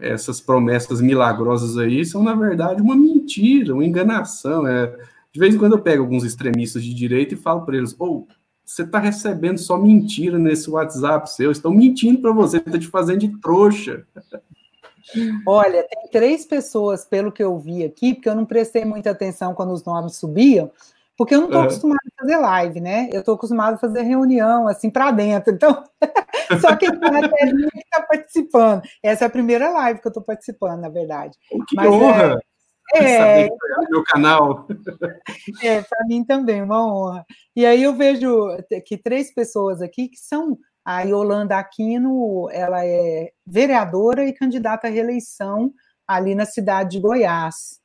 essas 0.00 0.40
promessas 0.40 1.00
milagrosas 1.00 1.76
aí 1.76 2.04
são, 2.04 2.22
na 2.22 2.34
verdade, 2.34 2.80
uma 2.80 2.96
mentira, 2.96 3.74
uma 3.74 3.84
enganação. 3.84 4.66
É, 4.66 4.86
de 5.32 5.38
vez 5.38 5.54
em 5.54 5.58
quando 5.58 5.74
eu 5.74 5.82
pego 5.82 6.02
alguns 6.02 6.24
extremistas 6.24 6.82
de 6.82 6.94
direita 6.94 7.34
e 7.34 7.36
falo 7.36 7.64
para 7.64 7.76
eles: 7.76 7.94
ou 7.98 8.26
oh, 8.28 8.34
você 8.64 8.82
está 8.82 8.98
recebendo 8.98 9.58
só 9.58 9.76
mentira 9.76 10.38
nesse 10.38 10.70
WhatsApp 10.70 11.30
seu, 11.30 11.50
estão 11.50 11.72
mentindo 11.72 12.20
para 12.20 12.32
você, 12.32 12.56
está 12.56 12.78
te 12.78 12.86
fazendo 12.86 13.20
de 13.20 13.40
trouxa. 13.40 14.06
Olha, 15.46 15.82
tem 15.82 16.08
três 16.10 16.44
pessoas, 16.44 17.04
pelo 17.04 17.32
que 17.32 17.42
eu 17.42 17.58
vi 17.58 17.84
aqui, 17.84 18.14
porque 18.14 18.28
eu 18.28 18.34
não 18.34 18.44
prestei 18.44 18.84
muita 18.84 19.10
atenção 19.10 19.54
quando 19.54 19.72
os 19.72 19.84
nomes 19.84 20.16
subiam, 20.16 20.70
porque 21.16 21.34
eu 21.34 21.38
não 21.40 21.46
estou 21.46 21.60
Uhum. 21.60 21.66
acostumada 21.66 22.00
a 22.06 22.20
fazer 22.22 22.36
live, 22.36 22.80
né? 22.80 23.08
Eu 23.12 23.20
estou 23.20 23.34
acostumada 23.34 23.76
a 23.76 23.78
fazer 23.78 24.02
reunião, 24.02 24.66
assim, 24.66 24.88
para 24.90 25.10
dentro. 25.10 25.52
Então, 25.52 25.84
só 26.60 26.76
quem 26.76 26.88
está 26.92 27.10
na 27.10 27.28
telinha 27.28 27.68
que 27.70 27.78
está 27.78 28.02
participando. 28.02 28.82
Essa 29.02 29.24
é 29.24 29.26
a 29.26 29.30
primeira 29.30 29.70
live 29.70 30.00
que 30.00 30.06
eu 30.06 30.10
estou 30.10 30.22
participando, 30.22 30.80
na 30.80 30.88
verdade. 30.88 31.36
Oh, 31.50 31.64
que 31.64 31.76
Mas 31.76 31.88
honra! 31.88 32.40
É, 32.92 33.18
saber 33.18 33.50
que 33.50 33.56
foi 33.56 33.84
no 33.84 33.90
meu 33.90 34.04
canal. 34.04 34.66
É, 35.62 35.82
para 35.82 36.04
mim 36.06 36.24
também, 36.24 36.62
uma 36.62 36.84
honra. 36.84 37.24
E 37.54 37.64
aí 37.64 37.82
eu 37.82 37.94
vejo 37.94 38.48
que 38.84 38.96
três 38.96 39.32
pessoas 39.32 39.80
aqui 39.80 40.08
que 40.08 40.18
são 40.18 40.58
a 40.84 41.02
Yolanda 41.02 41.58
Aquino, 41.58 42.48
ela 42.50 42.84
é 42.84 43.32
vereadora 43.46 44.26
e 44.26 44.32
candidata 44.32 44.86
à 44.88 44.90
reeleição 44.90 45.72
ali 46.06 46.34
na 46.34 46.46
cidade 46.46 46.92
de 46.92 47.00
Goiás. 47.00 47.80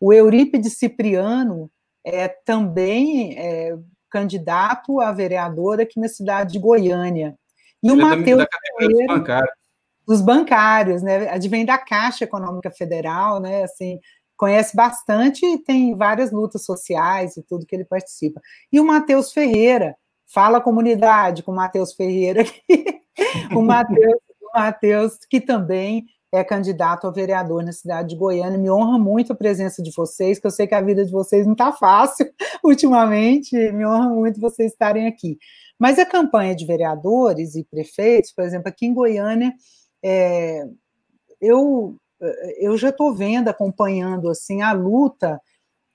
O 0.00 0.12
Eurípides 0.12 0.78
Cipriano 0.78 1.70
é 2.04 2.28
também 2.28 3.38
é, 3.38 3.76
candidato 4.10 5.00
a 5.00 5.12
vereador 5.12 5.80
aqui 5.80 5.98
na 5.98 6.08
cidade 6.08 6.52
de 6.52 6.58
Goiânia. 6.58 7.36
E 7.82 7.90
o 7.90 7.94
Ele 7.94 8.02
é 8.02 8.04
Matheus 8.04 8.38
dos 8.44 8.48
Ferreira, 8.78 9.14
bancários. 9.14 9.54
dos 10.06 10.20
bancários, 10.20 11.02
né? 11.02 11.28
Advém 11.28 11.64
da 11.64 11.76
Caixa 11.76 12.24
Econômica 12.24 12.70
Federal, 12.70 13.40
né? 13.40 13.64
Assim, 13.64 13.98
conhece 14.36 14.76
bastante 14.76 15.44
e 15.44 15.58
tem 15.58 15.94
várias 15.94 16.30
lutas 16.30 16.64
sociais 16.64 17.36
e 17.36 17.42
tudo 17.42 17.66
que 17.66 17.74
ele 17.74 17.84
participa. 17.84 18.40
E 18.72 18.78
o 18.78 18.84
Matheus 18.86 19.32
Ferreira, 19.32 19.96
fala 20.26 20.60
comunidade 20.60 21.42
com 21.42 21.52
o 21.52 21.56
Matheus 21.56 21.94
Ferreira 21.94 22.42
aqui. 22.42 23.00
o 23.54 23.62
Matheus, 23.62 24.20
o 24.40 24.58
Matheus, 24.58 25.18
que 25.28 25.40
também 25.40 26.06
é 26.32 26.42
candidato 26.44 27.06
a 27.06 27.10
vereador 27.10 27.64
na 27.64 27.72
cidade 27.72 28.10
de 28.10 28.16
Goiânia. 28.16 28.58
Me 28.58 28.70
honra 28.70 28.98
muito 28.98 29.32
a 29.32 29.36
presença 29.36 29.82
de 29.82 29.92
vocês, 29.94 30.38
que 30.38 30.46
eu 30.46 30.50
sei 30.50 30.66
que 30.66 30.74
a 30.74 30.80
vida 30.80 31.04
de 31.04 31.12
vocês 31.12 31.46
não 31.46 31.52
está 31.52 31.72
fácil 31.72 32.28
ultimamente, 32.62 33.54
me 33.72 33.86
honra 33.86 34.08
muito 34.08 34.40
vocês 34.40 34.72
estarem 34.72 35.06
aqui. 35.06 35.38
Mas 35.78 35.98
a 35.98 36.06
campanha 36.06 36.54
de 36.54 36.66
vereadores 36.66 37.54
e 37.54 37.64
prefeitos, 37.64 38.32
por 38.32 38.44
exemplo, 38.44 38.68
aqui 38.68 38.86
em 38.86 38.94
Goiânia, 38.94 39.52
é, 40.02 40.64
eu, 41.40 41.96
eu 42.58 42.76
já 42.76 42.88
estou 42.88 43.14
vendo, 43.14 43.48
acompanhando 43.48 44.28
assim 44.30 44.62
a 44.62 44.72
luta 44.72 45.40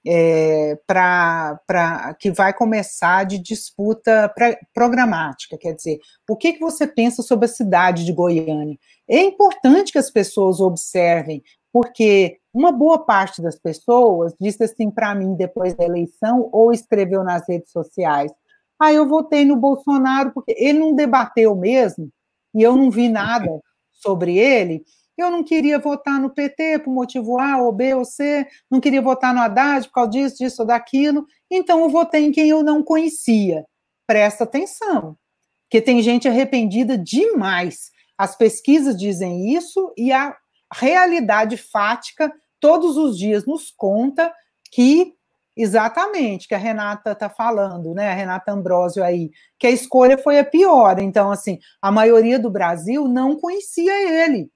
é, 0.06 0.80
para 0.88 2.16
que 2.20 2.32
vai 2.32 2.54
começar 2.54 3.26
de 3.26 3.38
disputa 3.38 4.32
pra, 4.36 4.58
programática, 4.74 5.58
quer 5.58 5.74
dizer, 5.74 6.00
o 6.30 6.36
que, 6.36 6.54
que 6.54 6.60
você 6.60 6.88
pensa 6.88 7.22
sobre 7.22 7.46
a 7.46 7.50
cidade 7.50 8.04
de 8.04 8.14
Goiânia? 8.14 8.78
É 9.08 9.20
importante 9.20 9.92
que 9.92 9.98
as 9.98 10.10
pessoas 10.10 10.60
observem, 10.60 11.44
porque 11.72 12.40
uma 12.54 12.72
boa 12.72 13.00
parte 13.00 13.42
das 13.42 13.58
pessoas 13.58 14.34
disse 14.40 14.64
assim 14.64 14.90
para 14.90 15.16
mim 15.16 15.36
depois 15.36 15.74
da 15.76 15.86
eleição 15.86 16.50
ou 16.52 16.74
escreveu 16.74 17.24
nas 17.24 17.48
redes 17.48 17.72
sociais: 17.72 18.32
"Ah, 18.80 18.92
eu 18.92 19.08
votei 19.08 19.46
no 19.46 19.56
Bolsonaro 19.56 20.32
porque 20.34 20.56
ele 20.58 20.80
não 20.80 20.94
debateu 20.96 21.56
mesmo 21.56 22.10
e 22.54 22.62
eu 22.62 22.76
não 22.76 22.92
vi 22.92 23.08
nada 23.08 23.48
sobre 23.92 24.38
ele". 24.38 24.84
Eu 25.22 25.32
não 25.32 25.44
queria 25.44 25.80
votar 25.80 26.20
no 26.20 26.30
PT 26.30 26.80
por 26.80 26.92
motivo 26.92 27.40
A 27.40 27.58
ou 27.62 27.72
B 27.72 27.94
ou 27.94 28.04
C, 28.04 28.46
não 28.70 28.80
queria 28.80 29.02
votar 29.02 29.34
no 29.34 29.42
Haddad 29.42 29.88
por 29.88 29.94
causa 29.94 30.12
disso, 30.12 30.38
disso 30.38 30.62
ou 30.62 30.68
daquilo, 30.68 31.26
então 31.50 31.82
eu 31.82 31.90
votei 31.90 32.26
em 32.26 32.32
quem 32.32 32.50
eu 32.50 32.64
não 32.64 32.84
conhecia. 32.84 33.66
Presta 34.08 34.44
atenção, 34.44 35.16
porque 35.64 35.82
tem 35.82 36.02
gente 36.02 36.28
arrependida 36.28 36.98
demais. 36.98 37.92
As 38.18 38.36
pesquisas 38.36 38.98
dizem 38.98 39.54
isso 39.54 39.94
e 39.98 40.12
a 40.12 40.36
realidade 40.74 41.58
fática 41.58 42.32
todos 42.60 42.98
os 42.98 43.18
dias 43.18 43.46
nos 43.46 43.72
conta 43.72 44.34
que 44.72 45.14
exatamente 45.56 46.48
que 46.48 46.56
a 46.56 46.58
Renata 46.58 47.12
está 47.12 47.30
falando, 47.30 47.94
né? 47.94 48.10
A 48.10 48.14
Renata 48.14 48.52
Ambrosio 48.52 49.04
aí, 49.04 49.32
que 49.60 49.68
a 49.68 49.72
escolha 49.72 50.18
foi 50.18 50.40
a 50.40 50.46
pior. 50.46 51.00
Então, 51.00 51.32
assim, 51.32 51.60
a 51.82 51.92
maioria 51.92 52.40
do 52.40 52.50
Brasil 52.50 53.08
não 53.08 53.36
conhecia 53.36 54.26
ele. 54.26 54.50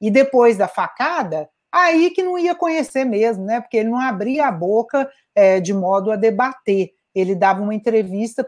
E 0.00 0.10
depois 0.10 0.56
da 0.56 0.68
facada, 0.68 1.48
aí 1.72 2.10
que 2.10 2.22
não 2.22 2.38
ia 2.38 2.54
conhecer 2.54 3.04
mesmo, 3.04 3.44
né? 3.44 3.60
Porque 3.60 3.76
ele 3.76 3.88
não 3.88 4.00
abria 4.00 4.46
a 4.46 4.52
boca 4.52 5.08
é, 5.34 5.60
de 5.60 5.72
modo 5.72 6.10
a 6.10 6.16
debater. 6.16 6.90
Ele 7.14 7.34
dava 7.34 7.62
uma 7.62 7.74
entrevista 7.74 8.46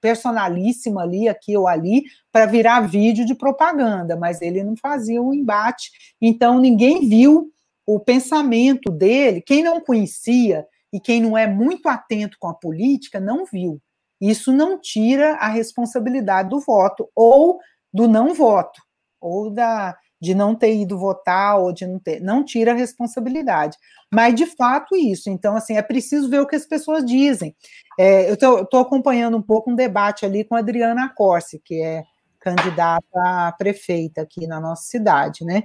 personalíssima 0.00 1.02
ali, 1.02 1.28
aqui 1.28 1.56
ou 1.56 1.68
ali, 1.68 2.02
para 2.32 2.46
virar 2.46 2.80
vídeo 2.80 3.24
de 3.24 3.34
propaganda, 3.34 4.16
mas 4.16 4.42
ele 4.42 4.64
não 4.64 4.74
fazia 4.76 5.22
um 5.22 5.32
embate. 5.32 5.90
Então, 6.20 6.58
ninguém 6.58 7.08
viu 7.08 7.48
o 7.86 8.00
pensamento 8.00 8.90
dele. 8.90 9.40
Quem 9.40 9.62
não 9.62 9.80
conhecia 9.80 10.66
e 10.92 10.98
quem 10.98 11.20
não 11.20 11.38
é 11.38 11.46
muito 11.46 11.88
atento 11.88 12.36
com 12.40 12.48
a 12.48 12.54
política, 12.54 13.20
não 13.20 13.44
viu. 13.44 13.80
Isso 14.20 14.52
não 14.52 14.78
tira 14.78 15.34
a 15.36 15.48
responsabilidade 15.48 16.48
do 16.50 16.60
voto, 16.60 17.08
ou 17.14 17.58
do 17.92 18.06
não 18.06 18.34
voto, 18.34 18.82
ou 19.20 19.50
da, 19.50 19.96
de 20.20 20.34
não 20.34 20.54
ter 20.54 20.74
ido 20.74 20.98
votar 20.98 21.58
ou 21.58 21.72
de 21.72 21.86
não 21.86 21.98
ter, 21.98 22.20
não 22.20 22.44
tira 22.44 22.72
a 22.72 22.76
responsabilidade. 22.76 23.76
Mas 24.12 24.34
de 24.34 24.44
fato 24.44 24.94
isso. 24.94 25.30
Então 25.30 25.56
assim 25.56 25.76
é 25.76 25.82
preciso 25.82 26.28
ver 26.28 26.40
o 26.40 26.46
que 26.46 26.56
as 26.56 26.66
pessoas 26.66 27.04
dizem. 27.04 27.54
É, 27.98 28.28
eu 28.28 28.34
estou 28.34 28.80
acompanhando 28.80 29.36
um 29.36 29.42
pouco 29.42 29.70
um 29.70 29.74
debate 29.74 30.26
ali 30.26 30.44
com 30.44 30.54
a 30.54 30.58
Adriana 30.58 31.08
Corsi, 31.14 31.60
que 31.64 31.82
é 31.82 32.04
candidata 32.40 33.04
a 33.14 33.52
prefeita 33.52 34.22
aqui 34.22 34.46
na 34.46 34.60
nossa 34.60 34.84
cidade, 34.84 35.44
né? 35.44 35.64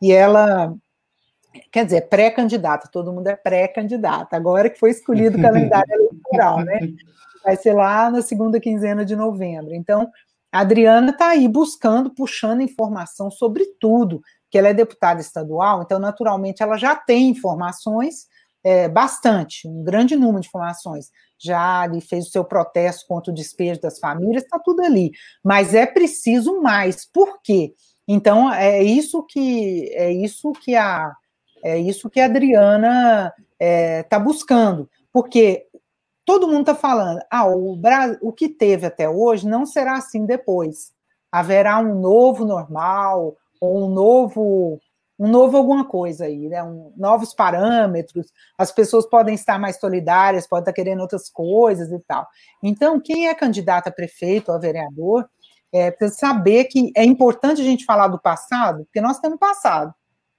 E 0.00 0.12
ela 0.12 0.74
quer 1.72 1.84
dizer, 1.84 2.02
pré-candidata, 2.08 2.88
todo 2.92 3.12
mundo 3.12 3.26
é 3.26 3.36
pré-candidata, 3.36 4.36
agora 4.36 4.70
que 4.70 4.78
foi 4.78 4.90
escolhido 4.90 5.38
o 5.38 5.42
calendário 5.42 5.90
eleitoral, 5.92 6.60
né? 6.60 6.80
Vai 7.42 7.56
ser 7.56 7.72
lá 7.72 8.10
na 8.10 8.22
segunda 8.22 8.60
quinzena 8.60 9.04
de 9.04 9.16
novembro. 9.16 9.74
Então, 9.74 10.08
a 10.52 10.60
Adriana 10.60 11.10
está 11.10 11.28
aí 11.28 11.46
buscando, 11.46 12.10
puxando 12.10 12.60
informação 12.60 13.30
sobre 13.30 13.64
tudo, 13.78 14.20
que 14.50 14.58
ela 14.58 14.68
é 14.68 14.74
deputada 14.74 15.20
estadual, 15.20 15.82
então, 15.82 15.98
naturalmente, 15.98 16.62
ela 16.62 16.76
já 16.76 16.96
tem 16.96 17.28
informações, 17.28 18.26
é, 18.64 18.88
bastante, 18.88 19.66
um 19.68 19.82
grande 19.82 20.16
número 20.16 20.40
de 20.40 20.48
informações. 20.48 21.10
Já 21.38 21.82
ali 21.82 22.00
fez 22.00 22.26
o 22.26 22.30
seu 22.30 22.44
protesto 22.44 23.06
contra 23.06 23.32
o 23.32 23.34
despejo 23.34 23.80
das 23.80 23.98
famílias, 23.98 24.42
está 24.42 24.58
tudo 24.58 24.82
ali. 24.82 25.12
Mas 25.42 25.74
é 25.74 25.86
preciso 25.86 26.60
mais. 26.60 27.06
Por 27.06 27.40
quê? 27.42 27.72
Então, 28.06 28.52
é 28.52 28.82
isso 28.82 29.22
que 29.22 29.88
é 29.94 30.12
isso 30.12 30.52
que 30.52 30.74
a 30.74 31.14
é 31.62 31.78
isso 31.78 32.10
que 32.10 32.20
a 32.20 32.24
Adriana 32.26 33.32
está 33.36 33.64
é, 33.64 34.02
tá 34.02 34.18
buscando. 34.18 34.90
Porque 35.12 35.66
todo 36.30 36.46
mundo 36.46 36.60
está 36.60 36.76
falando, 36.76 37.20
ah, 37.28 37.44
o, 37.44 37.74
Brasil, 37.74 38.16
o 38.22 38.32
que 38.32 38.48
teve 38.48 38.86
até 38.86 39.10
hoje 39.10 39.48
não 39.48 39.66
será 39.66 39.94
assim 39.94 40.24
depois. 40.24 40.92
Haverá 41.32 41.76
um 41.80 41.98
novo 42.00 42.44
normal, 42.44 43.36
ou 43.60 43.84
um 43.84 43.92
novo, 43.92 44.78
um 45.18 45.26
novo 45.26 45.56
alguma 45.56 45.84
coisa 45.84 46.26
aí, 46.26 46.48
né? 46.48 46.62
Um, 46.62 46.92
novos 46.96 47.34
parâmetros, 47.34 48.32
as 48.56 48.70
pessoas 48.70 49.06
podem 49.06 49.34
estar 49.34 49.58
mais 49.58 49.80
solidárias, 49.80 50.46
podem 50.46 50.62
estar 50.62 50.72
querendo 50.72 51.00
outras 51.00 51.28
coisas 51.28 51.90
e 51.90 51.98
tal. 52.06 52.28
Então, 52.62 53.00
quem 53.00 53.26
é 53.26 53.34
candidato 53.34 53.88
a 53.88 53.92
prefeito 53.92 54.50
ou 54.50 54.54
a 54.54 54.60
vereador, 54.60 55.28
é, 55.72 55.90
precisa 55.90 56.20
saber 56.20 56.66
que 56.66 56.92
é 56.96 57.04
importante 57.04 57.60
a 57.60 57.64
gente 57.64 57.84
falar 57.84 58.06
do 58.06 58.20
passado, 58.20 58.84
porque 58.84 59.00
nós 59.00 59.18
temos 59.18 59.36
passado. 59.36 59.92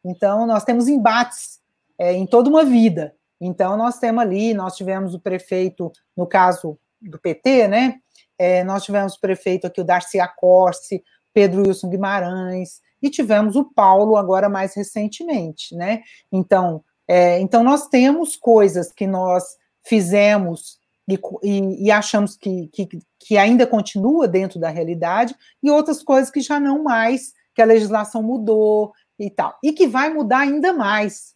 Então, 0.05 0.47
nós 0.47 0.63
temos 0.63 0.87
embates 0.87 1.59
é, 1.99 2.13
em 2.13 2.25
toda 2.25 2.49
uma 2.49 2.63
vida. 2.63 3.13
Então, 3.41 3.75
nós 3.75 3.97
temos 3.97 4.21
ali, 4.21 4.53
nós 4.53 4.77
tivemos 4.77 5.15
o 5.15 5.19
prefeito, 5.19 5.91
no 6.15 6.27
caso 6.27 6.77
do 7.01 7.19
PT, 7.19 7.67
né? 7.67 7.95
É, 8.37 8.63
nós 8.63 8.83
tivemos 8.83 9.15
o 9.15 9.19
prefeito 9.19 9.65
aqui, 9.65 9.81
o 9.81 9.83
Darcy 9.83 10.19
Acorce, 10.19 11.03
Pedro 11.33 11.63
Wilson 11.63 11.89
Guimarães, 11.89 12.79
e 13.01 13.09
tivemos 13.09 13.55
o 13.55 13.65
Paulo 13.65 14.15
agora 14.15 14.47
mais 14.47 14.75
recentemente, 14.75 15.75
né? 15.75 16.03
Então, 16.31 16.83
é, 17.07 17.39
então 17.39 17.63
nós 17.63 17.87
temos 17.87 18.35
coisas 18.35 18.91
que 18.91 19.07
nós 19.07 19.43
fizemos 19.83 20.79
e, 21.09 21.19
e, 21.43 21.85
e 21.85 21.91
achamos 21.91 22.37
que, 22.37 22.67
que, 22.67 22.87
que 23.19 23.37
ainda 23.37 23.65
continua 23.65 24.27
dentro 24.27 24.59
da 24.59 24.69
realidade, 24.69 25.35
e 25.63 25.71
outras 25.71 26.03
coisas 26.03 26.29
que 26.29 26.41
já 26.41 26.59
não 26.59 26.83
mais, 26.83 27.33
que 27.55 27.61
a 27.61 27.65
legislação 27.65 28.21
mudou 28.21 28.93
e 29.17 29.29
tal, 29.29 29.57
e 29.63 29.73
que 29.73 29.87
vai 29.87 30.13
mudar 30.13 30.39
ainda 30.41 30.71
mais 30.71 31.33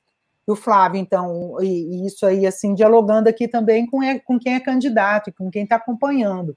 o 0.52 0.56
Flávio, 0.56 1.00
então, 1.00 1.58
e, 1.62 1.66
e, 1.66 2.06
isso 2.06 2.26
aí, 2.26 2.46
assim, 2.46 2.74
dialogando 2.74 3.28
aqui 3.30 3.48
também 3.48 3.86
com, 3.88 4.04
é, 4.04 4.20
com 4.20 4.38
quem 4.38 4.54
é 4.54 4.60
candidato 4.60 5.30
e 5.30 5.34
com 5.34 5.50
quem 5.50 5.64
está 5.64 5.78
acompanhando. 5.78 6.56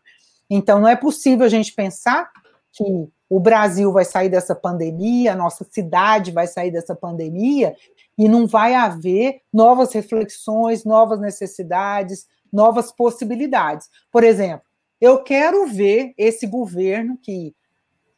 Então, 0.51 0.81
não 0.81 0.89
é 0.89 0.97
possível 0.97 1.47
a 1.47 1.49
gente 1.49 1.73
pensar 1.73 2.31
que 2.73 3.09
o 3.29 3.41
Brasil 3.41 3.93
vai 3.93 4.05
sair 4.05 4.29
dessa 4.29 4.55
pandemia, 4.55 5.33
a 5.33 5.37
nossa 5.37 5.67
cidade 5.71 6.31
vai 6.31 6.47
sair 6.47 6.71
dessa 6.71 6.95
pandemia, 6.95 7.75
e 8.17 8.29
não 8.29 8.47
vai 8.47 8.75
haver 8.75 9.43
novas 9.53 9.93
reflexões, 9.93 10.85
novas 10.85 11.21
necessidades, 11.21 12.27
novas 12.53 12.91
possibilidades. 12.91 13.89
Por 14.11 14.25
exemplo, 14.25 14.67
eu 15.01 15.23
quero 15.23 15.67
ver 15.67 16.15
esse 16.17 16.47
governo 16.47 17.19
que, 17.23 17.55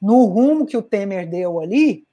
no 0.00 0.24
rumo 0.24 0.64
que 0.64 0.76
o 0.76 0.82
Temer 0.82 1.28
deu 1.28 1.60
ali, 1.60 2.04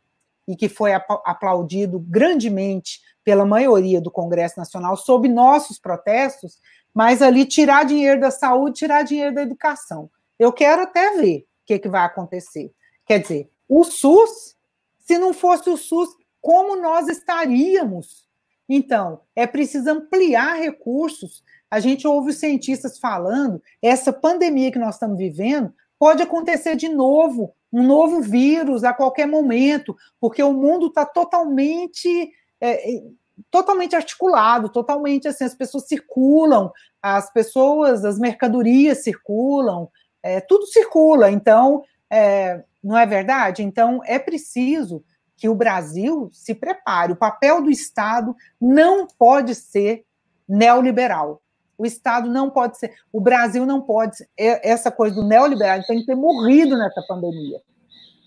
e 0.48 0.56
que 0.56 0.70
foi 0.70 0.94
aplaudido 0.94 2.00
grandemente 2.00 3.02
pela 3.24 3.46
maioria 3.46 4.00
do 4.00 4.10
Congresso 4.10 4.58
Nacional 4.58 4.96
sob 4.96 5.28
nossos 5.28 5.78
protestos, 5.78 6.60
mas 6.94 7.22
ali 7.22 7.46
tirar 7.46 7.86
dinheiro 7.86 8.22
da 8.22 8.32
saúde, 8.32 8.80
tirar 8.80 9.04
dinheiro 9.04 9.36
da 9.36 9.42
educação. 9.42 10.10
Eu 10.40 10.54
quero 10.54 10.84
até 10.84 11.18
ver 11.18 11.40
o 11.40 11.46
que, 11.66 11.80
que 11.80 11.90
vai 11.90 12.06
acontecer. 12.06 12.72
Quer 13.06 13.20
dizer, 13.20 13.50
o 13.68 13.84
SUS, 13.84 14.56
se 15.00 15.18
não 15.18 15.34
fosse 15.34 15.70
o 15.70 15.78
SUS, 15.78 16.10
como 16.40 16.76
nós 16.76 17.08
estaríamos? 17.10 18.28
Então, 18.70 19.22
é 19.36 19.46
preciso 19.46 19.90
ampliar 19.90 20.56
recursos. 20.56 21.44
A 21.70 21.80
gente 21.80 22.08
ouve 22.08 22.30
os 22.30 22.38
cientistas 22.38 22.98
falando, 22.98 23.62
essa 23.82 24.14
pandemia 24.14 24.72
que 24.72 24.80
nós 24.80 24.96
estamos 24.96 25.18
vivendo 25.18 25.74
pode 26.00 26.24
acontecer 26.24 26.76
de 26.76 26.88
novo, 26.88 27.54
um 27.72 27.84
novo 27.84 28.22
vírus 28.22 28.84
a 28.84 28.94
qualquer 28.94 29.28
momento, 29.28 29.96
porque 30.20 30.42
o 30.42 30.54
mundo 30.54 30.88
está 30.88 31.06
totalmente 31.06 32.32
é, 32.60 32.96
é, 32.96 33.04
totalmente 33.52 33.96
articulado, 33.96 34.70
totalmente 34.70 35.28
assim, 35.28 35.44
as 35.44 35.56
pessoas 35.56 35.88
circulam, 35.88 36.72
as 37.02 37.32
pessoas, 37.32 38.04
as 38.04 38.18
mercadorias 38.18 39.04
circulam, 39.04 39.90
é, 40.24 40.42
tudo 40.42 40.66
circula, 40.66 41.30
então, 41.30 41.84
é, 42.10 42.64
não 42.84 42.98
é 42.98 43.06
verdade? 43.06 43.64
Então, 43.64 44.02
é 44.06 44.18
preciso 44.18 45.04
que 45.36 45.48
o 45.48 45.56
Brasil 45.56 46.30
se 46.34 46.56
prepare. 46.56 47.14
O 47.14 47.18
papel 47.18 47.62
do 47.62 47.70
Estado 47.70 48.36
não 48.60 49.06
pode 49.06 49.54
ser 49.54 50.04
neoliberal. 50.50 51.42
O 51.78 51.86
Estado 51.86 52.30
não 52.30 52.50
pode 52.50 52.78
ser, 52.78 52.94
o 53.12 53.22
Brasil 53.22 53.66
não 53.66 53.82
pode 53.82 54.18
ser, 54.18 54.30
é, 54.38 54.70
essa 54.70 54.92
coisa 54.92 55.16
do 55.16 55.28
neoliberal 55.28 55.82
tem 55.86 56.00
que 56.00 56.06
ter 56.06 56.16
morrido 56.16 56.78
nessa 56.78 57.02
pandemia. 57.08 57.60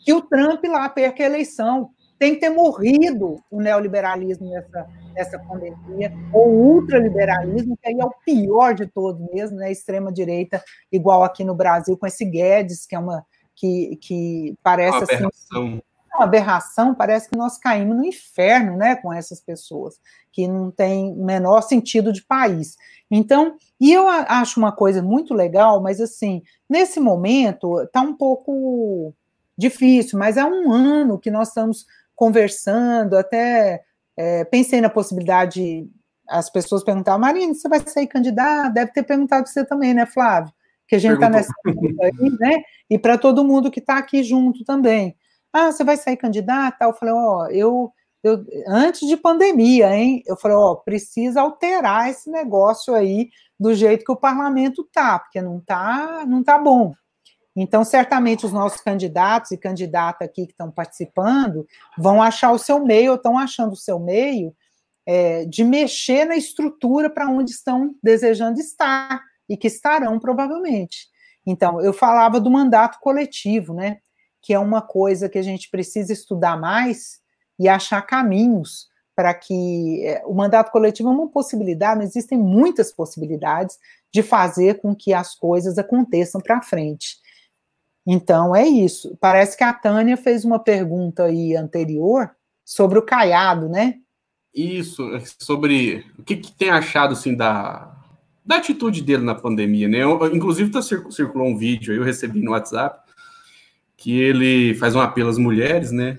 Que 0.05 0.13
o 0.13 0.23
Trump 0.23 0.65
lá 0.65 0.89
perca 0.89 1.23
a 1.23 1.27
eleição, 1.27 1.91
tem 2.19 2.35
que 2.35 2.41
ter 2.41 2.51
morrido 2.51 3.37
o 3.51 3.61
neoliberalismo 3.61 4.49
nessa, 4.51 4.87
nessa 5.15 5.39
pandemia, 5.39 6.13
ou 6.33 6.49
o 6.49 6.75
ultraliberalismo, 6.75 7.77
que 7.83 7.89
aí 7.89 7.99
é 7.99 8.05
o 8.05 8.13
pior 8.25 8.75
de 8.75 8.87
todos 8.87 9.21
mesmo, 9.33 9.57
né? 9.57 9.73
Extrema-direita, 9.73 10.63
igual 10.93 11.23
aqui 11.23 11.45
no 11.45 11.55
Brasil, 11.55 11.97
com 11.97 12.07
esse 12.07 12.25
Guedes, 12.25 12.87
que 12.87 12.95
é 12.95 12.99
uma 12.99 13.25
que, 13.57 13.99
que 14.01 14.55
parece 14.63 14.97
uma. 15.17 15.29
Assim, 15.29 15.83
uma 16.21 16.27
aberração, 16.27 16.95
parece 16.95 17.29
que 17.29 17.37
nós 17.37 17.59
caímos 17.59 17.97
no 17.97 18.05
inferno, 18.05 18.77
né, 18.77 18.95
com 18.97 19.13
essas 19.13 19.41
pessoas, 19.41 19.99
que 20.31 20.47
não 20.47 20.71
tem 20.71 21.13
o 21.13 21.25
menor 21.25 21.63
sentido 21.63 22.13
de 22.13 22.23
país. 22.23 22.77
Então, 23.11 23.57
e 23.81 23.93
eu 23.93 24.09
acho 24.09 24.61
uma 24.61 24.71
coisa 24.71 25.03
muito 25.03 25.35
legal, 25.35 25.83
mas 25.83 26.01
assim, 26.01 26.43
nesse 26.69 27.01
momento 27.01 27.81
está 27.81 28.01
um 28.03 28.15
pouco 28.15 29.15
difícil, 29.57 30.19
mas 30.19 30.39
há 30.39 30.47
um 30.47 30.71
ano 30.71 31.19
que 31.19 31.31
nós 31.31 31.49
estamos 31.49 31.87
conversando, 32.15 33.17
até 33.17 33.83
é, 34.17 34.45
pensei 34.45 34.81
na 34.81 34.91
possibilidade, 34.91 35.89
as 36.29 36.51
pessoas 36.51 36.85
perguntavam, 36.85 37.21
Marina, 37.21 37.55
você 37.55 37.69
vai 37.69 37.81
sair 37.81 38.07
candidata? 38.07 38.71
Deve 38.71 38.93
ter 38.93 39.03
perguntado 39.03 39.45
para 39.45 39.53
você 39.53 39.65
também, 39.65 39.95
né, 39.95 40.07
Flávio? 40.07 40.53
Que 40.87 40.97
a 40.97 40.99
gente 40.99 41.15
está 41.15 41.31
nessa 41.31 41.53
aí, 41.65 42.31
né? 42.39 42.63
E 42.89 42.99
para 42.99 43.17
todo 43.17 43.45
mundo 43.45 43.71
que 43.71 43.81
está 43.81 43.97
aqui 43.97 44.23
junto 44.23 44.65
também. 44.65 45.17
Ah, 45.53 45.73
você 45.73 45.85
vai 45.85 45.97
sair 45.97 46.17
candidata? 46.17 46.85
Eu 46.85 46.93
falei, 46.95 47.15
ó, 47.15 47.45
oh, 47.45 47.47
eu, 47.49 47.93
eu, 48.23 48.45
antes 48.69 49.09
de 49.09 49.17
pandemia, 49.17 49.95
hein? 49.97 50.23
Eu 50.27 50.37
falei, 50.37 50.57
ó, 50.57 50.73
oh, 50.73 50.77
precisa 50.77 51.41
alterar 51.41 52.09
esse 52.09 52.31
negócio 52.31 52.95
aí 52.95 53.31
do 53.59 53.75
jeito 53.75 54.05
que 54.05 54.13
o 54.13 54.17
parlamento 54.17 54.89
tá, 54.93 55.19
porque 55.19 55.43
não 55.43 55.61
tá, 55.61 56.25
não 56.27 56.43
tá 56.43 56.59
bom. 56.59 56.95
Então, 57.55 57.85
certamente 57.85 58.47
os 58.47 58.53
nossos 58.53 58.81
candidatos 58.81 59.51
e 59.51 59.59
candidatas 59.59 60.29
aqui 60.29 60.47
que 60.47 60.53
estão 60.53 60.71
participando 60.71 61.67
vão 61.99 62.23
achar 62.23 62.53
o 62.53 62.59
seu 62.59 62.85
meio, 62.85 63.11
ou 63.11 63.17
estão 63.17 63.37
achando 63.37 63.73
o 63.73 63.77
seu 63.77 63.99
meio 63.99 64.55
é, 65.07 65.45
de 65.45 65.65
mexer 65.65 66.25
na 66.25 66.37
estrutura 66.37 67.11
para 67.11 67.29
onde 67.29 67.51
estão 67.51 67.95
desejando 68.03 68.61
estar 68.61 69.21
e 69.49 69.57
que 69.57 69.67
estarão 69.67 70.19
provavelmente. 70.21 71.09
Então, 71.45 71.81
eu 71.81 71.93
falava 71.93 72.39
do 72.39 72.51
mandato 72.51 72.99
coletivo, 73.01 73.75
né? 73.75 73.99
Que 74.43 74.53
é 74.53 74.59
uma 74.59 74.83
coisa 74.83 75.29
que 75.29 75.39
a 75.39 75.43
gente 75.43 75.71
precisa 75.71 76.13
estudar 76.13 76.59
mais 76.59 77.21
e 77.59 77.69
achar 77.69 78.03
caminhos 78.03 78.89
para 79.15 79.35
que 79.35 80.03
é, 80.03 80.23
o 80.25 80.35
mandato 80.35 80.71
coletivo 80.71 81.11
é 81.11 81.13
uma 81.13 81.29
possibilidade, 81.29 81.99
mas 81.99 82.11
existem 82.11 82.39
muitas 82.39 82.91
possibilidades 82.91 83.79
de 84.13 84.23
fazer 84.23 84.81
com 84.81 84.95
que 84.95 85.13
as 85.13 85.35
coisas 85.35 85.77
aconteçam 85.77 86.41
para 86.41 86.63
frente. 86.63 87.19
Então, 88.07 88.57
é 88.57 88.67
isso. 88.67 89.17
Parece 89.21 89.57
que 89.57 89.65
a 89.65 89.75
Tânia 89.75 90.17
fez 90.17 90.45
uma 90.45 90.59
pergunta 90.59 91.25
aí 91.25 91.55
anterior 91.55 92.31
sobre 92.65 92.99
o 92.99 93.03
Caiado, 93.03 93.69
né? 93.69 93.97
Isso, 94.55 95.15
é 95.15 95.23
sobre 95.39 96.07
o 96.19 96.23
que, 96.23 96.37
que 96.37 96.53
tem 96.53 96.71
achado, 96.71 97.13
assim, 97.13 97.37
da, 97.37 97.95
da 98.45 98.57
atitude 98.57 99.03
dele 99.03 99.23
na 99.23 99.35
pandemia, 99.35 99.87
né? 99.87 99.99
Eu, 99.99 100.35
inclusive, 100.35 100.71
tá, 100.71 100.81
circulou 100.83 101.47
um 101.47 101.57
vídeo 101.57 101.93
aí, 101.93 101.99
eu 101.99 102.05
recebi 102.05 102.41
no 102.41 102.53
WhatsApp, 102.53 103.10
que 104.01 104.21
ele 104.21 104.75
faz 104.75 104.97
um 104.97 105.01
apelo 105.01 105.29
às 105.29 105.39
mulheres, 105.39 105.93
né? 105.93 106.19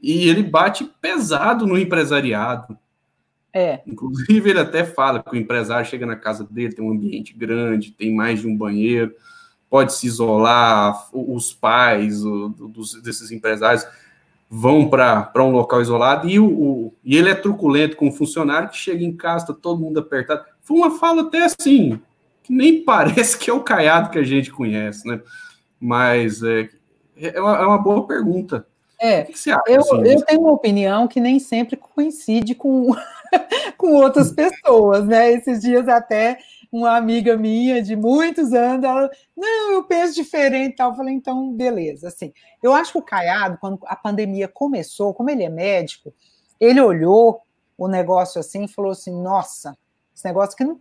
E 0.00 0.28
ele 0.28 0.42
bate 0.42 0.84
pesado 1.00 1.66
no 1.66 1.76
empresariado. 1.76 2.78
É. 3.52 3.80
Inclusive, 3.86 4.50
ele 4.50 4.60
até 4.60 4.84
fala 4.84 5.22
que 5.22 5.32
o 5.32 5.36
empresário 5.36 5.88
chega 5.88 6.06
na 6.06 6.16
casa 6.16 6.46
dele, 6.48 6.74
tem 6.74 6.84
um 6.84 6.92
ambiente 6.92 7.32
grande, 7.32 7.90
tem 7.90 8.14
mais 8.14 8.40
de 8.40 8.46
um 8.46 8.56
banheiro 8.56 9.12
pode 9.74 9.92
se 9.92 10.06
isolar, 10.06 11.08
os 11.12 11.52
pais 11.52 12.24
o, 12.24 12.48
dos, 12.48 13.02
desses 13.02 13.32
empresários 13.32 13.84
vão 14.48 14.88
para 14.88 15.32
um 15.38 15.50
local 15.50 15.82
isolado 15.82 16.28
e, 16.28 16.38
o, 16.38 16.46
o, 16.46 16.94
e 17.04 17.16
ele 17.16 17.28
é 17.28 17.34
truculento 17.34 17.96
com 17.96 18.06
o 18.06 18.12
funcionário 18.12 18.68
que 18.68 18.76
chega 18.76 19.02
em 19.02 19.16
casa, 19.16 19.48
tá 19.48 19.52
todo 19.52 19.80
mundo 19.80 19.98
apertado. 19.98 20.44
Foi 20.62 20.76
uma 20.76 20.96
fala 20.96 21.22
até 21.22 21.42
assim, 21.42 22.00
que 22.44 22.52
nem 22.52 22.82
parece 22.86 23.36
que 23.36 23.50
é 23.50 23.52
o 23.52 23.64
caiado 23.64 24.10
que 24.10 24.18
a 24.18 24.22
gente 24.22 24.52
conhece, 24.52 25.08
né? 25.08 25.20
Mas 25.80 26.40
é, 26.44 26.68
é, 27.16 27.40
uma, 27.40 27.56
é 27.56 27.66
uma 27.66 27.78
boa 27.78 28.06
pergunta. 28.06 28.66
É, 29.00 29.22
o 29.22 29.26
que 29.26 29.38
você 29.38 29.50
acha? 29.50 29.62
Eu, 29.66 29.80
assim, 29.80 30.08
eu 30.08 30.24
tenho 30.24 30.40
uma 30.40 30.52
opinião 30.52 31.06
que 31.06 31.20
nem 31.20 31.38
sempre 31.38 31.76
coincide 31.76 32.54
com, 32.54 32.88
com 33.76 33.92
outras 33.94 34.32
pessoas, 34.32 35.04
né? 35.06 35.32
Esses 35.32 35.60
dias 35.60 35.88
até 35.88 36.38
uma 36.72 36.96
amiga 36.96 37.36
minha 37.36 37.80
de 37.80 37.94
muitos 37.94 38.52
anos, 38.52 38.84
ela, 38.84 39.10
não, 39.36 39.72
eu 39.72 39.84
penso 39.84 40.14
diferente 40.14 40.72
e 40.72 40.76
tal. 40.76 40.90
Eu 40.90 40.96
falei, 40.96 41.14
então, 41.14 41.52
beleza. 41.52 42.08
Assim, 42.08 42.32
eu 42.62 42.72
acho 42.72 42.92
que 42.92 42.98
o 42.98 43.02
Caiado, 43.02 43.58
quando 43.60 43.78
a 43.84 43.94
pandemia 43.94 44.48
começou, 44.48 45.14
como 45.14 45.30
ele 45.30 45.44
é 45.44 45.48
médico, 45.48 46.12
ele 46.58 46.80
olhou 46.80 47.42
o 47.76 47.88
negócio 47.88 48.40
assim 48.40 48.64
e 48.64 48.68
falou 48.68 48.92
assim: 48.92 49.12
nossa, 49.22 49.76
esse 50.14 50.24
negócio 50.24 50.56
que 50.56 50.64
não. 50.64 50.80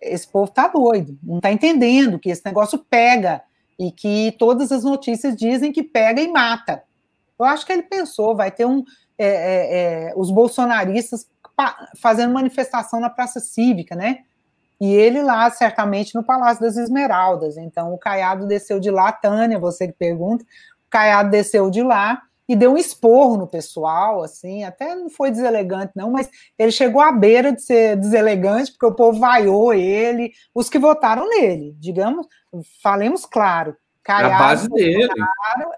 Esse 0.00 0.28
povo 0.28 0.50
tá 0.50 0.68
doido, 0.68 1.18
não 1.22 1.40
tá 1.40 1.50
entendendo 1.50 2.18
que 2.18 2.28
esse 2.28 2.44
negócio 2.44 2.78
pega 2.78 3.42
e 3.78 3.90
que 3.92 4.34
todas 4.38 4.72
as 4.72 4.84
notícias 4.84 5.36
dizem 5.36 5.72
que 5.72 5.82
pega 5.82 6.20
e 6.20 6.28
mata. 6.30 6.82
Eu 7.38 7.44
acho 7.44 7.66
que 7.66 7.72
ele 7.72 7.82
pensou, 7.82 8.34
vai 8.34 8.50
ter 8.50 8.64
um. 8.64 8.82
É, 9.18 9.26
é, 9.26 10.08
é, 10.08 10.14
os 10.14 10.30
bolsonaristas 10.30 11.26
fazendo 11.98 12.34
manifestação 12.34 13.00
na 13.00 13.08
Praça 13.08 13.40
Cívica, 13.40 13.94
né? 13.94 14.24
E 14.78 14.92
ele 14.92 15.22
lá, 15.22 15.50
certamente, 15.50 16.14
no 16.14 16.22
Palácio 16.22 16.62
das 16.62 16.76
Esmeraldas. 16.76 17.56
Então, 17.56 17.94
o 17.94 17.98
Caiado 17.98 18.46
desceu 18.46 18.78
de 18.78 18.90
lá, 18.90 19.10
Tânia, 19.10 19.58
você 19.58 19.86
que 19.86 19.94
pergunta, 19.94 20.44
o 20.44 20.90
Caiado 20.90 21.30
desceu 21.30 21.70
de 21.70 21.82
lá 21.82 22.22
e 22.48 22.54
deu 22.54 22.72
um 22.72 22.78
esporro 22.78 23.36
no 23.36 23.46
pessoal, 23.46 24.22
assim, 24.22 24.62
até 24.62 24.94
não 24.94 25.10
foi 25.10 25.30
deselegante, 25.30 25.92
não, 25.96 26.10
mas 26.10 26.28
ele 26.58 26.70
chegou 26.70 27.00
à 27.00 27.10
beira 27.10 27.52
de 27.52 27.62
ser 27.62 27.96
deselegante, 27.96 28.70
porque 28.72 28.86
o 28.86 28.94
povo 28.94 29.18
vaiou 29.18 29.74
ele, 29.74 30.32
os 30.54 30.70
que 30.70 30.78
votaram 30.78 31.28
nele, 31.28 31.74
digamos, 31.78 32.26
falemos 32.82 33.26
claro. 33.26 33.76
Caiado, 34.04 34.34
a 34.34 34.38
base 34.38 34.68
dele. 34.68 35.08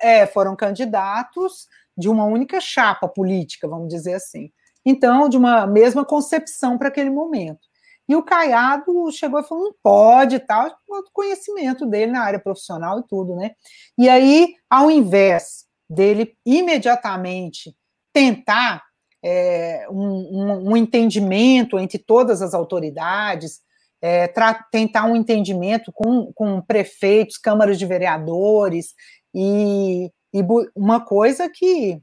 É, 0.02 0.26
foram 0.26 0.54
candidatos 0.54 1.66
de 1.96 2.10
uma 2.10 2.24
única 2.24 2.60
chapa 2.60 3.08
política, 3.08 3.66
vamos 3.66 3.88
dizer 3.88 4.14
assim. 4.14 4.50
Então, 4.84 5.30
de 5.30 5.36
uma 5.38 5.66
mesma 5.66 6.04
concepção 6.04 6.76
para 6.76 6.88
aquele 6.88 7.08
momento. 7.08 7.66
E 8.06 8.14
o 8.14 8.22
Caiado 8.22 9.10
chegou 9.12 9.40
e 9.40 9.44
falou: 9.44 9.64
não 9.64 9.74
pode 9.82 10.36
e 10.36 10.38
tal, 10.38 10.66
o 10.88 11.02
conhecimento 11.12 11.86
dele 11.86 12.12
na 12.12 12.22
área 12.22 12.38
profissional 12.38 13.00
e 13.00 13.02
tudo, 13.06 13.34
né? 13.34 13.52
E 13.96 14.08
aí, 14.08 14.54
ao 14.68 14.90
invés 14.90 15.67
dele 15.88 16.36
imediatamente 16.44 17.74
tentar 18.12 18.82
é, 19.22 19.86
um, 19.90 20.00
um, 20.00 20.70
um, 20.70 20.76
entendimento 20.76 21.78
entre 21.78 21.98
todas 21.98 22.42
as 22.42 22.54
autoridades, 22.54 23.60
é, 24.00 24.28
tentar 24.70 25.04
um 25.06 25.16
entendimento 25.16 25.92
com, 25.92 26.32
com 26.32 26.60
prefeitos, 26.60 27.36
câmaras 27.36 27.78
de 27.78 27.86
vereadores, 27.86 28.94
e, 29.34 30.10
e 30.32 30.40
uma 30.74 31.00
coisa 31.00 31.48
que 31.48 32.00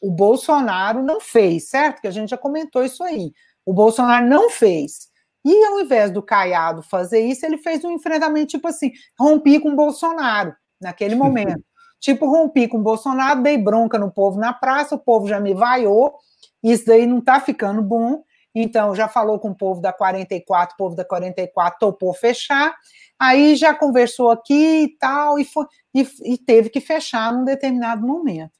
o 0.00 0.10
Bolsonaro 0.10 1.02
não 1.02 1.20
fez, 1.20 1.68
certo? 1.68 2.00
Que 2.00 2.08
a 2.08 2.10
gente 2.10 2.30
já 2.30 2.38
comentou 2.38 2.84
isso 2.84 3.02
aí. 3.02 3.32
O 3.64 3.72
Bolsonaro 3.72 4.26
não 4.26 4.50
fez. 4.50 5.08
E 5.44 5.64
ao 5.64 5.80
invés 5.80 6.10
do 6.10 6.22
Caiado 6.22 6.82
fazer 6.82 7.20
isso, 7.20 7.44
ele 7.44 7.58
fez 7.58 7.84
um 7.84 7.92
enfrentamento 7.92 8.48
tipo 8.48 8.68
assim: 8.68 8.92
rompi 9.18 9.58
com 9.58 9.70
o 9.70 9.76
Bolsonaro 9.76 10.54
naquele 10.80 11.14
momento. 11.16 11.62
Tipo, 12.00 12.26
rompi 12.26 12.68
com 12.68 12.78
o 12.78 12.82
Bolsonaro, 12.82 13.42
dei 13.42 13.58
bronca 13.58 13.98
no 13.98 14.10
povo 14.10 14.38
na 14.38 14.52
praça, 14.52 14.94
o 14.94 14.98
povo 14.98 15.26
já 15.26 15.40
me 15.40 15.54
vaiou, 15.54 16.14
isso 16.62 16.86
daí 16.86 17.06
não 17.06 17.20
tá 17.20 17.40
ficando 17.40 17.82
bom. 17.82 18.22
Então, 18.54 18.94
já 18.94 19.06
falou 19.08 19.38
com 19.38 19.50
o 19.50 19.54
povo 19.54 19.80
da 19.80 19.92
44, 19.92 20.74
o 20.74 20.76
povo 20.76 20.96
da 20.96 21.04
44 21.04 21.78
topou 21.78 22.12
fechar, 22.12 22.74
aí 23.18 23.54
já 23.54 23.74
conversou 23.74 24.30
aqui 24.30 24.82
e 24.84 24.98
tal, 24.98 25.38
e, 25.38 25.44
foi, 25.44 25.66
e, 25.94 26.06
e 26.24 26.38
teve 26.38 26.70
que 26.70 26.80
fechar 26.80 27.32
num 27.32 27.44
determinado 27.44 28.06
momento. 28.06 28.58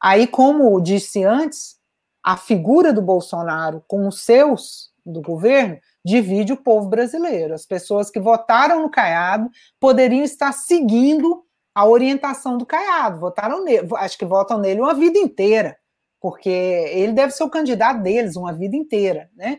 Aí, 0.00 0.26
como 0.26 0.80
disse 0.80 1.24
antes, 1.24 1.76
a 2.22 2.36
figura 2.36 2.92
do 2.92 3.02
Bolsonaro 3.02 3.82
com 3.86 4.06
os 4.06 4.22
seus 4.22 4.92
do 5.04 5.20
governo 5.20 5.78
divide 6.04 6.52
o 6.52 6.56
povo 6.56 6.88
brasileiro. 6.88 7.54
As 7.54 7.66
pessoas 7.66 8.10
que 8.10 8.20
votaram 8.20 8.82
no 8.82 8.90
Caiado 8.90 9.50
poderiam 9.80 10.22
estar 10.22 10.52
seguindo 10.52 11.44
a 11.74 11.86
orientação 11.86 12.58
do 12.58 12.66
Caiado, 12.66 13.20
votaram 13.20 13.64
nele, 13.64 13.88
acho 13.96 14.18
que 14.18 14.24
votam 14.24 14.58
nele 14.58 14.80
uma 14.80 14.94
vida 14.94 15.18
inteira, 15.18 15.76
porque 16.20 16.48
ele 16.48 17.12
deve 17.12 17.32
ser 17.32 17.44
o 17.44 17.50
candidato 17.50 18.02
deles 18.02 18.36
uma 18.36 18.52
vida 18.52 18.76
inteira, 18.76 19.30
né? 19.34 19.58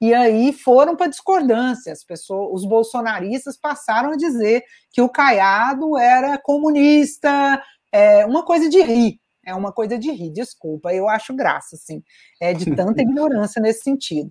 E 0.00 0.12
aí 0.12 0.52
foram 0.52 0.96
para 0.96 1.06
discordância, 1.06 1.92
as 1.92 2.04
pessoas, 2.04 2.50
os 2.52 2.68
bolsonaristas 2.68 3.56
passaram 3.56 4.10
a 4.10 4.16
dizer 4.16 4.62
que 4.92 5.00
o 5.00 5.08
Caiado 5.08 5.96
era 5.96 6.36
comunista, 6.36 7.62
é 7.90 8.26
uma 8.26 8.44
coisa 8.44 8.68
de 8.68 8.82
rir, 8.82 9.18
é 9.46 9.54
uma 9.54 9.72
coisa 9.72 9.98
de 9.98 10.10
rir, 10.10 10.30
desculpa, 10.30 10.92
eu 10.92 11.08
acho 11.08 11.34
graça, 11.34 11.76
assim, 11.76 12.02
é 12.40 12.52
de 12.52 12.74
tanta 12.74 13.00
ignorância 13.02 13.62
nesse 13.62 13.82
sentido. 13.82 14.30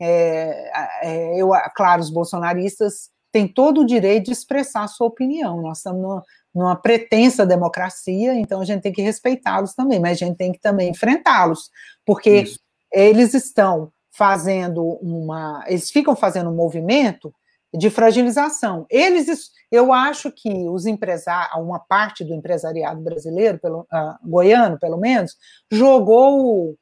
É, 0.00 0.70
é, 1.02 1.40
eu, 1.42 1.50
claro, 1.76 2.00
os 2.00 2.08
bolsonaristas 2.08 3.10
têm 3.30 3.46
todo 3.46 3.82
o 3.82 3.86
direito 3.86 4.26
de 4.26 4.32
expressar 4.32 4.84
a 4.84 4.88
sua 4.88 5.06
opinião. 5.06 5.60
Nós 5.60 5.78
estamos 5.78 6.00
numa, 6.00 6.22
numa 6.54 6.76
pretensa 6.76 7.46
democracia, 7.46 8.34
então 8.34 8.60
a 8.60 8.64
gente 8.64 8.82
tem 8.82 8.92
que 8.92 9.02
respeitá-los 9.02 9.74
também, 9.74 10.00
mas 10.00 10.12
a 10.12 10.26
gente 10.26 10.36
tem 10.36 10.52
que 10.52 10.60
também 10.60 10.90
enfrentá-los, 10.90 11.70
porque 12.04 12.42
Isso. 12.42 12.60
eles 12.92 13.34
estão 13.34 13.92
fazendo 14.10 14.84
uma. 15.00 15.64
Eles 15.66 15.90
ficam 15.90 16.16
fazendo 16.16 16.50
um 16.50 16.56
movimento 16.56 17.32
de 17.72 17.88
fragilização. 17.88 18.84
Eles, 18.90 19.50
eu 19.70 19.92
acho 19.92 20.32
que 20.32 20.68
os 20.68 20.86
empresários, 20.86 21.56
uma 21.62 21.78
parte 21.78 22.24
do 22.24 22.34
empresariado 22.34 23.00
brasileiro, 23.00 23.58
pelo, 23.58 23.82
uh, 23.82 24.28
goiano, 24.28 24.78
pelo 24.78 24.98
menos, 24.98 25.36
jogou 25.70 26.74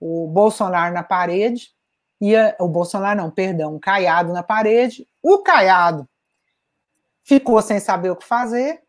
o, 0.00 0.24
o 0.24 0.26
Bolsonaro 0.26 0.92
na 0.92 1.04
parede 1.04 1.68
ia, 2.20 2.56
o 2.58 2.68
Bolsonaro 2.68 3.20
não, 3.20 3.30
perdão, 3.30 3.76
o 3.76 3.80
Caiado 3.80 4.32
na 4.32 4.42
parede. 4.42 5.06
O 5.22 5.38
Caiado 5.38 6.08
ficou 7.22 7.60
sem 7.62 7.78
saber 7.78 8.10
o 8.10 8.16
que 8.16 8.24
fazer, 8.24 8.82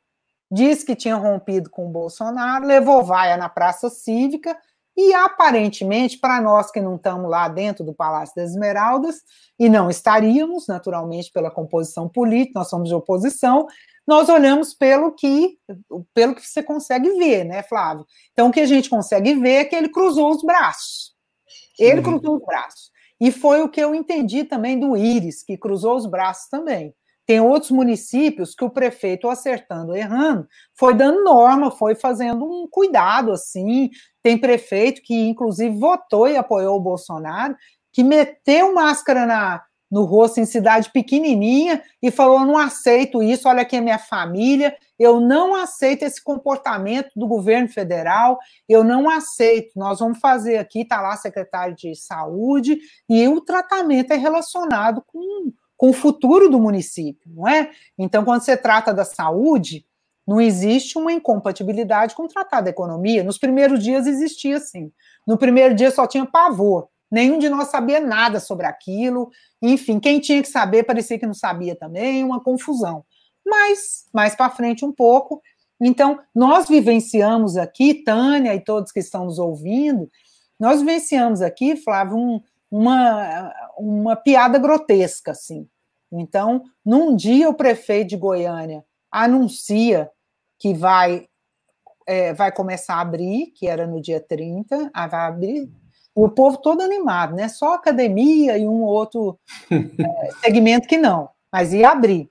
disse 0.52 0.86
que 0.86 0.96
tinha 0.96 1.16
rompido 1.16 1.70
com 1.70 1.88
o 1.88 1.92
Bolsonaro, 1.92 2.66
levou 2.66 3.04
vaia 3.04 3.38
na 3.38 3.50
Praça 3.50 3.90
Cívica 3.90 4.58
E 4.98 5.14
aparentemente, 5.14 6.18
para 6.18 6.42
nós 6.42 6.72
que 6.72 6.82
não 6.82 6.96
estamos 6.96 7.30
lá 7.30 7.48
dentro 7.48 7.86
do 7.86 7.94
Palácio 7.94 8.36
das 8.36 8.52
Esmeraldas, 8.52 9.22
e 9.58 9.70
não 9.70 9.90
estaríamos, 9.90 10.68
naturalmente, 10.68 11.32
pela 11.32 11.52
composição 11.52 12.10
política, 12.10 12.60
nós 12.60 12.70
somos 12.70 12.90
de 12.90 12.96
oposição, 12.96 13.68
nós 14.06 14.28
olhamos 14.28 14.74
pelo 14.74 15.12
que 15.12 15.58
pelo 16.14 16.34
que 16.34 16.46
você 16.46 16.64
consegue 16.64 17.12
ver, 17.12 17.44
né, 17.44 17.62
Flávio? 17.62 18.06
Então, 18.34 18.48
o 18.50 18.52
que 18.52 18.60
a 18.60 18.66
gente 18.66 18.90
consegue 18.90 19.36
ver 19.36 19.54
é 19.54 19.66
que 19.66 19.76
ele 19.76 19.90
cruzou 19.90 20.32
os 20.32 20.44
braços. 20.44 21.14
Ele 21.78 22.00
uhum. 22.00 22.04
cruzou 22.04 22.38
os 22.38 22.46
braços. 22.46 22.92
E 23.22 23.32
foi 23.32 23.62
o 23.62 23.70
que 23.70 23.80
eu 23.80 23.94
entendi 23.94 24.44
também 24.44 24.80
do 24.80 24.98
Íris, 24.98 25.44
que 25.44 25.58
cruzou 25.58 25.96
os 25.96 26.06
braços 26.06 26.50
também. 26.50 26.94
Tem 27.30 27.39
outros 27.39 27.69
municípios 27.69 28.56
que 28.56 28.65
o 28.65 28.72
prefeito, 28.72 29.30
acertando, 29.30 29.95
errando, 29.95 30.47
foi 30.73 30.95
dando 30.95 31.23
norma, 31.23 31.69
foi 31.69 31.93
fazendo 31.93 32.43
um 32.43 32.68
cuidado 32.68 33.31
assim. 33.31 33.91
Tem 34.23 34.35
prefeito 34.35 34.99
que, 35.03 35.14
inclusive, 35.30 35.77
votou 35.77 36.27
e 36.27 36.35
apoiou 36.35 36.76
o 36.76 36.81
Bolsonaro, 36.81 37.56
que 37.93 38.03
meteu 38.03 38.73
máscara 38.73 39.27
na, 39.27 39.64
no 39.91 40.06
rosto 40.06 40.39
em 40.39 40.45
cidade 40.47 40.91
pequenininha 40.91 41.84
e 42.01 42.10
falou: 42.10 42.39
não 42.39 42.57
aceito 42.57 43.22
isso, 43.22 43.47
olha 43.47 43.61
aqui 43.61 43.77
a 43.77 43.81
minha 43.81 43.99
família, 43.99 44.76
eu 44.97 45.19
não 45.19 45.53
aceito 45.53 46.01
esse 46.01 46.23
comportamento 46.23 47.11
do 47.15 47.27
governo 47.27 47.69
federal, 47.69 48.39
eu 48.68 48.84
não 48.84 49.07
aceito. 49.07 49.73
Nós 49.76 49.99
vamos 49.99 50.18
fazer 50.18 50.57
aqui, 50.57 50.81
está 50.81 50.99
lá 50.99 51.15
secretário 51.15 51.76
de 51.76 51.93
saúde, 51.93 52.80
e 53.07 53.27
o 53.27 53.39
tratamento 53.39 54.11
é 54.14 54.18
relacionado 54.18 55.03
com 55.06 55.53
com 55.80 55.91
o 55.91 55.93
futuro 55.93 56.49
do 56.49 56.60
município, 56.60 57.31
não 57.34 57.47
é? 57.47 57.72
Então, 57.97 58.26
quando 58.26 58.41
você 58.41 58.57
trata 58.57 58.93
da 58.93 59.06
saúde, 59.06 59.85
não 60.27 60.41
existe 60.41 60.97
uma 60.97 61.14
incompatibilidade 61.14 62.14
com 62.14 62.23
o 62.23 62.27
tratado 62.27 62.65
da 62.65 62.69
economia. 62.69 63.23
Nos 63.23 63.38
primeiros 63.38 63.81
dias 63.81 64.06
existia 64.06 64.60
sim. 64.60 64.91
No 65.26 65.38
primeiro 65.38 65.73
dia 65.73 65.89
só 65.89 66.06
tinha 66.06 66.26
pavor. 66.26 66.89
Nenhum 67.10 67.39
de 67.39 67.47
nós 67.47 67.69
sabia 67.69 68.01
nada 68.01 68.41
sobre 68.41 68.65
aquilo. 68.65 69.30
Enfim, 69.61 70.01
quem 70.01 70.19
tinha 70.19 70.41
que 70.41 70.49
saber 70.49 70.84
parecia 70.84 71.18
que 71.18 71.26
não 71.26 71.34
sabia 71.34 71.77
também, 71.77 72.26
uma 72.26 72.43
confusão. 72.43 73.06
Mas, 73.45 74.06
mais 74.14 74.35
para 74.35 74.49
frente 74.49 74.84
um 74.84 74.91
pouco. 74.91 75.41
Então, 75.80 76.19
nós 76.35 76.68
vivenciamos 76.68 77.56
aqui, 77.56 77.93
Tânia 78.03 78.53
e 78.53 78.60
todos 78.60 78.91
que 78.91 78.99
estão 78.99 79.23
nos 79.23 79.39
ouvindo, 79.39 80.11
nós 80.60 80.81
vivenciamos 80.81 81.41
aqui, 81.41 81.77
Flávio, 81.77 82.18
um, 82.18 82.41
uma, 82.72 83.54
uma 83.78 84.16
piada 84.16 84.58
grotesca, 84.60 85.32
assim. 85.32 85.68
Então, 86.12 86.64
num 86.86 87.16
dia, 87.16 87.50
o 87.50 87.54
prefeito 87.54 88.10
de 88.10 88.18
Goiânia 88.18 88.84
anuncia 89.12 90.10
que 90.58 90.74
vai, 90.74 91.28
é, 92.08 92.34
vai 92.34 92.52
começar 92.52 92.96
a 92.96 93.02
abrir, 93.02 93.48
que 93.56 93.68
era 93.68 93.88
no 93.88 94.02
dia 94.02 94.20
30, 94.20 94.90
ah, 94.94 95.08
vai 95.08 95.22
abrir, 95.22 95.72
o 96.14 96.30
povo 96.30 96.58
todo 96.58 96.82
animado, 96.82 97.36
né? 97.36 97.48
Só 97.48 97.76
academia 97.76 98.58
e 98.58 98.68
um 98.68 98.84
outro 98.84 99.40
é, 99.72 100.32
segmento 100.41 100.88
que 100.88 100.98
não, 100.98 101.30
mas 101.52 101.74
ia 101.74 101.91
abrir. 101.91 102.30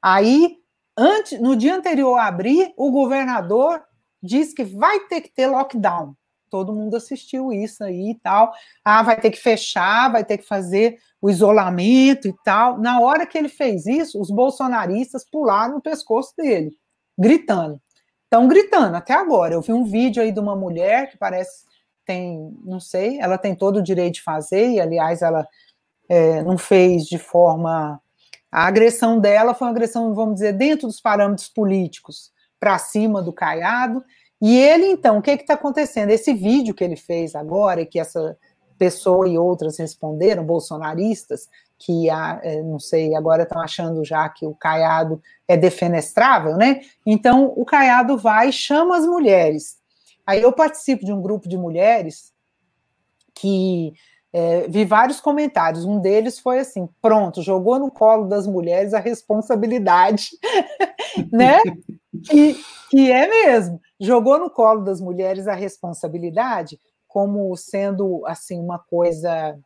Aí, 0.00 0.58
antes, 0.96 1.40
no 1.40 1.56
dia 1.56 1.74
anterior 1.74 2.16
a 2.16 2.26
abrir, 2.26 2.72
o 2.76 2.90
governador 2.90 3.82
diz 4.22 4.54
que 4.54 4.64
vai 4.64 5.00
ter 5.00 5.20
que 5.20 5.30
ter 5.30 5.46
lockdown 5.46 6.14
todo 6.50 6.72
mundo 6.72 6.96
assistiu 6.96 7.52
isso 7.52 7.84
aí 7.84 8.10
e 8.10 8.14
tal. 8.14 8.52
Ah, 8.84 9.02
vai 9.02 9.20
ter 9.20 9.30
que 9.30 9.38
fechar, 9.38 10.10
vai 10.10 10.24
ter 10.24 10.38
que 10.38 10.46
fazer 10.46 10.98
o 11.20 11.30
isolamento 11.30 12.28
e 12.28 12.34
tal. 12.44 12.78
Na 12.78 13.00
hora 13.00 13.26
que 13.26 13.36
ele 13.36 13.48
fez 13.48 13.86
isso, 13.86 14.20
os 14.20 14.30
bolsonaristas 14.30 15.24
pularam 15.24 15.74
no 15.74 15.82
pescoço 15.82 16.34
dele, 16.36 16.76
gritando. 17.18 17.80
Estão 18.24 18.48
gritando 18.48 18.96
até 18.96 19.14
agora. 19.14 19.54
Eu 19.54 19.62
vi 19.62 19.72
um 19.72 19.84
vídeo 19.84 20.22
aí 20.22 20.32
de 20.32 20.40
uma 20.40 20.56
mulher 20.56 21.10
que 21.10 21.16
parece 21.16 21.66
tem, 22.06 22.56
não 22.64 22.78
sei, 22.78 23.18
ela 23.20 23.36
tem 23.36 23.54
todo 23.54 23.78
o 23.78 23.82
direito 23.82 24.14
de 24.14 24.22
fazer, 24.22 24.70
e 24.70 24.80
aliás, 24.80 25.20
ela 25.20 25.46
é, 26.08 26.42
não 26.42 26.56
fez 26.56 27.04
de 27.04 27.18
forma. 27.18 28.00
A 28.50 28.66
agressão 28.66 29.18
dela 29.18 29.52
foi 29.52 29.66
uma 29.66 29.72
agressão, 29.72 30.14
vamos 30.14 30.36
dizer, 30.36 30.52
dentro 30.52 30.86
dos 30.86 31.00
parâmetros 31.00 31.48
políticos, 31.48 32.32
para 32.58 32.78
cima 32.78 33.20
do 33.20 33.32
Caiado, 33.32 34.02
e 34.40 34.56
ele, 34.56 34.86
então, 34.86 35.18
o 35.18 35.22
que 35.22 35.30
está 35.30 35.54
acontecendo? 35.54 36.10
Esse 36.10 36.34
vídeo 36.34 36.74
que 36.74 36.84
ele 36.84 36.96
fez 36.96 37.34
agora, 37.34 37.80
e 37.80 37.86
que 37.86 37.98
essa 37.98 38.36
pessoa 38.78 39.28
e 39.28 39.38
outras 39.38 39.78
responderam, 39.78 40.44
bolsonaristas, 40.44 41.48
que, 41.78 42.08
a, 42.10 42.40
é, 42.42 42.62
não 42.62 42.78
sei, 42.78 43.14
agora 43.14 43.42
estão 43.42 43.60
achando 43.60 44.04
já 44.04 44.28
que 44.28 44.46
o 44.46 44.54
Caiado 44.54 45.20
é 45.48 45.56
defenestrável, 45.56 46.56
né? 46.56 46.80
Então, 47.04 47.52
o 47.56 47.64
Caiado 47.64 48.16
vai 48.16 48.48
e 48.48 48.52
chama 48.52 48.96
as 48.96 49.06
mulheres. 49.06 49.76
Aí 50.26 50.42
eu 50.42 50.52
participo 50.52 51.04
de 51.04 51.12
um 51.12 51.22
grupo 51.22 51.48
de 51.48 51.56
mulheres 51.56 52.32
que 53.34 53.92
é, 54.32 54.66
vi 54.68 54.84
vários 54.84 55.20
comentários. 55.20 55.84
Um 55.84 56.00
deles 56.00 56.38
foi 56.38 56.58
assim: 56.58 56.88
pronto, 57.00 57.42
jogou 57.42 57.78
no 57.78 57.90
colo 57.90 58.26
das 58.26 58.46
mulheres 58.46 58.92
a 58.92 58.98
responsabilidade, 58.98 60.30
né? 61.32 61.60
que, 62.24 62.56
que 62.90 63.10
é 63.10 63.28
mesmo, 63.28 63.80
jogou 64.00 64.38
no 64.38 64.50
colo 64.50 64.82
das 64.82 65.00
mulheres 65.00 65.46
a 65.46 65.54
responsabilidade 65.54 66.78
como 67.08 67.56
sendo 67.56 68.24
assim 68.26 68.60
uma 68.60 68.78
coisa 68.78 69.58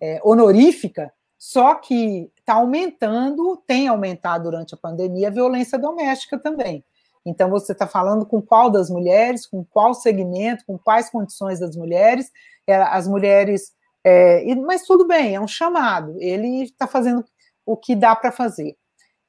é, 0.00 0.20
honorífica, 0.24 1.12
só 1.36 1.74
que 1.74 2.30
está 2.38 2.54
aumentando, 2.54 3.56
tem 3.66 3.88
aumentado 3.88 4.44
durante 4.44 4.74
a 4.74 4.78
pandemia 4.78 5.28
a 5.28 5.32
violência 5.32 5.78
doméstica 5.78 6.38
também. 6.38 6.84
Então, 7.26 7.50
você 7.50 7.72
está 7.72 7.86
falando 7.86 8.24
com 8.24 8.40
qual 8.40 8.70
das 8.70 8.88
mulheres, 8.88 9.46
com 9.46 9.62
qual 9.62 9.92
segmento, 9.92 10.64
com 10.66 10.78
quais 10.78 11.10
condições 11.10 11.60
das 11.60 11.76
mulheres. 11.76 12.32
É, 12.66 12.76
as 12.76 13.06
mulheres. 13.06 13.72
É, 14.02 14.54
mas 14.54 14.82
tudo 14.82 15.06
bem, 15.06 15.34
é 15.34 15.40
um 15.40 15.48
chamado, 15.48 16.16
ele 16.18 16.62
está 16.62 16.86
fazendo 16.86 17.24
o 17.66 17.76
que 17.76 17.94
dá 17.94 18.16
para 18.16 18.32
fazer. 18.32 18.76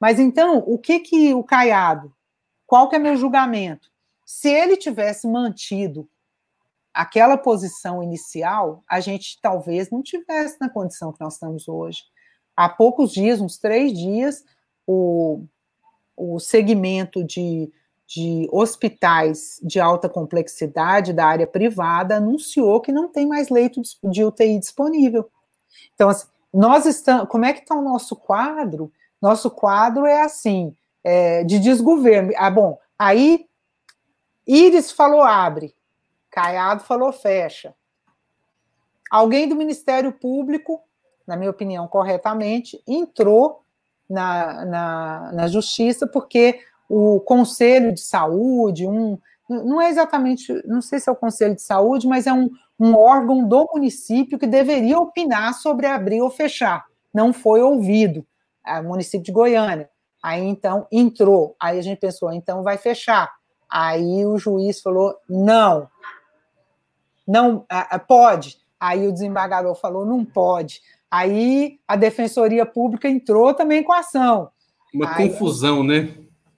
Mas 0.00 0.18
então, 0.18 0.58
o 0.66 0.78
que, 0.78 1.00
que 1.00 1.34
o 1.34 1.44
Caiado 1.44 2.10
qual 2.70 2.88
que 2.88 2.94
é 2.94 3.00
meu 3.00 3.16
julgamento? 3.16 3.89
Se 4.32 4.48
ele 4.48 4.76
tivesse 4.76 5.26
mantido 5.26 6.08
aquela 6.94 7.36
posição 7.36 8.00
inicial, 8.00 8.84
a 8.88 9.00
gente 9.00 9.40
talvez 9.42 9.90
não 9.90 10.04
tivesse 10.04 10.56
na 10.60 10.70
condição 10.70 11.12
que 11.12 11.20
nós 11.20 11.34
estamos 11.34 11.66
hoje. 11.66 12.04
Há 12.56 12.68
poucos 12.68 13.12
dias, 13.12 13.40
uns 13.40 13.58
três 13.58 13.92
dias, 13.92 14.44
o, 14.86 15.44
o 16.16 16.38
segmento 16.38 17.24
de, 17.24 17.72
de 18.06 18.48
hospitais 18.52 19.58
de 19.64 19.80
alta 19.80 20.08
complexidade 20.08 21.12
da 21.12 21.26
área 21.26 21.46
privada 21.46 22.16
anunciou 22.16 22.80
que 22.80 22.92
não 22.92 23.08
tem 23.08 23.26
mais 23.26 23.48
leito 23.48 23.82
de 24.04 24.24
UTI 24.24 24.60
disponível. 24.60 25.28
Então, 25.92 26.08
assim, 26.08 26.28
nós 26.54 26.86
estamos. 26.86 27.28
Como 27.28 27.44
é 27.44 27.52
que 27.52 27.62
está 27.62 27.74
o 27.74 27.82
nosso 27.82 28.14
quadro? 28.14 28.92
Nosso 29.20 29.50
quadro 29.50 30.06
é 30.06 30.22
assim: 30.22 30.72
é, 31.02 31.42
de 31.42 31.58
desgoverno. 31.58 32.32
Ah, 32.36 32.48
bom, 32.48 32.78
aí 32.96 33.49
Iris 34.52 34.90
falou 34.90 35.22
abre, 35.22 35.74
Caiado 36.28 36.82
falou 36.82 37.12
fecha. 37.12 37.72
Alguém 39.08 39.48
do 39.48 39.54
Ministério 39.54 40.12
Público, 40.12 40.82
na 41.26 41.36
minha 41.36 41.50
opinião, 41.50 41.86
corretamente, 41.86 42.82
entrou 42.86 43.62
na, 44.08 44.64
na, 44.64 45.32
na 45.32 45.48
Justiça 45.48 46.06
porque 46.06 46.60
o 46.88 47.20
Conselho 47.20 47.92
de 47.92 48.00
Saúde, 48.00 48.86
um, 48.86 49.16
não 49.48 49.80
é 49.80 49.88
exatamente, 49.88 50.52
não 50.66 50.82
sei 50.82 50.98
se 50.98 51.08
é 51.08 51.12
o 51.12 51.16
Conselho 51.16 51.54
de 51.54 51.62
Saúde, 51.62 52.08
mas 52.08 52.26
é 52.26 52.32
um, 52.32 52.50
um 52.78 52.96
órgão 52.96 53.46
do 53.46 53.68
município 53.72 54.38
que 54.38 54.46
deveria 54.48 54.98
opinar 54.98 55.54
sobre 55.54 55.86
abrir 55.86 56.20
ou 56.22 56.30
fechar. 56.30 56.84
Não 57.14 57.32
foi 57.32 57.62
ouvido, 57.62 58.26
é 58.66 58.82
município 58.82 59.24
de 59.24 59.32
Goiânia. 59.32 59.88
Aí 60.22 60.42
então 60.42 60.86
entrou. 60.90 61.56
Aí 61.58 61.78
a 61.78 61.82
gente 61.82 61.98
pensou, 61.98 62.32
então 62.32 62.62
vai 62.64 62.76
fechar. 62.76 63.39
Aí 63.70 64.26
o 64.26 64.36
juiz 64.38 64.80
falou: 64.80 65.14
não, 65.28 65.88
não 67.26 67.66
pode. 68.08 68.58
Aí 68.78 69.06
o 69.06 69.12
desembargador 69.12 69.74
falou: 69.74 70.04
não 70.04 70.24
pode. 70.24 70.80
Aí 71.10 71.78
a 71.86 71.96
defensoria 71.96 72.64
pública 72.64 73.08
entrou 73.08 73.54
também 73.54 73.82
com 73.82 73.92
a 73.92 74.00
ação. 74.00 74.50
Uma 74.92 75.14
Aí, 75.14 75.28
confusão, 75.28 75.84
né? 75.84 76.14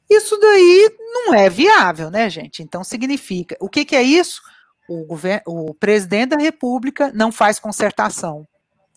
Isso 0.08 0.38
daí 0.38 0.94
não 0.98 1.34
é 1.34 1.48
viável, 1.48 2.10
né, 2.10 2.28
gente? 2.28 2.62
Então 2.62 2.84
significa. 2.84 3.56
O 3.60 3.68
que, 3.68 3.84
que 3.84 3.96
é 3.96 4.02
isso? 4.02 4.42
O, 4.88 5.04
governo, 5.06 5.42
o 5.46 5.74
presidente 5.74 6.30
da 6.30 6.36
República 6.36 7.10
não 7.14 7.32
faz 7.32 7.58
concertação 7.58 8.46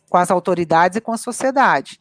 com 0.09 0.17
as 0.17 0.29
autoridades 0.29 0.97
e 0.97 1.01
com 1.01 1.13
a 1.13 1.17
sociedade. 1.17 1.99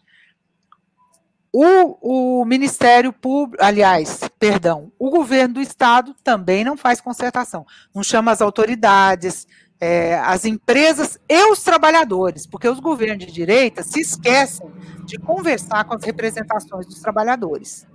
O, 1.52 2.40
o, 2.40 2.44
Ministério 2.44 3.12
Público, 3.12 3.64
aliás, 3.64 4.20
perdão, 4.44 4.92
o 4.98 5.08
governo 5.08 5.54
do 5.54 5.60
Estado 5.62 6.14
também 6.22 6.64
não 6.64 6.76
faz 6.76 7.00
concertação. 7.00 7.64
Não 7.94 8.02
chama 8.02 8.30
as 8.30 8.42
autoridades, 8.42 9.46
é, 9.80 10.18
as 10.18 10.44
empresas 10.44 11.18
e 11.26 11.50
os 11.50 11.62
trabalhadores, 11.62 12.46
porque 12.46 12.68
os 12.68 12.78
governos 12.78 13.24
de 13.24 13.32
direita 13.32 13.82
se 13.82 14.00
esquecem 14.00 14.70
de 15.06 15.16
conversar 15.16 15.84
com 15.84 15.94
as 15.94 16.04
representações 16.04 16.86
dos 16.86 17.00
trabalhadores. 17.00 17.86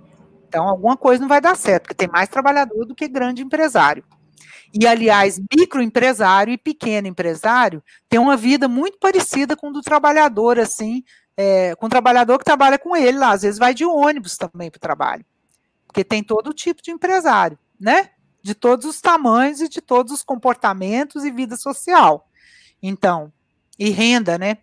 Então, 0.48 0.68
alguma 0.68 0.96
coisa 0.96 1.20
não 1.20 1.28
vai 1.28 1.40
dar 1.40 1.56
certo, 1.56 1.82
porque 1.82 1.94
tem 1.94 2.08
mais 2.08 2.28
trabalhador 2.28 2.84
do 2.84 2.96
que 2.96 3.06
grande 3.06 3.42
empresário. 3.42 4.02
E, 4.74 4.88
aliás, 4.88 5.40
microempresário 5.56 6.52
e 6.52 6.58
pequeno 6.58 7.06
empresário 7.06 7.80
têm 8.08 8.18
uma 8.18 8.36
vida 8.36 8.66
muito 8.66 8.98
parecida 8.98 9.54
com 9.56 9.68
o 9.68 9.72
do 9.72 9.82
trabalhador, 9.82 10.58
assim, 10.58 11.04
é, 11.36 11.76
com 11.76 11.86
o 11.86 11.88
trabalhador 11.88 12.38
que 12.38 12.44
trabalha 12.44 12.76
com 12.76 12.96
ele 12.96 13.18
lá, 13.18 13.30
às 13.30 13.42
vezes 13.42 13.58
vai 13.58 13.72
de 13.72 13.84
ônibus 13.84 14.36
também 14.36 14.68
para 14.68 14.78
o 14.78 14.80
trabalho, 14.80 15.24
porque 15.90 16.04
tem 16.04 16.22
todo 16.22 16.54
tipo 16.54 16.80
de 16.80 16.92
empresário, 16.92 17.58
né? 17.78 18.10
De 18.40 18.54
todos 18.54 18.86
os 18.86 19.00
tamanhos 19.00 19.60
e 19.60 19.68
de 19.68 19.80
todos 19.80 20.12
os 20.12 20.22
comportamentos 20.22 21.24
e 21.24 21.32
vida 21.32 21.56
social. 21.56 22.30
Então, 22.80 23.32
e 23.76 23.90
renda, 23.90 24.38
né? 24.38 24.58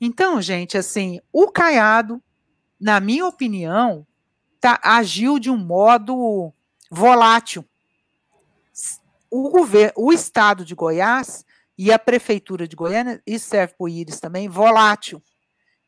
Então, 0.00 0.40
gente, 0.40 0.78
assim, 0.78 1.20
o 1.32 1.48
Caiado, 1.50 2.22
na 2.80 3.00
minha 3.00 3.26
opinião, 3.26 4.06
tá, 4.60 4.78
agiu 4.80 5.40
de 5.40 5.50
um 5.50 5.56
modo 5.56 6.52
volátil. 6.88 7.64
O, 9.28 9.50
governo, 9.50 9.92
o 9.96 10.12
estado 10.12 10.64
de 10.64 10.76
Goiás 10.76 11.44
e 11.76 11.92
a 11.92 11.98
prefeitura 11.98 12.68
de 12.68 12.76
Goiânia, 12.76 13.20
isso 13.26 13.48
serve 13.48 13.74
para 13.74 13.84
o 13.84 13.88
Íris 13.88 14.20
também, 14.20 14.48
volátil. 14.48 15.20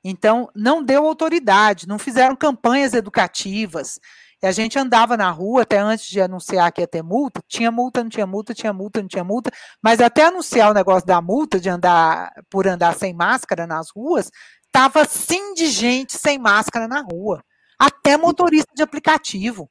Então, 0.02 0.50
não 0.56 0.82
deu 0.82 1.06
autoridade, 1.06 1.86
não 1.86 2.00
fizeram 2.00 2.34
campanhas 2.34 2.94
educativas. 2.94 4.00
E 4.42 4.46
a 4.46 4.50
gente 4.50 4.76
andava 4.76 5.16
na 5.16 5.30
rua, 5.30 5.62
até 5.62 5.78
antes 5.78 6.06
de 6.06 6.20
anunciar 6.20 6.72
que 6.72 6.80
ia 6.80 6.86
ter 6.86 7.02
multa, 7.02 7.40
tinha 7.46 7.70
multa, 7.70 8.02
não 8.02 8.10
tinha 8.10 8.26
multa, 8.26 8.52
tinha 8.52 8.72
multa, 8.72 9.00
não 9.00 9.08
tinha 9.08 9.22
multa, 9.22 9.52
mas 9.80 10.00
até 10.00 10.24
anunciar 10.24 10.70
o 10.70 10.74
negócio 10.74 11.06
da 11.06 11.22
multa, 11.22 11.60
de 11.60 11.68
andar 11.68 12.32
por 12.50 12.66
andar 12.66 12.94
sem 12.94 13.14
máscara 13.14 13.68
nas 13.68 13.90
ruas, 13.94 14.30
estava 14.66 15.04
sim 15.04 15.54
de 15.54 15.68
gente 15.68 16.16
sem 16.18 16.38
máscara 16.38 16.88
na 16.88 17.00
rua. 17.00 17.44
Até 17.78 18.16
motorista 18.16 18.72
de 18.74 18.82
aplicativo. 18.82 19.70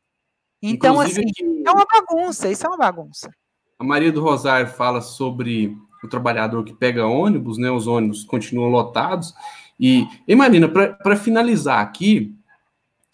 Então, 0.62 0.96
Inclusive, 0.96 1.22
assim, 1.22 1.64
é 1.66 1.72
uma 1.72 1.86
bagunça, 1.86 2.50
isso 2.50 2.66
é 2.66 2.70
uma 2.70 2.78
bagunça. 2.78 3.30
A 3.78 3.84
Maria 3.84 4.12
do 4.12 4.22
Rosário 4.22 4.68
fala 4.68 5.02
sobre 5.02 5.76
o 6.04 6.08
trabalhador 6.08 6.64
que 6.64 6.74
pega 6.74 7.08
ônibus, 7.08 7.58
né? 7.58 7.70
Os 7.72 7.88
ônibus 7.88 8.24
continuam 8.24 8.70
lotados. 8.70 9.34
E, 9.80 10.08
e 10.28 10.36
Marina, 10.36 10.70
para 10.70 11.16
finalizar 11.16 11.80
aqui, 11.80 12.36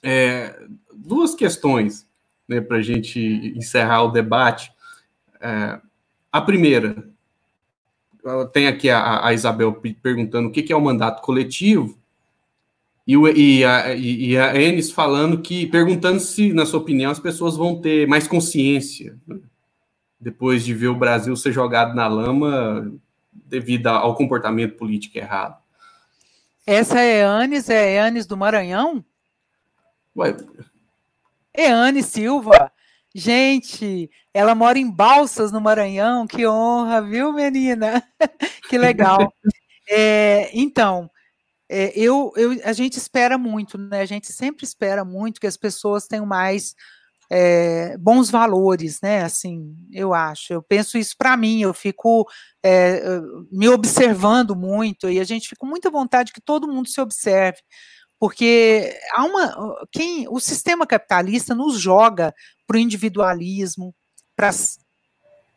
é, 0.04 0.60
duas 0.98 1.36
questões 1.36 2.08
né, 2.48 2.62
para 2.62 2.78
a 2.78 2.82
gente 2.82 3.20
encerrar 3.56 4.04
o 4.04 4.12
debate. 4.12 4.72
É, 5.40 5.80
a 6.32 6.42
primeira, 6.42 7.08
tem 8.52 8.68
aqui 8.68 8.90
a, 8.90 9.26
a, 9.26 9.34
Isabel 9.34 9.82
perguntando 10.02 10.50
o 10.50 10.52
que, 10.52 10.64
que 10.64 10.74
é 10.74 10.76
o 10.76 10.82
mandato 10.82 11.22
coletivo, 11.22 11.98
e, 13.06 13.16
o, 13.16 13.26
e, 13.28 13.64
a, 13.64 13.96
e 13.96 14.38
a 14.38 14.60
Enes 14.60 14.92
falando 14.92 15.42
que, 15.42 15.66
perguntando 15.68 16.20
se, 16.20 16.52
na 16.52 16.66
sua 16.66 16.82
opinião, 16.82 17.10
as 17.10 17.20
pessoas 17.20 17.56
vão 17.56 17.80
ter 17.80 18.06
mais 18.06 18.28
consciência 18.28 19.18
né, 19.26 19.40
depois 20.20 20.66
de 20.66 20.74
ver 20.74 20.90
o 20.90 20.96
Brasil 20.96 21.34
ser 21.38 21.54
jogado 21.54 21.96
na 21.96 22.08
lama 22.08 22.92
devido 23.32 23.88
ao 23.88 24.14
comportamento 24.14 24.76
político 24.76 25.18
errado. 25.18 25.58
Essa 26.66 27.00
é 27.00 27.24
Anis, 27.24 27.70
é 27.70 28.02
Anis 28.02 28.26
do 28.26 28.36
Maranhão? 28.36 29.06
Ué. 30.18 30.36
Eane 31.58 32.04
Silva. 32.04 32.72
Gente, 33.16 34.12
ela 34.32 34.54
mora 34.54 34.78
em 34.78 34.90
Balsas, 34.90 35.52
no 35.52 35.60
Maranhão. 35.60 36.28
Que 36.28 36.46
honra, 36.46 37.02
viu, 37.02 37.34
menina? 37.34 38.04
que 38.70 38.78
legal. 38.78 39.34
É, 39.90 40.50
então, 40.52 41.10
é, 41.70 41.98
eu, 41.98 42.34
eu, 42.36 42.60
a 42.66 42.74
gente 42.74 42.98
espera 42.98 43.38
muito, 43.38 43.78
né? 43.78 44.02
A 44.02 44.06
gente 44.06 44.34
sempre 44.34 44.66
espera 44.66 45.06
muito 45.06 45.40
que 45.40 45.48
as 45.48 45.56
pessoas 45.56 46.08
tenham 46.08 46.26
mais 46.26 46.76
é, 47.30 47.98
bons 47.98 48.30
valores, 48.30 49.00
né? 49.02 49.24
Assim, 49.24 49.76
eu 49.92 50.14
acho. 50.14 50.52
Eu 50.52 50.62
penso 50.62 50.98
isso 50.98 51.16
para 51.18 51.38
mim. 51.38 51.62
Eu 51.62 51.74
fico 51.74 52.28
é, 52.62 53.02
me 53.50 53.70
observando 53.70 54.58
muito 54.58 55.10
e 55.10 55.22
a 55.22 55.24
gente 55.24 55.48
fica 55.48 55.60
com 55.60 55.68
muita 55.68 55.90
vontade 55.90 56.34
que 56.34 56.42
todo 56.42 56.68
mundo 56.68 56.90
se 56.90 57.00
observe 57.00 57.60
porque 58.20 58.98
há 59.14 59.24
uma 59.24 59.88
quem 59.92 60.28
o 60.30 60.40
sistema 60.40 60.88
capitalista 60.88 61.54
nos 61.54 61.80
joga 61.80 62.34
para 62.66 62.78
o 62.78 62.80
individualismo, 62.80 63.94
para 64.36 64.50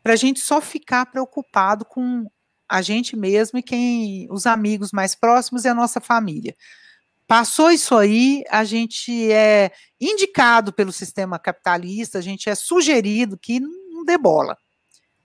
a 0.05 0.15
gente 0.15 0.39
só 0.39 0.61
ficar 0.61 1.05
preocupado 1.07 1.85
com 1.85 2.25
a 2.69 2.81
gente 2.81 3.17
mesmo 3.17 3.59
e 3.59 3.63
quem 3.63 4.27
os 4.31 4.45
amigos 4.45 4.91
mais 4.91 5.13
próximos 5.13 5.65
e 5.65 5.67
a 5.67 5.73
nossa 5.73 5.99
família. 5.99 6.55
Passou 7.27 7.71
isso 7.71 7.95
aí, 7.95 8.43
a 8.49 8.63
gente 8.63 9.31
é 9.31 9.71
indicado 9.99 10.73
pelo 10.73 10.91
sistema 10.91 11.39
capitalista, 11.39 12.17
a 12.17 12.21
gente 12.21 12.49
é 12.49 12.55
sugerido 12.55 13.37
que 13.37 13.59
não 13.59 14.03
dê 14.03 14.17
bola. 14.17 14.57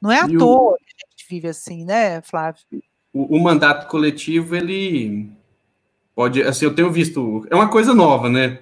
Não 0.01 0.11
é 0.13 0.21
à 0.21 0.27
e 0.27 0.37
toa 0.37 0.73
o, 0.73 0.77
que 0.77 0.85
a 0.85 1.11
gente 1.11 1.29
vive 1.29 1.49
assim, 1.49 1.85
né, 1.85 2.23
Flávio? 2.23 2.63
O, 3.13 3.37
o 3.37 3.41
mandato 3.43 3.89
coletivo, 3.89 4.55
ele 4.55 5.33
Pode, 6.17 6.43
assim, 6.43 6.65
eu 6.65 6.75
tenho 6.75 6.91
visto, 6.91 7.47
é 7.51 7.55
uma 7.55 7.69
coisa 7.69 7.95
nova, 7.95 8.31
né? 8.31 8.61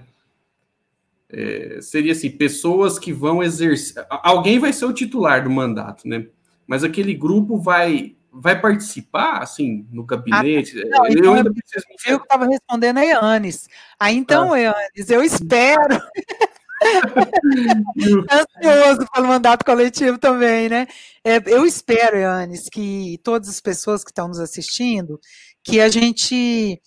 É, 1.31 1.79
seria 1.81 2.11
assim, 2.11 2.29
pessoas 2.29 2.99
que 2.99 3.13
vão 3.13 3.45
exercer, 3.45 4.05
alguém 4.11 4.59
vai 4.59 4.73
ser 4.73 4.87
o 4.87 4.93
titular 4.93 5.45
do 5.45 5.51
mandato, 5.51 6.09
né? 6.09 6.27
Mas 6.67 6.83
aquele 6.83 7.15
grupo 7.15 7.57
vai 7.57 8.17
vai 8.33 8.61
participar, 8.61 9.39
assim, 9.39 9.87
no 9.93 10.03
gabinete? 10.03 10.83
Ah, 10.83 10.99
não, 10.99 11.07
eu 11.07 11.13
então 11.13 11.35
ainda 11.35 11.53
preciso... 11.53 11.85
Eu 12.05 12.17
estava 12.17 12.47
respondendo 12.47 12.99
a 12.99 13.05
Eanes. 13.05 13.69
Ah, 14.01 14.11
então, 14.11 14.53
ah. 14.53 14.61
Eanes, 14.61 15.09
eu 15.09 15.23
espero... 15.23 16.03
Ansioso 18.61 19.07
pelo 19.15 19.29
mandato 19.29 19.65
coletivo 19.65 20.19
também, 20.19 20.69
né? 20.69 20.89
É, 21.23 21.41
eu 21.47 21.65
espero, 21.65 22.17
Eanes, 22.17 22.69
que 22.69 23.21
todas 23.23 23.49
as 23.49 23.61
pessoas 23.61 24.03
que 24.03 24.11
estão 24.11 24.27
nos 24.27 24.41
assistindo, 24.41 25.21
que 25.63 25.81
a 25.81 25.89
gente 25.89 26.83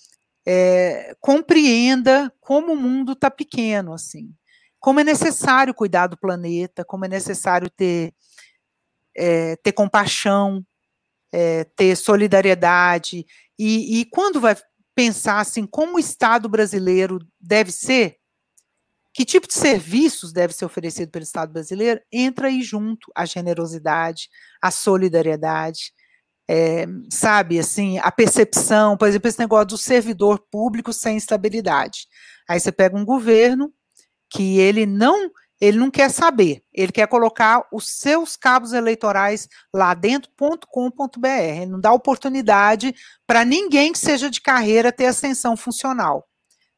é, 0.49 1.13
compreenda 1.19 2.33
como 2.39 2.71
o 2.71 2.77
mundo 2.77 3.11
está 3.11 3.29
pequeno, 3.29 3.91
assim, 3.91 4.33
como 4.79 5.01
é 5.01 5.03
necessário 5.03 5.73
cuidar 5.73 6.07
do 6.07 6.17
planeta, 6.17 6.85
como 6.85 7.03
é 7.03 7.09
necessário 7.09 7.69
ter, 7.69 8.13
é, 9.13 9.57
ter 9.57 9.73
compaixão, 9.73 10.65
é, 11.33 11.65
ter 11.65 11.97
solidariedade, 11.97 13.25
e, 13.59 13.99
e 13.99 14.05
quando 14.05 14.39
vai 14.39 14.55
pensar 14.95 15.41
assim, 15.41 15.65
como 15.65 15.97
o 15.97 15.99
Estado 15.99 16.47
brasileiro 16.47 17.19
deve 17.37 17.73
ser, 17.73 18.15
que 19.13 19.25
tipo 19.25 19.47
de 19.47 19.53
serviços 19.53 20.31
deve 20.31 20.53
ser 20.53 20.63
oferecido 20.63 21.11
pelo 21.11 21.23
Estado 21.23 21.51
brasileiro, 21.51 21.99
entra 22.09 22.47
aí 22.47 22.61
junto 22.61 23.11
a 23.13 23.25
generosidade, 23.25 24.29
a 24.61 24.71
solidariedade, 24.71 25.91
é, 26.49 26.85
sabe, 27.11 27.59
assim, 27.59 27.99
a 27.99 28.11
percepção, 28.11 28.95
por 28.95 29.07
exemplo, 29.07 29.27
esse 29.27 29.39
negócio 29.39 29.67
do 29.67 29.77
servidor 29.77 30.39
público 30.49 30.93
sem 30.93 31.17
estabilidade. 31.17 32.07
Aí 32.49 32.59
você 32.59 32.71
pega 32.71 32.97
um 32.97 33.05
governo 33.05 33.71
que 34.29 34.59
ele 34.59 34.85
não 34.85 35.29
ele 35.59 35.79
não 35.79 35.89
quer 35.89 36.11
saber, 36.11 36.63
ele 36.71 36.91
quer 36.91 37.07
colocar 37.07 37.67
os 37.73 37.89
seus 37.89 38.35
cabos 38.35 38.73
eleitorais 38.73 39.49
lá 39.73 39.95
dentro, 39.95 40.29
.com.br, 40.67 41.27
ele 41.27 41.65
não 41.65 41.79
dá 41.79 41.91
oportunidade 41.91 42.93
para 43.25 43.43
ninguém 43.43 43.91
que 43.91 43.97
seja 43.97 44.29
de 44.29 44.39
carreira 44.39 44.91
ter 44.91 45.07
ascensão 45.07 45.57
funcional, 45.57 46.27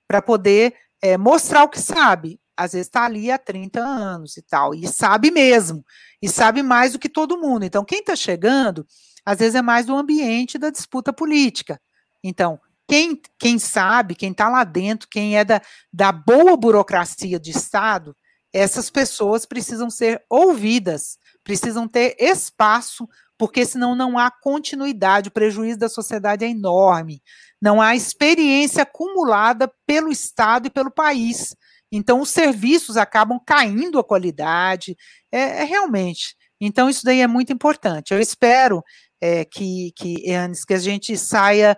para 0.08 0.22
poder 0.22 0.74
é, 1.02 1.18
mostrar 1.18 1.64
o 1.64 1.70
que 1.70 1.80
sabe. 1.80 2.40
Às 2.56 2.74
vezes 2.74 2.88
está 2.88 3.06
ali 3.06 3.32
há 3.32 3.38
30 3.38 3.80
anos 3.82 4.38
e 4.38 4.42
tal, 4.42 4.74
e 4.74 4.88
sabe 4.88 5.30
mesmo, 5.30 5.84
e 6.22 6.30
sabe 6.30 6.64
mais 6.64 6.94
do 6.94 7.00
que 7.00 7.10
todo 7.10 7.40
mundo. 7.40 7.64
Então, 7.64 7.84
quem 7.84 8.00
está 8.00 8.16
chegando 8.16 8.86
às 9.26 9.40
vezes 9.40 9.56
é 9.56 9.62
mais 9.62 9.86
do 9.86 9.96
ambiente 9.96 10.58
da 10.58 10.70
disputa 10.70 11.14
política. 11.14 11.80
Então, 12.24 12.60
quem, 12.88 13.22
quem 13.38 13.60
sabe, 13.60 14.16
quem 14.16 14.32
está 14.32 14.50
lá 14.50 14.64
dentro, 14.64 15.08
quem 15.10 15.38
é 15.38 15.46
da, 15.46 15.62
da 15.94 16.12
boa 16.12 16.58
burocracia 16.58 17.40
de 17.40 17.52
Estado, 17.52 18.16
essas 18.52 18.90
pessoas 18.90 19.46
precisam 19.46 19.90
ser 19.90 20.24
ouvidas, 20.28 21.18
precisam 21.44 21.88
ter 21.88 22.16
espaço, 22.20 23.08
porque 23.38 23.64
senão 23.64 23.96
não 23.96 24.18
há 24.18 24.32
continuidade, 24.32 25.30
o 25.30 25.32
prejuízo 25.32 25.80
da 25.80 25.88
sociedade 25.88 26.44
é 26.44 26.50
enorme, 26.50 27.22
não 27.62 27.82
há 27.82 27.96
experiência 27.96 28.84
acumulada 28.84 29.72
pelo 29.86 30.12
Estado 30.12 30.68
e 30.68 30.72
pelo 30.72 30.92
país. 30.92 31.56
Então, 31.92 32.22
os 32.22 32.30
serviços 32.30 32.98
acabam 32.98 33.40
caindo 33.46 34.00
a 34.00 34.04
qualidade, 34.04 34.98
é, 35.32 35.62
é 35.62 35.64
realmente. 35.64 36.36
Então, 36.62 36.90
isso 36.90 37.06
daí 37.06 37.22
é 37.22 37.28
muito 37.28 37.54
importante. 37.54 38.14
Eu 38.14 38.20
espero 38.20 38.84
é, 39.22 39.44
que, 39.46 39.92
que, 39.96 40.32
antes 40.34 40.64
que 40.64 40.74
a 40.74 40.80
gente 40.80 41.18
saia, 41.18 41.78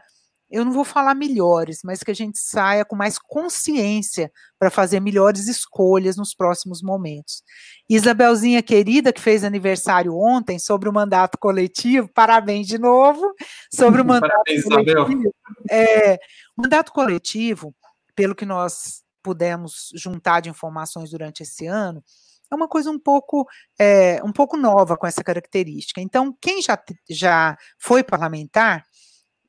eu 0.50 0.66
não 0.66 0.72
vou 0.72 0.84
falar 0.84 1.16
melhores, 1.16 1.80
mas 1.84 2.04
que 2.04 2.12
a 2.12 2.14
gente 2.16 2.38
saia 2.38 2.84
com 2.84 2.96
mais 2.96 3.18
consciência 3.18 4.32
para 4.60 4.70
fazer 4.70 5.00
melhores 5.00 5.48
escolhas 5.48 6.18
nos 6.18 6.36
próximos 6.36 6.82
momentos. 6.82 7.42
Isabelzinha 7.90 8.62
querida, 8.62 9.14
que 9.14 9.22
fez 9.22 9.44
aniversário 9.44 10.16
ontem, 10.16 10.60
sobre 10.60 10.90
o 10.90 10.94
mandato 10.94 11.38
coletivo, 11.38 12.10
parabéns 12.14 12.68
de 12.68 12.78
novo, 12.78 13.34
sobre 13.74 14.02
o 14.02 14.06
mandato 14.06 14.30
parabéns, 14.30 14.64
coletivo. 14.64 15.36
É, 15.70 16.20
mandato 16.56 16.92
coletivo, 16.92 17.74
pelo 18.14 18.36
que 18.36 18.46
nós 18.46 19.02
pudemos 19.24 19.90
juntar 19.96 20.42
de 20.42 20.50
informações 20.50 21.12
durante 21.12 21.44
esse 21.44 21.66
ano, 21.66 22.04
é 22.52 22.56
uma 22.56 22.68
coisa 22.68 22.92
um 22.92 23.00
pouco, 23.00 23.48
é, 23.80 24.22
um 24.24 24.32
pouco 24.32 24.58
nova 24.58 24.98
com 24.98 25.08
essa 25.08 25.24
característica. 25.24 26.02
Então, 26.02 26.36
quem 26.42 26.62
já, 26.62 26.78
já 27.10 27.58
foi 27.80 28.04
parlamentar 28.04 28.84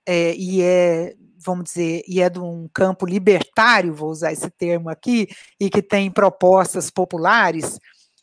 é, 0.07 0.35
e 0.35 0.63
é, 0.63 1.15
vamos 1.45 1.65
dizer, 1.65 2.03
e 2.07 2.21
é 2.21 2.31
de 2.31 2.39
um 2.39 2.69
campo 2.73 3.05
libertário, 3.05 3.95
vou 3.95 4.11
usar 4.11 4.33
esse 4.33 4.49
termo 4.51 4.89
aqui, 4.89 5.29
e 5.59 5.69
que 5.69 5.83
tem 5.83 6.11
propostas 6.11 6.91
populares, 6.91 7.79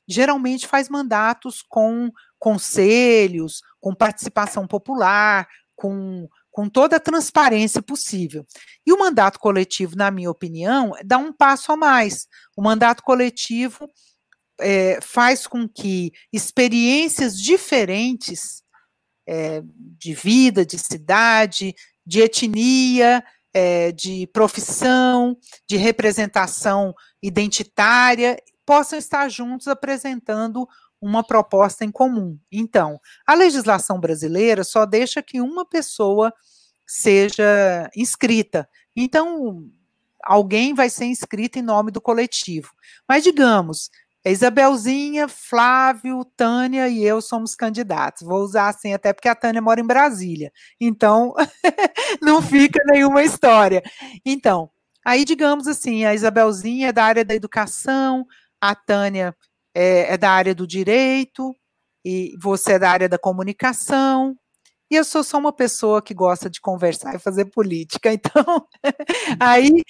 geralmente 0.07 0.67
faz 0.67 0.89
mandatos 0.89 1.61
com 1.61 2.11
conselhos, 2.37 3.61
com 3.79 3.93
participação 3.93 4.65
popular, 4.65 5.47
com, 5.75 6.27
com 6.51 6.69
toda 6.69 6.95
a 6.95 7.01
transparência 7.01 7.81
possível. 7.81 8.45
E 8.85 8.93
o 8.93 8.99
mandato 8.99 9.39
coletivo, 9.39 9.95
na 9.95 10.09
minha 10.09 10.31
opinião, 10.31 10.93
dá 11.05 11.17
um 11.17 11.33
passo 11.33 11.71
a 11.71 11.77
mais. 11.77 12.27
O 12.55 12.61
mandato 12.61 13.03
coletivo 13.03 13.87
é, 14.59 14.99
faz 15.01 15.47
com 15.47 15.67
que 15.67 16.11
experiências 16.31 17.39
diferentes 17.39 18.63
é, 19.27 19.61
de 19.97 20.13
vida, 20.13 20.65
de 20.65 20.77
cidade, 20.77 21.75
de 22.05 22.21
etnia, 22.21 23.23
é, 23.53 23.91
de 23.91 24.27
profissão, 24.27 25.37
de 25.67 25.77
representação 25.77 26.93
identitária, 27.21 28.37
possam 28.65 28.97
estar 28.97 29.29
juntos 29.29 29.67
apresentando 29.67 30.67
uma 31.01 31.23
proposta 31.23 31.85
em 31.85 31.91
comum. 31.91 32.37
Então, 32.51 32.99
a 33.25 33.33
legislação 33.33 33.99
brasileira 33.99 34.63
só 34.63 34.85
deixa 34.85 35.21
que 35.21 35.39
uma 35.39 35.65
pessoa 35.65 36.33
seja 36.85 37.89
inscrita. 37.95 38.67
Então, 38.95 39.69
alguém 40.23 40.73
vai 40.73 40.89
ser 40.89 41.05
inscrito 41.05 41.57
em 41.57 41.61
nome 41.61 41.91
do 41.91 42.01
coletivo. 42.01 42.71
Mas, 43.07 43.23
digamos, 43.23 43.89
Isabelzinha, 44.25 45.27
Flávio, 45.27 46.25
Tânia 46.35 46.89
e 46.89 47.03
eu 47.03 47.21
somos 47.21 47.55
candidatos. 47.55 48.23
Vou 48.27 48.41
usar 48.41 48.69
assim, 48.69 48.93
até 48.93 49.13
porque 49.13 49.29
a 49.29 49.35
Tânia 49.35 49.61
mora 49.61 49.79
em 49.79 49.87
Brasília. 49.87 50.51
Então, 50.79 51.33
não 52.21 52.41
fica 52.41 52.79
nenhuma 52.85 53.23
história. 53.23 53.81
Então, 54.25 54.69
aí, 55.05 55.23
digamos 55.23 55.67
assim, 55.67 56.05
a 56.05 56.13
Isabelzinha 56.13 56.89
é 56.89 56.93
da 56.93 57.05
área 57.05 57.23
da 57.23 57.33
educação, 57.33 58.25
a 58.59 58.75
Tânia 58.75 59.35
é, 59.73 60.13
é 60.13 60.17
da 60.17 60.31
área 60.31 60.53
do 60.53 60.67
direito, 60.67 61.55
e 62.03 62.35
você 62.41 62.73
é 62.73 62.79
da 62.79 62.91
área 62.91 63.09
da 63.09 63.17
comunicação, 63.17 64.35
e 64.91 64.95
eu 64.95 65.03
sou 65.05 65.23
só 65.23 65.37
uma 65.37 65.53
pessoa 65.53 66.01
que 66.01 66.13
gosta 66.13 66.49
de 66.49 66.59
conversar 66.59 67.15
e 67.15 67.19
fazer 67.19 67.45
política. 67.45 68.11
Então, 68.13 68.67
aí 69.39 69.83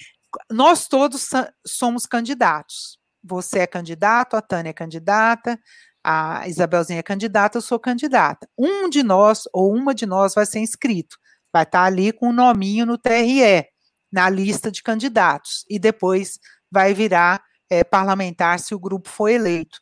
nós 0.50 0.86
todos 0.86 1.30
somos 1.66 2.06
candidatos. 2.06 2.99
Você 3.22 3.60
é 3.60 3.66
candidato, 3.66 4.36
a 4.36 4.42
Tânia 4.42 4.70
é 4.70 4.72
candidata, 4.72 5.58
a 6.02 6.48
Isabelzinha 6.48 7.00
é 7.00 7.02
candidata, 7.02 7.58
eu 7.58 7.62
sou 7.62 7.78
candidata. 7.78 8.48
Um 8.58 8.88
de 8.88 9.02
nós 9.02 9.42
ou 9.52 9.74
uma 9.74 9.94
de 9.94 10.06
nós 10.06 10.34
vai 10.34 10.46
ser 10.46 10.60
inscrito, 10.60 11.18
vai 11.52 11.64
estar 11.64 11.84
ali 11.84 12.12
com 12.12 12.26
o 12.26 12.28
um 12.30 12.32
nominho 12.32 12.86
no 12.86 12.96
TRE, 12.96 13.66
na 14.10 14.28
lista 14.28 14.70
de 14.70 14.82
candidatos, 14.82 15.64
e 15.68 15.78
depois 15.78 16.38
vai 16.70 16.94
virar 16.94 17.42
é, 17.68 17.84
parlamentar 17.84 18.58
se 18.58 18.74
o 18.74 18.78
grupo 18.78 19.08
for 19.08 19.28
eleito. 19.28 19.80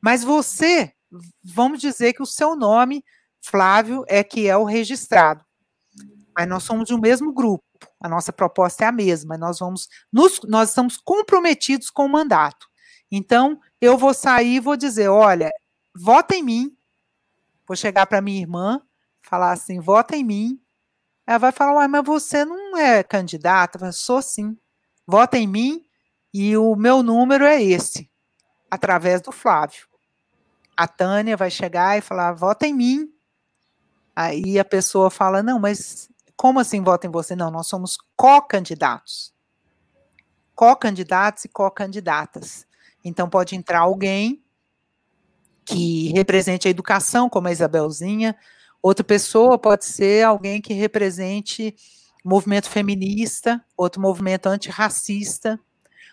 Mas 0.00 0.22
você, 0.22 0.92
vamos 1.42 1.80
dizer 1.80 2.12
que 2.12 2.22
o 2.22 2.26
seu 2.26 2.54
nome, 2.54 3.04
Flávio, 3.44 4.04
é 4.08 4.22
que 4.22 4.46
é 4.48 4.56
o 4.56 4.64
registrado. 4.64 5.44
Mas 6.36 6.48
nós 6.48 6.62
somos 6.62 6.88
do 6.88 6.98
mesmo 6.98 7.32
grupo. 7.32 7.64
A 8.00 8.08
nossa 8.08 8.32
proposta 8.32 8.84
é 8.84 8.86
a 8.86 8.92
mesma. 8.92 9.36
Nós 9.36 9.58
vamos, 9.58 9.88
nos, 10.12 10.40
nós 10.44 10.68
estamos 10.70 10.96
comprometidos 10.96 11.90
com 11.90 12.06
o 12.06 12.08
mandato. 12.08 12.66
Então, 13.10 13.60
eu 13.80 13.96
vou 13.96 14.12
sair 14.12 14.56
e 14.56 14.60
vou 14.60 14.76
dizer: 14.76 15.08
olha, 15.08 15.50
vota 15.94 16.34
em 16.34 16.42
mim. 16.42 16.76
Vou 17.66 17.76
chegar 17.76 18.06
para 18.06 18.20
minha 18.20 18.40
irmã, 18.40 18.80
falar 19.22 19.52
assim: 19.52 19.80
vota 19.80 20.16
em 20.16 20.24
mim. 20.24 20.60
Ela 21.26 21.38
vai 21.38 21.52
falar: 21.52 21.74
Uai, 21.74 21.88
mas 21.88 22.04
você 22.04 22.44
não 22.44 22.76
é 22.76 23.02
candidata? 23.02 23.84
Eu 23.84 23.92
sou 23.92 24.22
sim. 24.22 24.56
Vota 25.06 25.38
em 25.38 25.46
mim 25.46 25.84
e 26.32 26.56
o 26.56 26.74
meu 26.76 27.02
número 27.02 27.44
é 27.44 27.62
esse, 27.62 28.10
através 28.70 29.20
do 29.20 29.32
Flávio. 29.32 29.86
A 30.76 30.86
Tânia 30.86 31.36
vai 31.36 31.50
chegar 31.50 31.96
e 31.96 32.00
falar: 32.00 32.32
vota 32.32 32.66
em 32.66 32.74
mim. 32.74 33.12
Aí 34.14 34.58
a 34.58 34.64
pessoa 34.64 35.10
fala: 35.10 35.42
não, 35.42 35.58
mas 35.58 36.08
como 36.36 36.60
assim 36.60 36.82
vota 36.82 37.06
em 37.06 37.10
você? 37.10 37.34
Não, 37.34 37.50
nós 37.50 37.66
somos 37.66 37.96
co-candidatos. 38.16 39.34
Co-candidatos 40.54 41.44
e 41.44 41.48
co-candidatas. 41.48 42.65
Então 43.06 43.30
pode 43.30 43.54
entrar 43.54 43.80
alguém 43.80 44.42
que 45.64 46.12
represente 46.12 46.66
a 46.66 46.70
educação, 46.70 47.28
como 47.28 47.46
a 47.46 47.52
Isabelzinha, 47.52 48.36
outra 48.82 49.04
pessoa 49.04 49.56
pode 49.56 49.84
ser 49.84 50.24
alguém 50.24 50.60
que 50.60 50.74
represente 50.74 51.74
movimento 52.24 52.68
feminista, 52.68 53.64
outro 53.76 54.00
movimento 54.00 54.46
antirracista, 54.46 55.58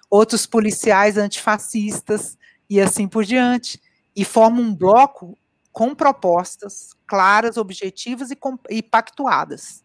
outros 0.08 0.46
policiais 0.46 1.18
antifascistas 1.18 2.38
e 2.70 2.80
assim 2.80 3.08
por 3.08 3.26
diante, 3.26 3.82
e 4.16 4.24
forma 4.24 4.62
um 4.62 4.76
bloco 4.76 5.36
com 5.72 5.96
propostas 5.96 6.92
claras, 7.08 7.58
objetivas 7.58 8.30
e, 8.30 8.38
e 8.70 8.84
pactuadas, 8.84 9.84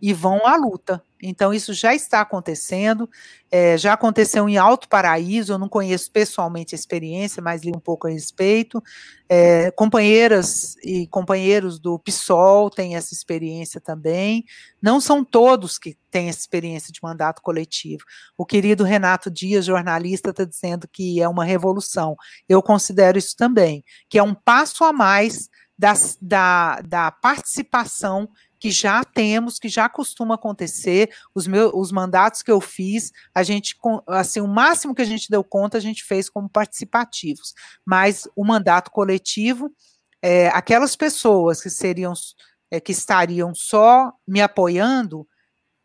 e 0.00 0.12
vão 0.12 0.46
à 0.46 0.56
luta. 0.56 1.02
Então, 1.26 1.54
isso 1.54 1.72
já 1.72 1.94
está 1.94 2.20
acontecendo, 2.20 3.08
é, 3.50 3.78
já 3.78 3.94
aconteceu 3.94 4.46
em 4.46 4.58
Alto 4.58 4.86
Paraíso, 4.88 5.54
eu 5.54 5.58
não 5.58 5.70
conheço 5.70 6.10
pessoalmente 6.10 6.74
a 6.74 6.76
experiência, 6.76 7.42
mas 7.42 7.62
li 7.62 7.72
um 7.74 7.80
pouco 7.80 8.06
a 8.06 8.10
respeito. 8.10 8.82
É, 9.26 9.70
companheiras 9.70 10.76
e 10.84 11.06
companheiros 11.06 11.78
do 11.78 11.98
PSOL 11.98 12.68
têm 12.68 12.94
essa 12.94 13.14
experiência 13.14 13.80
também. 13.80 14.44
Não 14.82 15.00
são 15.00 15.24
todos 15.24 15.78
que 15.78 15.96
têm 16.10 16.28
essa 16.28 16.40
experiência 16.40 16.92
de 16.92 17.00
mandato 17.02 17.40
coletivo. 17.40 18.04
O 18.36 18.44
querido 18.44 18.84
Renato 18.84 19.30
Dias, 19.30 19.64
jornalista, 19.64 20.28
está 20.28 20.44
dizendo 20.44 20.86
que 20.86 21.22
é 21.22 21.28
uma 21.28 21.44
revolução. 21.44 22.16
Eu 22.46 22.62
considero 22.62 23.16
isso 23.16 23.34
também, 23.34 23.82
que 24.10 24.18
é 24.18 24.22
um 24.22 24.34
passo 24.34 24.84
a 24.84 24.92
mais 24.92 25.48
das, 25.78 26.18
da, 26.20 26.82
da 26.82 27.10
participação 27.10 28.28
que 28.64 28.70
já 28.70 29.04
temos, 29.04 29.58
que 29.58 29.68
já 29.68 29.90
costuma 29.90 30.36
acontecer, 30.36 31.10
os 31.34 31.46
meus 31.46 31.70
os 31.74 31.92
mandatos 31.92 32.42
que 32.42 32.50
eu 32.50 32.62
fiz, 32.62 33.12
a 33.34 33.42
gente 33.42 33.76
assim, 34.06 34.40
o 34.40 34.48
máximo 34.48 34.94
que 34.94 35.02
a 35.02 35.04
gente 35.04 35.28
deu 35.28 35.44
conta, 35.44 35.76
a 35.76 35.80
gente 35.82 36.02
fez 36.02 36.30
como 36.30 36.48
participativos. 36.48 37.52
Mas 37.84 38.26
o 38.34 38.42
mandato 38.42 38.90
coletivo, 38.90 39.70
é, 40.22 40.48
aquelas 40.48 40.96
pessoas 40.96 41.60
que 41.60 41.68
seriam 41.68 42.14
é, 42.70 42.80
que 42.80 42.92
estariam 42.92 43.54
só 43.54 44.10
me 44.26 44.40
apoiando, 44.40 45.28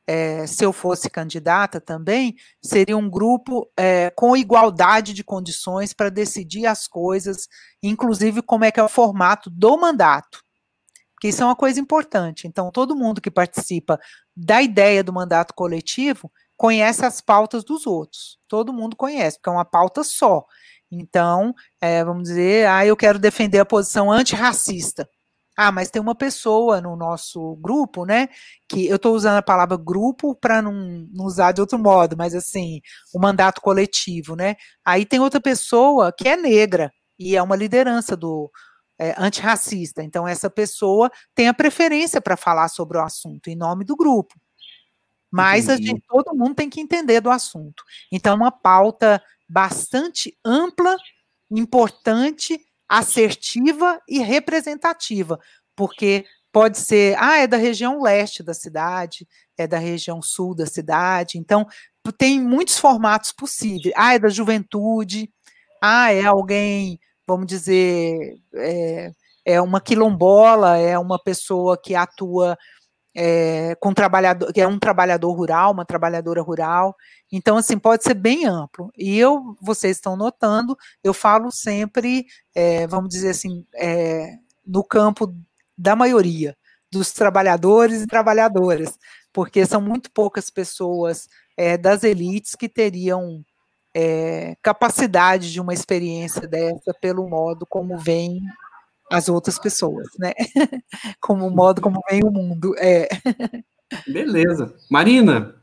é, 0.07 0.47
se 0.47 0.63
eu 0.63 0.71
fosse 0.71 1.09
candidata 1.09 1.81
também, 1.81 2.37
seria 2.63 2.95
um 2.95 3.09
grupo 3.09 3.69
é, 3.77 4.09
com 4.11 4.37
igualdade 4.37 5.13
de 5.13 5.21
condições 5.21 5.91
para 5.91 6.07
decidir 6.07 6.65
as 6.65 6.87
coisas, 6.87 7.49
inclusive 7.83 8.41
como 8.41 8.63
é 8.63 8.71
que 8.71 8.79
é 8.79 8.83
o 8.83 8.87
formato 8.87 9.49
do 9.49 9.77
mandato 9.77 10.47
porque 11.19 11.27
isso 11.27 11.43
é 11.43 11.45
uma 11.45 11.55
coisa 11.55 11.81
importante. 11.81 12.47
Então, 12.47 12.71
todo 12.71 12.95
mundo 12.95 13.19
que 13.19 13.29
participa 13.29 13.99
da 14.33 14.61
ideia 14.61 15.03
do 15.03 15.11
mandato 15.11 15.53
coletivo 15.53 16.31
conhece 16.55 17.05
as 17.05 17.19
pautas 17.19 17.61
dos 17.61 17.85
outros. 17.85 18.39
Todo 18.47 18.71
mundo 18.71 18.95
conhece, 18.95 19.37
porque 19.37 19.49
é 19.49 19.51
uma 19.51 19.65
pauta 19.65 20.01
só. 20.01 20.45
Então, 20.89 21.53
é, 21.81 22.05
vamos 22.05 22.23
dizer, 22.23 22.67
ah, 22.69 22.85
eu 22.85 22.95
quero 22.95 23.19
defender 23.19 23.59
a 23.59 23.65
posição 23.65 24.09
antirracista. 24.09 25.09
Ah, 25.57 25.73
mas 25.73 25.91
tem 25.91 26.01
uma 26.01 26.15
pessoa 26.15 26.79
no 26.79 26.95
nosso 26.95 27.57
grupo, 27.57 28.05
né? 28.05 28.29
Que 28.65 28.87
eu 28.87 28.95
estou 28.95 29.13
usando 29.13 29.35
a 29.35 29.41
palavra 29.41 29.75
grupo 29.75 30.33
para 30.33 30.61
não, 30.61 30.71
não, 31.11 31.25
usar 31.25 31.51
de 31.51 31.59
outro 31.59 31.77
modo, 31.77 32.15
mas 32.15 32.33
assim, 32.33 32.79
o 33.13 33.19
mandato 33.19 33.59
coletivo, 33.59 34.37
né? 34.37 34.55
Aí 34.85 35.05
tem 35.05 35.19
outra 35.19 35.41
pessoa 35.41 36.13
que 36.17 36.29
é 36.29 36.37
negra 36.37 36.89
e 37.19 37.35
é 37.35 37.43
uma 37.43 37.57
liderança 37.57 38.15
do, 38.15 38.49
é, 38.99 39.15
antirracista. 39.17 40.03
Então, 40.03 40.27
essa 40.27 40.49
pessoa 40.49 41.09
tem 41.33 41.47
a 41.47 41.53
preferência 41.53 42.19
para 42.19 42.35
falar 42.35 42.67
sobre 42.67 42.97
o 42.97 43.01
assunto 43.01 43.47
em 43.49 43.55
nome 43.55 43.85
do 43.85 43.95
grupo. 43.95 44.35
Mas 45.31 45.69
a 45.69 45.77
gente, 45.77 46.03
todo 46.07 46.35
mundo 46.35 46.55
tem 46.55 46.69
que 46.69 46.81
entender 46.81 47.21
do 47.21 47.29
assunto. 47.29 47.83
Então, 48.11 48.35
uma 48.35 48.51
pauta 48.51 49.21
bastante 49.47 50.37
ampla, 50.43 50.97
importante, 51.49 52.59
assertiva 52.87 54.01
e 54.07 54.19
representativa, 54.19 55.39
porque 55.75 56.25
pode 56.51 56.79
ser, 56.79 57.15
ah, 57.19 57.37
é 57.37 57.47
da 57.47 57.57
região 57.57 58.01
leste 58.01 58.41
da 58.41 58.53
cidade, 58.53 59.27
é 59.55 59.67
da 59.67 59.77
região 59.77 60.21
sul 60.21 60.55
da 60.55 60.65
cidade, 60.65 61.37
então 61.37 61.67
tem 62.17 62.41
muitos 62.41 62.79
formatos 62.79 63.31
possíveis. 63.31 63.93
Ah, 63.95 64.15
é 64.15 64.19
da 64.19 64.29
juventude, 64.29 65.31
ah, 65.81 66.11
é 66.11 66.25
alguém 66.25 66.99
vamos 67.29 67.45
dizer, 67.45 68.41
é, 68.55 69.11
é 69.45 69.61
uma 69.61 69.79
quilombola, 69.79 70.77
é 70.77 70.97
uma 70.97 71.21
pessoa 71.21 71.79
que 71.79 71.93
atua 71.93 72.57
é, 73.15 73.75
com 73.79 73.93
trabalhador, 73.93 74.51
que 74.51 74.59
é 74.59 74.67
um 74.67 74.79
trabalhador 74.79 75.31
rural, 75.33 75.71
uma 75.71 75.85
trabalhadora 75.85 76.41
rural. 76.41 76.95
Então, 77.31 77.57
assim, 77.57 77.77
pode 77.77 78.03
ser 78.03 78.15
bem 78.15 78.45
amplo. 78.45 78.91
E 78.97 79.19
eu, 79.19 79.55
vocês 79.61 79.97
estão 79.97 80.15
notando, 80.15 80.75
eu 81.03 81.13
falo 81.13 81.51
sempre, 81.51 82.25
é, 82.55 82.87
vamos 82.87 83.09
dizer 83.09 83.29
assim, 83.29 83.63
é, 83.75 84.33
no 84.65 84.83
campo 84.83 85.31
da 85.77 85.95
maioria 85.95 86.57
dos 86.91 87.11
trabalhadores 87.11 88.01
e 88.01 88.07
trabalhadoras, 88.07 88.97
porque 89.31 89.63
são 89.67 89.79
muito 89.79 90.11
poucas 90.11 90.49
pessoas 90.49 91.27
é, 91.55 91.77
das 91.77 92.03
elites 92.03 92.55
que 92.55 92.67
teriam 92.67 93.45
é, 93.93 94.55
capacidade 94.61 95.51
de 95.51 95.59
uma 95.59 95.73
experiência 95.73 96.47
dessa 96.47 96.93
pelo 96.99 97.27
modo 97.27 97.65
como 97.67 97.97
vem 97.97 98.41
as 99.11 99.27
outras 99.27 99.57
pessoas, 99.57 100.07
né? 100.19 100.33
Como 101.19 101.47
o 101.47 101.51
modo 101.51 101.81
como 101.81 101.99
vem 102.09 102.23
o 102.23 102.29
mundo. 102.29 102.75
É. 102.77 103.07
Beleza. 104.07 104.75
Marina, 104.89 105.55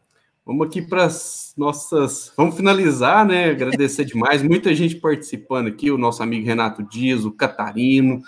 vamos 0.44 0.66
aqui 0.66 0.82
para 0.82 1.04
as 1.04 1.54
nossas. 1.56 2.32
Vamos 2.36 2.56
finalizar, 2.56 3.24
né? 3.24 3.50
Agradecer 3.50 4.04
demais. 4.04 4.42
Muita 4.42 4.74
gente 4.74 4.96
participando 4.96 5.68
aqui, 5.68 5.92
o 5.92 5.98
nosso 5.98 6.22
amigo 6.22 6.44
Renato 6.44 6.82
Dias, 6.82 7.24
o 7.24 7.30
Catarino, 7.30 8.20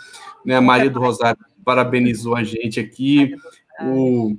né? 0.44 0.54
A 0.54 0.60
Maria 0.60 0.90
do 0.90 1.00
Rosário 1.00 1.44
parabenizou 1.64 2.36
a 2.36 2.44
gente 2.44 2.78
aqui. 2.78 3.34
O, 3.82 4.36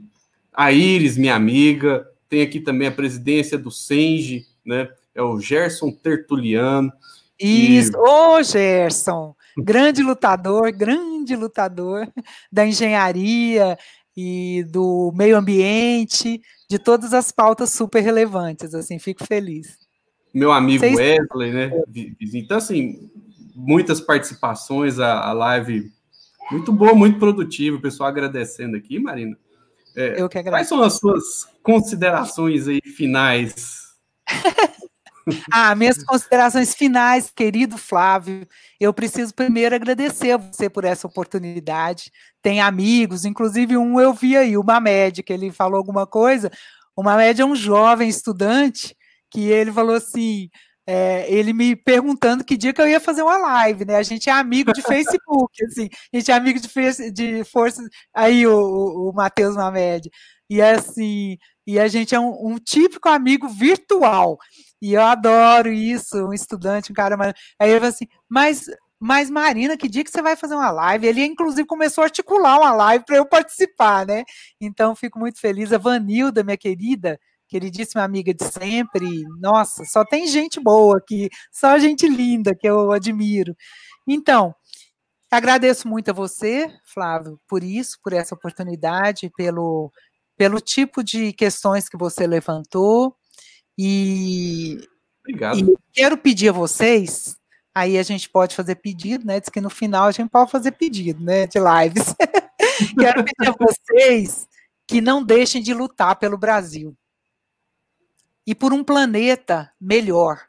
a 0.53 0.71
Iris, 0.71 1.17
minha 1.17 1.35
amiga, 1.35 2.07
tem 2.29 2.41
aqui 2.41 2.61
também 2.61 2.87
a 2.87 2.91
presidência 2.91 3.57
do 3.57 3.69
Senge, 3.69 4.45
né? 4.65 4.89
É 5.19 5.21
o 5.21 5.37
Gerson 5.37 5.91
Tertuliano. 5.91 6.89
Isso, 7.37 7.91
ô 7.97 8.41
Gerson, 8.41 9.35
grande 9.57 10.01
lutador, 10.01 10.71
grande 10.71 11.35
lutador 11.35 12.07
da 12.49 12.65
engenharia 12.65 13.77
e 14.15 14.63
do 14.69 15.11
meio 15.13 15.35
ambiente, 15.35 16.41
de 16.69 16.79
todas 16.79 17.13
as 17.13 17.33
pautas 17.33 17.69
super 17.69 17.99
relevantes, 18.01 18.73
assim, 18.73 18.97
fico 18.97 19.25
feliz. 19.25 19.77
Meu 20.33 20.53
amigo 20.53 20.85
Vocês... 20.85 20.95
Wesley, 20.95 21.51
né? 21.51 21.71
Então, 22.33 22.57
assim, 22.57 23.11
muitas 23.53 23.99
participações, 23.99 24.99
a, 24.99 25.19
a 25.19 25.33
live 25.33 25.91
muito 26.49 26.71
boa, 26.71 26.93
muito 26.93 27.19
produtiva, 27.19 27.75
o 27.75 27.81
pessoal 27.81 28.07
agradecendo 28.07 28.77
aqui, 28.77 28.97
Marina. 28.99 29.37
É, 29.97 30.21
Eu 30.21 30.29
que 30.29 30.37
agradeço. 30.37 30.51
Quais 30.51 30.67
são 30.69 30.81
as 30.81 30.93
suas 30.97 31.45
considerações 31.61 32.69
aí 32.69 32.79
finais 32.81 33.79
Ah, 35.51 35.75
minhas 35.75 36.03
considerações 36.03 36.73
finais, 36.73 37.29
querido 37.29 37.77
Flávio. 37.77 38.47
Eu 38.79 38.93
preciso 38.93 39.33
primeiro 39.33 39.75
agradecer 39.75 40.31
a 40.31 40.37
você 40.37 40.69
por 40.69 40.85
essa 40.85 41.07
oportunidade. 41.07 42.11
Tem 42.41 42.61
amigos, 42.61 43.25
inclusive 43.25 43.77
um 43.77 43.99
eu 43.99 44.13
vi 44.13 44.35
aí, 44.37 44.57
o 44.57 44.63
Mamed, 44.63 45.23
que 45.23 45.33
ele 45.33 45.51
falou 45.51 45.77
alguma 45.77 46.07
coisa. 46.07 46.51
O 46.95 47.03
Mamed 47.03 47.41
é 47.41 47.45
um 47.45 47.55
jovem 47.55 48.09
estudante 48.09 48.95
que 49.29 49.49
ele 49.49 49.71
falou 49.71 49.95
assim: 49.95 50.49
é, 50.91 51.31
ele 51.31 51.53
me 51.53 51.75
perguntando 51.75 52.43
que 52.43 52.57
dia 52.57 52.73
que 52.73 52.81
eu 52.81 52.87
ia 52.87 52.99
fazer 52.99 53.21
uma 53.21 53.37
live, 53.37 53.85
né? 53.85 53.95
A 53.95 54.03
gente 54.03 54.27
é 54.27 54.33
amigo 54.33 54.73
de 54.73 54.81
Facebook, 54.81 55.53
assim, 55.65 55.87
a 56.11 56.17
gente 56.17 56.31
é 56.31 56.33
amigo 56.33 56.59
de, 56.59 57.11
de 57.11 57.43
força. 57.43 57.87
Aí 58.13 58.47
o, 58.47 58.57
o, 58.57 59.09
o 59.09 59.13
Matheus 59.13 59.55
Mamed. 59.55 60.09
E 60.49 60.59
assim, 60.61 61.37
e 61.67 61.79
a 61.79 61.87
gente 61.87 62.15
é 62.15 62.19
um, 62.19 62.53
um 62.53 62.57
típico 62.57 63.07
amigo 63.07 63.47
virtual. 63.47 64.39
E 64.81 64.93
eu 64.93 65.01
adoro 65.01 65.71
isso, 65.71 66.17
um 66.25 66.33
estudante, 66.33 66.91
um 66.91 66.95
cara. 66.95 67.15
Aí 67.59 67.69
ele 67.69 67.79
falou 67.79 67.93
assim, 67.93 68.07
mas, 68.27 68.65
mas 68.99 69.29
Marina, 69.29 69.77
que 69.77 69.89
dia 69.89 70.03
que 70.03 70.11
você 70.11 70.21
vai 70.21 70.35
fazer 70.35 70.55
uma 70.55 70.71
live? 70.71 71.07
Ele, 71.07 71.25
inclusive, 71.25 71.67
começou 71.67 72.03
a 72.03 72.05
articular 72.05 72.57
uma 72.59 72.73
live 72.73 73.05
para 73.05 73.17
eu 73.17 73.25
participar, 73.25 74.05
né? 74.05 74.23
Então, 74.59 74.95
fico 74.95 75.19
muito 75.19 75.39
feliz. 75.39 75.73
A 75.73 75.77
Vanilda, 75.77 76.43
minha 76.43 76.57
querida, 76.57 77.19
queridíssima 77.49 78.03
amiga 78.03 78.33
de 78.33 78.45
sempre. 78.45 79.23
Nossa, 79.41 79.83
só 79.83 80.05
tem 80.05 80.27
gente 80.27 80.59
boa 80.61 80.97
aqui, 80.97 81.29
só 81.51 81.77
gente 81.77 82.07
linda 82.07 82.55
que 82.55 82.67
eu 82.69 82.91
admiro. 82.91 83.55
Então, 84.07 84.55
agradeço 85.29 85.87
muito 85.87 86.11
a 86.11 86.13
você, 86.13 86.71
Flávio, 86.85 87.39
por 87.47 87.63
isso, 87.63 87.97
por 88.03 88.13
essa 88.13 88.35
oportunidade, 88.35 89.31
pelo, 89.35 89.91
pelo 90.37 90.61
tipo 90.61 91.03
de 91.03 91.33
questões 91.33 91.89
que 91.89 91.97
você 91.97 92.25
levantou. 92.25 93.15
E, 93.81 94.85
Obrigado. 95.21 95.57
E 95.57 95.77
quero 95.93 96.17
pedir 96.17 96.49
a 96.49 96.51
vocês, 96.51 97.39
aí 97.73 97.97
a 97.97 98.03
gente 98.03 98.27
pode 98.27 98.53
fazer 98.53 98.75
pedido, 98.75 99.25
né? 99.25 99.39
Diz 99.39 99.47
que 99.47 99.61
no 99.61 99.69
final 99.69 100.07
a 100.07 100.11
gente 100.11 100.29
pode 100.29 100.51
fazer 100.51 100.73
pedido, 100.73 101.23
né? 101.23 101.47
De 101.47 101.59
lives. 101.59 102.13
quero 102.99 103.23
pedir 103.23 103.47
a 103.47 103.55
vocês 103.57 104.49
que 104.85 104.99
não 104.99 105.23
deixem 105.23 105.61
de 105.61 105.73
lutar 105.73 106.17
pelo 106.17 106.37
Brasil. 106.37 106.93
E 108.45 108.53
por 108.53 108.73
um 108.73 108.83
planeta 108.83 109.71
melhor, 109.79 110.41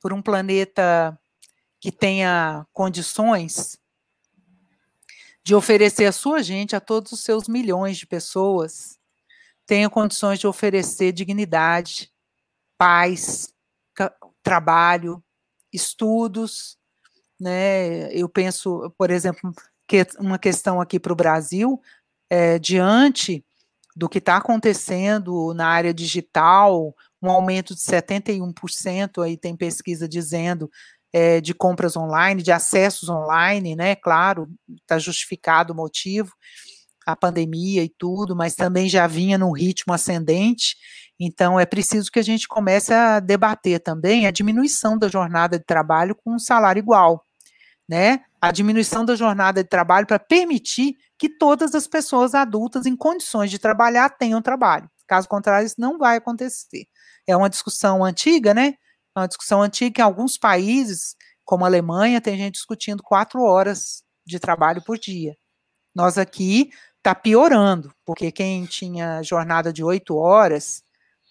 por 0.00 0.12
um 0.12 0.20
planeta 0.20 1.16
que 1.78 1.92
tenha 1.92 2.66
condições 2.72 3.78
de 5.44 5.54
oferecer 5.54 6.06
a 6.06 6.12
sua 6.12 6.42
gente, 6.42 6.74
a 6.74 6.80
todos 6.80 7.12
os 7.12 7.20
seus 7.20 7.46
milhões 7.46 7.96
de 7.96 8.08
pessoas, 8.08 8.98
tenha 9.64 9.88
condições 9.88 10.40
de 10.40 10.48
oferecer 10.48 11.12
dignidade, 11.12 12.10
paz, 12.80 13.52
trabalho, 14.42 15.22
estudos, 15.70 16.78
né? 17.38 18.10
Eu 18.10 18.26
penso, 18.26 18.90
por 18.96 19.10
exemplo, 19.10 19.52
que 19.86 20.06
uma 20.18 20.38
questão 20.38 20.80
aqui 20.80 20.98
para 20.98 21.12
o 21.12 21.16
Brasil, 21.16 21.78
é, 22.30 22.58
diante 22.58 23.44
do 23.94 24.08
que 24.08 24.16
está 24.16 24.38
acontecendo 24.38 25.52
na 25.52 25.66
área 25.66 25.92
digital, 25.92 26.96
um 27.20 27.30
aumento 27.30 27.74
de 27.74 27.82
71%, 27.82 29.22
aí 29.22 29.36
tem 29.36 29.54
pesquisa 29.54 30.08
dizendo, 30.08 30.70
é, 31.12 31.38
de 31.38 31.52
compras 31.52 31.98
online, 31.98 32.42
de 32.42 32.50
acessos 32.50 33.10
online, 33.10 33.76
né? 33.76 33.94
Claro, 33.94 34.48
está 34.80 34.98
justificado 34.98 35.74
o 35.74 35.76
motivo, 35.76 36.32
a 37.04 37.14
pandemia 37.14 37.84
e 37.84 37.90
tudo, 37.90 38.34
mas 38.34 38.54
também 38.54 38.88
já 38.88 39.06
vinha 39.06 39.36
num 39.36 39.52
ritmo 39.52 39.92
ascendente, 39.92 40.76
então, 41.22 41.60
é 41.60 41.66
preciso 41.66 42.10
que 42.10 42.18
a 42.18 42.22
gente 42.22 42.48
comece 42.48 42.94
a 42.94 43.20
debater 43.20 43.78
também 43.78 44.26
a 44.26 44.30
diminuição 44.30 44.98
da 44.98 45.06
jornada 45.06 45.58
de 45.58 45.64
trabalho 45.66 46.14
com 46.14 46.34
um 46.34 46.38
salário 46.38 46.80
igual, 46.80 47.26
né? 47.86 48.24
A 48.40 48.50
diminuição 48.50 49.04
da 49.04 49.14
jornada 49.14 49.62
de 49.62 49.68
trabalho 49.68 50.06
para 50.06 50.18
permitir 50.18 50.96
que 51.18 51.28
todas 51.28 51.74
as 51.74 51.86
pessoas 51.86 52.34
adultas 52.34 52.86
em 52.86 52.96
condições 52.96 53.50
de 53.50 53.58
trabalhar 53.58 54.08
tenham 54.08 54.40
trabalho. 54.40 54.90
Caso 55.06 55.28
contrário, 55.28 55.66
isso 55.66 55.74
não 55.78 55.98
vai 55.98 56.16
acontecer. 56.16 56.86
É 57.26 57.36
uma 57.36 57.50
discussão 57.50 58.02
antiga, 58.02 58.54
né? 58.54 58.76
É 59.14 59.20
uma 59.20 59.28
discussão 59.28 59.60
antiga 59.60 60.00
em 60.00 60.04
alguns 60.04 60.38
países, 60.38 61.14
como 61.44 61.64
a 61.64 61.68
Alemanha, 61.68 62.18
tem 62.18 62.38
gente 62.38 62.54
discutindo 62.54 63.02
quatro 63.02 63.42
horas 63.42 64.02
de 64.24 64.38
trabalho 64.38 64.82
por 64.82 64.96
dia. 64.96 65.36
Nós 65.94 66.16
aqui 66.16 66.70
está 66.96 67.14
piorando, 67.14 67.92
porque 68.06 68.32
quem 68.32 68.64
tinha 68.64 69.22
jornada 69.22 69.70
de 69.70 69.84
oito 69.84 70.16
horas 70.16 70.82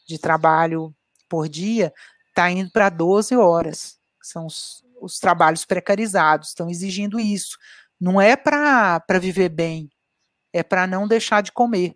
de 0.10 0.18
trabalho 0.18 0.94
por 1.30 1.48
dia 1.48 1.94
está 2.30 2.50
indo 2.50 2.72
para 2.72 2.90
12 2.90 3.36
horas. 3.36 4.00
São 4.22 4.48
os, 4.48 4.84
os 5.00 5.20
trabalhos 5.20 5.66
precarizados, 5.66 6.50
estão 6.50 6.70
exigindo 6.70 7.20
isso. 7.20 7.58
Não 8.02 8.20
é 8.20 8.36
para 8.36 9.20
viver 9.22 9.50
bem, 9.50 9.90
é 10.52 10.64
para 10.64 10.88
não 10.88 11.08
deixar 11.08 11.42
de 11.42 11.52
comer. 11.52 11.96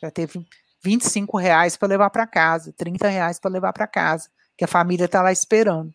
Já 0.00 0.10
teve 0.10 0.46
25 0.82 1.36
reais 1.36 1.76
para 1.76 1.88
levar 1.88 2.10
para 2.10 2.26
casa, 2.26 2.72
30 2.72 3.08
reais 3.08 3.38
para 3.38 3.50
levar 3.50 3.72
para 3.72 3.86
casa, 3.86 4.30
que 4.56 4.64
a 4.64 4.68
família 4.68 5.04
está 5.04 5.20
lá 5.20 5.32
esperando. 5.32 5.92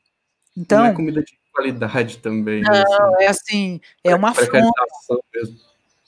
Então, 0.56 0.80
não 0.80 0.86
é 0.86 0.94
comida 0.94 1.24
de 1.24 1.40
qualidade 1.52 2.18
também. 2.20 2.62
Não, 2.62 2.72
assim. 2.72 3.24
é 3.24 3.28
assim, 3.28 3.82
é 4.04 4.14
uma 4.14 4.30
afronta. 4.30 4.86
Mesmo. 5.34 5.58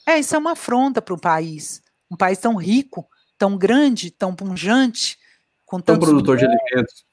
É, 0.06 0.18
isso 0.18 0.34
é 0.36 0.38
uma 0.38 0.52
afronta 0.52 1.00
para 1.00 1.14
o 1.14 1.20
país. 1.20 1.82
Um 2.10 2.16
país 2.16 2.38
tão 2.38 2.54
rico, 2.56 3.08
tão 3.38 3.56
grande, 3.56 4.10
tão 4.10 4.34
punjante, 4.34 5.18
com 5.64 5.80
tantos 5.80 6.08
produtor 6.08 6.36
de 6.36 6.44
alimentos. 6.44 7.04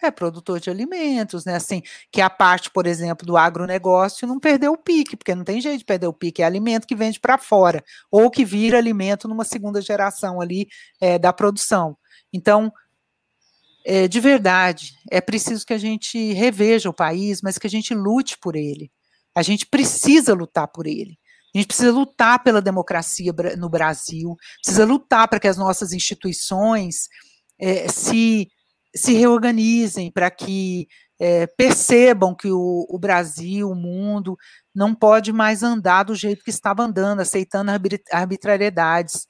É, 0.00 0.12
produtor 0.12 0.60
de 0.60 0.70
alimentos, 0.70 1.44
né? 1.44 1.56
Assim, 1.56 1.82
que 2.12 2.20
a 2.20 2.30
parte, 2.30 2.70
por 2.70 2.86
exemplo, 2.86 3.26
do 3.26 3.36
agronegócio 3.36 4.28
não 4.28 4.38
perdeu 4.38 4.72
o 4.72 4.78
pique, 4.78 5.16
porque 5.16 5.34
não 5.34 5.42
tem 5.42 5.60
jeito 5.60 5.78
de 5.78 5.84
perder 5.84 6.06
o 6.06 6.12
pique, 6.12 6.40
é 6.40 6.44
alimento 6.46 6.86
que 6.86 6.94
vende 6.94 7.18
para 7.18 7.36
fora, 7.36 7.82
ou 8.08 8.30
que 8.30 8.44
vira 8.44 8.78
alimento 8.78 9.26
numa 9.26 9.44
segunda 9.44 9.80
geração 9.80 10.40
ali 10.40 10.68
é, 11.00 11.18
da 11.18 11.32
produção. 11.32 11.96
Então, 12.32 12.72
é, 13.84 14.06
de 14.06 14.20
verdade, 14.20 14.92
é 15.10 15.20
preciso 15.20 15.66
que 15.66 15.72
a 15.72 15.78
gente 15.78 16.32
reveja 16.32 16.88
o 16.88 16.94
país, 16.94 17.42
mas 17.42 17.58
que 17.58 17.66
a 17.66 17.70
gente 17.70 17.92
lute 17.92 18.38
por 18.38 18.54
ele. 18.54 18.92
A 19.34 19.42
gente 19.42 19.66
precisa 19.66 20.32
lutar 20.32 20.68
por 20.68 20.86
ele. 20.86 21.18
A 21.54 21.58
gente 21.58 21.66
precisa 21.66 21.90
lutar 21.90 22.42
pela 22.44 22.60
democracia 22.60 23.32
no 23.56 23.68
Brasil, 23.68 24.36
precisa 24.62 24.84
lutar 24.84 25.26
para 25.26 25.40
que 25.40 25.48
as 25.48 25.56
nossas 25.56 25.92
instituições 25.92 27.08
é, 27.60 27.88
se, 27.88 28.48
se 28.94 29.12
reorganizem 29.14 30.10
para 30.10 30.30
que 30.30 30.86
é, 31.20 31.46
percebam 31.46 32.34
que 32.34 32.50
o, 32.50 32.86
o, 32.88 32.98
Brasil, 32.98 33.68
o 33.68 33.74
mundo, 33.74 34.36
não 34.74 34.94
pode 34.94 35.32
mais 35.32 35.62
andar 35.62 36.04
do 36.04 36.14
jeito 36.14 36.44
que 36.44 36.50
estava 36.50 36.84
andando, 36.84 37.20
aceitando 37.20 37.72
arbitrariedades. 38.12 39.26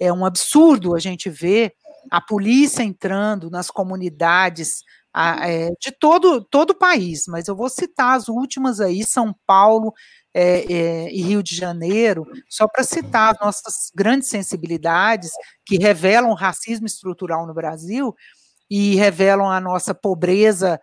É 0.00 0.12
um 0.12 0.24
absurdo 0.24 0.94
a 0.94 1.00
gente 1.00 1.28
ver 1.28 1.72
a 2.10 2.20
polícia 2.20 2.82
entrando 2.82 3.50
nas 3.50 3.70
comunidades 3.70 4.82
a, 5.12 5.48
é, 5.48 5.70
de 5.80 5.92
todo, 5.92 6.42
todo 6.42 6.70
o 6.70 6.78
país, 6.78 7.24
mas 7.28 7.48
eu 7.48 7.54
vou 7.54 7.68
citar 7.68 8.16
as 8.16 8.28
últimas 8.28 8.80
aí, 8.80 9.04
São 9.04 9.34
Paulo 9.46 9.92
é, 10.34 11.10
e 11.12 11.20
Rio 11.22 11.42
de 11.42 11.54
Janeiro, 11.54 12.26
só 12.48 12.66
para 12.66 12.82
citar 12.82 13.34
as 13.34 13.40
nossas 13.40 13.90
grandes 13.94 14.28
sensibilidades 14.28 15.30
que 15.66 15.76
revelam 15.76 16.30
o 16.30 16.34
racismo 16.34 16.86
estrutural 16.86 17.46
no 17.46 17.52
Brasil 17.52 18.14
e 18.70 18.94
revelam 18.96 19.50
a 19.50 19.60
nossa 19.60 19.94
pobreza 19.94 20.80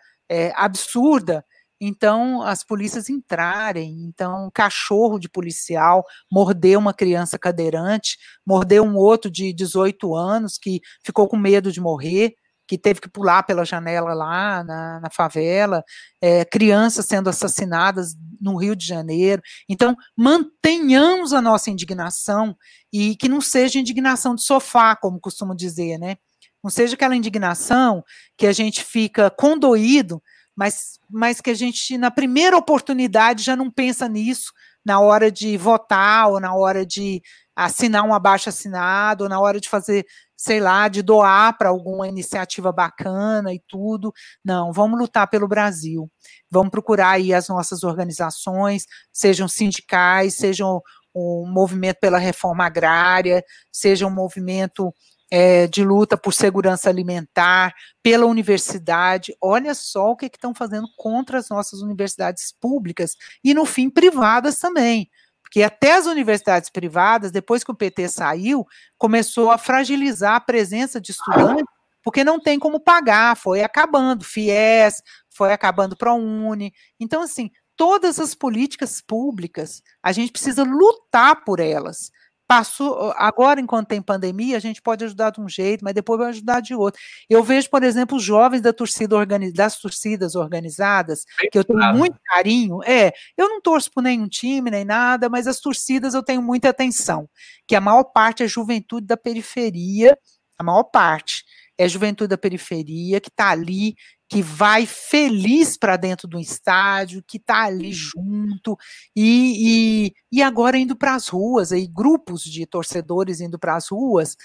absurda. 0.54 1.44
Então, 1.82 2.42
as 2.42 2.64
polícias 2.64 3.10
entrarem. 3.10 4.04
Então, 4.04 4.48
um 4.48 4.52
cachorro 4.52 5.18
de 5.18 5.30
policial 5.30 6.06
mordeu 6.32 6.78
uma 6.78 6.94
criança 6.94 7.40
cadeirante, 7.40 8.18
mordeu 8.46 8.84
um 8.84 8.96
outro 8.96 9.32
de 9.32 9.54
18 9.54 10.14
anos 10.14 10.58
que 10.58 10.82
ficou 11.04 11.28
com 11.28 11.38
medo 11.38 11.72
de 11.72 11.80
morrer 11.80 12.36
que 12.70 12.78
teve 12.78 13.02
que 13.02 13.10
pular 13.10 13.42
pela 13.42 13.66
janela 13.66 14.14
lá 14.14 14.64
na, 14.64 15.00
na 15.00 15.10
favela, 15.10 15.84
é, 16.22 16.46
crianças 16.46 17.08
sendo 17.08 17.28
assassinadas 17.28 18.14
no 18.40 18.56
Rio 18.56 18.76
de 18.76 18.86
Janeiro. 18.86 19.42
Então, 19.68 19.96
mantenhamos 20.16 21.34
a 21.34 21.42
nossa 21.42 21.72
indignação 21.72 22.56
e 22.94 23.16
que 23.16 23.28
não 23.28 23.42
seja 23.42 23.80
indignação 23.80 24.36
de 24.36 24.44
sofá, 24.44 24.96
como 24.96 25.20
costumo 25.20 25.56
dizer, 25.56 25.98
né? 25.98 26.18
Não 26.64 26.70
seja 26.70 26.94
aquela 26.94 27.16
indignação 27.16 28.04
que 28.38 28.46
a 28.46 28.54
gente 28.54 28.84
fica 28.84 29.32
condoído, 29.32 30.22
mas, 30.56 31.00
mas 31.10 31.42
que 31.42 31.50
a 31.50 31.56
gente, 31.56 31.98
na 31.98 32.12
primeira 32.12 32.56
oportunidade, 32.56 33.42
já 33.42 33.56
não 33.56 33.72
pensa 33.72 34.08
nisso, 34.08 34.52
na 34.86 35.00
hora 35.00 35.32
de 35.32 35.58
votar, 35.58 36.30
ou 36.30 36.40
na 36.40 36.54
hora 36.54 36.86
de 36.86 37.20
assinar 37.66 38.04
um 38.04 38.14
abaixo 38.14 38.50
assinado, 38.50 39.30
na 39.30 39.40
hora 39.40 39.60
de 39.60 39.70
fazer 39.70 40.06
sei 40.40 40.62
lá, 40.62 40.88
de 40.88 41.02
doar 41.02 41.58
para 41.58 41.68
alguma 41.68 42.08
iniciativa 42.08 42.72
bacana 42.72 43.54
e 43.54 43.62
tudo. 43.68 44.14
Não, 44.44 44.72
vamos 44.72 44.98
lutar 44.98 45.30
pelo 45.30 45.50
Brasil. 45.50 46.10
Vamos 46.50 46.70
procurar 46.70 47.10
aí 47.10 47.34
as 47.34 47.50
nossas 47.50 47.84
organizações, 47.84 48.86
sejam 49.12 49.50
sindicais, 49.50 50.36
sejam 50.36 50.82
o 51.14 51.46
movimento 51.46 51.98
pela 52.00 52.18
reforma 52.18 52.66
agrária, 52.66 53.44
seja 53.70 54.08
um 54.08 54.10
movimento 54.10 54.94
é, 55.30 55.68
de 55.68 55.84
luta 55.84 56.16
por 56.16 56.34
segurança 56.34 56.90
alimentar, 56.90 57.74
pela 58.02 58.26
universidade. 58.26 59.36
Olha 59.42 59.76
só 59.76 60.12
o 60.12 60.16
que 60.16 60.28
estão 60.28 60.56
fazendo 60.56 60.88
contra 60.96 61.38
as 61.38 61.50
nossas 61.50 61.82
universidades 61.82 62.54
públicas 62.62 63.14
e, 63.44 63.54
no 63.54 63.66
fim, 63.66 63.90
privadas 63.90 64.58
também. 64.58 65.10
Porque 65.50 65.64
até 65.64 65.94
as 65.94 66.06
universidades 66.06 66.70
privadas, 66.70 67.32
depois 67.32 67.64
que 67.64 67.72
o 67.72 67.76
PT 67.76 68.08
saiu, 68.08 68.68
começou 69.00 69.50
a 69.50 69.58
fragilizar 69.58 70.36
a 70.36 70.40
presença 70.40 71.02
de 71.02 71.10
estudantes, 71.10 71.66
porque 72.04 72.24
não 72.24 72.40
tem 72.40 72.60
como 72.60 72.80
pagar, 72.80 73.36
foi 73.36 73.64
acabando, 73.64 74.24
FIES, 74.24 75.02
foi 75.28 75.52
acabando 75.52 75.98
ProUni. 75.98 76.72
Então, 77.00 77.24
assim, 77.24 77.50
todas 77.76 78.20
as 78.20 78.36
políticas 78.36 79.02
públicas, 79.02 79.82
a 80.04 80.12
gente 80.12 80.32
precisa 80.32 80.64
lutar 80.64 81.44
por 81.44 81.60
elas. 81.60 82.12
Passou, 82.50 83.14
agora, 83.16 83.62
enquanto 83.62 83.90
tem 83.90 84.02
pandemia, 84.02 84.58
a 84.58 84.60
gente 84.60 84.82
pode 84.82 85.06
ajudar 85.06 85.30
de 85.30 85.40
um 85.40 85.48
jeito, 85.48 85.84
mas 85.84 85.94
depois 85.94 86.20
vai 86.20 86.30
ajudar 86.30 86.62
de 86.62 86.74
outro. 86.74 87.00
Eu 87.30 87.44
vejo, 87.44 87.70
por 87.70 87.84
exemplo, 87.84 88.18
os 88.18 88.24
jovens 88.24 88.60
da 88.60 88.74
torcida 88.74 89.24
das 89.54 89.78
torcidas 89.78 90.34
organizadas, 90.34 91.26
que 91.52 91.60
eu 91.60 91.64
tenho 91.64 91.94
muito 91.94 92.20
carinho. 92.26 92.82
É, 92.84 93.14
eu 93.38 93.48
não 93.48 93.62
torço 93.62 93.92
por 93.92 94.02
nenhum 94.02 94.28
time, 94.28 94.72
nem 94.72 94.84
nada, 94.84 95.30
mas 95.30 95.46
as 95.46 95.60
torcidas 95.60 96.16
eu 96.16 96.24
tenho 96.24 96.42
muita 96.42 96.70
atenção. 96.70 97.30
Que 97.68 97.76
a 97.76 97.82
maior 97.82 98.06
parte 98.06 98.42
é 98.42 98.48
juventude 98.48 99.06
da 99.06 99.16
periferia, 99.16 100.18
a 100.58 100.64
maior 100.64 100.86
parte 100.86 101.44
é 101.78 101.88
juventude 101.88 102.30
da 102.30 102.38
periferia, 102.38 103.22
que 103.22 103.30
está 103.30 103.50
ali 103.50 103.94
que 104.30 104.44
vai 104.44 104.86
feliz 104.86 105.76
para 105.76 105.98
dentro 105.98 106.28
do 106.28 106.40
estádio, 106.40 107.24
que 107.28 107.38
está 107.38 107.64
ali 107.64 107.92
junto, 107.92 108.78
e, 109.16 110.12
e, 110.12 110.14
e 110.32 110.44
agora 110.44 110.78
indo 110.78 110.96
para 110.96 111.16
as 111.16 111.28
ruas, 111.28 111.72
aí, 111.72 111.88
grupos 111.88 112.44
de 112.44 112.66
torcedores 112.68 113.42
indo 113.42 113.58
para 113.58 113.76
as 113.76 113.90
ruas, 113.90 114.38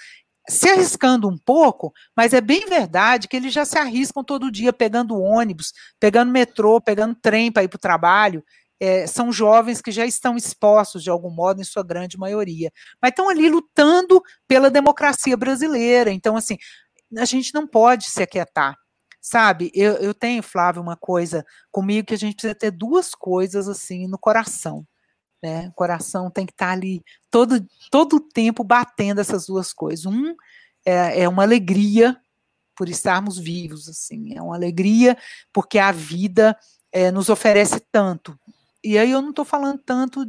se 0.49 0.69
arriscando 0.69 1.27
um 1.29 1.37
pouco, 1.37 1.93
mas 2.15 2.33
é 2.33 2.41
bem 2.41 2.65
verdade 2.67 3.27
que 3.27 3.35
eles 3.35 3.53
já 3.53 3.63
se 3.63 3.77
arriscam 3.77 4.23
todo 4.23 4.51
dia 4.51 4.73
pegando 4.73 5.21
ônibus, 5.21 5.71
pegando 5.99 6.31
metrô, 6.31 6.81
pegando 6.81 7.15
trem 7.15 7.51
para 7.51 7.63
ir 7.63 7.67
para 7.67 7.77
o 7.77 7.79
trabalho. 7.79 8.43
É, 8.79 9.07
são 9.07 9.31
jovens 9.31 9.81
que 9.81 9.91
já 9.91 10.05
estão 10.05 10.35
expostos 10.35 11.01
de 11.01 11.09
algum 11.09 11.29
modo, 11.29 11.61
em 11.61 11.63
sua 11.63 11.81
grande 11.83 12.17
maioria, 12.17 12.71
mas 13.01 13.11
estão 13.11 13.29
ali 13.29 13.49
lutando 13.49 14.21
pela 14.47 14.69
democracia 14.69 15.37
brasileira. 15.37 16.11
Então, 16.11 16.35
assim, 16.35 16.57
a 17.17 17.25
gente 17.25 17.53
não 17.53 17.65
pode 17.67 18.05
se 18.05 18.21
aquietar. 18.21 18.75
Sabe, 19.27 19.71
eu, 19.73 19.93
eu 19.93 20.13
tenho, 20.13 20.43
Flávio, 20.43 20.83
uma 20.83 20.95
coisa 20.95 21.43
comigo 21.71 22.05
que 22.05 22.13
a 22.13 22.17
gente 22.17 22.35
precisa 22.35 22.53
ter 22.53 22.69
duas 22.69 23.15
coisas 23.15 23.67
assim 23.67 24.07
no 24.07 24.19
coração. 24.19 24.85
Né? 25.41 25.67
O 25.69 25.71
coração 25.71 26.29
tem 26.29 26.45
que 26.45 26.51
estar 26.51 26.67
tá 26.67 26.71
ali 26.73 27.03
todo, 27.31 27.65
todo 27.89 28.17
o 28.17 28.19
tempo 28.19 28.63
batendo 28.63 29.19
essas 29.19 29.47
duas 29.47 29.73
coisas. 29.73 30.05
Um 30.05 30.35
é, 30.85 31.21
é 31.23 31.27
uma 31.27 31.41
alegria 31.41 32.15
por 32.77 32.87
estarmos 32.87 33.39
vivos, 33.39 33.89
assim, 33.89 34.37
é 34.37 34.41
uma 34.43 34.53
alegria 34.53 35.17
porque 35.51 35.79
a 35.79 35.91
vida 35.91 36.55
é, 36.91 37.09
nos 37.09 37.27
oferece 37.27 37.79
tanto, 37.91 38.39
e 38.85 38.99
aí 38.99 39.09
eu 39.09 39.21
não 39.21 39.31
estou 39.31 39.43
falando 39.43 39.79
tanto, 39.83 40.23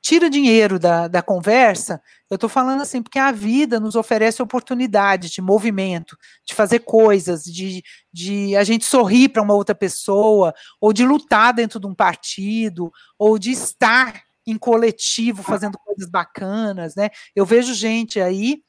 tira 0.00 0.28
dinheiro 0.28 0.78
da, 0.78 1.08
da 1.08 1.22
conversa, 1.22 2.02
eu 2.30 2.34
estou 2.34 2.50
falando 2.50 2.82
assim, 2.82 3.02
porque 3.02 3.18
a 3.18 3.32
vida 3.32 3.80
nos 3.80 3.94
oferece 3.94 4.42
oportunidades 4.42 5.30
de 5.30 5.40
movimento, 5.40 6.16
de 6.44 6.54
fazer 6.54 6.80
coisas, 6.80 7.44
de, 7.44 7.82
de 8.12 8.54
a 8.54 8.62
gente 8.62 8.84
sorrir 8.84 9.30
para 9.30 9.42
uma 9.42 9.54
outra 9.54 9.74
pessoa, 9.74 10.52
ou 10.78 10.92
de 10.92 11.06
lutar 11.06 11.54
dentro 11.54 11.80
de 11.80 11.86
um 11.86 11.94
partido, 11.94 12.92
ou 13.18 13.38
de 13.38 13.52
estar 13.52 14.22
em 14.46 14.58
coletivo 14.58 15.42
fazendo 15.42 15.78
coisas 15.78 16.10
bacanas, 16.10 16.94
né? 16.94 17.08
Eu 17.34 17.46
vejo 17.46 17.72
gente 17.72 18.20
aí 18.20 18.62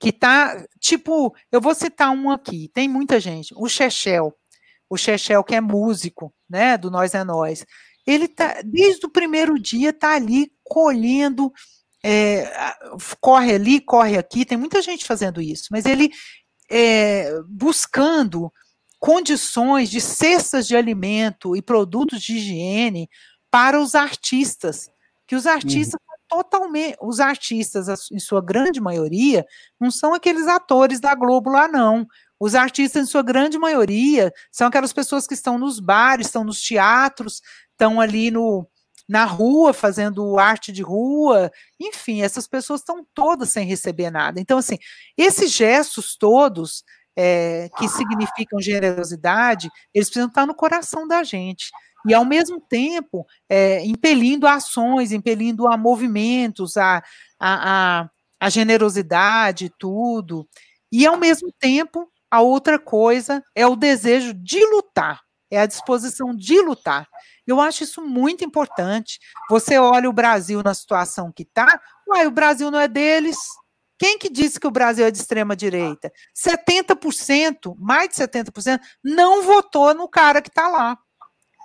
que 0.00 0.10
tá, 0.10 0.64
tipo, 0.80 1.34
eu 1.52 1.60
vou 1.60 1.74
citar 1.74 2.10
um 2.10 2.30
aqui, 2.30 2.70
tem 2.74 2.88
muita 2.88 3.20
gente, 3.20 3.52
o 3.56 3.68
Chechel, 3.68 4.34
o 4.88 4.96
Chechel 4.96 5.44
que 5.44 5.54
é 5.54 5.60
músico, 5.60 6.32
né, 6.48 6.78
do 6.78 6.90
Nós 6.90 7.14
é 7.14 7.22
Nós, 7.24 7.64
ele 8.08 8.26
tá, 8.26 8.62
desde 8.64 9.04
o 9.04 9.10
primeiro 9.10 9.58
dia, 9.58 9.90
está 9.90 10.14
ali 10.14 10.50
colhendo, 10.64 11.52
é, 12.02 12.50
corre 13.20 13.52
ali, 13.52 13.80
corre 13.82 14.16
aqui, 14.16 14.46
tem 14.46 14.56
muita 14.56 14.80
gente 14.80 15.04
fazendo 15.04 15.42
isso, 15.42 15.68
mas 15.70 15.84
ele 15.84 16.10
é, 16.70 17.38
buscando 17.46 18.50
condições 18.98 19.90
de 19.90 20.00
cestas 20.00 20.66
de 20.66 20.74
alimento 20.74 21.54
e 21.54 21.60
produtos 21.60 22.22
de 22.22 22.36
higiene 22.36 23.10
para 23.50 23.78
os 23.78 23.94
artistas, 23.94 24.88
que 25.26 25.36
os 25.36 25.46
artistas 25.46 26.00
uhum. 26.00 26.42
totalmente, 26.42 26.96
os 27.02 27.20
artistas, 27.20 28.10
em 28.10 28.18
sua 28.18 28.40
grande 28.40 28.80
maioria, 28.80 29.44
não 29.78 29.90
são 29.90 30.14
aqueles 30.14 30.46
atores 30.46 30.98
da 30.98 31.14
Globo 31.14 31.50
lá, 31.50 31.68
não. 31.68 32.06
Os 32.40 32.54
artistas, 32.54 33.02
em 33.02 33.06
sua 33.06 33.22
grande 33.22 33.58
maioria, 33.58 34.32
são 34.50 34.68
aquelas 34.68 34.92
pessoas 34.92 35.26
que 35.26 35.34
estão 35.34 35.58
nos 35.58 35.78
bares, 35.78 36.26
estão 36.26 36.44
nos 36.44 36.62
teatros, 36.62 37.42
estão 37.78 38.00
ali 38.00 38.30
no, 38.30 38.66
na 39.08 39.24
rua 39.24 39.72
fazendo 39.72 40.38
arte 40.38 40.72
de 40.72 40.82
rua, 40.82 41.50
enfim, 41.80 42.22
essas 42.22 42.48
pessoas 42.48 42.80
estão 42.80 43.06
todas 43.14 43.50
sem 43.50 43.64
receber 43.64 44.10
nada. 44.10 44.40
Então, 44.40 44.58
assim, 44.58 44.76
esses 45.16 45.52
gestos 45.52 46.16
todos 46.16 46.82
é, 47.16 47.70
que 47.78 47.88
significam 47.88 48.60
generosidade, 48.60 49.70
eles 49.94 50.08
precisam 50.08 50.28
estar 50.28 50.46
no 50.46 50.54
coração 50.54 51.06
da 51.06 51.22
gente. 51.22 51.70
E, 52.06 52.14
ao 52.14 52.24
mesmo 52.24 52.60
tempo, 52.60 53.26
é, 53.48 53.84
impelindo 53.84 54.46
ações, 54.46 55.12
impelindo 55.12 55.66
a 55.66 55.76
movimentos, 55.76 56.76
a, 56.76 57.02
a, 57.38 58.00
a, 58.00 58.10
a 58.38 58.50
generosidade, 58.50 59.72
tudo. 59.78 60.48
E, 60.92 61.06
ao 61.06 61.16
mesmo 61.16 61.52
tempo, 61.58 62.08
a 62.30 62.40
outra 62.40 62.78
coisa 62.78 63.42
é 63.54 63.66
o 63.66 63.74
desejo 63.74 64.34
de 64.34 64.64
lutar, 64.66 65.20
é 65.50 65.60
a 65.60 65.66
disposição 65.66 66.34
de 66.34 66.60
lutar. 66.60 67.08
Eu 67.46 67.60
acho 67.60 67.84
isso 67.84 68.02
muito 68.02 68.44
importante. 68.44 69.18
Você 69.48 69.78
olha 69.78 70.08
o 70.08 70.12
Brasil 70.12 70.62
na 70.62 70.74
situação 70.74 71.32
que 71.32 71.42
está, 71.42 71.80
uai, 72.06 72.26
o 72.26 72.30
Brasil 72.30 72.70
não 72.70 72.78
é 72.78 72.88
deles. 72.88 73.36
Quem 73.98 74.18
que 74.18 74.28
disse 74.28 74.60
que 74.60 74.66
o 74.66 74.70
Brasil 74.70 75.04
é 75.04 75.10
de 75.10 75.18
extrema 75.18 75.56
direita? 75.56 76.12
70%, 76.36 77.74
mais 77.78 78.10
de 78.10 78.14
70%, 78.14 78.80
não 79.02 79.42
votou 79.42 79.92
no 79.92 80.08
cara 80.08 80.40
que 80.40 80.48
está 80.48 80.68
lá. 80.68 80.96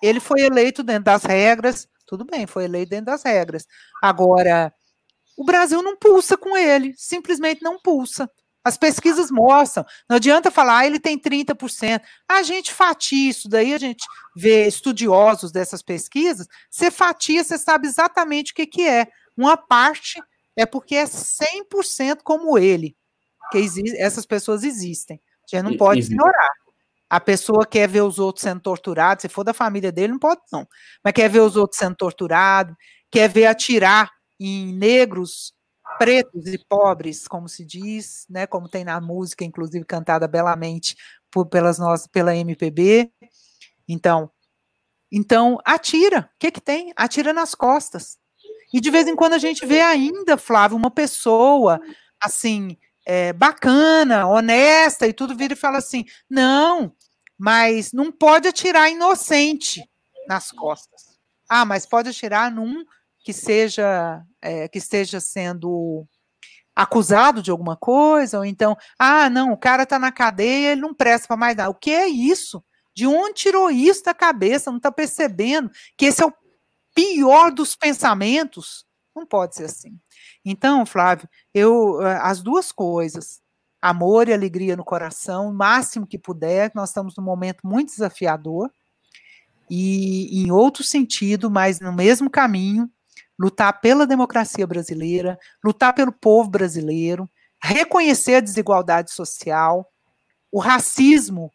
Ele 0.02 0.20
foi 0.20 0.42
eleito 0.42 0.84
dentro 0.84 1.04
das 1.04 1.24
regras, 1.24 1.88
tudo 2.06 2.26
bem, 2.26 2.48
foi 2.48 2.66
eleito 2.66 2.90
dentro 2.90 3.06
das 3.06 3.24
regras. 3.24 3.66
Agora, 4.02 4.74
o 5.38 5.46
Brasil 5.46 5.82
não 5.82 5.96
pulsa 5.96 6.36
com 6.36 6.58
ele, 6.58 6.94
simplesmente 6.98 7.62
não 7.62 7.80
pulsa. 7.80 8.30
As 8.64 8.78
pesquisas 8.78 9.30
mostram. 9.30 9.86
Não 10.10 10.16
adianta 10.16 10.50
falar, 10.50 10.80
ah, 10.80 10.86
ele 10.86 11.00
tem 11.00 11.20
30%. 11.20 12.02
A 12.30 12.44
gente 12.44 12.72
fatia 12.72 13.30
isso 13.30 13.50
daí, 13.50 13.74
a 13.74 13.78
gente 13.78 14.06
vê 14.36 14.68
estudiosos 14.68 15.52
dessas 15.52 15.82
pesquisas, 15.82 16.48
você 16.70 16.90
fatia, 16.90 17.44
você 17.44 17.58
sabe 17.58 17.88
exatamente 17.88 18.52
o 18.52 18.56
que, 18.56 18.66
que 18.66 18.88
é. 18.88 19.08
Uma 19.36 19.58
parte 19.58 20.22
é 20.56 20.66
porque 20.66 20.96
é 20.96 21.06
100% 21.06 22.20
como 22.24 22.58
ele, 22.58 22.96
que 23.52 23.58
existe, 23.58 23.98
essas 23.98 24.26
pessoas 24.26 24.64
existem. 24.64 25.20
A 25.52 25.56
gente 25.56 25.70
não 25.70 25.78
pode 25.78 26.00
Existe. 26.00 26.14
ignorar. 26.14 26.50
A 27.10 27.20
pessoa 27.20 27.66
quer 27.66 27.88
ver 27.88 28.02
os 28.02 28.18
outros 28.18 28.42
sendo 28.42 28.62
torturados, 28.62 29.22
se 29.22 29.30
for 29.30 29.44
da 29.44 29.54
família 29.54 29.92
dele, 29.92 30.14
não 30.14 30.20
pode 30.20 30.42
não. 30.52 30.68
Mas 31.04 31.14
quer 31.14 31.30
ver 31.30 31.42
os 31.42 31.56
outros 31.56 31.78
sendo 31.78 31.96
torturados, 31.96 32.76
quer 33.12 33.30
ver 33.30 33.46
atirar 33.46 34.10
em 34.40 34.74
negros, 34.74 35.54
pretos 35.98 36.48
e 36.48 36.58
pobres, 36.58 37.28
como 37.28 37.48
se 37.48 37.66
diz, 37.66 38.26
né, 38.30 38.48
como 38.48 38.70
tem 38.70 38.84
na 38.84 39.00
música, 39.00 39.44
inclusive 39.44 39.86
cantada 39.86 40.28
belamente 40.28 40.96
por, 41.30 41.46
pelas 41.46 41.78
nossas, 41.80 42.08
pela 42.08 42.36
MPB. 42.36 43.12
Então, 43.88 44.30
então 45.12 45.60
atira. 45.66 46.30
O 46.36 46.40
que 46.40 46.52
que 46.52 46.62
tem? 46.62 46.94
Atira 46.96 47.34
nas 47.34 47.54
costas. 47.54 48.18
E 48.74 48.82
de 48.82 48.90
vez 48.90 49.08
em 49.08 49.16
quando 49.16 49.34
a 49.34 49.38
gente 49.38 49.66
vê 49.66 49.82
ainda, 49.82 50.38
Flávio, 50.38 50.76
uma 50.76 50.90
pessoa 50.90 51.80
assim 52.20 52.78
é, 53.06 53.34
bacana, 53.34 54.28
honesta 54.28 55.08
e 55.08 55.14
tudo 55.14 55.36
vira 55.36 55.54
e 55.54 55.58
fala 55.58 55.78
assim: 55.78 56.06
não, 56.30 56.96
mas 57.38 57.92
não 57.92 58.12
pode 58.12 58.48
atirar 58.48 58.90
inocente 58.90 59.84
nas 60.28 60.52
costas. 60.52 61.20
Ah, 61.48 61.66
mas 61.66 61.86
pode 61.86 62.10
atirar 62.10 62.50
num 62.50 62.84
que 63.24 63.34
seja 63.34 64.22
é, 64.42 64.68
que 64.68 64.78
esteja 64.78 65.20
sendo 65.20 66.06
acusado 66.76 67.42
de 67.42 67.52
alguma 67.52 67.78
coisa, 67.78 68.40
ou 68.40 68.46
então, 68.46 68.76
ah, 68.98 69.30
não, 69.30 69.52
o 69.52 69.58
cara 69.58 69.84
está 69.84 69.98
na 69.98 70.12
cadeia, 70.12 70.72
ele 70.72 70.82
não 70.82 70.94
presta 70.94 71.28
para 71.28 71.38
mais 71.38 71.56
nada. 71.56 71.70
O 71.70 71.76
que 71.76 71.92
é 71.92 72.08
isso? 72.08 72.64
De 72.96 73.08
onde 73.08 73.36
tirou 73.36 73.72
isso 73.72 74.04
da 74.04 74.14
cabeça? 74.14 74.70
Não 74.70 74.78
está 74.78 74.92
percebendo 74.92 75.72
que 75.98 76.06
esse 76.06 76.22
é 76.22 76.26
o 76.26 76.34
pior 76.94 77.52
dos 77.52 77.76
pensamentos? 77.76 78.86
Não 79.16 79.26
pode 79.26 79.56
ser 79.56 79.66
assim. 79.66 80.00
Então, 80.44 80.86
Flávio, 80.86 81.30
eu 81.54 82.02
eh, 82.02 82.20
as 82.22 82.42
duas 82.42 82.72
coisas, 82.72 83.40
amor 83.82 84.28
e 84.28 84.34
alegria 84.34 84.76
no 84.76 84.84
coração, 84.84 85.50
o 85.50 85.54
máximo 85.54 86.08
que 86.08 86.18
puder. 86.18 86.72
Nós 86.74 86.90
estamos 86.90 87.16
num 87.16 87.24
momento 87.24 87.62
muito 87.64 87.90
desafiador 87.90 88.72
e 89.70 90.44
em 90.44 90.52
outro 90.52 90.84
sentido, 90.84 91.50
mas 91.50 91.80
no 91.80 91.94
mesmo 91.94 92.30
caminho, 92.30 92.90
lutar 93.40 93.82
pela 93.82 94.06
democracia 94.06 94.66
brasileira, 94.66 95.38
lutar 95.64 95.94
pelo 95.94 96.12
povo 96.12 96.50
brasileiro, 96.50 97.30
reconhecer 97.62 98.36
a 98.36 98.42
desigualdade 98.42 99.12
social, 99.12 99.90
o 100.52 100.60
racismo 100.60 101.52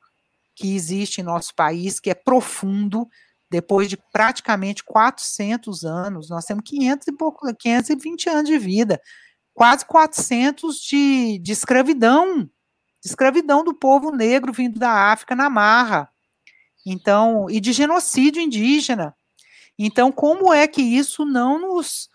que 0.56 0.74
existe 0.74 1.20
em 1.20 1.24
nosso 1.24 1.54
país, 1.54 2.00
que 2.00 2.10
é 2.10 2.14
profundo, 2.14 3.06
depois 3.50 3.88
de 3.88 3.96
praticamente 4.12 4.82
400 4.84 5.84
anos, 5.84 6.28
nós 6.28 6.44
temos 6.44 6.64
500 6.64 7.08
e 7.08 7.12
pouco, 7.12 7.54
520 7.54 8.28
anos 8.28 8.48
de 8.48 8.58
vida, 8.58 9.00
quase 9.54 9.84
400 9.86 10.80
de, 10.80 11.38
de 11.38 11.52
escravidão, 11.52 12.44
de 12.44 13.08
escravidão 13.08 13.64
do 13.64 13.74
povo 13.74 14.10
negro 14.10 14.52
vindo 14.52 14.78
da 14.78 15.12
África 15.12 15.34
na 15.34 15.48
marra. 15.48 16.10
Então, 16.84 17.48
e 17.50 17.60
de 17.60 17.72
genocídio 17.72 18.42
indígena. 18.42 19.14
Então, 19.78 20.10
como 20.10 20.52
é 20.52 20.66
que 20.66 20.82
isso 20.82 21.24
não 21.24 21.60
nos. 21.60 22.08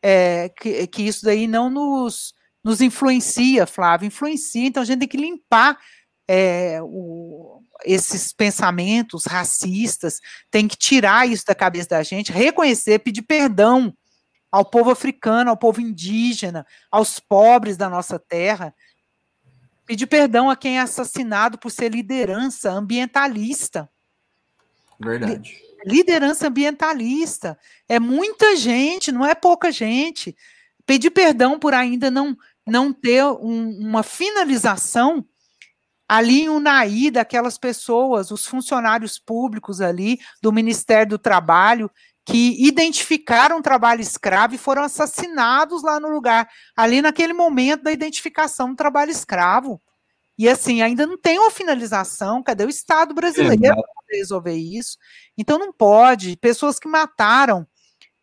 É, 0.00 0.48
que, 0.50 0.86
que 0.86 1.02
isso 1.02 1.24
daí 1.24 1.48
não 1.48 1.68
nos, 1.68 2.32
nos 2.62 2.80
influencia, 2.80 3.66
Flávio? 3.66 4.06
Influencia, 4.06 4.68
então 4.68 4.82
a 4.82 4.86
gente 4.86 5.00
tem 5.00 5.08
que 5.08 5.16
limpar 5.16 5.76
é, 6.28 6.78
o, 6.82 7.60
esses 7.84 8.32
pensamentos 8.32 9.24
racistas, 9.24 10.20
tem 10.52 10.68
que 10.68 10.76
tirar 10.76 11.28
isso 11.28 11.44
da 11.44 11.54
cabeça 11.54 11.88
da 11.88 12.02
gente, 12.04 12.30
reconhecer, 12.30 13.00
pedir 13.00 13.22
perdão 13.22 13.92
ao 14.52 14.64
povo 14.64 14.90
africano, 14.90 15.50
ao 15.50 15.56
povo 15.56 15.80
indígena, 15.80 16.64
aos 16.92 17.18
pobres 17.18 17.76
da 17.76 17.90
nossa 17.90 18.20
terra, 18.20 18.72
pedir 19.84 20.06
perdão 20.06 20.48
a 20.48 20.54
quem 20.54 20.78
é 20.78 20.80
assassinado 20.80 21.58
por 21.58 21.70
ser 21.70 21.90
liderança 21.92 22.70
ambientalista. 22.70 23.90
Verdade 25.00 25.67
liderança 25.84 26.48
ambientalista. 26.48 27.58
É 27.88 27.98
muita 27.98 28.56
gente, 28.56 29.12
não 29.12 29.24
é 29.24 29.34
pouca 29.34 29.70
gente. 29.70 30.36
Pedir 30.86 31.10
perdão 31.10 31.58
por 31.58 31.74
ainda 31.74 32.10
não, 32.10 32.36
não 32.66 32.92
ter 32.92 33.24
um, 33.24 33.78
uma 33.80 34.02
finalização 34.02 35.24
ali 36.08 36.42
em 36.42 36.48
Unaí, 36.48 37.10
daquelas 37.10 37.58
pessoas, 37.58 38.30
os 38.30 38.46
funcionários 38.46 39.18
públicos 39.18 39.80
ali 39.80 40.18
do 40.40 40.50
Ministério 40.50 41.10
do 41.10 41.18
Trabalho, 41.18 41.90
que 42.24 42.56
identificaram 42.66 43.62
trabalho 43.62 44.00
escravo 44.00 44.54
e 44.54 44.58
foram 44.58 44.82
assassinados 44.82 45.82
lá 45.82 45.98
no 46.00 46.08
lugar, 46.08 46.48
ali 46.76 47.02
naquele 47.02 47.32
momento 47.32 47.82
da 47.82 47.92
identificação 47.92 48.70
do 48.70 48.76
trabalho 48.76 49.10
escravo. 49.10 49.80
E 50.38 50.48
assim, 50.48 50.82
ainda 50.82 51.06
não 51.06 51.18
tem 51.18 51.38
uma 51.38 51.50
finalização. 51.50 52.42
Cadê 52.42 52.64
o 52.64 52.68
Estado 52.68 53.12
brasileiro 53.12 53.82
resolver 54.16 54.54
isso? 54.54 54.96
Então 55.36 55.58
não 55.58 55.72
pode. 55.72 56.36
Pessoas 56.36 56.78
que 56.78 56.88
mataram 56.88 57.66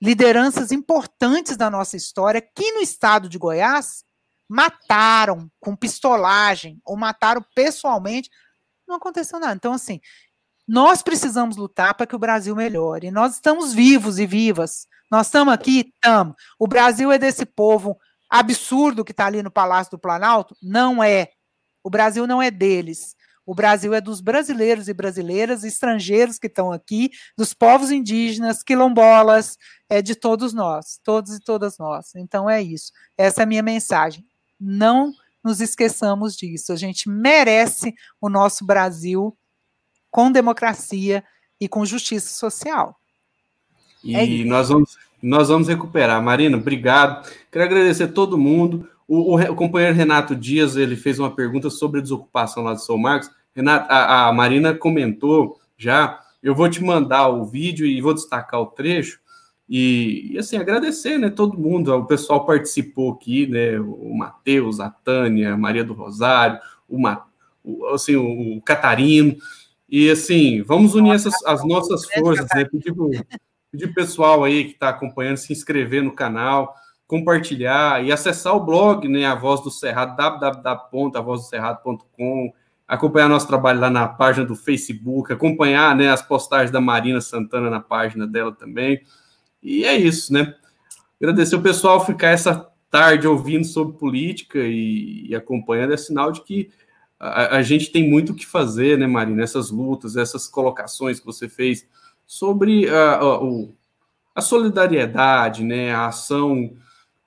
lideranças 0.02 0.72
importantes 0.72 1.58
da 1.58 1.70
nossa 1.70 1.96
história, 1.98 2.40
aqui 2.40 2.72
no 2.72 2.82
estado 2.82 3.30
de 3.30 3.38
Goiás, 3.38 4.04
mataram 4.48 5.50
com 5.60 5.76
pistolagem 5.76 6.80
ou 6.86 6.96
mataram 6.96 7.44
pessoalmente. 7.56 8.30
Não 8.88 8.98
aconteceu 8.98 9.40
nada. 9.40 9.56
Então, 9.56 9.74
assim, 9.74 10.00
nós 10.68 11.02
precisamos 11.02 11.58
lutar 11.58 11.94
para 11.96 12.06
que 12.06 12.16
o 12.16 12.20
Brasil 12.20 12.56
melhore. 12.56 13.12
Nós 13.12 13.36
estamos 13.36 13.74
vivos 13.74 14.20
e 14.20 14.26
vivas. 14.26 14.88
Nós 15.12 15.28
estamos 15.28 15.54
aqui? 15.54 15.92
Estamos. 15.94 16.36
O 16.60 16.68
Brasil 16.68 17.12
é 17.12 17.18
desse 17.18 17.46
povo 17.46 17.98
absurdo 18.30 19.06
que 19.06 19.12
está 19.12 19.26
ali 19.26 19.42
no 19.44 19.52
Palácio 19.52 19.92
do 19.92 20.00
Planalto? 20.00 20.56
Não 20.62 21.04
é. 21.04 21.30
O 21.84 21.90
Brasil 21.90 22.26
não 22.26 22.42
é 22.42 22.50
deles. 22.50 23.16
O 23.46 23.54
Brasil 23.54 23.94
é 23.94 24.02
dos 24.02 24.22
brasileiros 24.22 24.88
e 24.88 24.94
brasileiras, 24.94 25.64
estrangeiros 25.64 26.40
que 26.40 26.48
estão 26.48 26.72
aqui, 26.72 27.12
dos 27.38 27.54
povos 27.54 27.92
indígenas, 27.92 28.64
quilombolas, 28.64 29.58
é 29.88 30.02
de 30.02 30.16
todos 30.16 30.54
nós, 30.54 31.00
todos 31.04 31.36
e 31.36 31.40
todas 31.40 31.78
nós. 31.78 32.16
Então 32.16 32.50
é 32.50 32.62
isso. 32.62 32.92
Essa 33.18 33.42
é 33.42 33.44
a 33.44 33.48
minha 33.48 33.64
mensagem. 33.64 34.26
Não 34.60 35.14
nos 35.44 35.62
esqueçamos 35.62 36.36
disso. 36.36 36.74
A 36.74 36.76
gente 36.76 37.08
merece 37.08 37.94
o 38.20 38.30
nosso 38.30 38.66
Brasil 38.66 39.38
com 40.10 40.32
democracia 40.32 41.24
e 41.60 41.68
com 41.68 41.86
justiça 41.86 42.34
social. 42.34 42.96
E 44.04 44.16
é 44.16 44.46
nós 44.46 44.70
vamos 44.70 44.98
nós 45.26 45.50
vamos 45.50 45.68
recuperar. 45.68 46.22
Marina, 46.22 46.56
obrigado. 46.56 47.28
Quero 47.52 47.66
agradecer 47.66 48.04
a 48.04 48.08
todo 48.08 48.38
mundo. 48.38 48.88
O, 49.08 49.36
o, 49.36 49.40
o, 49.40 49.56
companheiro 49.56 49.96
Renato 49.96 50.36
Dias 50.36 50.76
ele 50.76 50.96
fez 50.96 51.20
uma 51.20 51.34
pergunta 51.34 51.70
sobre 51.70 52.00
a 52.00 52.04
desocupação 52.04 52.64
lá 52.64 52.74
de 52.74 52.84
São 52.84 52.98
Marcos. 52.98 53.30
Renato, 53.56 53.92
a, 53.92 54.28
a, 54.28 54.34
Marina 54.34 54.74
comentou 54.74 55.60
já. 55.78 56.20
Eu 56.42 56.56
vou 56.56 56.70
te 56.70 56.84
mandar 56.84 57.30
o 57.30 57.46
vídeo 57.46 57.86
e 57.86 58.02
vou 58.02 58.14
destacar 58.14 58.62
o 58.62 58.68
trecho. 58.68 59.20
E, 59.68 60.32
e 60.34 60.38
assim, 60.38 60.58
agradecer, 60.58 61.18
né? 61.18 61.30
Todo 61.30 61.58
mundo, 61.58 61.94
o 61.94 62.06
pessoal 62.06 62.46
participou 62.46 63.14
aqui, 63.14 63.48
né? 63.48 63.80
O 63.80 64.16
Matheus, 64.16 64.80
a 64.80 64.90
Tânia, 64.90 65.54
a 65.54 65.58
Maria 65.58 65.84
do 65.84 65.94
Rosário, 65.94 66.60
o, 66.88 67.00
o, 67.64 67.86
assim, 67.88 68.16
o, 68.16 68.58
o 68.58 68.62
Catarino. 68.62 69.36
E 69.90 70.10
assim, 70.10 70.62
vamos 70.64 70.96
unir 70.96 71.14
essas, 71.14 71.34
as 71.46 71.66
nossas 71.66 72.06
forças, 72.12 72.48
né? 72.56 72.66
Pedir, 72.66 72.94
pedir 73.72 73.94
pessoal 73.94 74.44
aí 74.44 74.66
que 74.66 74.72
está 74.72 74.90
acompanhando 74.90 75.38
se 75.38 75.54
inscrever 75.54 76.04
no 76.04 76.12
canal 76.12 76.76
compartilhar 77.08 78.04
e 78.04 78.12
acessar 78.12 78.56
o 78.56 78.64
blog, 78.64 79.08
né, 79.08 79.26
A 79.26 79.36
Voz 79.36 79.62
do 79.62 79.70
Cerrado, 79.70 80.18
www.avozdocerrado.com, 80.18 82.52
acompanhar 82.88 83.30
nosso 83.30 83.48
trabalho 83.48 83.80
lá 83.80 83.90
na 83.90 84.08
página 84.08 84.46
do 84.46 84.56
Facebook, 84.56 85.32
acompanhar, 85.32 85.96
né, 85.96 86.10
as 86.10 86.22
postagens 86.22 86.72
da 86.72 86.82
Marina 86.82 87.22
Santana 87.22 87.70
na 87.70 87.80
página 87.80 88.28
dela 88.28 88.52
também. 88.52 89.02
E 89.62 89.86
é 89.86 89.96
isso, 89.96 90.34
né? 90.34 90.54
Agradecer 91.22 91.56
o 91.56 91.62
pessoal 91.62 92.06
ficar 92.06 92.30
essa 92.30 92.68
tarde 92.90 93.28
ouvindo 93.28 93.66
sobre 93.66 93.98
política 93.98 94.60
e, 94.60 95.28
e 95.28 95.36
acompanhando, 95.36 95.94
é 95.94 95.98
sinal 95.98 96.32
de 96.32 96.42
que 96.42 96.72
a, 97.20 97.58
a, 97.58 97.62
gente 97.62 97.92
tem 97.92 98.10
muito 98.10 98.32
o 98.32 98.36
que 98.36 98.46
fazer, 98.46 98.98
né, 98.98 99.08
Marina? 99.08 99.44
Essas 99.44 99.72
lutas, 99.72 100.16
essas 100.16 100.48
colocações 100.48 101.20
que 101.20 101.26
você 101.26 101.48
fez 101.48 101.88
sobre 102.26 102.90
a, 102.90 103.16
a, 103.16 103.40
a 104.36 104.42
solidariedade, 104.42 105.64
né, 105.64 105.94
a 105.94 106.08
ação 106.08 106.76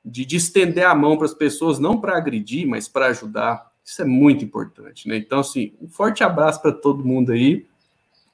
de, 0.08 0.24
de 0.24 0.36
estender 0.36 0.86
a 0.86 0.94
mão 0.94 1.16
para 1.16 1.26
as 1.26 1.34
pessoas, 1.34 1.78
não 1.78 2.00
para 2.00 2.16
agredir, 2.16 2.66
mas 2.66 2.88
para 2.88 3.06
ajudar. 3.06 3.68
Isso 3.84 4.02
é 4.02 4.04
muito 4.04 4.44
importante, 4.44 5.08
né? 5.08 5.16
Então, 5.16 5.40
assim, 5.40 5.74
um 5.80 5.88
forte 5.88 6.22
abraço 6.24 6.60
para 6.60 6.72
todo 6.72 7.04
mundo 7.04 7.32
aí. 7.32 7.66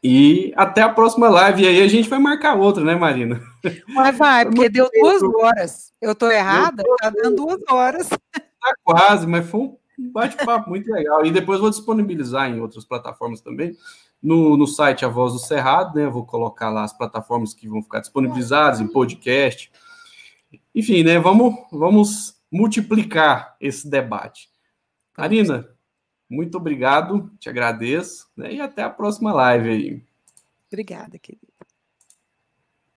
E 0.02 0.52
até 0.54 0.82
a 0.82 0.88
próxima 0.88 1.28
live. 1.30 1.62
E 1.62 1.66
aí 1.66 1.80
a 1.80 1.88
gente 1.88 2.10
vai 2.10 2.18
marcar 2.18 2.54
outra, 2.54 2.84
né, 2.84 2.94
Marina? 2.94 3.40
Mas 3.88 4.18
vai, 4.18 4.44
porque 4.44 4.68
deu 4.68 4.88
duas 5.00 5.22
horas. 5.22 5.92
Eu 6.00 6.12
estou 6.12 6.30
errada? 6.30 6.82
Está 6.82 7.10
dando 7.10 7.36
duas 7.36 7.60
horas. 7.70 8.08
Tá 8.10 8.74
quase, 8.82 9.26
mas 9.26 9.48
foi 9.48 9.60
um 9.60 9.76
bate-papo 10.12 10.68
muito 10.68 10.92
legal. 10.92 11.24
E 11.24 11.30
depois 11.30 11.58
vou 11.58 11.70
disponibilizar 11.70 12.50
em 12.50 12.60
outras 12.60 12.84
plataformas 12.84 13.40
também. 13.40 13.74
No, 14.22 14.56
no 14.56 14.66
site 14.66 15.04
A 15.04 15.08
Voz 15.08 15.32
do 15.32 15.38
Cerrado, 15.38 15.98
né? 15.98 16.06
Vou 16.06 16.26
colocar 16.26 16.68
lá 16.68 16.84
as 16.84 16.92
plataformas 16.92 17.54
que 17.54 17.66
vão 17.66 17.82
ficar 17.82 18.00
disponibilizadas 18.00 18.80
em 18.80 18.86
podcast. 18.86 19.70
Enfim, 20.74 21.04
né? 21.04 21.18
Vamos, 21.18 21.54
vamos 21.70 22.42
multiplicar 22.50 23.56
esse 23.60 23.88
debate. 23.88 24.48
Arina, 25.16 25.68
muito 26.28 26.56
obrigado, 26.58 27.30
te 27.38 27.48
agradeço, 27.48 28.28
né? 28.36 28.54
E 28.54 28.60
até 28.60 28.82
a 28.82 28.90
próxima 28.90 29.32
live 29.32 29.68
aí. 29.68 30.02
Obrigada, 30.66 31.18
querido. 31.18 31.53